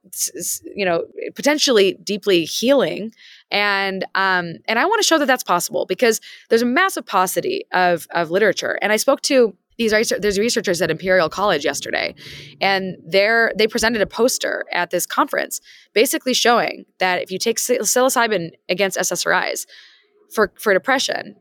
you 0.75 0.83
know, 0.83 1.03
potentially 1.35 1.97
deeply 2.03 2.45
healing. 2.45 3.13
And 3.51 4.03
um 4.15 4.55
and 4.65 4.79
I 4.79 4.85
want 4.85 5.01
to 5.01 5.07
show 5.07 5.17
that 5.17 5.27
that's 5.27 5.43
possible 5.43 5.85
because 5.85 6.21
there's 6.49 6.61
a 6.63 6.65
massive 6.65 7.05
paucity 7.05 7.65
of 7.71 8.07
of 8.11 8.31
literature. 8.31 8.79
And 8.81 8.91
I 8.91 8.97
spoke 8.97 9.21
to 9.23 9.55
these 9.77 9.91
there's 10.19 10.39
researchers 10.39 10.81
at 10.81 10.91
Imperial 10.91 11.29
College 11.29 11.65
yesterday, 11.65 12.15
and 12.61 12.97
they 13.05 13.49
they 13.57 13.67
presented 13.67 14.01
a 14.01 14.07
poster 14.07 14.65
at 14.71 14.91
this 14.91 15.05
conference, 15.05 15.61
basically 15.93 16.33
showing 16.33 16.85
that 16.99 17.21
if 17.21 17.31
you 17.31 17.39
take 17.39 17.57
psilocybin 17.57 18.51
against 18.69 18.97
SSRIs, 18.97 19.65
for 20.31 20.51
for 20.57 20.73
depression 20.73 21.35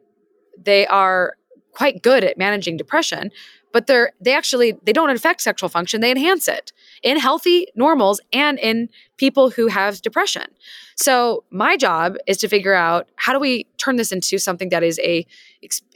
they 0.62 0.86
are 0.86 1.36
quite 1.72 2.02
good 2.02 2.24
at 2.24 2.38
managing 2.38 2.76
depression 2.76 3.30
but 3.72 3.88
they're 3.88 4.12
they 4.20 4.32
actually 4.32 4.78
they 4.84 4.92
don't 4.92 5.10
affect 5.10 5.40
sexual 5.42 5.68
function 5.68 6.00
they 6.00 6.10
enhance 6.10 6.46
it 6.46 6.72
in 7.02 7.18
healthy 7.18 7.66
normals 7.74 8.20
and 8.32 8.58
in 8.58 8.88
people 9.16 9.50
who 9.50 9.66
have 9.66 10.00
depression. 10.00 10.44
So 10.96 11.44
my 11.50 11.76
job 11.76 12.16
is 12.26 12.36
to 12.38 12.48
figure 12.48 12.74
out 12.74 13.08
how 13.16 13.32
do 13.32 13.40
we 13.40 13.66
turn 13.78 13.96
this 13.96 14.12
into 14.12 14.38
something 14.38 14.68
that 14.68 14.82
is 14.82 14.98
a 15.00 15.26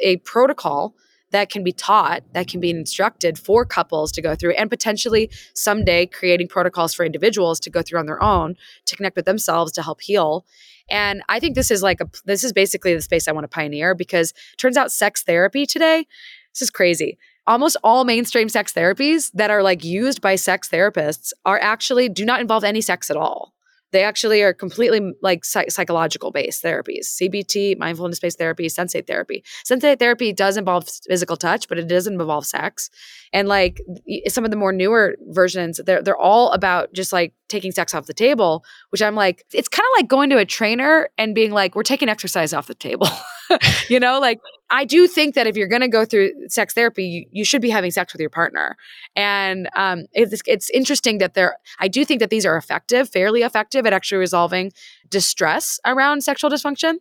a 0.01 0.17
protocol 0.19 0.95
that 1.31 1.51
can 1.51 1.63
be 1.63 1.73
taught, 1.73 2.23
that 2.33 2.49
can 2.49 2.61
be 2.61 2.71
instructed 2.71 3.39
for 3.39 3.65
couples 3.65 4.13
to 4.13 4.23
go 4.23 4.35
through, 4.35 4.53
and 4.53 4.71
potentially 4.71 5.31
someday 5.55 6.07
creating 6.07 6.49
protocols 6.49 6.95
for 6.95 7.05
individuals 7.05 7.61
to 7.61 7.71
go 7.71 7.83
through 7.83 8.01
on 8.01 8.07
their 8.07 8.23
own 8.23 8.57
to 8.87 8.97
connect 8.97 9.17
with 9.17 9.25
themselves 9.25 9.73
to 9.73 9.83
help 9.83 10.01
heal. 10.01 10.45
And 10.91 11.23
I 11.29 11.39
think 11.39 11.55
this 11.55 11.71
is 11.71 11.83
like 11.83 12.01
a 12.01 12.09
this 12.25 12.45
is 12.45 12.53
basically 12.53 12.95
the 12.95 13.03
space 13.03 13.29
I 13.29 13.33
want 13.33 13.45
to 13.45 13.49
pioneer 13.49 13.95
because 13.95 14.33
turns 14.57 14.77
out 14.77 14.91
sex 14.93 15.23
therapy 15.23 15.67
today, 15.67 16.07
this 16.55 16.63
is 16.63 16.71
crazy. 16.71 17.19
Almost 17.47 17.77
all 17.83 18.05
mainstream 18.05 18.49
sex 18.49 18.73
therapies 18.73 19.31
that 19.33 19.51
are 19.51 19.63
like 19.63 19.85
used 19.85 20.21
by 20.21 20.35
sex 20.35 20.69
therapists 20.69 21.33
are 21.47 21.59
actually 21.59 22.09
do 22.09 22.25
not 22.25 22.41
involve 22.41 22.65
any 22.65 22.81
sex 22.81 23.11
at 23.11 23.17
all. 23.17 23.55
They 23.93 24.05
actually 24.05 24.43
are 24.43 24.53
completely 24.53 25.13
like 25.23 25.45
psych- 25.45 25.71
psychological 25.71 26.31
based 26.31 26.63
therapies, 26.63 27.07
CBT, 27.21 27.79
mindfulness 27.79 28.21
based 28.21 28.39
therapy, 28.39 28.67
sensate 28.67 29.07
therapy. 29.07 29.45
Sensate 29.65 29.99
therapy 29.99 30.33
does 30.33 30.57
involve 30.57 30.89
physical 31.09 31.37
touch, 31.37 31.69
but 31.69 31.79
it 31.79 31.89
doesn't 31.89 32.21
involve 32.21 32.47
sex. 32.47 32.91
And 33.33 33.49
like 33.49 33.81
some 34.29 34.45
of 34.45 34.51
the 34.51 34.57
more 34.57 34.73
newer 34.73 35.17
versions, 35.29 35.81
they're 35.85 36.03
they're 36.03 36.17
all 36.17 36.51
about 36.53 36.93
just 36.93 37.13
like 37.13 37.33
taking 37.49 37.73
sex 37.73 37.95
off 37.95 38.07
the 38.07 38.15
table, 38.15 38.65
which 38.91 39.03
I'm 39.03 39.15
like, 39.15 39.45
it's 39.53 39.69
kind 39.69 39.87
of 39.87 40.01
like 40.01 40.09
going 40.09 40.31
to 40.31 40.39
a 40.39 40.45
trainer 40.45 41.09
and 41.17 41.35
being 41.35 41.51
like, 41.51 41.75
we're 41.75 41.83
taking 41.83 42.09
exercise 42.09 42.53
off 42.53 42.67
the 42.67 42.75
table. 42.75 43.09
you 43.89 43.99
know, 43.99 44.21
like 44.21 44.39
I 44.71 44.85
do 44.85 45.07
think 45.07 45.35
that 45.35 45.47
if 45.47 45.57
you're 45.57 45.69
going 45.69 45.83
to 45.83 45.89
go 45.89 46.05
through 46.05 46.49
sex 46.49 46.75
therapy, 46.75 47.05
you, 47.05 47.27
you, 47.31 47.45
should 47.45 47.63
be 47.63 47.71
having 47.71 47.91
sex 47.91 48.13
with 48.13 48.21
your 48.21 48.31
partner. 48.31 48.77
And 49.17 49.69
um, 49.75 50.07
it's, 50.13 50.43
it's 50.47 50.69
interesting 50.71 51.19
that 51.19 51.35
there, 51.35 51.57
I 51.79 51.89
do 51.89 52.05
think 52.05 52.21
that 52.21 52.31
these 52.31 52.45
are 52.45 52.57
effective, 52.57 53.09
fairly 53.09 53.43
effective 53.43 53.87
at 53.87 53.93
actually 53.93 54.19
resolving 54.19 54.73
distress 55.09 55.81
around 55.87 56.23
sexual 56.23 56.51
dysfunction 56.51 56.99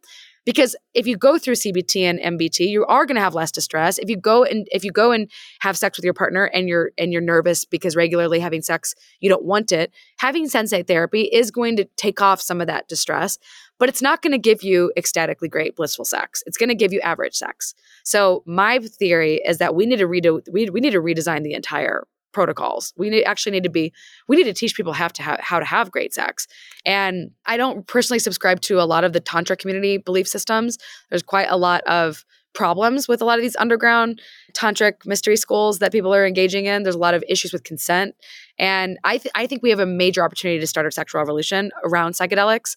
because 0.48 0.78
if 0.93 1.06
you 1.06 1.18
go 1.18 1.38
through 1.38 1.56
CBT 1.56 2.04
and 2.04 2.39
MBT, 2.39 2.70
you 2.70 2.86
are 2.86 3.06
going 3.06 3.18
to 3.18 3.22
have 3.22 3.36
less 3.36 3.52
distress. 3.52 3.98
If 3.98 4.10
you 4.10 4.16
go 4.16 4.45
and 4.45 4.66
if 4.72 4.86
you 4.86 4.93
go 4.93 5.12
and 5.12 5.30
have 5.60 5.78
sex 5.78 5.98
with 5.98 6.06
your 6.06 6.14
partner 6.14 6.45
and 6.45 6.70
you're 6.70 6.91
and 6.98 7.12
you're 7.12 7.22
nervous 7.22 7.66
because 7.66 7.98
regularly 7.98 8.39
having 8.39 8.62
sex 8.62 8.95
you 9.20 9.28
don't 9.28 9.43
want 9.43 9.74
it, 9.74 9.91
having 10.20 10.48
sensate 10.48 10.88
therapy 10.88 11.24
is 11.24 11.52
going 11.52 11.76
to 11.76 11.86
take 11.98 12.22
off 12.22 12.41
some 12.41 12.62
of 12.62 12.68
that 12.68 12.88
distress, 12.88 13.38
but 13.78 13.89
it's 13.89 14.02
not 14.02 14.22
going 14.22 14.32
to 14.32 14.38
give 14.38 14.64
you 14.64 14.93
ecstatically 14.95 15.50
great 15.50 15.76
blissful 15.76 16.06
sex. 16.06 16.41
It's 16.45 16.58
going 16.58 16.70
to 16.70 16.76
give 16.76 16.93
you 16.93 17.02
average 17.02 17.36
sex. 17.36 17.76
So 18.06 18.41
my 18.45 18.80
theory 18.80 19.41
is 19.45 19.58
that 19.58 19.76
we 19.76 19.86
need 19.86 20.00
to 20.00 20.08
redo 20.08 20.41
we, 20.50 20.70
we 20.70 20.80
need 20.80 20.91
to 20.91 21.02
redesign 21.02 21.43
the 21.43 21.56
entire 21.56 22.08
protocols. 22.38 22.94
We 22.96 23.10
need, 23.10 23.24
actually 23.24 23.54
need 23.54 23.64
to 23.64 23.70
be, 23.72 23.92
we 24.28 24.36
need 24.36 24.44
to 24.44 24.54
teach 24.54 24.76
people 24.76 24.94
how 24.94 25.08
to 25.08 25.24
have, 25.24 25.40
how 25.40 25.58
to 25.58 25.66
have 25.66 25.90
great 25.90 26.14
sex. 26.14 26.48
And 26.86 27.32
I 27.48 27.58
don't 27.58 27.88
personally 27.88 28.20
subscribe 28.20 28.62
to 28.62 28.80
a 28.80 28.86
lot 28.86 29.04
of 29.04 29.14
the 29.14 29.20
tantra 29.20 29.58
community 29.58 29.98
belief 29.98 30.28
systems. 30.28 30.78
There's 31.10 31.24
quite 31.24 31.48
a 31.50 31.58
lot 31.58 31.82
of 31.88 32.24
problems 32.54 33.08
with 33.08 33.24
a 33.24 33.26
lot 33.26 33.40
of 33.40 33.42
these 33.42 33.56
underground 33.56 34.22
tantric 34.54 35.04
mystery 35.04 35.36
schools 35.36 35.80
that 35.80 35.92
people 35.92 36.14
are 36.14 36.28
engaging 36.28 36.68
in. 36.68 36.84
There's 36.84 36.94
a 36.94 37.00
lot 37.00 37.16
of 37.16 37.24
issues 37.28 37.52
with 37.52 37.64
consent. 37.64 38.14
And 38.60 39.00
I, 39.04 39.18
th- 39.18 39.32
I 39.34 39.48
think 39.48 39.64
we 39.64 39.72
have 39.72 39.80
a 39.80 39.88
major 39.88 40.24
opportunity 40.24 40.60
to 40.60 40.68
start 40.68 40.86
a 40.86 40.92
sexual 40.92 41.18
revolution 41.18 41.72
around 41.84 42.12
psychedelics 42.12 42.76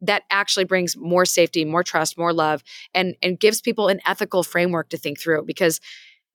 that 0.00 0.22
actually 0.30 0.64
brings 0.64 0.96
more 0.96 1.26
safety, 1.26 1.66
more 1.66 1.82
trust, 1.82 2.16
more 2.16 2.32
love, 2.32 2.62
and, 2.94 3.16
and 3.22 3.38
gives 3.38 3.60
people 3.60 3.88
an 3.88 4.00
ethical 4.06 4.42
framework 4.42 4.88
to 4.88 4.96
think 4.96 5.20
through 5.20 5.44
because 5.44 5.78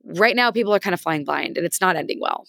right 0.04 0.36
now 0.36 0.52
people 0.52 0.74
are 0.74 0.80
kind 0.80 0.94
of 0.94 1.02
flying 1.02 1.24
blind 1.24 1.58
and 1.58 1.66
it's 1.66 1.82
not 1.82 1.96
ending 1.96 2.20
well. 2.22 2.46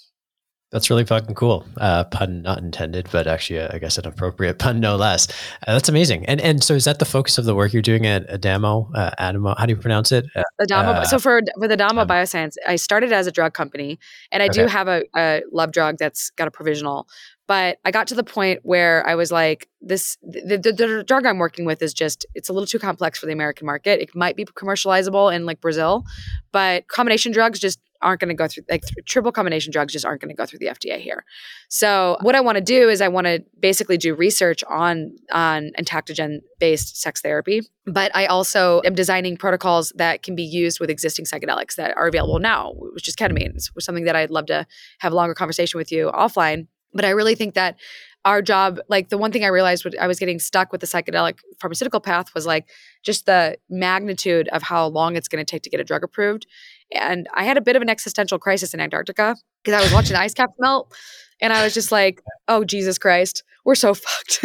That's 0.71 0.89
really 0.89 1.05
fucking 1.05 1.35
cool. 1.35 1.67
Uh, 1.79 2.05
pun 2.05 2.43
not 2.43 2.59
intended, 2.59 3.09
but 3.11 3.27
actually, 3.27 3.59
uh, 3.59 3.71
I 3.73 3.79
guess 3.79 3.99
an 3.99 4.07
appropriate 4.07 4.61
pun, 4.61 4.79
no 4.79 4.95
less. 4.95 5.27
Uh, 5.67 5.73
that's 5.73 5.89
amazing. 5.89 6.25
And 6.27 6.41
and 6.41 6.63
so 6.63 6.75
is 6.75 6.85
that 6.85 7.01
the 7.01 7.05
focus 7.05 7.39
of 7.39 7.45
the 7.45 7.57
work 7.57 7.73
you're 7.73 7.83
doing 7.83 8.07
at 8.07 8.31
Adamo? 8.31 8.89
Uh, 8.95 9.11
Adamo, 9.19 9.57
how 9.59 9.67
do 9.67 9.73
you 9.73 9.81
pronounce 9.81 10.13
it? 10.13 10.27
Uh, 10.37 10.43
Adamo. 10.63 10.93
uh, 10.93 11.05
so 11.05 11.19
for 11.19 11.43
with 11.57 11.73
Adamo 11.73 12.05
Bioscience, 12.05 12.55
I 12.69 12.77
started 12.77 13.13
as 13.13 13.27
a 13.27 13.33
drug 13.33 13.53
company, 13.53 13.99
and 14.31 14.45
I 14.45 14.49
do 14.49 14.67
have 14.67 14.87
a, 14.87 15.03
a 15.17 15.43
love 15.51 15.73
drug 15.73 15.99
that's 15.99 16.31
got 16.31 16.47
a 16.47 16.53
provisional. 16.53 17.09
But 17.51 17.79
I 17.85 17.91
got 17.91 18.07
to 18.07 18.15
the 18.15 18.23
point 18.23 18.61
where 18.63 19.05
I 19.09 19.17
was 19.17 19.33
like, 19.33 19.69
this 19.81 20.17
the, 20.23 20.57
the, 20.57 20.73
the 20.73 21.03
drug 21.05 21.27
I'm 21.27 21.39
working 21.39 21.65
with 21.65 21.83
is 21.83 21.93
just 21.93 22.25
it's 22.37 22.49
a 22.49 22.53
little 22.53 22.65
too 22.65 22.79
complex 22.79 23.19
for 23.19 23.27
the 23.27 23.33
American 23.33 23.67
market. 23.67 23.99
It 24.01 24.15
might 24.15 24.37
be 24.37 24.45
commercializable 24.45 25.35
in 25.35 25.47
like 25.47 25.61
Brazil, 25.61 26.05
but 26.53 26.87
combination 26.87 27.33
drugs 27.33 27.59
just 27.59 27.81
aren't 28.03 28.21
going 28.21 28.29
to 28.29 28.35
go 28.35 28.47
through 28.47 28.63
like 28.71 28.85
triple 29.05 29.33
combination 29.33 29.73
drugs 29.73 29.93
just 29.93 30.07
aren't 30.07 30.21
going 30.21 30.29
to 30.29 30.37
go 30.37 30.47
through 30.47 30.61
the 30.61 30.67
FDA 30.67 31.01
here. 31.01 31.25
So 31.69 32.19
what 32.21 32.37
I 32.37 32.41
want 32.41 32.55
to 32.55 32.63
do 32.63 32.89
is 32.89 33.01
I 33.01 33.09
want 33.09 33.27
to 33.27 33.43
basically 33.59 33.97
do 33.97 34.15
research 34.15 34.63
on 34.71 35.17
on 35.33 35.73
entactogen 35.77 36.43
based 36.61 37.03
sex 37.03 37.21
therapy, 37.21 37.63
but 37.85 38.15
I 38.15 38.27
also 38.27 38.81
am 38.85 38.95
designing 38.95 39.37
protocols 39.37 39.93
that 39.97 40.23
can 40.23 40.37
be 40.37 40.45
used 40.45 40.79
with 40.79 40.89
existing 40.89 41.25
psychedelics 41.25 41.75
that 41.75 41.97
are 41.97 42.07
available 42.07 42.39
now, 42.39 42.75
which 42.95 43.09
is 43.09 43.17
ketamine, 43.17 43.55
which 43.55 43.73
is 43.77 43.85
something 43.85 44.05
that 44.05 44.15
I'd 44.15 44.31
love 44.31 44.47
to 44.47 44.69
have 45.01 45.11
a 45.11 45.17
longer 45.17 45.35
conversation 45.35 45.79
with 45.79 45.91
you 45.91 46.13
offline. 46.15 46.69
But 46.93 47.05
I 47.05 47.11
really 47.11 47.35
think 47.35 47.55
that 47.55 47.77
our 48.25 48.43
job, 48.43 48.79
like 48.89 49.09
the 49.09 49.17
one 49.17 49.33
thing 49.33 49.45
I 49.45 49.49
realized 49.49 49.85
when 49.85 49.95
I 49.99 50.07
was 50.07 50.19
getting 50.19 50.39
stuck 50.39 50.73
with 50.73 50.83
the 50.83 50.87
psychedelic 50.87 51.39
pharmaceutical 51.59 52.01
path 52.01 52.35
was 52.35 52.47
like 52.47 52.69
just 53.03 53.27
the 53.27 53.57
magnitude 53.71 54.49
of 54.49 54.63
how 54.63 54.87
long 54.89 55.17
it's 55.17 55.29
going 55.29 55.45
to 55.45 55.51
take 55.51 55.63
to 55.63 55.71
get 55.71 55.81
a 55.81 55.85
drug 55.85 56.05
approved. 56.05 56.47
And 56.93 57.29
I 57.35 57.45
had 57.45 57.57
a 57.57 57.61
bit 57.61 57.77
of 57.77 57.83
an 57.83 57.89
existential 57.89 58.39
crisis 58.39 58.75
in 58.75 58.81
Antarctica 58.81 59.37
because 59.63 59.81
I 59.81 59.83
was 59.83 59.93
watching 59.93 60.17
ice 60.17 60.35
caps 60.35 60.55
melt. 60.59 60.95
And 61.41 61.53
I 61.53 61.65
was 61.65 61.73
just 61.73 61.91
like, 61.91 62.21
oh, 62.49 62.65
Jesus 62.65 62.99
Christ, 62.99 63.45
we're 63.65 63.75
so 63.75 63.95
fucked. 63.95 64.45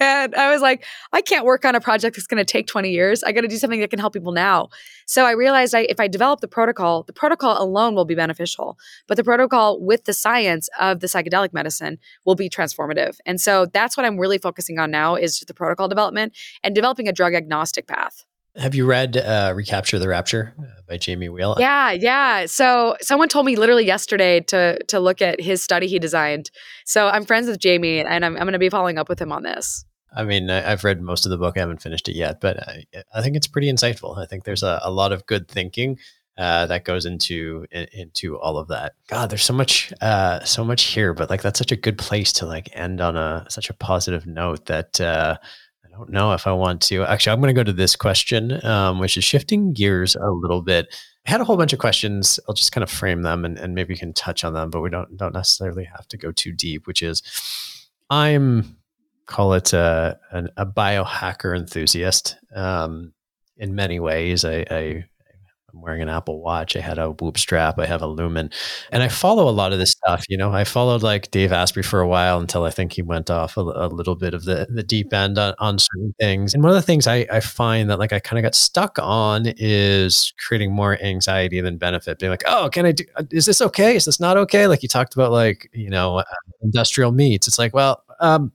and 0.00 0.34
I 0.34 0.50
was 0.50 0.62
like, 0.62 0.84
I 1.12 1.22
can't 1.22 1.44
work 1.44 1.64
on 1.64 1.74
a 1.74 1.80
project 1.80 2.16
that's 2.16 2.26
going 2.26 2.38
to 2.38 2.44
take 2.44 2.66
20 2.66 2.90
years. 2.90 3.22
I 3.24 3.32
got 3.32 3.42
to 3.42 3.48
do 3.48 3.56
something 3.56 3.80
that 3.80 3.90
can 3.90 3.98
help 3.98 4.12
people 4.12 4.32
now. 4.32 4.68
So 5.06 5.24
I 5.24 5.32
realized 5.32 5.74
I, 5.74 5.80
if 5.80 5.98
I 5.98 6.08
develop 6.08 6.40
the 6.40 6.48
protocol, 6.48 7.02
the 7.02 7.12
protocol 7.12 7.60
alone 7.60 7.94
will 7.94 8.04
be 8.04 8.14
beneficial, 8.14 8.78
but 9.08 9.16
the 9.16 9.24
protocol 9.24 9.80
with 9.80 10.04
the 10.04 10.12
science 10.12 10.68
of 10.78 11.00
the 11.00 11.06
psychedelic 11.06 11.52
medicine 11.52 11.98
will 12.24 12.36
be 12.36 12.48
transformative. 12.48 13.16
And 13.26 13.40
so 13.40 13.66
that's 13.66 13.96
what 13.96 14.06
I'm 14.06 14.18
really 14.18 14.38
focusing 14.38 14.78
on 14.78 14.90
now 14.90 15.16
is 15.16 15.40
the 15.40 15.54
protocol 15.54 15.88
development 15.88 16.36
and 16.62 16.74
developing 16.74 17.08
a 17.08 17.12
drug 17.12 17.34
agnostic 17.34 17.86
path. 17.86 18.24
Have 18.56 18.74
you 18.74 18.84
read 18.84 19.16
uh, 19.16 19.52
Recapture 19.54 19.98
the 19.98 20.08
Rapture 20.08 20.54
uh, 20.58 20.64
by 20.88 20.96
Jamie 20.96 21.28
Wheal? 21.28 21.58
Yeah, 21.58 21.92
yeah. 21.92 22.46
So 22.46 22.96
someone 23.00 23.28
told 23.28 23.46
me 23.46 23.56
literally 23.56 23.86
yesterday 23.86 24.40
to 24.40 24.78
to 24.88 24.98
look 24.98 25.22
at 25.22 25.40
his 25.40 25.62
study 25.62 25.86
he 25.86 25.98
designed. 25.98 26.50
So 26.84 27.08
I'm 27.08 27.24
friends 27.24 27.46
with 27.46 27.60
Jamie, 27.60 28.00
and 28.00 28.24
I'm 28.24 28.36
I'm 28.36 28.42
going 28.42 28.52
to 28.52 28.58
be 28.58 28.68
following 28.68 28.98
up 28.98 29.08
with 29.08 29.20
him 29.20 29.30
on 29.32 29.44
this. 29.44 29.84
I 30.14 30.24
mean, 30.24 30.50
I, 30.50 30.72
I've 30.72 30.82
read 30.82 31.00
most 31.00 31.24
of 31.24 31.30
the 31.30 31.38
book. 31.38 31.56
I 31.56 31.60
haven't 31.60 31.82
finished 31.82 32.08
it 32.08 32.16
yet, 32.16 32.40
but 32.40 32.58
I, 32.58 32.84
I 33.14 33.22
think 33.22 33.36
it's 33.36 33.46
pretty 33.46 33.72
insightful. 33.72 34.18
I 34.18 34.26
think 34.26 34.42
there's 34.42 34.64
a, 34.64 34.80
a 34.82 34.90
lot 34.90 35.12
of 35.12 35.24
good 35.26 35.46
thinking 35.46 35.98
uh, 36.36 36.66
that 36.66 36.84
goes 36.84 37.06
into 37.06 37.66
in, 37.70 37.86
into 37.92 38.38
all 38.38 38.56
of 38.58 38.68
that. 38.68 38.94
God, 39.08 39.30
there's 39.30 39.44
so 39.44 39.52
much 39.52 39.92
uh, 40.00 40.42
so 40.44 40.64
much 40.64 40.84
here, 40.84 41.14
but 41.14 41.30
like 41.30 41.42
that's 41.42 41.58
such 41.58 41.70
a 41.70 41.76
good 41.76 41.98
place 41.98 42.32
to 42.34 42.46
like 42.46 42.68
end 42.72 43.00
on 43.00 43.16
a 43.16 43.46
such 43.48 43.70
a 43.70 43.74
positive 43.74 44.26
note 44.26 44.66
that 44.66 45.00
uh, 45.00 45.36
don't 46.00 46.10
know 46.10 46.32
if 46.32 46.46
I 46.46 46.52
want 46.52 46.80
to. 46.82 47.04
Actually, 47.04 47.32
I'm 47.32 47.40
going 47.40 47.54
to 47.54 47.58
go 47.58 47.64
to 47.64 47.72
this 47.72 47.94
question, 47.94 48.64
um, 48.64 48.98
which 48.98 49.16
is 49.16 49.24
shifting 49.24 49.72
gears 49.72 50.16
a 50.16 50.30
little 50.30 50.62
bit. 50.62 50.94
I 51.26 51.30
had 51.30 51.40
a 51.40 51.44
whole 51.44 51.56
bunch 51.56 51.72
of 51.72 51.78
questions. 51.78 52.40
I'll 52.48 52.54
just 52.54 52.72
kind 52.72 52.82
of 52.82 52.90
frame 52.90 53.22
them 53.22 53.44
and, 53.44 53.58
and 53.58 53.74
maybe 53.74 53.92
you 53.92 53.98
can 53.98 54.14
touch 54.14 54.42
on 54.42 54.54
them, 54.54 54.70
but 54.70 54.80
we 54.80 54.90
don't 54.90 55.16
don't 55.16 55.34
necessarily 55.34 55.84
have 55.84 56.08
to 56.08 56.16
go 56.16 56.32
too 56.32 56.52
deep. 56.52 56.86
Which 56.86 57.02
is, 57.02 57.22
I'm 58.08 58.76
call 59.26 59.52
it 59.52 59.72
a, 59.72 60.18
an, 60.32 60.48
a 60.56 60.66
biohacker 60.66 61.56
enthusiast. 61.56 62.36
Um, 62.54 63.12
in 63.58 63.74
many 63.74 64.00
ways, 64.00 64.44
I, 64.44 64.64
I 64.70 65.04
I'm 65.72 65.80
wearing 65.80 66.02
an 66.02 66.08
Apple 66.08 66.40
Watch. 66.40 66.76
I 66.76 66.80
had 66.80 66.98
a 66.98 67.10
Whoop 67.10 67.38
strap. 67.38 67.78
I 67.78 67.86
have 67.86 68.02
a 68.02 68.06
Lumen, 68.06 68.50
and 68.92 69.02
I 69.02 69.08
follow 69.08 69.48
a 69.48 69.50
lot 69.50 69.72
of 69.72 69.78
this 69.78 69.92
stuff. 69.92 70.24
You 70.28 70.36
know, 70.36 70.52
I 70.52 70.64
followed 70.64 71.02
like 71.02 71.30
Dave 71.30 71.52
Asprey 71.52 71.82
for 71.82 72.00
a 72.00 72.08
while 72.08 72.40
until 72.40 72.64
I 72.64 72.70
think 72.70 72.92
he 72.92 73.02
went 73.02 73.30
off 73.30 73.56
a, 73.56 73.60
a 73.60 73.88
little 73.88 74.14
bit 74.16 74.34
of 74.34 74.44
the 74.44 74.66
the 74.70 74.82
deep 74.82 75.12
end 75.12 75.38
on, 75.38 75.54
on 75.58 75.78
certain 75.78 76.14
things. 76.20 76.54
And 76.54 76.62
one 76.62 76.70
of 76.70 76.76
the 76.76 76.82
things 76.82 77.06
I, 77.06 77.26
I 77.30 77.40
find 77.40 77.90
that 77.90 77.98
like 77.98 78.12
I 78.12 78.18
kind 78.18 78.38
of 78.38 78.42
got 78.42 78.54
stuck 78.54 78.98
on 79.00 79.52
is 79.56 80.32
creating 80.46 80.72
more 80.72 81.00
anxiety 81.02 81.60
than 81.60 81.78
benefit. 81.78 82.18
Being 82.18 82.30
like, 82.30 82.44
oh, 82.46 82.68
can 82.72 82.86
I 82.86 82.92
do? 82.92 83.04
Is 83.30 83.46
this 83.46 83.60
okay? 83.60 83.96
Is 83.96 84.04
this 84.04 84.20
not 84.20 84.36
okay? 84.36 84.66
Like 84.66 84.82
you 84.82 84.88
talked 84.88 85.14
about, 85.14 85.32
like 85.32 85.70
you 85.72 85.90
know, 85.90 86.18
uh, 86.18 86.24
industrial 86.62 87.12
meats. 87.12 87.48
It's 87.48 87.58
like, 87.58 87.74
well, 87.74 88.02
um, 88.20 88.52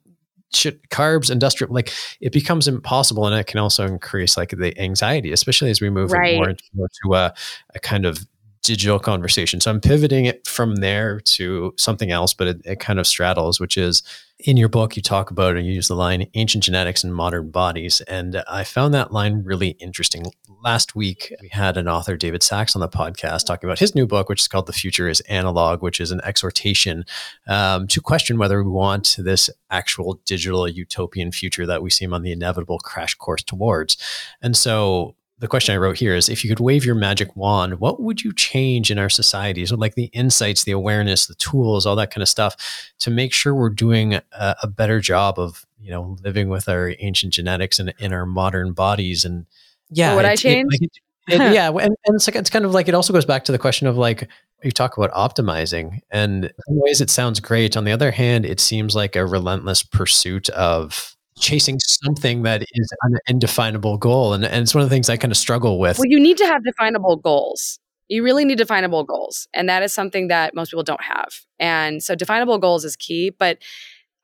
carbs 0.89 1.29
industrial 1.29 1.73
like 1.73 1.91
it 2.21 2.31
becomes 2.31 2.67
impossible 2.67 3.25
and 3.27 3.35
it 3.35 3.47
can 3.47 3.59
also 3.59 3.85
increase 3.85 4.37
like 4.37 4.49
the 4.51 4.77
anxiety 4.79 5.31
especially 5.31 5.69
as 5.69 5.81
we 5.81 5.89
move 5.89 6.11
Right. 6.11 6.37
more 6.37 6.53
more 6.73 6.87
to 7.03 7.13
a, 7.15 7.33
a 7.75 7.79
kind 7.79 8.05
of 8.05 8.25
digital 8.63 8.97
conversation 8.97 9.59
so 9.61 9.69
i'm 9.69 9.79
pivoting 9.79 10.25
it 10.25 10.47
from 10.47 10.77
there 10.77 11.19
to 11.19 11.73
something 11.77 12.09
else 12.11 12.33
but 12.33 12.47
it, 12.47 12.61
it 12.65 12.79
kind 12.79 12.97
of 12.99 13.05
straddles 13.05 13.59
which 13.59 13.77
is 13.77 14.01
in 14.39 14.57
your 14.57 14.67
book 14.69 14.95
you 14.95 15.01
talk 15.03 15.29
about 15.29 15.55
and 15.55 15.67
you 15.67 15.73
use 15.73 15.87
the 15.87 15.95
line 15.95 16.27
ancient 16.33 16.63
genetics 16.63 17.03
and 17.03 17.13
modern 17.13 17.51
bodies 17.51 18.01
and 18.01 18.43
i 18.49 18.63
found 18.63 18.93
that 18.93 19.11
line 19.11 19.43
really 19.43 19.69
interesting 19.79 20.25
last 20.65 20.95
week 20.95 21.33
we 21.41 21.47
had 21.49 21.77
an 21.77 21.87
author 21.87 22.17
david 22.17 22.43
Sax 22.43 22.75
on 22.75 22.81
the 22.81 22.89
podcast 22.89 23.45
talking 23.45 23.69
about 23.69 23.79
his 23.79 23.95
new 23.95 24.07
book 24.07 24.27
which 24.27 24.41
is 24.41 24.47
called 24.47 24.65
the 24.65 24.73
future 24.73 25.07
is 25.07 25.21
analog 25.21 25.81
which 25.81 26.01
is 26.01 26.11
an 26.11 26.19
exhortation 26.23 27.05
um, 27.47 27.87
to 27.87 28.01
question 28.01 28.37
whether 28.37 28.61
we 28.63 28.69
want 28.69 29.15
this 29.17 29.49
actual 29.69 30.19
digital 30.25 30.67
utopian 30.67 31.31
future 31.31 31.65
that 31.65 31.81
we 31.81 31.89
seem 31.89 32.13
on 32.13 32.23
the 32.23 32.31
inevitable 32.31 32.79
crash 32.79 33.15
course 33.15 33.43
towards. 33.43 33.97
And 34.41 34.55
so 34.55 35.15
the 35.37 35.47
question 35.47 35.75
I 35.75 35.77
wrote 35.77 35.97
here 35.97 36.15
is 36.15 36.29
if 36.29 36.43
you 36.43 36.49
could 36.49 36.61
wave 36.61 36.85
your 36.85 36.95
magic 36.95 37.35
wand, 37.35 37.79
what 37.79 38.01
would 38.01 38.23
you 38.23 38.33
change 38.33 38.89
in 38.89 38.97
our 38.97 39.09
societies? 39.09 39.69
So, 39.69 39.75
like 39.75 39.95
the 39.95 40.05
insights, 40.05 40.63
the 40.63 40.71
awareness, 40.71 41.27
the 41.27 41.35
tools, 41.35 41.85
all 41.85 41.97
that 41.97 42.11
kind 42.11 42.21
of 42.21 42.29
stuff 42.29 42.55
to 42.99 43.11
make 43.11 43.33
sure 43.33 43.53
we're 43.53 43.69
doing 43.69 44.13
a, 44.13 44.23
a 44.63 44.67
better 44.67 45.01
job 45.01 45.37
of, 45.37 45.65
you 45.77 45.91
know, 45.91 46.15
living 46.23 46.47
with 46.47 46.69
our 46.69 46.95
ancient 46.99 47.33
genetics 47.33 47.79
and 47.79 47.93
in 47.99 48.13
our 48.13 48.25
modern 48.25 48.71
bodies. 48.71 49.25
And 49.25 49.45
yeah, 49.89 50.15
would 50.15 50.25
I 50.25 50.31
it- 50.31 50.33
it- 50.33 50.39
change? 50.39 50.67
like, 50.71 50.81
it- 51.27 51.53
yeah. 51.53 51.69
And, 51.69 51.79
and 52.05 52.15
it's 52.15 52.27
like, 52.27 52.35
it's 52.35 52.49
kind 52.49 52.65
of 52.65 52.71
like, 52.73 52.87
it 52.87 52.93
also 52.93 53.11
goes 53.11 53.25
back 53.25 53.45
to 53.45 53.51
the 53.51 53.57
question 53.59 53.87
of 53.87 53.97
like, 53.97 54.29
you 54.63 54.71
talk 54.71 54.97
about 54.97 55.11
optimizing 55.11 55.99
and 56.11 56.45
in 56.45 56.51
ways 56.67 56.99
it 57.01 57.09
sounds 57.11 57.39
great 57.39 57.77
on 57.77 57.83
the 57.83 57.91
other 57.91 58.09
hand 58.09 58.45
it 58.47 58.59
seems 58.59 58.95
like 58.95 59.15
a 59.15 59.23
relentless 59.23 59.83
pursuit 59.83 60.49
of 60.49 61.15
chasing 61.37 61.77
something 61.79 62.41
that 62.43 62.63
is 62.73 62.89
an 63.03 63.17
indefinable 63.27 63.97
goal 63.97 64.33
and, 64.33 64.43
and 64.43 64.63
it's 64.63 64.73
one 64.73 64.81
of 64.83 64.89
the 64.89 64.95
things 64.95 65.07
i 65.07 65.17
kind 65.17 65.31
of 65.31 65.37
struggle 65.37 65.77
with 65.77 65.99
Well, 65.99 66.07
you 66.07 66.19
need 66.19 66.37
to 66.37 66.45
have 66.47 66.63
definable 66.63 67.17
goals. 67.17 67.77
You 68.07 68.23
really 68.23 68.45
need 68.45 68.57
definable 68.57 69.03
goals. 69.03 69.47
And 69.53 69.67
that 69.69 69.83
is 69.83 69.93
something 69.93 70.29
that 70.29 70.55
most 70.55 70.69
people 70.71 70.83
don't 70.83 71.03
have. 71.03 71.29
And 71.59 72.01
so 72.03 72.15
definable 72.15 72.57
goals 72.59 72.85
is 72.85 72.95
key. 72.95 73.31
But 73.31 73.57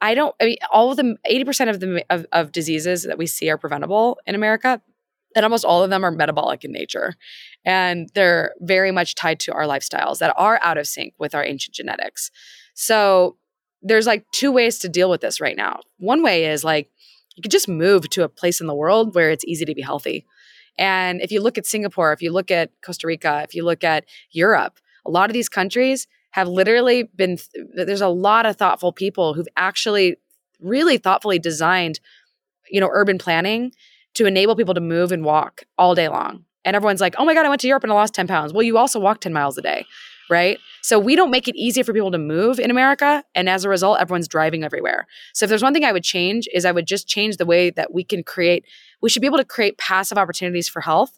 I 0.02 0.14
don't, 0.16 0.36
I 0.42 0.46
mean, 0.46 0.58
all 0.72 0.92
of 0.92 0.98
them, 0.98 1.18
80% 1.30 1.70
of 1.70 1.80
the 1.80 2.06
of, 2.10 2.26
of 2.32 2.52
diseases 2.52 3.04
that 3.04 3.18
we 3.18 3.26
see 3.28 3.50
are 3.50 3.58
preventable 3.58 4.18
in 4.26 4.34
America. 4.36 4.82
And 5.36 5.46
almost 5.46 5.66
all 5.66 5.84
of 5.84 5.90
them 5.90 6.04
are 6.04 6.12
metabolic 6.12 6.64
in 6.64 6.72
nature. 6.72 7.16
And 7.64 8.10
they're 8.16 8.54
very 8.60 8.92
much 8.92 9.16
tied 9.16 9.40
to 9.42 9.54
our 9.54 9.64
lifestyles 9.64 10.18
that 10.20 10.34
are 10.38 10.60
out 10.62 10.78
of 10.78 10.88
sync 10.88 11.14
with 11.20 11.36
our 11.36 11.44
ancient 11.44 11.76
genetics. 11.76 12.32
So 12.74 13.38
there's 13.82 14.08
like 14.08 14.26
two 14.32 14.52
ways 14.52 14.80
to 14.80 14.90
deal 14.90 15.10
with 15.10 15.22
this 15.22 15.42
right 15.42 15.58
now. 15.58 15.82
One 15.98 16.24
way 16.24 16.46
is 16.46 16.64
like 16.64 16.90
you 17.36 17.42
could 17.42 17.52
just 17.52 17.68
move 17.68 18.10
to 18.10 18.24
a 18.24 18.30
place 18.30 18.62
in 18.62 18.68
the 18.68 18.76
world 18.76 19.16
where 19.16 19.32
it's 19.32 19.46
easy 19.46 19.66
to 19.66 19.76
be 19.76 19.82
healthy. 19.82 20.26
And 20.78 21.22
if 21.22 21.32
you 21.32 21.42
look 21.42 21.58
at 21.58 21.66
Singapore, 21.66 22.14
if 22.14 22.22
you 22.22 22.32
look 22.32 22.52
at 22.52 22.72
Costa 22.84 23.08
Rica, 23.08 23.42
if 23.44 23.54
you 23.54 23.64
look 23.64 23.84
at 23.84 24.06
Europe, 24.32 24.80
a 25.06 25.12
lot 25.12 25.30
of 25.30 25.34
these 25.34 25.50
countries 25.50 26.08
have 26.32 26.48
literally 26.48 27.04
been, 27.16 27.38
there's 27.74 28.02
a 28.02 28.08
lot 28.08 28.46
of 28.46 28.56
thoughtful 28.56 28.94
people 28.94 29.34
who've 29.34 29.48
actually 29.58 30.18
really 30.60 30.98
thoughtfully 30.98 31.40
designed, 31.40 32.00
you 32.70 32.80
know, 32.80 32.90
urban 32.92 33.18
planning 33.18 33.72
to 34.16 34.26
enable 34.26 34.56
people 34.56 34.74
to 34.74 34.82
move 34.82 35.12
and 35.12 35.24
walk 35.24 35.64
all 35.78 35.96
day 35.96 36.08
long. 36.08 36.46
And 36.64 36.76
everyone's 36.76 37.02
like, 37.02 37.16
oh 37.18 37.26
my 37.26 37.34
God, 37.34 37.46
I 37.46 37.50
went 37.50 37.62
to 37.62 37.68
Europe 37.68 37.84
and 37.84 37.92
I 37.92 37.96
lost 37.96 38.14
10 38.14 38.28
pounds. 38.28 38.54
Well, 38.54 38.64
you 38.64 38.78
also 38.78 39.00
walk 39.00 39.22
10 39.22 39.34
miles 39.34 39.58
a 39.58 39.62
day, 39.62 39.86
right? 40.30 40.60
So 40.84 41.00
we 41.00 41.16
don't 41.16 41.32
make 41.32 41.48
it 41.48 41.56
easier 41.56 41.84
for 41.84 41.94
people 41.94 42.12
to 42.12 42.18
move 42.18 42.60
in 42.60 42.70
America. 42.70 43.24
And 43.34 43.50
as 43.50 43.64
a 43.64 43.70
result, 43.70 44.00
everyone's 44.00 44.28
driving 44.28 44.64
everywhere. 44.64 45.08
So 45.34 45.46
if 45.46 45.50
there's 45.50 45.64
one 45.64 45.74
thing 45.74 45.86
I 45.86 45.92
would 45.92 46.04
change 46.04 46.48
is 46.54 46.66
I 46.66 46.72
would 46.72 46.88
just 46.88 47.08
change 47.08 47.38
the 47.38 47.46
way 47.46 47.70
that 47.72 47.94
we 47.94 48.04
can 48.04 48.24
create, 48.24 48.66
we 49.02 49.10
should 49.10 49.22
be 49.22 49.28
able 49.28 49.38
to 49.38 49.46
create 49.46 49.78
passive 49.78 50.18
opportunities 50.18 50.70
for 50.70 50.82
health. 50.82 51.18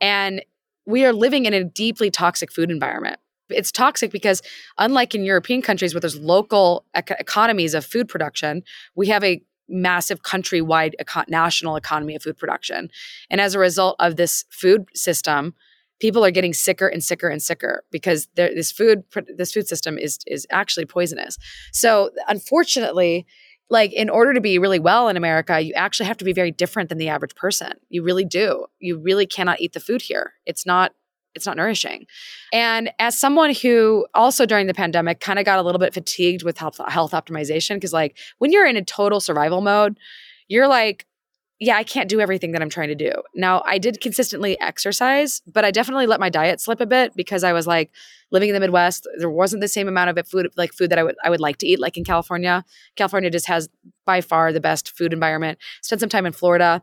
And 0.00 0.42
we 0.86 1.04
are 1.04 1.12
living 1.12 1.44
in 1.44 1.52
a 1.52 1.64
deeply 1.64 2.10
toxic 2.10 2.50
food 2.50 2.70
environment. 2.70 3.18
It's 3.50 3.72
toxic 3.72 4.10
because, 4.10 4.42
unlike 4.76 5.14
in 5.14 5.24
European 5.24 5.62
countries 5.62 5.94
where 5.94 6.00
there's 6.00 6.18
local 6.18 6.84
ec- 6.94 7.16
economies 7.18 7.74
of 7.74 7.84
food 7.84 8.08
production, 8.08 8.62
we 8.94 9.08
have 9.08 9.24
a 9.24 9.42
massive 9.68 10.22
countrywide 10.22 10.92
eco- 11.00 11.24
national 11.28 11.76
economy 11.76 12.14
of 12.14 12.22
food 12.22 12.38
production. 12.38 12.90
And 13.30 13.40
as 13.40 13.54
a 13.54 13.58
result 13.58 13.96
of 13.98 14.16
this 14.16 14.44
food 14.50 14.86
system, 14.94 15.54
people 16.00 16.24
are 16.24 16.30
getting 16.30 16.54
sicker 16.54 16.86
and 16.86 17.02
sicker 17.02 17.28
and 17.28 17.42
sicker 17.42 17.82
because 17.90 18.28
this 18.36 18.72
food 18.72 19.02
this 19.36 19.52
food 19.52 19.66
system 19.66 19.98
is 19.98 20.18
is 20.26 20.46
actually 20.50 20.86
poisonous. 20.86 21.38
So 21.72 22.10
unfortunately, 22.28 23.26
like 23.70 23.92
in 23.92 24.08
order 24.08 24.32
to 24.32 24.40
be 24.40 24.58
really 24.58 24.78
well 24.78 25.08
in 25.08 25.16
America, 25.16 25.60
you 25.60 25.72
actually 25.74 26.06
have 26.06 26.16
to 26.18 26.24
be 26.24 26.32
very 26.32 26.50
different 26.50 26.88
than 26.88 26.98
the 26.98 27.08
average 27.08 27.34
person. 27.34 27.72
You 27.90 28.02
really 28.02 28.24
do. 28.24 28.66
You 28.78 28.98
really 28.98 29.26
cannot 29.26 29.60
eat 29.60 29.72
the 29.72 29.80
food 29.80 30.02
here. 30.02 30.34
It's 30.46 30.64
not 30.64 30.92
it's 31.34 31.46
not 31.46 31.56
nourishing. 31.56 32.06
And 32.52 32.90
as 32.98 33.18
someone 33.18 33.54
who 33.54 34.06
also 34.14 34.46
during 34.46 34.66
the 34.66 34.74
pandemic 34.74 35.20
kind 35.20 35.38
of 35.38 35.44
got 35.44 35.58
a 35.58 35.62
little 35.62 35.78
bit 35.78 35.94
fatigued 35.94 36.42
with 36.42 36.58
health 36.58 36.80
health 36.88 37.12
optimization 37.12 37.76
because 37.76 37.92
like 37.92 38.16
when 38.38 38.52
you're 38.52 38.66
in 38.66 38.76
a 38.76 38.84
total 38.84 39.20
survival 39.20 39.60
mode, 39.60 39.98
you're 40.48 40.68
like 40.68 41.06
yeah, 41.60 41.76
I 41.76 41.82
can't 41.82 42.08
do 42.08 42.20
everything 42.20 42.52
that 42.52 42.62
I'm 42.62 42.70
trying 42.70 42.88
to 42.88 42.94
do. 42.94 43.10
Now, 43.34 43.62
I 43.66 43.78
did 43.78 44.00
consistently 44.00 44.58
exercise, 44.60 45.42
but 45.44 45.64
I 45.64 45.72
definitely 45.72 46.06
let 46.06 46.20
my 46.20 46.28
diet 46.28 46.60
slip 46.60 46.80
a 46.80 46.86
bit 46.86 47.16
because 47.16 47.42
I 47.42 47.52
was 47.52 47.66
like 47.66 47.90
living 48.30 48.48
in 48.48 48.54
the 48.54 48.60
Midwest. 48.60 49.08
There 49.18 49.30
wasn't 49.30 49.60
the 49.60 49.68
same 49.68 49.88
amount 49.88 50.16
of 50.16 50.28
food, 50.28 50.48
like 50.56 50.72
food 50.72 50.90
that 50.90 51.00
I 51.00 51.02
would 51.02 51.16
I 51.24 51.30
would 51.30 51.40
like 51.40 51.58
to 51.58 51.66
eat, 51.66 51.80
like 51.80 51.96
in 51.96 52.04
California. 52.04 52.64
California 52.94 53.28
just 53.28 53.46
has 53.46 53.68
by 54.06 54.20
far 54.20 54.52
the 54.52 54.60
best 54.60 54.96
food 54.96 55.12
environment. 55.12 55.58
Spent 55.82 56.00
some 56.00 56.08
time 56.08 56.26
in 56.26 56.32
Florida. 56.32 56.80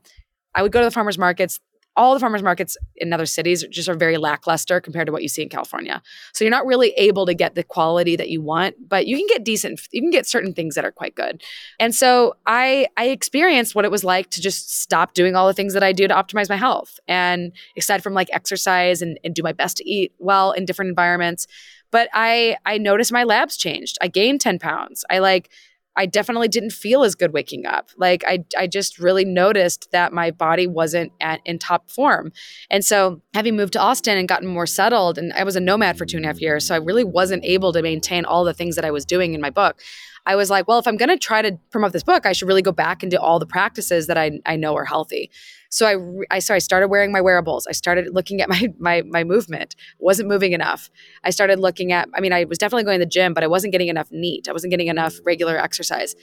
I 0.54 0.62
would 0.62 0.74
go 0.74 0.80
to 0.80 0.86
the 0.86 0.92
farmers 0.92 1.18
markets 1.18 1.60
all 1.98 2.14
the 2.14 2.20
farmers 2.20 2.44
markets 2.44 2.78
in 2.98 3.14
other 3.14 3.26
cities 3.26 3.64
just 3.70 3.88
are 3.88 3.96
very 3.96 4.18
lackluster 4.18 4.82
compared 4.82 5.06
to 5.06 5.12
what 5.12 5.22
you 5.22 5.30
see 5.30 5.42
in 5.42 5.50
California. 5.50 6.02
So 6.34 6.44
you're 6.44 6.52
not 6.52 6.66
really 6.66 6.90
able 6.98 7.26
to 7.26 7.34
get 7.34 7.56
the 7.56 7.64
quality 7.64 8.16
that 8.16 8.30
you 8.30 8.42
want, 8.42 8.90
but 8.90 9.08
you 9.08 9.18
can 9.18 9.28
get 9.28 9.44
decent 9.44 9.82
you 9.92 10.02
can 10.02 10.12
get 10.12 10.28
certain 10.28 10.54
things 10.54 10.76
that 10.76 10.86
are 10.86 10.92
quite 10.92 11.16
good. 11.16 11.42
And 11.80 11.96
so 11.96 12.36
I 12.46 12.88
I 12.98 13.06
experienced 13.06 13.76
what 13.76 13.86
it 13.86 13.92
was 13.92 14.04
like 14.04 14.30
to 14.32 14.42
just 14.42 14.82
stop 14.82 15.14
doing 15.14 15.36
all 15.36 15.48
the 15.48 15.54
things 15.54 15.74
that 15.74 15.84
I 15.84 15.94
do 15.94 16.08
to 16.08 16.14
optimize 16.14 16.50
my 16.50 16.58
health. 16.58 17.00
And 17.08 17.54
aside 17.78 18.04
from 18.04 18.14
like 18.14 18.30
exercise 18.32 19.02
and, 19.02 19.20
and 19.24 19.34
do 19.34 19.44
my 19.44 19.54
best 19.54 19.78
to 19.78 19.90
eat 19.90 20.14
well 20.20 20.52
in 20.52 20.66
different 20.66 20.90
environments, 20.90 21.48
but 21.92 22.10
I 22.14 22.58
I 22.66 22.78
noticed 22.78 23.12
my 23.12 23.24
labs 23.24 23.58
changed. 23.58 23.98
I 24.02 24.08
gained 24.08 24.42
10 24.42 24.60
pounds. 24.60 25.06
I 25.10 25.20
like 25.20 25.50
I 25.96 26.06
definitely 26.06 26.48
didn't 26.48 26.72
feel 26.72 27.04
as 27.04 27.16
good 27.16 27.34
waking 27.34 27.66
up. 27.66 27.90
Like 27.98 28.24
I, 28.28 28.44
I 28.58 28.68
just 28.68 29.00
really 29.00 29.26
noticed 29.26 29.90
that 29.92 30.14
my 30.14 30.32
body 30.32 30.68
wasn't 30.68 31.12
at, 31.22 31.42
in 31.46 31.60
top 31.60 31.90
form. 31.90 32.32
And 32.70 32.84
so 32.84 33.22
having 33.34 33.56
moved 33.56 33.74
to 33.74 33.80
Austin 33.80 34.18
and 34.18 34.28
gotten 34.28 34.48
more 34.48 34.66
settled, 34.66 35.18
and 35.18 35.32
I 35.34 35.44
was 35.44 35.56
a 35.56 35.62
nomad 35.62 35.98
for 35.98 36.06
two 36.06 36.18
and 36.18 36.26
a 36.26 36.28
half 36.28 36.42
years, 36.42 36.68
so 36.68 36.76
I 36.76 36.80
really 36.80 37.04
wasn't 37.04 37.46
able 37.46 37.72
to 37.74 37.82
maintain 37.82 38.26
all 38.26 38.44
the 38.44 38.54
things 38.54 38.76
that 38.76 38.86
I 38.86 38.92
was 38.92 39.06
doing 39.06 39.34
in 39.34 39.42
my 39.42 39.50
book. 39.50 39.80
I 40.26 40.36
was 40.36 40.50
like, 40.50 40.68
well, 40.68 40.80
if 40.80 40.88
I'm 40.88 40.98
going 40.98 41.10
to 41.10 41.18
try 41.18 41.42
to 41.42 41.58
promote 41.70 41.94
this 41.94 42.04
book, 42.04 42.26
I 42.26 42.34
should 42.34 42.48
really 42.48 42.64
go 42.64 42.72
back 42.72 43.04
and 43.04 43.12
do 43.12 43.18
all 43.18 43.38
the 43.38 43.46
practices 43.46 44.08
that 44.08 44.18
I, 44.18 44.40
I 44.46 44.56
know 44.56 44.76
are 44.76 44.86
healthy. 44.86 45.30
So 45.76 45.86
I, 45.86 46.36
I 46.38 46.40
so 46.40 46.56
I 46.56 46.60
started 46.60 46.88
wearing 46.88 47.12
my 47.12 47.20
wearables. 47.20 47.68
I 47.68 47.74
started 47.74 48.14
looking 48.14 48.40
at 48.40 48.48
my 48.48 48.74
my 48.80 49.02
my 49.02 49.26
movement. 49.26 49.76
wasn't 50.00 50.30
moving 50.30 50.54
enough. 50.54 50.90
I 51.26 51.32
started 51.32 51.60
looking 51.60 51.92
at. 51.92 52.08
I 52.14 52.22
mean, 52.22 52.32
I 52.32 52.46
was 52.46 52.58
definitely 52.58 52.86
going 52.86 52.98
to 53.00 53.06
the 53.06 53.10
gym, 53.10 53.34
but 53.34 53.44
I 53.44 53.48
wasn't 53.48 53.74
getting 53.74 53.90
enough 53.90 54.08
NEAT. 54.10 54.48
I 54.48 54.54
wasn't 54.54 54.72
getting 54.72 54.88
enough 54.88 55.16
regular 55.26 55.58
exercise. 55.58 56.16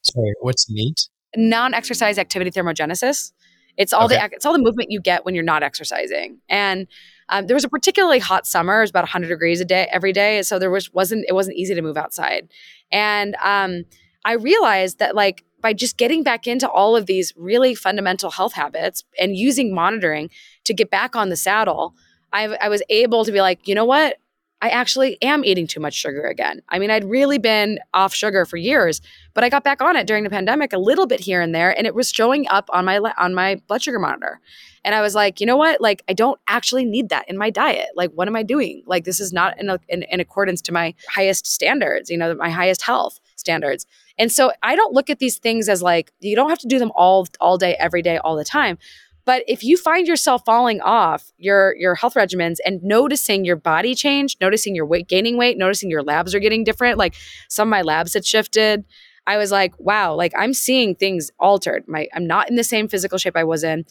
Sorry, 0.00 0.32
what's 0.40 0.70
NEAT? 0.70 1.10
Non-exercise 1.36 2.16
activity 2.16 2.50
thermogenesis. 2.50 3.32
It's 3.76 3.92
all 3.92 4.06
okay. 4.06 4.16
the 4.16 4.30
it's 4.32 4.46
all 4.46 4.54
the 4.54 4.62
movement 4.62 4.90
you 4.90 5.02
get 5.02 5.26
when 5.26 5.34
you're 5.34 5.44
not 5.44 5.62
exercising. 5.62 6.38
And 6.48 6.86
um, 7.28 7.46
there 7.46 7.54
was 7.54 7.64
a 7.64 7.68
particularly 7.68 8.20
hot 8.20 8.46
summer. 8.46 8.78
It 8.78 8.84
was 8.84 8.90
about 8.90 9.02
100 9.02 9.28
degrees 9.28 9.60
a 9.60 9.66
day 9.66 9.86
every 9.92 10.14
day, 10.14 10.40
so 10.40 10.58
there 10.58 10.70
was 10.70 10.90
wasn't 10.94 11.26
it 11.28 11.34
wasn't 11.34 11.58
easy 11.58 11.74
to 11.74 11.82
move 11.82 11.98
outside. 11.98 12.48
And 12.90 13.36
um, 13.44 13.84
I 14.24 14.34
realized 14.34 14.98
that 15.00 15.14
like 15.14 15.44
by 15.64 15.72
just 15.72 15.96
getting 15.96 16.22
back 16.22 16.46
into 16.46 16.68
all 16.68 16.94
of 16.94 17.06
these 17.06 17.32
really 17.36 17.74
fundamental 17.74 18.30
health 18.30 18.52
habits 18.52 19.02
and 19.18 19.34
using 19.34 19.74
monitoring 19.74 20.28
to 20.64 20.74
get 20.74 20.90
back 20.90 21.16
on 21.16 21.30
the 21.30 21.36
saddle, 21.36 21.94
I, 22.34 22.48
I 22.60 22.68
was 22.68 22.82
able 22.90 23.24
to 23.24 23.32
be 23.32 23.40
like, 23.40 23.66
you 23.66 23.74
know 23.74 23.86
what? 23.86 24.18
I 24.60 24.68
actually 24.68 25.16
am 25.22 25.42
eating 25.42 25.66
too 25.66 25.80
much 25.80 25.94
sugar 25.94 26.26
again. 26.26 26.60
I 26.68 26.78
mean, 26.78 26.90
I'd 26.90 27.04
really 27.04 27.38
been 27.38 27.78
off 27.94 28.12
sugar 28.12 28.44
for 28.44 28.58
years, 28.58 29.00
but 29.32 29.42
I 29.42 29.48
got 29.48 29.64
back 29.64 29.80
on 29.80 29.96
it 29.96 30.06
during 30.06 30.22
the 30.22 30.28
pandemic 30.28 30.74
a 30.74 30.78
little 30.78 31.06
bit 31.06 31.20
here 31.20 31.40
and 31.40 31.54
there, 31.54 31.76
and 31.76 31.86
it 31.86 31.94
was 31.94 32.10
showing 32.10 32.46
up 32.48 32.68
on 32.70 32.84
my 32.84 32.98
on 32.98 33.34
my 33.34 33.56
blood 33.66 33.82
sugar 33.82 33.98
monitor. 33.98 34.40
And 34.84 34.94
I 34.94 35.00
was 35.00 35.14
like, 35.14 35.40
you 35.40 35.46
know 35.46 35.56
what? 35.56 35.80
Like, 35.80 36.02
I 36.10 36.12
don't 36.12 36.38
actually 36.46 36.84
need 36.84 37.08
that 37.08 37.26
in 37.26 37.38
my 37.38 37.48
diet. 37.48 37.88
Like, 37.96 38.10
what 38.10 38.28
am 38.28 38.36
I 38.36 38.42
doing? 38.42 38.82
Like, 38.86 39.04
this 39.04 39.18
is 39.18 39.32
not 39.32 39.58
in, 39.58 39.70
a, 39.70 39.80
in, 39.88 40.02
in 40.02 40.20
accordance 40.20 40.60
to 40.62 40.72
my 40.72 40.94
highest 41.08 41.46
standards. 41.46 42.10
You 42.10 42.18
know, 42.18 42.34
my 42.34 42.50
highest 42.50 42.82
health 42.82 43.18
standards. 43.44 43.86
And 44.18 44.32
so 44.32 44.52
I 44.62 44.74
don't 44.74 44.94
look 44.94 45.10
at 45.10 45.18
these 45.18 45.38
things 45.38 45.68
as 45.68 45.82
like 45.82 46.12
you 46.20 46.34
don't 46.34 46.48
have 46.48 46.58
to 46.60 46.68
do 46.68 46.78
them 46.78 46.92
all 46.96 47.26
all 47.40 47.58
day, 47.58 47.76
every 47.78 48.02
day, 48.02 48.18
all 48.18 48.36
the 48.36 48.44
time. 48.44 48.78
But 49.26 49.42
if 49.48 49.64
you 49.64 49.76
find 49.76 50.06
yourself 50.06 50.42
falling 50.44 50.80
off 50.80 51.32
your 51.38 51.76
your 51.76 51.94
health 51.94 52.14
regimens 52.14 52.56
and 52.64 52.82
noticing 52.82 53.44
your 53.44 53.56
body 53.56 53.94
change, 53.94 54.36
noticing 54.40 54.74
your 54.74 54.86
weight 54.86 55.08
gaining 55.08 55.36
weight, 55.36 55.58
noticing 55.58 55.90
your 55.90 56.02
labs 56.02 56.34
are 56.34 56.40
getting 56.40 56.64
different, 56.64 56.98
like 56.98 57.14
some 57.48 57.68
of 57.68 57.70
my 57.70 57.82
labs 57.82 58.14
had 58.14 58.26
shifted, 58.26 58.84
I 59.26 59.36
was 59.36 59.50
like, 59.50 59.78
wow, 59.78 60.14
like 60.14 60.32
I'm 60.36 60.54
seeing 60.54 60.94
things 60.94 61.30
altered. 61.38 61.84
My 61.86 62.08
I'm 62.14 62.26
not 62.26 62.48
in 62.48 62.56
the 62.56 62.64
same 62.64 62.88
physical 62.88 63.18
shape 63.18 63.36
I 63.36 63.44
was 63.44 63.64
in. 63.64 63.84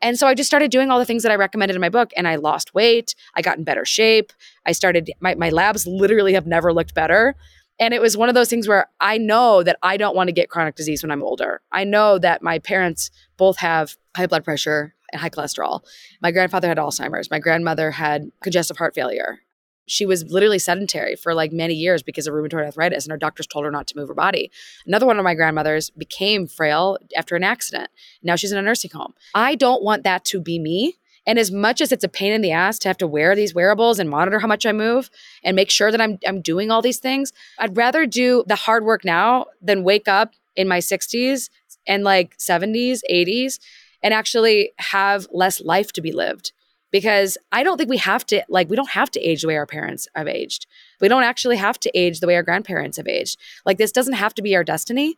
And 0.00 0.16
so 0.16 0.28
I 0.28 0.34
just 0.34 0.46
started 0.46 0.70
doing 0.70 0.90
all 0.90 1.00
the 1.00 1.04
things 1.04 1.24
that 1.24 1.32
I 1.32 1.36
recommended 1.36 1.74
in 1.74 1.80
my 1.80 1.88
book 1.88 2.12
and 2.16 2.28
I 2.28 2.36
lost 2.36 2.72
weight. 2.72 3.16
I 3.34 3.42
got 3.42 3.58
in 3.58 3.64
better 3.64 3.84
shape. 3.84 4.32
I 4.64 4.72
started 4.72 5.10
my 5.20 5.34
my 5.34 5.50
labs 5.50 5.86
literally 5.86 6.34
have 6.34 6.46
never 6.46 6.72
looked 6.72 6.94
better. 6.94 7.34
And 7.80 7.94
it 7.94 8.00
was 8.00 8.16
one 8.16 8.28
of 8.28 8.34
those 8.34 8.50
things 8.50 8.66
where 8.66 8.86
I 9.00 9.18
know 9.18 9.62
that 9.62 9.78
I 9.82 9.96
don't 9.96 10.16
want 10.16 10.28
to 10.28 10.32
get 10.32 10.50
chronic 10.50 10.74
disease 10.74 11.02
when 11.02 11.10
I'm 11.10 11.22
older. 11.22 11.60
I 11.70 11.84
know 11.84 12.18
that 12.18 12.42
my 12.42 12.58
parents 12.58 13.10
both 13.36 13.58
have 13.58 13.96
high 14.16 14.26
blood 14.26 14.44
pressure 14.44 14.94
and 15.12 15.20
high 15.20 15.30
cholesterol. 15.30 15.82
My 16.20 16.32
grandfather 16.32 16.68
had 16.68 16.78
Alzheimer's. 16.78 17.30
My 17.30 17.38
grandmother 17.38 17.92
had 17.92 18.30
congestive 18.42 18.78
heart 18.78 18.94
failure. 18.94 19.40
She 19.86 20.04
was 20.04 20.24
literally 20.24 20.58
sedentary 20.58 21.16
for 21.16 21.32
like 21.32 21.50
many 21.50 21.72
years 21.72 22.02
because 22.02 22.26
of 22.26 22.34
rheumatoid 22.34 22.66
arthritis, 22.66 23.04
and 23.04 23.10
her 23.10 23.16
doctors 23.16 23.46
told 23.46 23.64
her 23.64 23.70
not 23.70 23.86
to 23.86 23.96
move 23.96 24.08
her 24.08 24.14
body. 24.14 24.50
Another 24.86 25.06
one 25.06 25.18
of 25.18 25.24
my 25.24 25.34
grandmothers 25.34 25.88
became 25.90 26.46
frail 26.46 26.98
after 27.16 27.36
an 27.36 27.44
accident. 27.44 27.88
Now 28.22 28.36
she's 28.36 28.52
in 28.52 28.58
a 28.58 28.62
nursing 28.62 28.90
home. 28.92 29.14
I 29.34 29.54
don't 29.54 29.82
want 29.82 30.02
that 30.02 30.26
to 30.26 30.40
be 30.40 30.58
me. 30.58 30.98
And 31.28 31.38
as 31.38 31.52
much 31.52 31.82
as 31.82 31.92
it's 31.92 32.02
a 32.02 32.08
pain 32.08 32.32
in 32.32 32.40
the 32.40 32.52
ass 32.52 32.78
to 32.80 32.88
have 32.88 32.96
to 32.98 33.06
wear 33.06 33.36
these 33.36 33.54
wearables 33.54 33.98
and 33.98 34.08
monitor 34.08 34.38
how 34.38 34.46
much 34.48 34.64
I 34.64 34.72
move 34.72 35.10
and 35.44 35.54
make 35.54 35.70
sure 35.70 35.92
that 35.92 36.00
I'm 36.00 36.18
I'm 36.26 36.40
doing 36.40 36.70
all 36.70 36.80
these 36.80 36.98
things, 36.98 37.32
I'd 37.58 37.76
rather 37.76 38.06
do 38.06 38.44
the 38.46 38.56
hard 38.56 38.82
work 38.82 39.04
now 39.04 39.44
than 39.60 39.84
wake 39.84 40.08
up 40.08 40.32
in 40.56 40.66
my 40.66 40.78
60s 40.78 41.50
and 41.86 42.02
like 42.02 42.36
70s, 42.38 43.00
80s 43.10 43.60
and 44.02 44.14
actually 44.14 44.72
have 44.78 45.28
less 45.30 45.60
life 45.60 45.92
to 45.92 46.00
be 46.00 46.12
lived 46.12 46.52
because 46.90 47.36
I 47.52 47.62
don't 47.62 47.76
think 47.76 47.90
we 47.90 47.98
have 47.98 48.24
to 48.26 48.42
like 48.48 48.70
we 48.70 48.76
don't 48.76 48.90
have 48.90 49.10
to 49.10 49.20
age 49.20 49.42
the 49.42 49.48
way 49.48 49.56
our 49.56 49.66
parents 49.66 50.08
have 50.14 50.28
aged. 50.28 50.66
We 50.98 51.08
don't 51.08 51.24
actually 51.24 51.56
have 51.56 51.78
to 51.80 51.90
age 51.94 52.20
the 52.20 52.26
way 52.26 52.36
our 52.36 52.42
grandparents 52.42 52.96
have 52.96 53.06
aged. 53.06 53.38
Like 53.66 53.76
this 53.76 53.92
doesn't 53.92 54.14
have 54.14 54.32
to 54.34 54.42
be 54.42 54.56
our 54.56 54.64
destiny. 54.64 55.16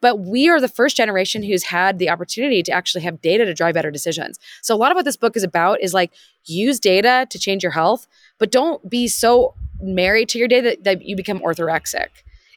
But 0.00 0.20
we 0.20 0.48
are 0.48 0.60
the 0.60 0.68
first 0.68 0.96
generation 0.96 1.42
who's 1.42 1.64
had 1.64 1.98
the 1.98 2.08
opportunity 2.08 2.62
to 2.62 2.72
actually 2.72 3.02
have 3.02 3.20
data 3.20 3.44
to 3.44 3.54
drive 3.54 3.74
better 3.74 3.90
decisions. 3.90 4.38
So 4.62 4.74
a 4.74 4.78
lot 4.78 4.92
of 4.92 4.96
what 4.96 5.04
this 5.04 5.16
book 5.16 5.36
is 5.36 5.42
about 5.42 5.80
is 5.80 5.92
like 5.92 6.12
use 6.44 6.78
data 6.78 7.26
to 7.30 7.38
change 7.38 7.62
your 7.62 7.72
health, 7.72 8.06
but 8.38 8.52
don't 8.52 8.88
be 8.88 9.08
so 9.08 9.54
married 9.80 10.28
to 10.30 10.38
your 10.38 10.48
data 10.48 10.70
that, 10.70 10.84
that 10.84 11.02
you 11.02 11.16
become 11.16 11.40
orthorexic. 11.40 12.08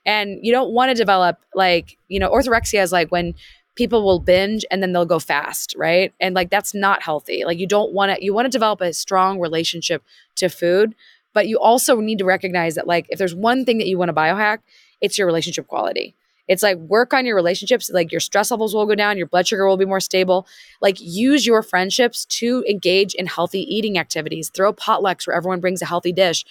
And 0.06 0.40
you 0.42 0.52
don't 0.52 0.72
want 0.72 0.90
to 0.90 0.96
develop 0.96 1.40
like, 1.54 1.98
you 2.08 2.20
know, 2.20 2.32
orthorexia 2.32 2.82
is 2.82 2.92
like 2.92 3.12
when 3.12 3.36
people 3.76 4.04
will 4.04 4.20
binge 4.20 4.66
and 4.70 4.82
then 4.82 4.94
they'll 4.94 5.06
go 5.06 5.20
fast, 5.20 5.76
right? 5.78 6.14
And 6.20 6.36
like 6.36 6.50
that's 6.50 6.74
not 6.74 7.04
healthy. 7.04 7.44
Like 7.46 7.58
you 7.58 7.68
don't 7.68 7.94
want 7.94 8.16
to 8.16 8.24
you 8.24 8.34
want 8.34 8.46
to 8.46 8.50
develop 8.50 8.82
a 8.82 8.94
strong 8.94 9.40
relationship 9.40 10.04
to 10.36 10.50
food, 10.50 10.96
but 11.34 11.48
you 11.48 11.60
also 11.60 12.00
need 12.00 12.18
to 12.18 12.26
recognize 12.26 12.76
that 12.76 12.88
like 12.88 13.06
if 13.10 13.18
there's 13.18 13.36
one 13.36 13.66
thing 13.66 13.78
that 13.78 13.88
you 13.88 13.98
want 13.98 14.10
to 14.10 14.14
biohack, 14.14 14.60
it's 15.00 15.18
your 15.18 15.28
relationship 15.28 15.68
quality. 15.68 16.16
It's 16.52 16.62
like 16.62 16.78
work 16.80 17.14
on 17.14 17.26
your 17.26 17.38
relationships, 17.38 17.90
like 17.90 18.12
your 18.12 18.20
stress 18.20 18.52
levels 18.52 18.76
will 18.76 18.86
go 18.86 18.94
down, 18.94 19.18
your 19.18 19.26
blood 19.26 19.48
sugar 19.48 19.66
will 19.66 19.78
be 19.78 19.86
more 19.86 20.02
stable. 20.02 20.46
Like 20.82 20.98
use 21.00 21.46
your 21.46 21.64
friendships 21.64 22.26
to 22.26 22.66
engage 22.68 23.14
in 23.14 23.26
healthy 23.26 23.62
eating 23.62 23.98
activities. 23.98 24.50
Throw 24.50 24.74
potlucks 24.74 25.26
where 25.26 25.36
everyone 25.36 25.62
brings 25.62 25.82
a 25.82 25.86
healthy 25.86 26.12
dish. 26.12 26.44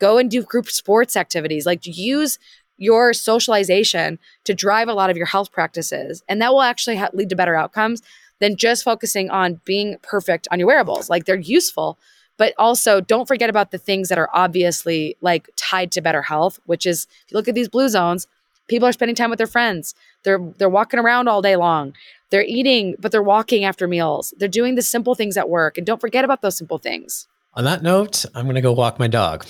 Go 0.00 0.18
and 0.18 0.28
do 0.28 0.42
group 0.42 0.68
sports 0.68 1.16
activities. 1.16 1.66
Like 1.66 1.86
use 1.86 2.40
your 2.78 3.12
socialization 3.12 4.18
to 4.42 4.54
drive 4.54 4.88
a 4.88 4.92
lot 4.92 5.08
of 5.08 5.16
your 5.16 5.26
health 5.26 5.52
practices. 5.52 6.24
And 6.28 6.42
that 6.42 6.52
will 6.52 6.62
actually 6.62 6.96
ha- 6.96 7.10
lead 7.12 7.28
to 7.28 7.36
better 7.36 7.54
outcomes 7.54 8.02
than 8.40 8.56
just 8.56 8.82
focusing 8.82 9.30
on 9.30 9.60
being 9.64 9.98
perfect 10.02 10.48
on 10.50 10.58
your 10.58 10.66
wearables. 10.66 11.08
Like 11.08 11.26
they're 11.26 11.36
useful, 11.36 11.96
but 12.38 12.54
also 12.58 13.00
don't 13.00 13.28
forget 13.28 13.50
about 13.50 13.70
the 13.70 13.78
things 13.78 14.08
that 14.08 14.18
are 14.18 14.30
obviously 14.34 15.16
like 15.20 15.48
tied 15.54 15.92
to 15.92 16.00
better 16.00 16.22
health, 16.22 16.58
which 16.66 16.86
is 16.86 17.06
if 17.24 17.30
you 17.30 17.36
look 17.36 17.46
at 17.46 17.54
these 17.54 17.68
blue 17.68 17.88
zones, 17.88 18.26
People 18.68 18.88
are 18.88 18.92
spending 18.92 19.14
time 19.14 19.30
with 19.30 19.38
their 19.38 19.46
friends. 19.46 19.94
They're 20.22 20.40
they're 20.58 20.68
walking 20.68 21.00
around 21.00 21.28
all 21.28 21.42
day 21.42 21.56
long. 21.56 21.94
They're 22.30 22.44
eating, 22.44 22.96
but 22.98 23.12
they're 23.12 23.22
walking 23.22 23.64
after 23.64 23.86
meals. 23.86 24.34
They're 24.38 24.48
doing 24.48 24.74
the 24.74 24.82
simple 24.82 25.14
things 25.14 25.36
at 25.36 25.48
work, 25.48 25.78
and 25.78 25.86
don't 25.86 26.00
forget 26.00 26.24
about 26.24 26.42
those 26.42 26.56
simple 26.56 26.78
things. 26.78 27.28
On 27.54 27.64
that 27.64 27.82
note, 27.82 28.24
I'm 28.34 28.46
going 28.46 28.56
to 28.56 28.60
go 28.60 28.72
walk 28.72 28.98
my 28.98 29.06
dog. 29.06 29.46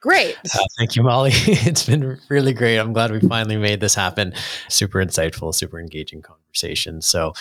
Great. 0.00 0.36
Uh, 0.52 0.58
thank 0.78 0.96
you, 0.96 1.04
Molly. 1.04 1.30
it's 1.32 1.86
been 1.86 2.18
really 2.28 2.52
great. 2.52 2.78
I'm 2.78 2.92
glad 2.92 3.12
we 3.12 3.20
finally 3.20 3.56
made 3.56 3.78
this 3.78 3.94
happen. 3.94 4.34
Super 4.68 4.98
insightful, 4.98 5.54
super 5.54 5.78
engaging 5.78 6.22
conversation. 6.22 7.00
So 7.00 7.34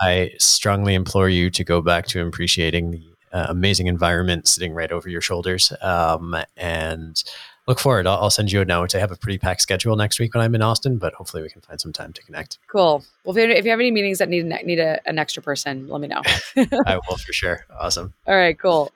I 0.00 0.32
strongly 0.38 0.94
implore 0.94 1.28
you 1.28 1.48
to 1.50 1.62
go 1.62 1.80
back 1.80 2.08
to 2.08 2.26
appreciating 2.26 2.90
the 2.90 3.02
uh, 3.32 3.46
amazing 3.48 3.86
environment 3.86 4.48
sitting 4.48 4.74
right 4.74 4.90
over 4.90 5.08
your 5.08 5.20
shoulders. 5.20 5.72
Um, 5.80 6.34
and 6.56 7.22
look 7.68 7.78
forward. 7.78 8.06
I'll, 8.06 8.18
I'll, 8.22 8.30
send 8.30 8.50
you 8.50 8.60
a 8.60 8.64
note. 8.64 8.94
I 8.94 8.98
have 8.98 9.12
a 9.12 9.16
pretty 9.16 9.38
packed 9.38 9.60
schedule 9.60 9.94
next 9.94 10.18
week 10.18 10.34
when 10.34 10.42
I'm 10.42 10.54
in 10.54 10.62
Austin, 10.62 10.96
but 10.96 11.14
hopefully 11.14 11.42
we 11.42 11.50
can 11.50 11.60
find 11.60 11.80
some 11.80 11.92
time 11.92 12.12
to 12.14 12.22
connect. 12.24 12.58
Cool. 12.66 13.04
Well, 13.22 13.36
if 13.36 13.48
you, 13.48 13.54
if 13.54 13.64
you 13.64 13.70
have 13.70 13.78
any 13.78 13.90
meetings 13.90 14.18
that 14.18 14.28
need 14.28 14.46
need 14.64 14.80
a, 14.80 15.06
an 15.06 15.18
extra 15.18 15.42
person, 15.42 15.86
let 15.86 16.00
me 16.00 16.08
know. 16.08 16.22
I 16.56 16.98
will 17.08 17.18
for 17.18 17.32
sure. 17.32 17.66
Awesome. 17.78 18.14
All 18.26 18.34
right. 18.34 18.58
Cool. 18.58 18.90